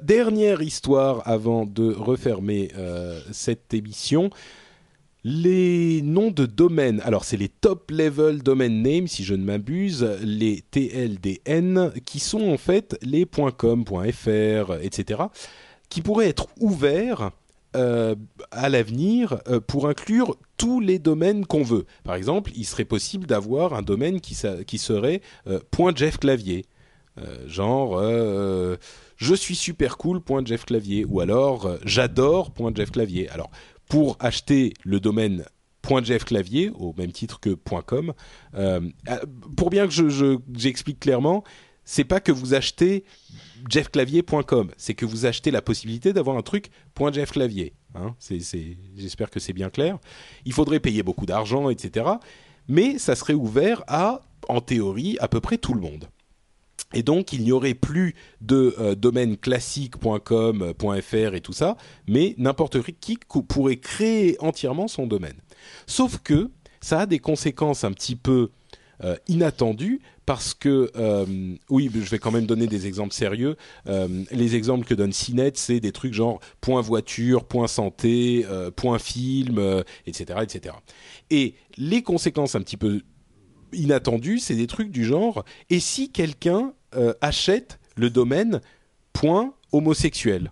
Dernière 0.02 0.62
histoire 0.62 1.28
avant 1.28 1.66
de 1.66 1.92
refermer 1.94 2.72
cette 3.34 3.74
émission. 3.74 4.30
Les 5.26 6.02
noms 6.02 6.32
de 6.32 6.46
domaines, 6.46 7.02
alors 7.02 7.26
c'est 7.26 7.36
les 7.36 7.50
top 7.50 7.92
level 7.92 8.42
domain 8.42 8.70
names 8.70 9.08
si 9.08 9.26
je 9.26 9.36
ne 9.36 9.44
m'abuse, 9.44 10.04
les 10.22 10.64
TLDN 10.72 11.92
qui 12.06 12.22
sont 12.22 12.50
en 12.50 12.58
fait 12.58 12.98
les 13.02 13.26
.com, 13.58 13.84
.fr, 13.86 14.76
etc. 14.82 15.24
qui 15.90 16.02
pourraient 16.02 16.30
être 16.30 16.48
ouverts 16.62 17.32
euh, 17.76 18.16
à 18.50 18.68
l'avenir 18.68 19.42
euh, 19.48 19.60
pour 19.60 19.88
inclure 19.90 20.38
tous 20.58 20.80
les 20.80 21.00
domaines 21.00 21.46
qu'on 21.46 21.64
veut. 21.64 21.86
Par 22.04 22.16
exemple, 22.16 22.52
il 22.56 22.66
serait 22.66 22.86
possible 22.86 23.28
d'avoir 23.28 23.74
un 23.74 23.82
domaine 23.82 24.22
qui, 24.22 24.36
qui 24.66 24.78
serait 24.78 25.22
euh, 25.48 25.60
Jeff 25.96 26.18
Clavier. 26.18 26.66
Euh, 27.18 27.48
genre, 27.48 28.02
je 29.18 29.36
suis 29.36 29.56
super 29.56 29.98
cool, 29.98 30.22
Jeff 30.46 30.66
Clavier. 30.66 31.06
Ou 31.06 31.20
alors, 31.20 31.70
j'adore, 31.84 32.54
Jeff 32.74 32.92
Clavier. 32.92 33.30
Alors, 33.30 33.52
pour 33.90 34.16
acheter 34.22 34.74
le 34.84 35.02
domaine 35.02 35.44
.jeffclavier 36.04 36.72
au 36.76 36.94
même 36.98 37.12
titre 37.12 37.40
que 37.40 37.50
.com. 37.50 38.14
pour 39.58 39.70
bien 39.70 39.88
que 39.88 40.40
j'explique 40.54 41.00
clairement, 41.00 41.44
c'est 41.84 42.04
pas 42.04 42.20
que 42.20 42.32
vous 42.32 42.54
achetez 42.54 43.04
jeffclavier.com, 43.68 44.70
c'est 44.78 44.94
que 44.94 45.08
vous 45.08 45.26
achetez 45.26 45.50
la 45.50 45.64
possibilité 45.64 46.14
d'avoir 46.14 46.38
un 46.38 46.44
truc 46.44 46.70
.jeffclavier. 47.12 47.74
Hein, 47.96 48.16
J'espère 48.96 49.32
que 49.32 49.40
c'est 49.40 49.54
bien 49.54 49.72
clair. 49.72 49.98
Il 50.46 50.54
faudrait 50.54 50.80
payer 50.80 51.02
beaucoup 51.02 51.26
d'argent, 51.26 51.72
etc. 51.72 52.06
Mais 52.68 53.00
ça 53.00 53.16
serait 53.16 53.34
ouvert 53.34 53.84
à, 53.88 54.22
en 54.48 54.62
théorie, 54.62 55.18
à 55.20 55.28
peu 55.28 55.42
près 55.42 55.58
tout 55.58 55.74
le 55.74 55.82
monde. 55.82 56.08
Et 56.94 57.04
donc, 57.04 57.34
il 57.34 57.44
n'y 57.44 57.52
aurait 57.52 57.76
plus 57.76 58.16
de 58.42 58.76
euh, 58.80 58.96
domaine 58.96 59.38
classique.com, 59.38 60.74
.fr 61.02 61.36
et 61.36 61.42
tout 61.42 61.54
ça, 61.54 61.78
mais 62.08 62.36
n'importe 62.38 62.82
qui 63.00 63.18
pourrait 63.48 63.78
créer 63.78 64.38
entièrement 64.40 64.88
son 64.88 65.06
domaine. 65.06 65.38
Sauf 65.86 66.20
que 66.24 66.50
ça 66.82 67.02
a 67.02 67.06
des 67.06 67.20
conséquences 67.20 67.84
un 67.84 67.92
petit 67.92 68.16
peu 68.16 68.50
euh, 69.04 69.16
inattendues 69.28 70.02
parce 70.30 70.54
que 70.54 70.92
euh, 70.96 71.26
oui, 71.72 71.90
je 71.92 72.08
vais 72.08 72.20
quand 72.20 72.30
même 72.30 72.46
donner 72.46 72.68
des 72.68 72.86
exemples 72.86 73.16
sérieux. 73.16 73.56
Euh, 73.88 74.08
les 74.30 74.56
exemples 74.56 74.86
que 74.86 74.94
donne 74.94 75.12
CNET, 75.12 75.54
c'est 75.56 75.80
des 75.80 75.92
trucs 75.92 76.14
genre 76.14 76.40
point 76.62 76.82
voiture, 76.82 77.46
point 77.46 77.66
santé, 77.66 78.46
euh, 78.48 78.70
point 78.70 79.00
film, 79.00 79.84
etc., 80.06 80.42
etc. 80.44 80.76
Et 81.32 81.56
les 81.78 82.04
conséquences 82.04 82.54
un 82.54 82.62
petit 82.62 82.78
peu 82.78 83.02
inattendues, 83.74 84.38
c'est 84.38 84.54
des 84.54 84.68
trucs 84.68 84.92
du 84.92 85.04
genre 85.04 85.44
et 85.72 85.80
si 85.80 86.12
quelqu'un 86.12 86.74
achète 87.22 87.80
le 87.96 88.10
domaine 88.10 88.62
point 89.14 89.54
homosexuel 89.72 90.52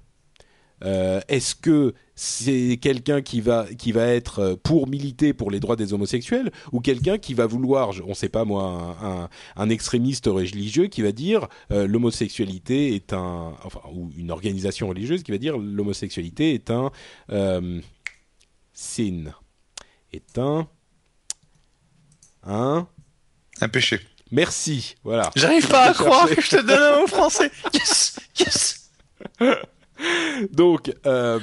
euh, 0.84 1.22
est-ce 1.27 1.55
que 1.55 1.95
c'est 2.14 2.77
quelqu'un 2.80 3.22
qui 3.22 3.41
va 3.41 3.65
qui 3.77 3.91
va 3.91 4.05
être 4.05 4.39
euh, 4.39 4.55
pour 4.55 4.88
militer 4.88 5.34
pour 5.34 5.49
les 5.49 5.59
droits 5.59 5.76
des 5.76 5.93
homosexuels 5.93 6.51
ou 6.72 6.81
quelqu'un 6.81 7.18
qui 7.18 7.34
va 7.34 7.47
vouloir, 7.47 7.91
on 8.05 8.09
ne 8.09 8.14
sait 8.14 8.30
pas 8.30 8.45
moi, 8.45 9.30
un, 9.55 9.69
extrémiste 9.69 10.27
religieux 10.27 10.85
qui 10.88 11.01
va 11.01 11.11
dire 11.11 11.47
euh, 11.72 11.88
l'homosexualité 11.88 12.93
est 12.93 13.14
un, 13.14 13.55
enfin 13.64 13.81
ou 13.91 14.11
une 14.18 14.30
organisation 14.30 14.88
religieuse 14.88 15.23
qui 15.23 15.31
va 15.31 15.39
dire 15.39 15.57
l'homosexualité 15.57 16.53
est 16.53 16.69
un 16.69 16.91
euh, 17.31 17.81
sin, 18.73 19.34
est 20.14 20.38
un 20.38 20.68
un 22.43 22.88
un 23.61 23.69
péché. 23.69 23.99
Merci, 24.31 24.95
voilà. 25.03 25.31
J'arrive 25.35 25.67
pas 25.67 25.85
à 25.89 25.93
croire 25.93 26.29
que 26.29 26.41
je 26.41 26.49
te 26.49 26.61
donne 26.61 26.81
un 26.81 26.99
mot 27.01 27.07
français. 27.07 27.51
Yes, 27.73 28.19
yes. 28.39 28.91
Donc, 30.51 30.93
euh, 31.05 31.39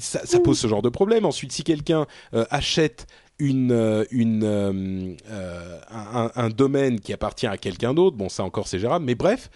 ça, 0.00 0.40
pose 0.40 0.58
ce 0.58 0.66
genre 0.66 0.82
de 0.82 0.88
problème. 0.88 1.24
Ensuite, 1.24 1.52
si 1.52 1.62
quelqu'un 1.62 2.06
euh, 2.34 2.44
achète 2.50 3.06
une, 3.38 3.72
euh, 3.72 4.04
une, 4.10 5.16
un, 5.90 6.50
domaine 6.50 7.00
qui 7.00 7.12
appartient 7.12 7.46
à 7.46 7.56
quelqu'un 7.56 7.94
d'autre, 7.94 8.16
bon, 8.16 8.28
ça 8.28 8.44
encore 8.44 8.68
c'est 8.68 8.78
gérable, 8.78 9.04
mais 9.04 9.14
bref, 9.14 9.50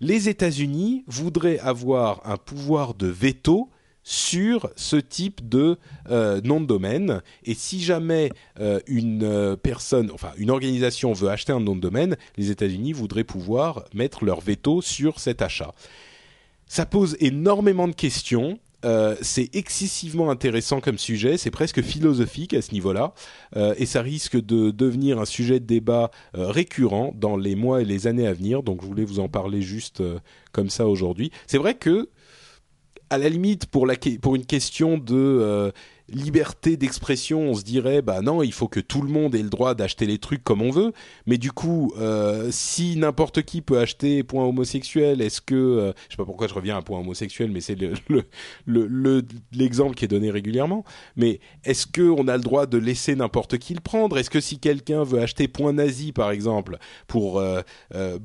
les 0.00 0.28
États-Unis 0.28 1.04
voudraient 1.06 1.58
avoir 1.58 2.20
un 2.24 2.36
pouvoir 2.36 2.94
de 2.94 3.06
veto 3.06 3.70
sur 4.08 4.70
ce 4.76 4.94
type 4.94 5.48
de 5.48 5.78
nom 6.08 6.60
de 6.60 6.66
domaine. 6.66 7.22
Et 7.44 7.54
si 7.54 7.82
jamais 7.82 8.30
une 8.86 9.56
personne, 9.60 10.10
enfin 10.12 10.30
une 10.36 10.50
organisation 10.50 11.12
veut 11.12 11.28
acheter 11.28 11.52
un 11.52 11.60
nom 11.60 11.74
de 11.74 11.80
domaine, 11.80 12.16
les 12.36 12.52
États-Unis 12.52 12.92
voudraient 12.92 13.24
pouvoir 13.24 13.84
mettre 13.94 14.24
leur 14.24 14.40
veto 14.40 14.80
sur 14.80 15.18
cet 15.18 15.42
achat. 15.42 15.74
Ça 16.68 16.84
pose 16.86 17.16
énormément 17.20 17.88
de 17.88 17.94
questions. 17.94 18.58
Euh, 18.84 19.16
c'est 19.22 19.54
excessivement 19.54 20.30
intéressant 20.30 20.80
comme 20.80 20.98
sujet, 20.98 21.38
c'est 21.38 21.50
presque 21.50 21.82
philosophique 21.82 22.54
à 22.54 22.62
ce 22.62 22.72
niveau-là, 22.72 23.14
euh, 23.56 23.74
et 23.78 23.86
ça 23.86 24.02
risque 24.02 24.36
de 24.36 24.70
devenir 24.70 25.18
un 25.18 25.24
sujet 25.24 25.58
de 25.58 25.64
débat 25.64 26.10
euh, 26.36 26.48
récurrent 26.48 27.12
dans 27.16 27.36
les 27.36 27.56
mois 27.56 27.80
et 27.80 27.84
les 27.84 28.06
années 28.06 28.26
à 28.26 28.32
venir. 28.32 28.62
Donc 28.62 28.82
je 28.82 28.86
voulais 28.86 29.04
vous 29.04 29.18
en 29.18 29.28
parler 29.28 29.62
juste 29.62 30.02
comme 30.52 30.70
ça 30.70 30.86
aujourd'hui. 30.86 31.32
C'est 31.46 31.58
vrai 31.58 31.74
que, 31.74 32.10
à 33.10 33.18
la 33.18 33.28
limite, 33.28 33.66
pour, 33.66 33.86
la, 33.86 33.94
pour 34.20 34.36
une 34.36 34.46
question 34.46 34.98
de 34.98 35.72
liberté 36.08 36.76
d'expression, 36.76 37.50
on 37.50 37.54
se 37.54 37.64
dirait 37.64 38.00
bah 38.02 38.20
non, 38.20 38.42
il 38.42 38.52
faut 38.52 38.68
que 38.68 38.80
tout 38.80 39.02
le 39.02 39.08
monde 39.08 39.34
ait 39.34 39.42
le 39.42 39.48
droit 39.48 39.74
d'acheter 39.74 40.06
les 40.06 40.18
trucs 40.18 40.44
comme 40.44 40.62
on 40.62 40.70
veut. 40.70 40.92
Mais 41.26 41.38
du 41.38 41.50
coup, 41.52 41.92
euh, 41.98 42.48
si 42.50 42.96
n'importe 42.96 43.42
qui 43.42 43.60
peut 43.60 43.78
acheter 43.78 44.22
point 44.22 44.44
homosexuel, 44.44 45.20
est-ce 45.20 45.40
que 45.40 45.54
euh, 45.54 45.92
je 46.08 46.12
sais 46.12 46.16
pas 46.16 46.24
pourquoi 46.24 46.46
je 46.46 46.54
reviens 46.54 46.76
à 46.76 46.82
point 46.82 47.00
homosexuel, 47.00 47.50
mais 47.50 47.60
c'est 47.60 47.74
le, 47.76 48.22
le, 48.66 49.24
l'exemple 49.52 49.96
qui 49.96 50.04
est 50.04 50.08
donné 50.08 50.30
régulièrement. 50.30 50.84
Mais 51.16 51.40
est-ce 51.64 51.86
que 51.86 52.02
on 52.02 52.28
a 52.28 52.36
le 52.36 52.42
droit 52.42 52.66
de 52.66 52.78
laisser 52.78 53.16
n'importe 53.16 53.58
qui 53.58 53.74
le 53.74 53.80
prendre? 53.80 54.16
Est-ce 54.18 54.30
que 54.30 54.40
si 54.40 54.58
quelqu'un 54.58 55.02
veut 55.02 55.20
acheter 55.20 55.48
point 55.48 55.72
nazi 55.72 56.12
par 56.12 56.30
exemple 56.30 56.78
pour 57.08 57.40
euh, 57.40 57.62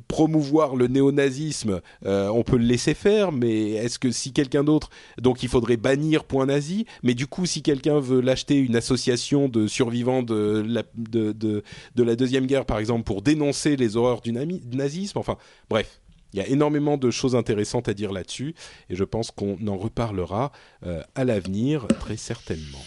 promouvoir 0.08 0.76
le 0.76 0.88
néonazisme, 0.88 1.82
on 2.04 2.44
peut 2.44 2.58
le 2.58 2.66
laisser 2.66 2.94
faire 2.94 3.32
Mais 3.32 3.72
est-ce 3.72 3.98
que 3.98 4.12
si 4.12 4.34
quelqu'un 4.34 4.64
d'autre, 4.64 4.90
donc 5.20 5.44
il 5.44 5.50
faudrait 5.50 5.78
bannir 5.78 6.26
point 6.26 6.46
nazi 6.46 6.86
Mais 7.04 7.14
du 7.14 7.28
coup, 7.28 7.46
si 7.46 7.62
quelqu'un 7.72 8.02
veut 8.02 8.20
l'acheter 8.20 8.58
une 8.58 8.76
association 8.76 9.48
de 9.48 9.66
survivants 9.66 10.24
de 10.24 10.62
la, 10.68 10.84
de, 10.94 11.32
de, 11.32 11.64
la 12.04 12.16
Deuxième 12.18 12.46
Guerre, 12.46 12.66
par 12.66 12.80
exemple, 12.80 13.04
pour 13.04 13.22
dénoncer 13.22 13.78
les 13.78 13.96
horreurs 13.96 14.20
du, 14.20 14.34
nazisme. 14.34 15.18
Enfin, 15.18 15.38
bref. 15.70 16.02
Il 16.34 16.40
y 16.40 16.42
a 16.42 16.48
énormément 16.48 16.96
de 16.96 17.12
choses 17.12 17.36
intéressantes 17.36 17.90
à 17.90 17.94
dire 17.94 18.14
là-dessus 18.14 18.56
et 18.90 18.96
je 18.96 19.04
pense 19.04 19.32
qu'on 19.32 19.58
en 19.68 19.78
reparlera 19.78 20.54
euh, 20.86 21.02
à 21.14 21.26
l'avenir 21.26 21.88
très 22.00 22.16
certainement. 22.16 22.80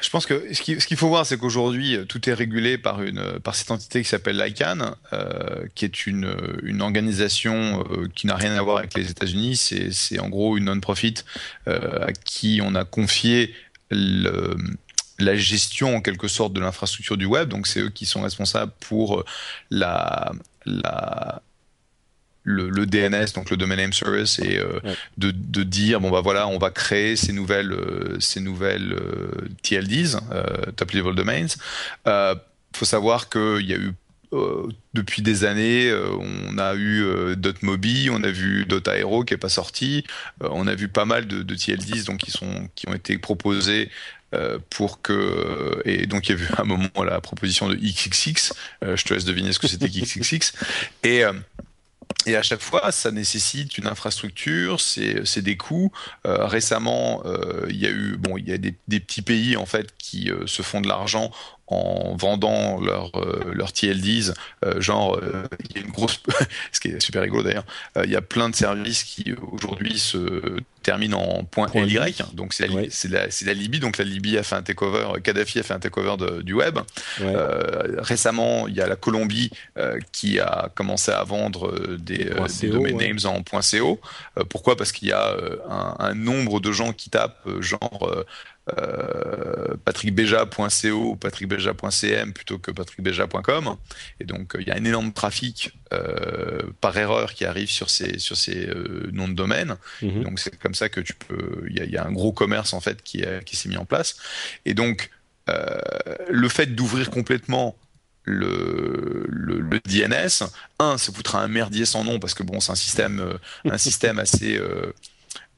Je 0.00 0.10
pense 0.10 0.26
que 0.26 0.52
ce 0.54 0.62
qu'il 0.62 0.96
faut 0.96 1.08
voir, 1.08 1.26
c'est 1.26 1.36
qu'aujourd'hui, 1.38 1.96
euh, 1.96 2.04
tout 2.04 2.28
est 2.28 2.34
régulé 2.34 2.78
par, 2.78 3.02
une, 3.02 3.40
par 3.40 3.54
cette 3.54 3.70
entité 3.70 4.02
qui 4.02 4.08
s'appelle 4.08 4.36
l'ICANN, 4.36 4.94
euh, 5.12 5.66
qui 5.74 5.84
est 5.84 6.06
une, 6.06 6.34
une 6.62 6.82
organisation 6.82 7.84
qui 8.14 8.26
n'a 8.26 8.36
rien 8.36 8.54
à 8.54 8.62
voir 8.62 8.78
avec 8.78 8.94
les 8.94 9.10
États-Unis. 9.10 9.56
C'est 9.56 10.18
en 10.18 10.28
gros 10.28 10.56
une 10.56 10.64
non-profit 10.64 11.14
à 11.66 12.12
qui 12.12 12.60
on 12.62 12.74
a 12.74 12.84
confié 12.84 13.54
la 15.22 15.36
gestion 15.36 15.96
en 15.96 16.00
quelque 16.00 16.28
sorte 16.28 16.52
de 16.52 16.60
l'infrastructure 16.60 17.16
du 17.16 17.24
web. 17.24 17.48
Donc 17.48 17.66
c'est 17.66 17.80
eux 17.80 17.90
qui 17.90 18.06
sont 18.06 18.22
responsables 18.22 18.72
pour 18.80 19.20
euh, 19.20 19.24
la, 19.70 20.32
la 20.66 21.42
le, 22.44 22.86
DNS, 22.86 23.32
donc 23.34 23.50
le 23.50 23.56
Domain 23.56 23.76
Name 23.76 23.92
Service, 23.92 24.38
et 24.38 24.58
euh, 24.58 24.80
de, 25.18 25.30
de, 25.30 25.62
dire 25.62 26.00
bon 26.00 26.10
bah 26.10 26.20
voilà, 26.22 26.48
on 26.48 26.58
va 26.58 26.70
créer 26.70 27.16
ces 27.16 27.32
nouvelles 27.32 27.72
euh, 27.72 28.16
ces 28.20 28.40
nouvelles 28.40 28.96
TLDs, 29.62 30.18
top 30.76 30.92
level 30.92 31.14
domains. 31.14 31.46
Il 32.06 32.36
faut 32.74 32.84
savoir 32.84 33.28
qu'il 33.28 33.66
y 33.66 33.74
a 33.74 33.76
eu 33.76 33.92
depuis 34.94 35.20
des 35.20 35.44
années, 35.44 35.92
on 36.18 36.56
a 36.56 36.74
eu 36.74 37.04
.mobi, 37.60 38.08
on 38.10 38.22
a 38.22 38.30
vu 38.30 38.66
.aero 38.86 39.24
qui 39.24 39.34
est 39.34 39.38
pas 39.38 39.50
sorti, 39.50 40.04
on 40.40 40.66
a 40.66 40.74
vu 40.74 40.88
pas 40.88 41.04
mal 41.04 41.26
de, 41.26 41.42
de 41.42 41.54
TLDs 41.54 42.04
donc 42.06 42.18
qui 42.18 42.30
sont 42.30 42.68
qui 42.74 42.88
ont 42.88 42.94
été 42.94 43.18
proposés 43.18 43.90
euh, 44.34 44.58
pour 44.70 45.02
que 45.02 45.82
et 45.84 46.06
donc 46.06 46.28
il 46.28 46.38
y 46.38 46.40
a 46.40 46.42
eu 46.42 46.48
un 46.56 46.64
moment 46.64 46.88
la 47.04 47.20
proposition 47.20 47.68
de 47.68 47.74
XXX. 47.74 48.54
Euh, 48.82 48.96
je 48.96 49.04
te 49.04 49.12
laisse 49.12 49.26
deviner 49.26 49.52
ce 49.52 49.58
que 49.58 49.68
c'était 49.68 49.88
XXX 49.88 50.54
et 51.02 51.22
euh, 51.22 51.34
et 52.26 52.36
à 52.36 52.42
chaque 52.42 52.60
fois, 52.60 52.92
ça 52.92 53.10
nécessite 53.10 53.78
une 53.78 53.86
infrastructure, 53.86 54.80
c'est 54.80 55.42
des 55.42 55.56
coûts. 55.56 55.92
récemment, 56.24 57.22
il 57.68 57.76
y 57.76 57.86
a 57.86 57.90
eu, 57.90 58.16
bon, 58.16 58.36
il 58.36 58.48
y 58.48 58.52
a 58.52 58.58
des, 58.58 58.72
petits 59.00 59.22
pays 59.22 59.56
en 59.56 59.66
fait 59.66 59.94
qui 59.98 60.30
se 60.46 60.62
font 60.62 60.80
de 60.80 60.88
l'argent 60.88 61.30
en 61.72 62.16
vendant 62.16 62.80
leurs 62.80 63.12
leur 63.52 63.72
TLDs, 63.72 64.32
genre 64.78 65.20
il 65.68 65.76
y 65.76 65.80
a 65.80 65.84
une 65.84 65.92
grosse, 65.92 66.20
ce 66.72 66.80
qui 66.80 66.88
est 66.88 67.02
super 67.02 67.22
rigolo 67.22 67.42
d'ailleurs, 67.42 67.66
il 68.04 68.10
y 68.10 68.16
a 68.16 68.22
plein 68.22 68.48
de 68.50 68.54
services 68.54 69.04
qui 69.04 69.32
aujourd'hui 69.52 69.98
se 69.98 70.58
termine 70.82 71.14
en 71.14 71.44
point, 71.44 71.68
LY, 71.74 72.14
donc 72.34 72.52
c'est 72.52 72.68
la, 73.08 73.26
la, 73.44 73.54
Libye, 73.54 73.80
donc 73.80 73.98
la 73.98 74.04
Libye 74.04 74.36
a 74.36 74.42
fait 74.42 74.56
un 74.56 74.62
takeover, 74.62 75.20
Kadhafi 75.22 75.60
a 75.60 75.62
fait 75.62 75.74
un 75.74 75.78
takeover 75.78 76.42
du 76.42 76.54
web. 76.54 76.78
Euh, 77.20 77.96
récemment, 77.98 78.68
il 78.68 78.74
y 78.74 78.80
a 78.80 78.86
la 78.86 78.96
Colombie 78.96 79.50
euh, 79.78 79.98
qui 80.12 80.40
a 80.40 80.70
commencé 80.74 81.10
à 81.10 81.22
vendre 81.24 81.68
euh, 81.68 81.96
des, 81.98 82.30
des 82.60 82.68
domain 82.68 82.92
names 82.92 83.18
en 83.24 83.42
.co. 83.42 84.00
pourquoi? 84.48 84.76
Parce 84.76 84.92
qu'il 84.92 85.08
y 85.08 85.12
a 85.12 85.36
un, 85.68 85.96
un, 85.98 86.14
nombre 86.14 86.60
de 86.60 86.72
gens 86.72 86.92
qui 86.92 87.10
tapent 87.10 87.48
genre 87.60 88.24
euh, 88.78 89.76
patrickbeja.co 89.84 90.88
ou 90.92 91.16
patrickbeja.cm 91.16 92.32
plutôt 92.32 92.58
que 92.58 92.70
patrickbeja.com. 92.70 93.76
Et 94.20 94.24
donc, 94.24 94.54
il 94.56 94.68
y 94.68 94.70
a 94.70 94.76
un 94.76 94.84
énorme 94.84 95.12
trafic 95.12 95.72
euh, 95.92 96.62
par 96.80 96.96
erreur 96.96 97.34
qui 97.34 97.44
arrive 97.44 97.68
sur 97.68 97.90
ces, 97.90 98.20
sur 98.20 98.36
ces 98.36 98.68
euh, 98.68 99.10
noms 99.12 99.26
de 99.26 99.34
domaine. 99.34 99.76
Mhm. 100.00 100.22
Donc, 100.22 100.38
c'est 100.38 100.56
comme 100.60 100.74
ça 100.74 100.88
que 100.88 101.00
tu 101.00 101.12
peux. 101.14 101.64
Il 101.70 101.90
y, 101.90 101.96
a, 101.96 102.06
un 102.06 102.12
gros 102.12 102.30
commerce 102.30 102.72
en 102.72 102.80
fait 102.80 103.02
qui, 103.02 103.24
qui 103.44 103.56
s'est 103.56 103.68
mis 103.68 103.76
en 103.76 103.84
place. 103.84 104.16
Et 104.64 104.74
donc, 104.74 105.10
le 106.28 106.48
fait 106.48 106.66
d'ouvrir 106.66 107.10
complètement 107.10 107.76
le, 108.22 109.26
le, 109.28 109.80
DNS, 109.80 110.46
un, 110.78 110.98
ça 110.98 111.12
foutra 111.12 111.42
un 111.42 111.48
merdier 111.48 111.84
sans 111.84 112.04
nom 112.04 112.20
parce 112.20 112.34
que 112.34 112.44
bon, 112.44 112.60
c'est 112.60 112.70
un 112.70 112.76
système, 112.76 113.38
un 113.64 113.78
système 113.78 114.18
assez 114.20 114.60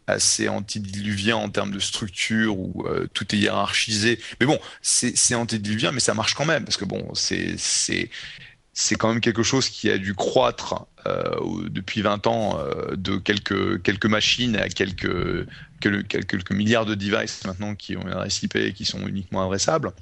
assez 0.06 0.48
antédiluvien 0.48 1.36
en 1.36 1.48
termes 1.48 1.70
de 1.70 1.78
structure 1.78 2.58
où 2.58 2.84
euh, 2.86 3.08
tout 3.12 3.34
est 3.34 3.38
hiérarchisé. 3.38 4.20
Mais 4.40 4.46
bon, 4.46 4.58
c'est 4.82 5.34
antédiluvien, 5.34 5.92
mais 5.92 6.00
ça 6.00 6.14
marche 6.14 6.34
quand 6.34 6.44
même 6.44 6.64
parce 6.64 6.76
que 6.76 6.84
bon, 6.84 7.12
c'est 7.14 8.96
quand 8.96 9.08
même 9.08 9.20
quelque 9.20 9.42
chose 9.42 9.68
qui 9.68 9.90
a 9.90 9.98
dû 9.98 10.14
croître 10.14 10.86
euh, 11.06 11.68
depuis 11.68 12.02
20 12.02 12.26
ans 12.26 12.58
euh, 12.58 12.96
de 12.96 13.16
quelques 13.16 13.82
quelques 13.82 14.06
machines 14.06 14.56
à 14.56 14.68
quelques, 14.68 15.46
quelques 15.80 16.26
quelques 16.26 16.52
milliards 16.52 16.86
de 16.86 16.94
devices 16.94 17.44
maintenant 17.44 17.74
qui 17.74 17.96
ont 17.96 18.02
une 18.02 18.12
adresse 18.12 18.42
IP 18.42 18.56
et 18.56 18.72
qui 18.72 18.84
sont 18.84 19.06
uniquement 19.06 19.44
adressables. 19.44 19.92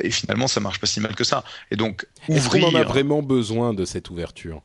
Et 0.00 0.10
finalement, 0.10 0.48
ça 0.48 0.58
marche 0.58 0.80
pas 0.80 0.88
si 0.88 0.98
mal 0.98 1.14
que 1.14 1.22
ça. 1.22 1.44
Et 1.70 1.76
donc, 1.76 2.04
Est-ce 2.28 2.48
qu'on 2.48 2.64
en 2.64 2.74
a 2.74 2.82
vraiment 2.82 3.22
besoin 3.22 3.74
de 3.74 3.84
cette 3.84 4.10
ouverture? 4.10 4.60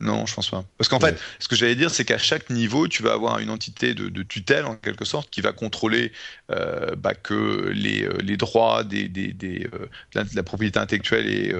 Non, 0.00 0.26
je 0.26 0.34
pense 0.34 0.50
pas. 0.50 0.64
Parce 0.76 0.88
qu'en 0.88 1.00
fait, 1.00 1.20
ce 1.40 1.48
que 1.48 1.56
j'allais 1.56 1.74
dire, 1.74 1.90
c'est 1.90 2.04
qu'à 2.04 2.18
chaque 2.18 2.50
niveau, 2.50 2.86
tu 2.86 3.02
vas 3.02 3.14
avoir 3.14 3.40
une 3.40 3.50
entité 3.50 3.94
de, 3.94 4.22
tutelle, 4.22 4.64
en 4.64 4.76
quelque 4.76 5.04
sorte, 5.04 5.28
qui 5.30 5.40
va 5.40 5.52
contrôler 5.52 6.12
euh, 6.50 6.94
bah, 6.94 7.14
que 7.14 7.70
les, 7.74 8.04
euh, 8.04 8.16
les 8.22 8.36
droits 8.36 8.84
des, 8.84 9.08
des, 9.08 9.32
des 9.32 9.66
euh, 9.74 9.86
de, 10.14 10.36
la, 10.36 10.42
propriété 10.44 10.78
intellectuelle 10.78 11.26
et, 11.26 11.52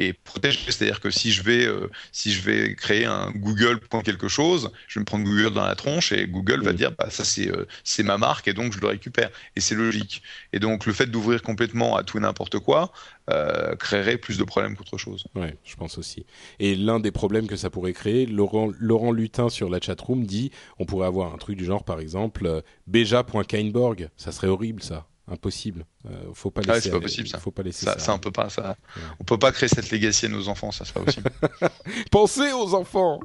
et 0.00 0.14
protéger. 0.14 0.58
C'est-à-dire 0.66 0.98
que 0.98 1.10
si 1.10 1.30
je 1.30 1.42
vais 1.42 1.66
euh, 1.66 1.88
si 2.10 2.32
je 2.32 2.40
vais 2.40 2.74
créer 2.74 3.04
un 3.04 3.30
Google 3.32 3.78
pour 3.78 4.02
quelque 4.02 4.28
chose, 4.28 4.72
je 4.88 4.98
vais 4.98 5.00
me 5.00 5.04
prendre 5.04 5.24
Google 5.24 5.52
dans 5.52 5.66
la 5.66 5.76
tronche 5.76 6.10
et 6.12 6.26
Google 6.26 6.62
va 6.62 6.72
dire 6.72 6.92
bah 6.98 7.10
ça 7.10 7.22
c'est 7.22 7.48
euh, 7.48 7.66
c'est 7.84 8.02
ma 8.02 8.16
marque 8.16 8.48
et 8.48 8.54
donc 8.54 8.72
je 8.72 8.80
le 8.80 8.86
récupère 8.86 9.30
et 9.54 9.60
c'est 9.60 9.74
logique. 9.74 10.22
Et 10.54 10.58
donc 10.58 10.86
le 10.86 10.92
fait 10.94 11.06
d'ouvrir 11.06 11.42
complètement 11.42 11.96
à 11.96 12.02
tout 12.02 12.16
et 12.16 12.20
n'importe 12.20 12.58
quoi 12.58 12.92
euh, 13.28 13.76
créerait 13.76 14.16
plus 14.16 14.38
de 14.38 14.44
problèmes 14.44 14.74
qu'autre 14.74 14.96
chose. 14.96 15.24
Ouais, 15.34 15.56
je 15.64 15.76
pense 15.76 15.98
aussi. 15.98 16.24
Et 16.58 16.74
l'un 16.74 16.98
des 16.98 17.12
problèmes 17.12 17.46
que 17.46 17.56
ça 17.56 17.68
pourrait 17.68 17.92
créer, 17.92 18.24
Laurent 18.24 18.70
Laurent 18.78 19.12
Lutin 19.12 19.50
sur 19.50 19.68
la 19.68 19.80
chatroom 19.80 20.24
dit 20.24 20.50
on 20.78 20.86
pourrait 20.86 21.06
avoir 21.06 21.34
un 21.34 21.38
truc 21.38 21.58
du 21.58 21.66
genre 21.66 21.84
par 21.84 22.00
exemple 22.00 22.62
beja.kainborg, 22.86 24.08
ça 24.16 24.32
serait 24.32 24.48
horrible 24.48 24.82
ça 24.82 25.06
impossible. 25.28 25.86
Euh, 26.06 26.24
faut 26.34 26.50
pas 26.50 26.62
laisser. 26.62 26.80
c'est 26.82 26.90
pas 26.90 27.00
possible 27.00 27.28
ça. 27.28 27.38
Faut 27.38 27.50
pas 27.50 27.62
laisser 27.62 27.86
ça. 27.86 27.98
Ça, 27.98 28.14
on 28.14 28.18
peut 28.18 28.32
pas. 28.32 28.50
Ça, 28.50 28.76
on 29.18 29.24
peut 29.24 29.38
pas 29.38 29.52
créer 29.52 29.68
cette 29.68 29.90
legacy 29.90 30.26
à 30.26 30.28
nos 30.28 30.48
enfants. 30.48 30.70
Ça, 30.70 30.84
c'est 30.84 30.94
pas 30.94 31.04
possible. 31.04 31.30
Pensez 32.10 32.52
aux 32.52 32.74
enfants. 32.74 33.20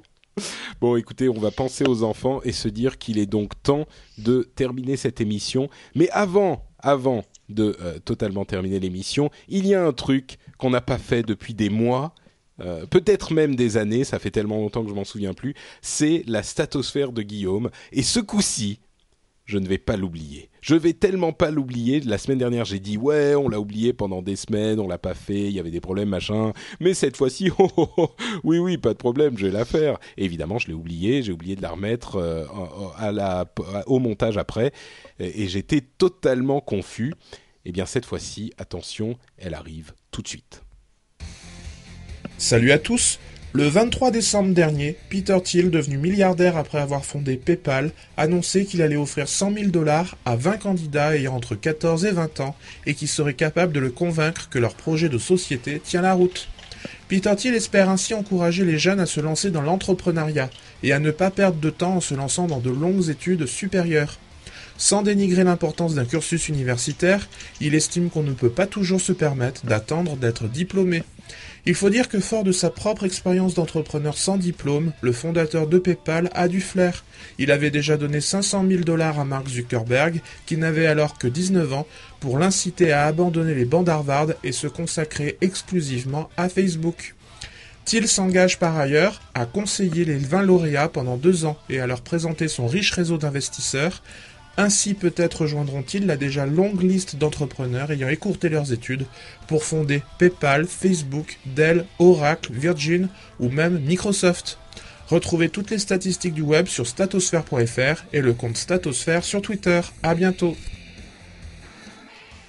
Bon, 0.81 0.97
écoutez, 0.97 1.29
on 1.29 1.39
va 1.39 1.51
penser 1.51 1.85
aux 1.87 2.03
enfants 2.03 2.41
et 2.43 2.51
se 2.51 2.67
dire 2.67 2.97
qu'il 2.97 3.17
est 3.17 3.25
donc 3.25 3.51
temps 3.63 3.87
de 4.17 4.49
terminer 4.55 4.97
cette 4.97 5.21
émission. 5.21 5.69
Mais 5.95 6.09
avant, 6.09 6.65
avant 6.79 7.23
de 7.49 7.77
euh, 7.81 7.99
totalement 7.99 8.43
terminer 8.43 8.79
l'émission, 8.79 9.29
il 9.47 9.65
y 9.65 9.73
a 9.73 9.85
un 9.85 9.93
truc 9.93 10.37
qu'on 10.57 10.69
n'a 10.69 10.81
pas 10.81 10.97
fait 10.97 11.23
depuis 11.23 11.53
des 11.53 11.69
mois. 11.69 12.13
Euh, 12.61 12.85
peut-être 12.85 13.33
même 13.33 13.55
des 13.55 13.77
années, 13.77 14.03
ça 14.03 14.19
fait 14.19 14.31
tellement 14.31 14.57
longtemps 14.57 14.83
que 14.83 14.89
je 14.89 14.95
m'en 14.95 15.03
souviens 15.03 15.33
plus, 15.33 15.55
c'est 15.81 16.23
la 16.25 16.43
statosphère 16.43 17.11
de 17.11 17.21
Guillaume. 17.21 17.69
Et 17.91 18.03
ce 18.03 18.19
coup-ci, 18.19 18.79
je 19.45 19.59
ne 19.59 19.67
vais 19.67 19.77
pas 19.77 19.95
l'oublier. 19.95 20.49
Je 20.61 20.73
vais 20.73 20.93
tellement 20.93 21.31
pas 21.31 21.51
l'oublier. 21.51 21.99
La 21.99 22.17
semaine 22.17 22.39
dernière, 22.39 22.65
j'ai 22.65 22.79
dit 22.79 22.97
ouais, 22.97 23.35
on 23.35 23.47
l'a 23.47 23.59
oublié 23.59 23.93
pendant 23.93 24.23
des 24.23 24.35
semaines, 24.35 24.79
on 24.79 24.87
l'a 24.87 24.97
pas 24.97 25.13
fait, 25.13 25.41
il 25.41 25.51
y 25.51 25.59
avait 25.59 25.71
des 25.71 25.79
problèmes, 25.79 26.09
machin. 26.09 26.51
Mais 26.79 26.95
cette 26.95 27.15
fois-ci, 27.15 27.51
oh, 27.59 27.69
oh, 27.77 27.89
oh, 27.97 28.09
oui, 28.43 28.57
oui, 28.57 28.77
pas 28.77 28.93
de 28.93 28.97
problème, 28.97 29.37
je 29.37 29.45
vais 29.45 29.51
la 29.51 29.65
faire. 29.65 29.99
évidemment, 30.17 30.57
je 30.57 30.67
l'ai 30.67 30.73
oublié, 30.73 31.21
j'ai 31.21 31.31
oublié 31.31 31.55
de 31.55 31.61
la 31.61 31.69
remettre 31.69 32.15
euh, 32.15 32.45
au 33.85 33.99
montage 33.99 34.37
après, 34.37 34.71
et, 35.19 35.47
j'étais 35.47 35.81
totalement 35.81 36.59
confus. 36.59 37.13
Eh 37.65 37.71
bien, 37.71 37.85
cette 37.85 38.05
fois-ci, 38.05 38.51
attention, 38.57 39.17
elle 39.37 39.53
arrive 39.53 39.93
tout 40.11 40.21
de 40.21 40.27
suite. 40.27 40.63
Salut 42.37 42.71
à 42.71 42.79
tous. 42.79 43.19
Le 43.57 43.69
23 43.69 44.11
décembre 44.11 44.53
dernier, 44.53 44.97
Peter 45.09 45.37
Thiel, 45.41 45.71
devenu 45.71 45.97
milliardaire 45.97 46.57
après 46.57 46.79
avoir 46.79 47.05
fondé 47.05 47.37
PayPal, 47.37 47.91
annonçait 48.17 48.65
qu'il 48.65 48.81
allait 48.81 48.97
offrir 48.97 49.29
100 49.29 49.53
000 49.53 49.65
dollars 49.67 50.17
à 50.25 50.35
20 50.35 50.57
candidats 50.57 51.15
ayant 51.15 51.35
entre 51.35 51.55
14 51.55 52.03
et 52.03 52.11
20 52.11 52.41
ans 52.41 52.53
et 52.85 52.95
qui 52.95 53.07
seraient 53.07 53.33
capables 53.33 53.71
de 53.71 53.79
le 53.79 53.91
convaincre 53.91 54.49
que 54.49 54.59
leur 54.59 54.75
projet 54.75 55.07
de 55.07 55.17
société 55.17 55.79
tient 55.81 56.01
la 56.01 56.11
route. 56.11 56.49
Peter 57.07 57.33
Thiel 57.37 57.55
espère 57.55 57.89
ainsi 57.89 58.13
encourager 58.13 58.65
les 58.65 58.77
jeunes 58.77 58.99
à 58.99 59.05
se 59.05 59.21
lancer 59.21 59.51
dans 59.51 59.61
l'entrepreneuriat 59.61 60.49
et 60.83 60.91
à 60.91 60.99
ne 60.99 61.11
pas 61.11 61.31
perdre 61.31 61.61
de 61.61 61.69
temps 61.69 61.95
en 61.95 62.01
se 62.01 62.13
lançant 62.13 62.47
dans 62.47 62.59
de 62.59 62.71
longues 62.71 63.07
études 63.07 63.45
supérieures. 63.45 64.19
Sans 64.77 65.01
dénigrer 65.01 65.45
l'importance 65.45 65.95
d'un 65.95 66.03
cursus 66.03 66.49
universitaire, 66.49 67.29
il 67.61 67.73
estime 67.73 68.09
qu'on 68.09 68.23
ne 68.23 68.33
peut 68.33 68.49
pas 68.49 68.67
toujours 68.67 68.99
se 68.99 69.13
permettre 69.13 69.65
d'attendre 69.65 70.17
d'être 70.17 70.49
diplômé. 70.49 71.03
Il 71.67 71.73
faut 71.73 71.89
dire 71.89 72.09
que 72.09 72.19
fort 72.19 72.43
de 72.43 72.51
sa 72.51 72.69
propre 72.69 73.05
expérience 73.05 73.55
d'entrepreneur 73.55 74.15
sans 74.19 74.37
diplôme, 74.37 74.91
le 75.01 75.11
fondateur 75.11 75.65
de 75.65 75.79
PayPal 75.79 76.29
a 76.35 76.47
du 76.47 76.61
flair. 76.61 77.03
Il 77.39 77.49
avait 77.51 77.71
déjà 77.71 77.97
donné 77.97 78.21
500 78.21 78.65
000 78.69 78.83
dollars 78.83 79.19
à 79.19 79.25
Mark 79.25 79.47
Zuckerberg, 79.47 80.21
qui 80.45 80.57
n'avait 80.57 80.85
alors 80.85 81.17
que 81.17 81.27
19 81.27 81.73
ans, 81.73 81.87
pour 82.19 82.37
l'inciter 82.37 82.91
à 82.91 83.05
abandonner 83.05 83.55
les 83.55 83.65
bancs 83.65 83.83
d'Harvard 83.83 84.27
et 84.43 84.51
se 84.51 84.67
consacrer 84.67 85.37
exclusivement 85.41 86.29
à 86.37 86.49
Facebook. 86.49 87.15
Thiel 87.83 88.07
s'engage 88.07 88.59
par 88.59 88.77
ailleurs 88.77 89.21
à 89.33 89.47
conseiller 89.47 90.05
les 90.05 90.17
20 90.17 90.43
lauréats 90.43 90.89
pendant 90.89 91.17
deux 91.17 91.45
ans 91.45 91.57
et 91.69 91.79
à 91.79 91.87
leur 91.87 92.01
présenter 92.01 92.47
son 92.47 92.67
riche 92.67 92.91
réseau 92.91 93.17
d'investisseurs, 93.17 94.03
ainsi 94.57 94.93
peut-être 94.93 95.41
rejoindront-ils 95.41 96.05
la 96.05 96.17
déjà 96.17 96.45
longue 96.45 96.81
liste 96.81 97.17
d'entrepreneurs 97.17 97.91
ayant 97.91 98.07
écourté 98.07 98.49
leurs 98.49 98.71
études 98.71 99.05
pour 99.47 99.63
fonder 99.63 100.01
PayPal, 100.17 100.65
Facebook, 100.65 101.39
Dell, 101.45 101.85
Oracle, 101.99 102.53
Virgin 102.53 103.09
ou 103.39 103.49
même 103.49 103.79
Microsoft. 103.79 104.57
Retrouvez 105.07 105.49
toutes 105.49 105.69
les 105.69 105.79
statistiques 105.79 106.33
du 106.33 106.41
web 106.41 106.67
sur 106.67 106.87
statosphère.fr 106.87 108.05
et 108.11 108.21
le 108.21 108.33
compte 108.33 108.57
Statosphère 108.57 109.23
sur 109.23 109.41
Twitter. 109.41 109.81
À 110.01 110.15
bientôt. 110.15 110.55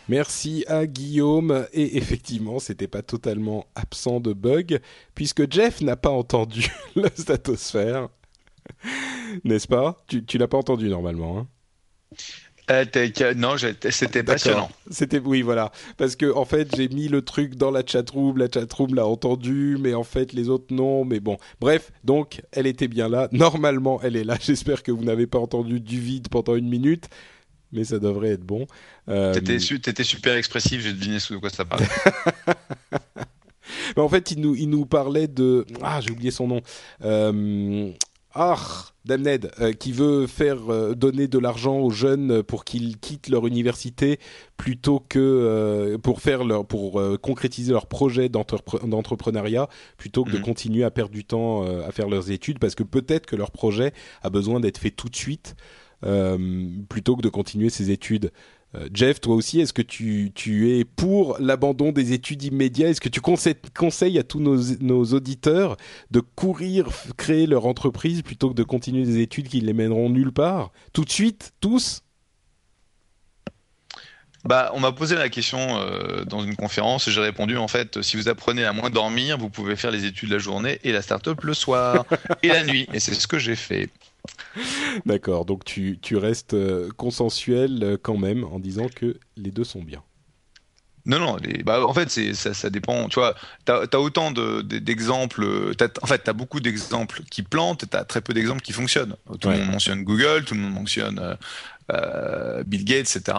Merci 0.08 0.64
à 0.68 0.86
Guillaume. 0.86 1.66
Et 1.72 1.98
effectivement, 1.98 2.58
c'était 2.58 2.86
pas 2.86 3.02
totalement 3.02 3.66
absent 3.74 4.20
de 4.20 4.32
bugs, 4.32 4.78
puisque 5.14 5.50
Jeff 5.52 5.80
n'a 5.82 5.96
pas 5.96 6.10
entendu 6.10 6.68
la 6.96 7.10
statosphère. 7.14 8.08
N'est-ce 9.44 9.68
pas? 9.68 9.96
Tu, 10.06 10.24
tu 10.24 10.38
l'as 10.38 10.48
pas 10.48 10.58
entendu 10.58 10.88
normalement. 10.88 11.38
Hein? 11.38 11.48
Euh, 12.70 12.84
non, 13.36 13.54
c'était 13.90 14.22
passionnant. 14.24 14.68
C'était 14.90 15.20
oui, 15.20 15.42
voilà, 15.42 15.70
parce 15.96 16.16
que 16.16 16.32
en 16.32 16.44
fait 16.44 16.74
j'ai 16.74 16.88
mis 16.88 17.08
le 17.08 17.22
truc 17.22 17.54
dans 17.54 17.70
la 17.70 17.82
chatroom, 17.86 18.38
la 18.38 18.48
chatroom 18.52 18.94
l'a 18.94 19.06
entendu, 19.06 19.76
mais 19.78 19.94
en 19.94 20.02
fait 20.02 20.32
les 20.32 20.48
autres 20.48 20.74
non. 20.74 21.04
Mais 21.04 21.20
bon, 21.20 21.36
bref, 21.60 21.92
donc 22.02 22.42
elle 22.50 22.66
était 22.66 22.88
bien 22.88 23.08
là. 23.08 23.28
Normalement, 23.30 24.00
elle 24.02 24.16
est 24.16 24.24
là. 24.24 24.36
J'espère 24.40 24.82
que 24.82 24.90
vous 24.90 25.04
n'avez 25.04 25.26
pas 25.26 25.38
entendu 25.38 25.78
du 25.80 26.00
vide 26.00 26.28
pendant 26.28 26.56
une 26.56 26.68
minute, 26.68 27.08
mais 27.70 27.84
ça 27.84 28.00
devrait 28.00 28.30
être 28.30 28.44
bon. 28.44 28.66
Euh... 29.08 29.32
T'étais 29.32 30.04
super 30.04 30.34
expressif. 30.34 30.82
J'ai 30.82 30.92
deviné 30.92 31.18
de 31.18 31.36
quoi 31.36 31.50
ça 31.50 31.64
parlait. 31.64 31.86
en 33.96 34.08
fait, 34.08 34.32
il 34.32 34.40
nous 34.40 34.56
il 34.56 34.68
nous 34.70 34.86
parlait 34.86 35.28
de 35.28 35.64
ah 35.82 36.00
j'ai 36.00 36.10
oublié 36.10 36.32
son 36.32 36.48
nom. 36.48 36.60
Euh, 37.04 37.92
ah, 38.38 38.56
Damned, 39.06 39.50
euh, 39.60 39.72
qui 39.72 39.92
veut 39.92 40.26
faire 40.26 40.68
euh, 40.68 40.94
donner 40.94 41.28
de 41.28 41.38
l'argent 41.38 41.78
aux 41.78 41.90
jeunes 41.90 42.42
pour 42.42 42.64
qu'ils 42.64 42.98
quittent 42.98 43.28
leur 43.28 43.46
université 43.46 44.18
plutôt 44.56 45.00
que 45.00 45.18
euh, 45.18 45.96
pour 45.96 46.20
faire 46.20 46.44
leur 46.44 46.66
pour 46.66 47.00
concrétiser 47.22 47.72
leur 47.72 47.86
projet 47.86 48.28
d'entrepreneuriat 48.28 49.68
plutôt 49.96 50.24
que 50.24 50.32
de 50.32 50.38
mhm. 50.38 50.42
continuer 50.42 50.84
à 50.84 50.90
perdre 50.90 51.12
du 51.12 51.24
temps 51.24 51.62
à 51.62 51.90
faire 51.92 52.08
leurs 52.08 52.30
études 52.30 52.58
parce 52.58 52.74
que 52.74 52.82
peut-être 52.82 53.26
que 53.26 53.36
leur 53.36 53.52
projet 53.52 53.92
a 54.22 54.30
besoin 54.30 54.60
d'être 54.60 54.78
fait 54.78 54.90
tout 54.90 55.08
de 55.08 55.16
suite 55.16 55.54
plutôt 56.88 57.16
que 57.16 57.22
de 57.22 57.28
continuer 57.28 57.70
ses 57.70 57.90
études. 57.90 58.32
Euh, 58.74 58.88
Jeff, 58.92 59.20
toi 59.20 59.34
aussi, 59.34 59.60
est-ce 59.60 59.72
que 59.72 59.82
tu, 59.82 60.32
es 60.70 60.84
pour 60.84 61.36
l'abandon 61.38 61.92
des 61.92 62.12
études 62.12 62.42
immédiates? 62.42 62.90
Est-ce 62.90 63.00
que 63.00 63.08
tu 63.08 63.20
conseilles, 63.20 64.18
à 64.18 64.22
tous 64.22 64.40
nos, 64.40 65.04
auditeurs 65.14 65.76
de 66.10 66.20
courir, 66.20 66.88
créer 67.16 67.46
leur 67.46 67.66
entreprise 67.66 68.22
plutôt 68.22 68.50
que 68.50 68.54
de 68.54 68.64
continuer 68.64 69.04
des 69.04 69.20
études 69.20 69.48
qui 69.48 69.60
ne 69.60 69.66
les 69.66 69.72
mèneront 69.72 70.10
nulle 70.10 70.32
part? 70.32 70.72
Tout 70.92 71.04
de 71.04 71.10
suite, 71.10 71.52
tous? 71.60 72.02
Bah, 74.44 74.70
on 74.74 74.80
m'a 74.80 74.92
posé 74.92 75.16
la 75.16 75.28
question 75.28 75.58
euh, 75.58 76.24
dans 76.24 76.40
une 76.40 76.54
conférence 76.54 77.08
et 77.08 77.10
j'ai 77.10 77.20
répondu 77.20 77.56
en 77.56 77.66
fait, 77.66 78.00
si 78.02 78.16
vous 78.16 78.28
apprenez 78.28 78.64
à 78.64 78.72
moins 78.72 78.90
dormir, 78.90 79.38
vous 79.38 79.50
pouvez 79.50 79.74
faire 79.74 79.90
les 79.90 80.04
études 80.04 80.30
la 80.30 80.38
journée 80.38 80.78
et 80.84 80.92
la 80.92 81.02
start-up 81.02 81.42
le 81.42 81.52
soir 81.52 82.04
et 82.44 82.48
la 82.48 82.62
nuit. 82.62 82.86
Et 82.92 83.00
c'est 83.00 83.14
ce 83.14 83.26
que 83.26 83.40
j'ai 83.40 83.56
fait. 83.56 83.90
D'accord, 85.06 85.44
donc 85.44 85.64
tu, 85.64 85.98
tu 86.00 86.16
restes 86.16 86.54
euh, 86.54 86.88
consensuel 86.96 87.82
euh, 87.82 87.96
quand 88.00 88.16
même 88.16 88.44
en 88.44 88.58
disant 88.58 88.88
que 88.88 89.18
les 89.36 89.50
deux 89.50 89.64
sont 89.64 89.82
bien. 89.82 90.02
Non, 91.04 91.20
non, 91.20 91.36
bah, 91.64 91.86
en 91.86 91.94
fait, 91.94 92.10
ça, 92.34 92.52
ça 92.52 92.68
dépend. 92.68 93.08
Tu 93.08 93.20
vois, 93.20 93.36
tu 93.64 93.72
as, 93.72 94.00
autant 94.00 94.32
d'exemples. 94.32 95.72
en 96.02 96.06
fait, 96.06 96.24
tu 96.24 96.30
as 96.30 96.32
beaucoup 96.32 96.58
d'exemples 96.58 97.22
qui 97.30 97.42
plantent, 97.42 97.88
tu 97.88 97.96
as 97.96 98.04
très 98.04 98.20
peu 98.20 98.34
d'exemples 98.34 98.62
qui 98.62 98.72
fonctionnent. 98.72 99.14
Tout 99.40 99.50
le 99.50 99.58
monde 99.58 99.70
mentionne 99.70 100.02
Google, 100.02 100.44
tout 100.44 100.54
le 100.54 100.60
monde 100.60 100.74
mentionne 100.74 101.36
euh, 101.92 102.64
Bill 102.64 102.84
Gates, 102.84 103.14
etc. 103.14 103.38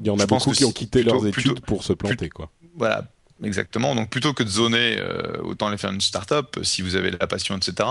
Il 0.00 0.06
y 0.06 0.10
en 0.10 0.18
a 0.18 0.26
beaucoup 0.26 0.50
qui 0.50 0.64
ont 0.64 0.72
quitté 0.72 1.04
leurs 1.04 1.24
études 1.24 1.60
pour 1.60 1.84
se 1.84 1.92
planter. 1.92 2.30
quoi. 2.30 2.50
Voilà, 2.76 3.04
Exactement. 3.44 3.94
Donc 3.94 4.10
plutôt 4.10 4.32
que 4.32 4.42
de 4.42 4.48
zoner, 4.48 4.98
euh, 4.98 5.38
autant 5.42 5.68
aller 5.68 5.78
faire 5.78 5.92
une 5.92 6.00
start-up 6.00 6.58
si 6.62 6.82
vous 6.82 6.96
avez 6.96 7.10
la 7.10 7.26
passion, 7.26 7.56
etc. 7.56 7.88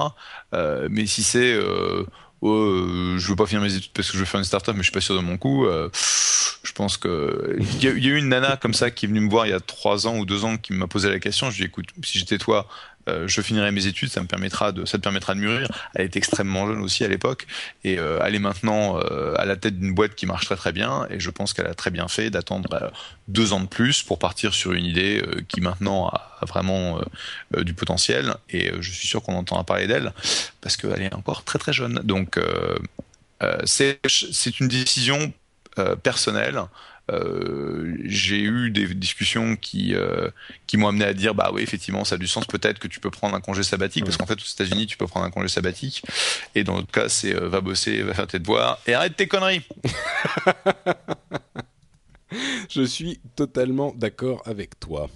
Euh, 0.53 0.87
mais 0.89 1.05
si 1.05 1.23
c'est 1.23 1.53
euh, 1.53 2.05
je 2.41 3.27
veux 3.27 3.35
pas 3.35 3.45
finir 3.45 3.61
mes 3.61 3.73
études 3.73 3.91
parce 3.93 4.09
que 4.09 4.15
je 4.15 4.19
veux 4.19 4.25
faire 4.25 4.39
une 4.39 4.45
startup, 4.45 4.73
mais 4.73 4.79
je 4.79 4.83
suis 4.83 4.91
pas 4.91 5.01
sûr 5.01 5.15
de 5.15 5.21
mon 5.21 5.37
coup. 5.37 5.65
je 5.65 6.71
pense 6.73 6.97
que 6.97 7.55
il 7.59 7.83
y, 7.83 7.87
a 7.87 7.91
eu 7.91 8.17
une 8.17 8.29
nana 8.29 8.57
comme 8.57 8.73
ça 8.73 8.91
qui 8.91 9.05
est 9.05 9.07
venue 9.07 9.21
me 9.21 9.29
voir 9.29 9.45
il 9.45 9.51
y 9.51 9.53
a 9.53 9.59
trois 9.59 10.07
ans 10.07 10.17
ou 10.17 10.25
deux 10.25 10.43
ans 10.43 10.57
qui 10.57 10.73
m'a 10.73 10.87
posé 10.87 11.09
la 11.09 11.19
question. 11.19 11.51
Je 11.51 11.57
lui 11.57 11.63
ai 11.63 11.67
dit, 11.67 11.69
écoute, 11.69 11.87
si 12.03 12.19
j'étais 12.19 12.37
toi, 12.37 12.67
euh, 13.09 13.27
je 13.27 13.41
finirai 13.41 13.71
mes 13.71 13.85
études, 13.85 14.09
ça 14.09 14.21
me 14.21 14.27
permettra 14.27 14.71
de, 14.71 14.85
ça 14.85 14.97
te 14.97 15.03
permettra 15.03 15.35
de 15.35 15.39
mûrir. 15.39 15.67
Elle 15.93 16.05
est 16.05 16.15
extrêmement 16.15 16.67
jeune 16.67 16.81
aussi 16.81 17.03
à 17.03 17.07
l'époque 17.07 17.47
et 17.83 17.99
euh, 17.99 18.19
elle 18.23 18.35
est 18.35 18.39
maintenant 18.39 18.99
euh, 18.99 19.35
à 19.37 19.45
la 19.45 19.55
tête 19.55 19.79
d'une 19.79 19.93
boîte 19.93 20.15
qui 20.15 20.25
marche 20.25 20.45
très 20.45 20.55
très 20.55 20.71
bien 20.71 21.05
et 21.09 21.19
je 21.19 21.29
pense 21.29 21.53
qu'elle 21.53 21.67
a 21.67 21.73
très 21.73 21.91
bien 21.91 22.07
fait 22.07 22.29
d'attendre 22.29 22.91
deux 23.27 23.53
ans 23.53 23.59
de 23.59 23.67
plus 23.67 24.03
pour 24.03 24.19
partir 24.19 24.53
sur 24.53 24.73
une 24.73 24.85
idée 24.85 25.23
qui 25.47 25.61
maintenant 25.61 26.07
a, 26.07 26.29
vraiment 26.47 26.99
du 27.57 27.73
potentiel 27.73 28.35
et 28.49 28.71
je 28.81 28.91
suis 28.91 29.07
sûr 29.07 29.21
qu'on 29.23 29.35
entendra 29.35 29.63
parler 29.63 29.87
d'elle 29.87 30.11
parce 30.59 30.75
qu'elle 30.75 31.01
est 31.01 31.13
encore 31.13 31.43
très 31.45 31.57
très 31.57 31.71
jeune. 31.71 32.01
Donc 32.03 32.37
c'est 33.63 34.59
une 34.59 34.67
décision 34.67 35.31
personnelle 36.03 36.61
j'ai 37.09 38.41
eu 38.41 38.69
des 38.71 38.93
discussions 38.93 39.55
qui 39.57 39.93
euh, 39.93 40.29
qui 40.67 40.77
m'ont 40.77 40.87
amené 40.87 41.03
à 41.03 41.13
dire 41.13 41.35
bah 41.35 41.51
oui 41.53 41.61
effectivement 41.61 42.05
ça 42.05 42.15
a 42.15 42.17
du 42.17 42.27
sens 42.27 42.45
peut-être 42.45 42.79
que 42.79 42.87
tu 42.87 43.01
peux 43.01 43.11
prendre 43.11 43.35
un 43.35 43.41
congé 43.41 43.61
sabbatique 43.63 44.05
parce 44.05 44.15
qu'en 44.15 44.25
fait 44.25 44.39
aux 44.39 44.53
États-Unis 44.53 44.87
tu 44.87 44.95
peux 44.95 45.07
prendre 45.07 45.25
un 45.25 45.29
congé 45.29 45.49
sabbatique 45.49 46.03
et 46.55 46.63
dans 46.63 46.75
l'autre 46.75 46.91
cas 46.91 47.09
c'est 47.09 47.35
euh, 47.35 47.49
va 47.49 47.59
bosser 47.59 48.01
va 48.03 48.13
faire 48.13 48.27
tes 48.27 48.39
devoirs 48.39 48.79
et 48.87 48.93
arrête 48.93 49.15
tes 49.15 49.27
conneries. 49.27 49.63
Je 52.69 52.83
suis 52.83 53.19
totalement 53.35 53.93
d'accord 53.95 54.41
avec 54.45 54.79
toi. 54.79 55.09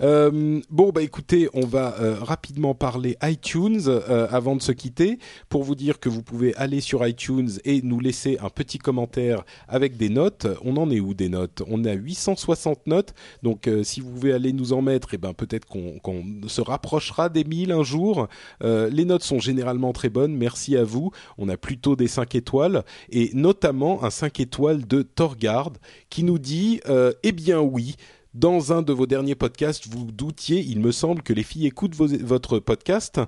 Euh, 0.00 0.60
bon, 0.70 0.90
bah 0.90 1.02
écoutez, 1.02 1.48
on 1.52 1.66
va 1.66 1.94
euh, 2.00 2.16
rapidement 2.18 2.74
parler 2.74 3.16
iTunes 3.22 3.82
euh, 3.86 4.26
avant 4.30 4.56
de 4.56 4.62
se 4.62 4.72
quitter 4.72 5.18
pour 5.48 5.64
vous 5.64 5.74
dire 5.74 6.00
que 6.00 6.08
vous 6.08 6.22
pouvez 6.22 6.54
aller 6.56 6.80
sur 6.80 7.06
iTunes 7.06 7.50
et 7.64 7.82
nous 7.82 8.00
laisser 8.00 8.38
un 8.40 8.48
petit 8.48 8.78
commentaire 8.78 9.44
avec 9.68 9.96
des 9.96 10.08
notes. 10.08 10.46
On 10.64 10.76
en 10.76 10.90
est 10.90 11.00
où 11.00 11.12
des 11.12 11.28
notes? 11.28 11.62
On 11.68 11.84
a 11.84 11.92
860 11.92 12.86
notes, 12.86 13.14
donc 13.42 13.68
si 13.82 14.00
vous 14.00 14.10
pouvez 14.10 14.32
aller 14.32 14.52
nous 14.52 14.72
en 14.72 14.82
mettre, 14.82 15.12
et 15.12 15.16
eh 15.16 15.18
ben 15.18 15.34
peut-être 15.34 15.66
qu'on 15.66 16.00
se 16.46 16.60
rapprochera 16.60 17.28
des 17.28 17.44
1000 17.44 17.72
un 17.72 17.82
jour. 17.82 18.28
les 18.62 19.04
notes 19.04 19.22
sont 19.22 19.38
généralement 19.38 19.92
très 19.92 20.08
bonnes, 20.08 20.34
merci 20.34 20.76
à 20.76 20.84
vous. 20.84 21.10
On 21.38 21.48
a 21.48 21.56
plutôt 21.56 21.96
des 21.96 22.08
5 22.08 22.34
étoiles 22.34 22.84
et 23.10 23.30
notamment 23.34 24.04
un 24.04 24.10
5 24.10 24.40
étoiles 24.40 24.86
de 24.86 25.02
Torgard 25.02 25.72
qui 26.08 26.24
nous 26.24 26.38
dit 26.38 26.80
eh 27.22 27.32
bien 27.32 27.60
oui 27.60 27.96
dans 28.34 28.72
un 28.72 28.82
de 28.82 28.92
vos 28.92 29.06
derniers 29.06 29.34
podcasts, 29.34 29.86
vous 29.88 30.10
doutiez, 30.10 30.60
il 30.60 30.80
me 30.80 30.90
semble, 30.90 31.22
que 31.22 31.32
les 31.32 31.42
filles 31.42 31.66
écoutent 31.66 31.94
votre 31.94 32.58
podcast. 32.58 33.20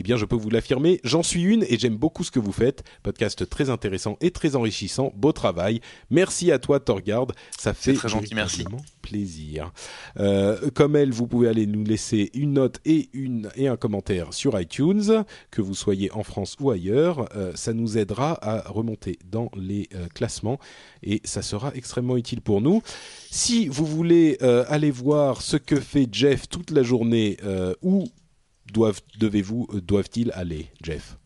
Eh 0.00 0.02
bien, 0.02 0.16
je 0.16 0.24
peux 0.24 0.34
vous 0.34 0.48
l'affirmer, 0.48 0.98
j'en 1.04 1.22
suis 1.22 1.42
une 1.42 1.62
et 1.68 1.78
j'aime 1.78 1.98
beaucoup 1.98 2.24
ce 2.24 2.30
que 2.30 2.38
vous 2.38 2.52
faites. 2.52 2.84
Podcast 3.02 3.46
très 3.50 3.68
intéressant 3.68 4.16
et 4.22 4.30
très 4.30 4.56
enrichissant. 4.56 5.12
Beau 5.14 5.32
travail. 5.32 5.82
Merci 6.08 6.50
à 6.50 6.58
toi, 6.58 6.80
Torgard. 6.80 7.26
Ça 7.58 7.74
fait 7.74 7.92
très 7.92 8.08
gentil, 8.08 8.34
merci. 8.34 8.64
plaisir. 9.02 9.74
Euh, 10.18 10.70
comme 10.70 10.96
elle, 10.96 11.12
vous 11.12 11.26
pouvez 11.26 11.48
aller 11.48 11.66
nous 11.66 11.84
laisser 11.84 12.30
une 12.32 12.54
note 12.54 12.80
et, 12.86 13.10
une, 13.12 13.50
et 13.56 13.68
un 13.68 13.76
commentaire 13.76 14.32
sur 14.32 14.58
iTunes, 14.58 15.24
que 15.50 15.60
vous 15.60 15.74
soyez 15.74 16.10
en 16.12 16.22
France 16.22 16.56
ou 16.60 16.70
ailleurs. 16.70 17.28
Euh, 17.36 17.52
ça 17.54 17.74
nous 17.74 17.98
aidera 17.98 18.38
à 18.40 18.70
remonter 18.70 19.18
dans 19.30 19.50
les 19.54 19.90
euh, 19.94 20.06
classements 20.14 20.58
et 21.02 21.20
ça 21.24 21.42
sera 21.42 21.72
extrêmement 21.74 22.16
utile 22.16 22.40
pour 22.40 22.62
nous. 22.62 22.80
Si 23.30 23.68
vous 23.68 23.84
voulez 23.84 24.38
aller 24.40 24.90
voir 24.90 25.42
ce 25.42 25.58
que 25.58 25.78
fait 25.78 26.08
Jeff 26.10 26.48
toute 26.48 26.70
la 26.70 26.82
journée 26.82 27.36
ou 27.82 28.08
doivent, 28.72 29.00
devez-vous, 29.18 29.68
euh, 29.72 29.80
doivent-ils 29.80 30.32
aller, 30.32 30.70
Jeff? 30.82 31.16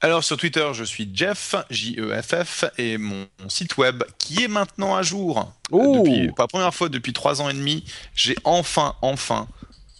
Alors 0.00 0.22
sur 0.22 0.36
Twitter, 0.36 0.66
je 0.74 0.84
suis 0.84 1.10
Jeff, 1.12 1.56
J-E-F-F, 1.70 2.64
et 2.78 2.98
mon, 2.98 3.26
site 3.48 3.76
web 3.78 4.04
qui 4.18 4.44
est 4.44 4.48
maintenant 4.48 4.94
à 4.94 5.02
jour. 5.02 5.52
Oh 5.72 6.04
depuis, 6.04 6.28
pour 6.28 6.44
la 6.44 6.46
première 6.46 6.74
fois 6.74 6.88
depuis 6.88 7.12
trois 7.12 7.42
ans 7.42 7.48
et 7.48 7.54
demi, 7.54 7.84
j'ai 8.14 8.36
enfin, 8.44 8.94
enfin 9.02 9.48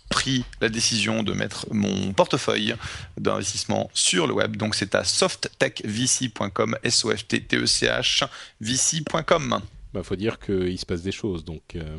pris 0.08 0.44
la 0.60 0.68
décision 0.68 1.22
de 1.22 1.32
mettre 1.32 1.66
mon 1.72 2.12
portefeuille 2.12 2.74
d'investissement 3.16 3.90
sur 3.92 4.26
le 4.28 4.34
web. 4.34 4.56
Donc 4.56 4.76
c'est 4.76 4.94
à 4.94 5.02
softtechvc.com, 5.02 6.78
S-O-F-T-T-E-C-H, 6.82 8.24
vc.com. 8.60 9.60
Bah, 9.92 10.02
faut 10.02 10.16
dire 10.16 10.38
qu'il 10.38 10.78
se 10.78 10.86
passe 10.86 11.02
des 11.02 11.12
choses, 11.12 11.44
donc... 11.44 11.74
Euh, 11.74 11.98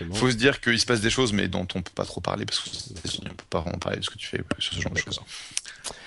il 0.00 0.16
faut 0.16 0.30
se 0.30 0.36
dire 0.36 0.60
qu'il 0.60 0.78
se 0.78 0.86
passe 0.86 1.00
des 1.00 1.10
choses, 1.10 1.32
mais 1.32 1.48
dont 1.48 1.66
on 1.74 1.82
peut 1.82 1.92
pas 1.94 2.04
trop 2.04 2.20
parler 2.20 2.44
parce 2.44 2.60
que 2.60 2.68
on 3.24 3.28
peut 3.28 3.44
pas 3.50 3.60
vraiment 3.60 3.78
parler 3.78 3.98
de 3.98 4.04
ce 4.04 4.10
que 4.10 4.18
tu 4.18 4.26
fais 4.26 4.40
sur 4.58 4.74
ce 4.74 4.80
genre 4.80 4.92
de 4.92 4.98
choses. 4.98 5.20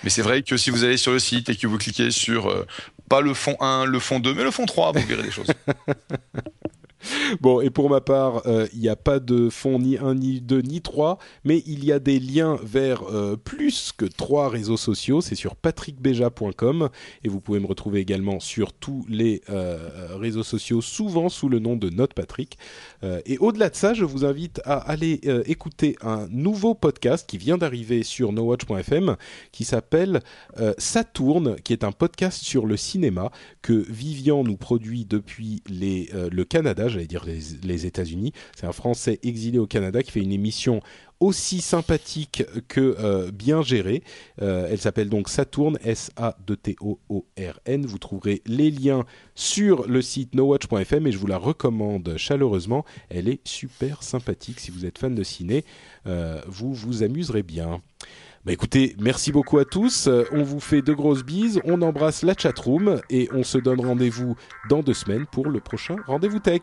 Mais 0.03 0.09
c'est 0.09 0.21
vrai 0.21 0.43
que 0.43 0.57
si 0.57 0.69
vous 0.69 0.83
allez 0.83 0.97
sur 0.97 1.11
le 1.11 1.19
site 1.19 1.49
et 1.49 1.55
que 1.55 1.67
vous 1.67 1.77
cliquez 1.77 2.11
sur 2.11 2.49
euh, 2.49 2.67
pas 3.09 3.21
le 3.21 3.33
fond 3.33 3.57
1, 3.59 3.85
le 3.85 3.99
fond 3.99 4.19
2, 4.19 4.33
mais 4.33 4.43
le 4.43 4.51
fond 4.51 4.65
3, 4.65 4.93
vous 4.93 5.07
verrez 5.07 5.23
des 5.23 5.31
choses. 5.31 5.51
Bon, 7.41 7.61
et 7.61 7.69
pour 7.69 7.89
ma 7.89 8.01
part, 8.01 8.43
euh, 8.45 8.67
il 8.73 8.79
n'y 8.79 8.89
a 8.89 8.95
pas 8.95 9.19
de 9.19 9.49
fond 9.49 9.79
ni 9.79 9.97
1, 9.97 10.15
ni 10.15 10.41
2, 10.41 10.61
ni 10.61 10.81
3, 10.81 11.17
mais 11.43 11.63
il 11.65 11.85
y 11.85 11.91
a 11.91 11.99
des 11.99 12.19
liens 12.19 12.57
vers 12.63 13.03
euh, 13.03 13.35
plus 13.35 13.91
que 13.95 14.05
trois 14.05 14.49
réseaux 14.49 14.77
sociaux. 14.77 15.21
C'est 15.21 15.35
sur 15.35 15.55
patrickbeja.com 15.55 16.89
et 17.23 17.29
vous 17.29 17.39
pouvez 17.39 17.59
me 17.59 17.67
retrouver 17.67 17.99
également 17.99 18.39
sur 18.39 18.73
tous 18.73 19.05
les 19.09 19.41
euh, 19.49 20.17
réseaux 20.17 20.43
sociaux, 20.43 20.81
souvent 20.81 21.29
sous 21.29 21.49
le 21.49 21.59
nom 21.59 21.75
de 21.75 21.89
Note 21.89 22.13
Patrick. 22.13 22.57
et 23.25 23.37
au-delà 23.39 23.69
de 23.69 23.75
ça, 23.75 23.93
je 23.93 24.05
vous 24.05 24.25
invite 24.25 24.61
à 24.65 24.75
aller 24.75 25.21
écouter 25.45 25.95
un 26.01 26.27
nouveau 26.29 26.75
podcast 26.75 27.27
qui 27.27 27.37
vient 27.37 27.57
d'arriver 27.57 28.03
sur 28.03 28.31
nowatch.fm 28.31 29.15
qui 29.51 29.63
s'appelle 29.63 30.21
Saturne, 30.77 31.55
qui 31.63 31.73
est 31.73 31.83
un 31.83 31.91
podcast 31.91 32.43
sur 32.43 32.65
le 32.65 32.77
cinéma 32.77 33.31
que 33.61 33.85
Vivian 33.89 34.43
nous 34.43 34.57
produit 34.57 35.05
depuis 35.05 35.61
les, 35.67 36.09
le 36.31 36.43
Canada 36.43 36.87
j'allais 36.91 37.07
dire 37.07 37.25
les, 37.25 37.85
États-Unis. 37.85 38.33
C'est 38.55 38.67
un 38.67 38.71
Français 38.71 39.19
exilé 39.23 39.57
au 39.57 39.67
Canada 39.67 40.03
qui 40.03 40.11
fait 40.11 40.21
une 40.21 40.31
émission 40.31 40.81
aussi 41.19 41.61
sympathique 41.61 42.43
que 42.67 42.95
euh, 42.99 43.31
bien 43.31 43.61
gérée. 43.61 44.03
Euh, 44.41 44.67
elle 44.69 44.79
s'appelle 44.79 45.09
donc 45.09 45.29
Saturn, 45.29 45.77
S-A-T-O-O-R-N. 45.83 47.85
Vous 47.85 47.99
trouverez 47.99 48.41
les 48.45 48.71
liens 48.71 49.05
sur 49.35 49.87
le 49.87 50.01
site 50.01 50.35
nowatch.fm 50.35 51.07
et 51.07 51.11
je 51.11 51.17
vous 51.17 51.27
la 51.27 51.37
recommande 51.37 52.15
chaleureusement. 52.17 52.85
Elle 53.09 53.29
est 53.29 53.45
super 53.47 54.03
sympathique. 54.03 54.59
Si 54.59 54.71
vous 54.71 54.85
êtes 54.85 54.97
fan 54.97 55.15
de 55.15 55.23
ciné, 55.23 55.63
euh, 56.07 56.41
vous 56.47 56.73
vous 56.73 57.03
amuserez 57.03 57.43
bien. 57.43 57.81
Bah 58.43 58.51
écoutez, 58.51 58.95
merci 58.99 59.31
beaucoup 59.31 59.59
à 59.59 59.65
tous. 59.65 60.07
Euh, 60.07 60.25
on 60.31 60.41
vous 60.41 60.59
fait 60.59 60.81
de 60.81 60.93
grosses 60.93 61.23
bises. 61.23 61.61
On 61.63 61.81
embrasse 61.83 62.23
la 62.23 62.33
chatroom 62.35 62.99
et 63.11 63.29
on 63.33 63.43
se 63.43 63.59
donne 63.59 63.85
rendez-vous 63.85 64.35
dans 64.67 64.81
deux 64.81 64.95
semaines 64.95 65.27
pour 65.31 65.49
le 65.49 65.59
prochain 65.59 65.95
rendez-vous 66.07 66.39
tech. 66.39 66.61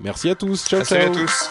Merci 0.00 0.30
à 0.30 0.34
tous. 0.34 0.66
Ciao, 0.66 0.84
ciao. 0.84 0.98
à 0.98 1.10
tous. 1.10 1.50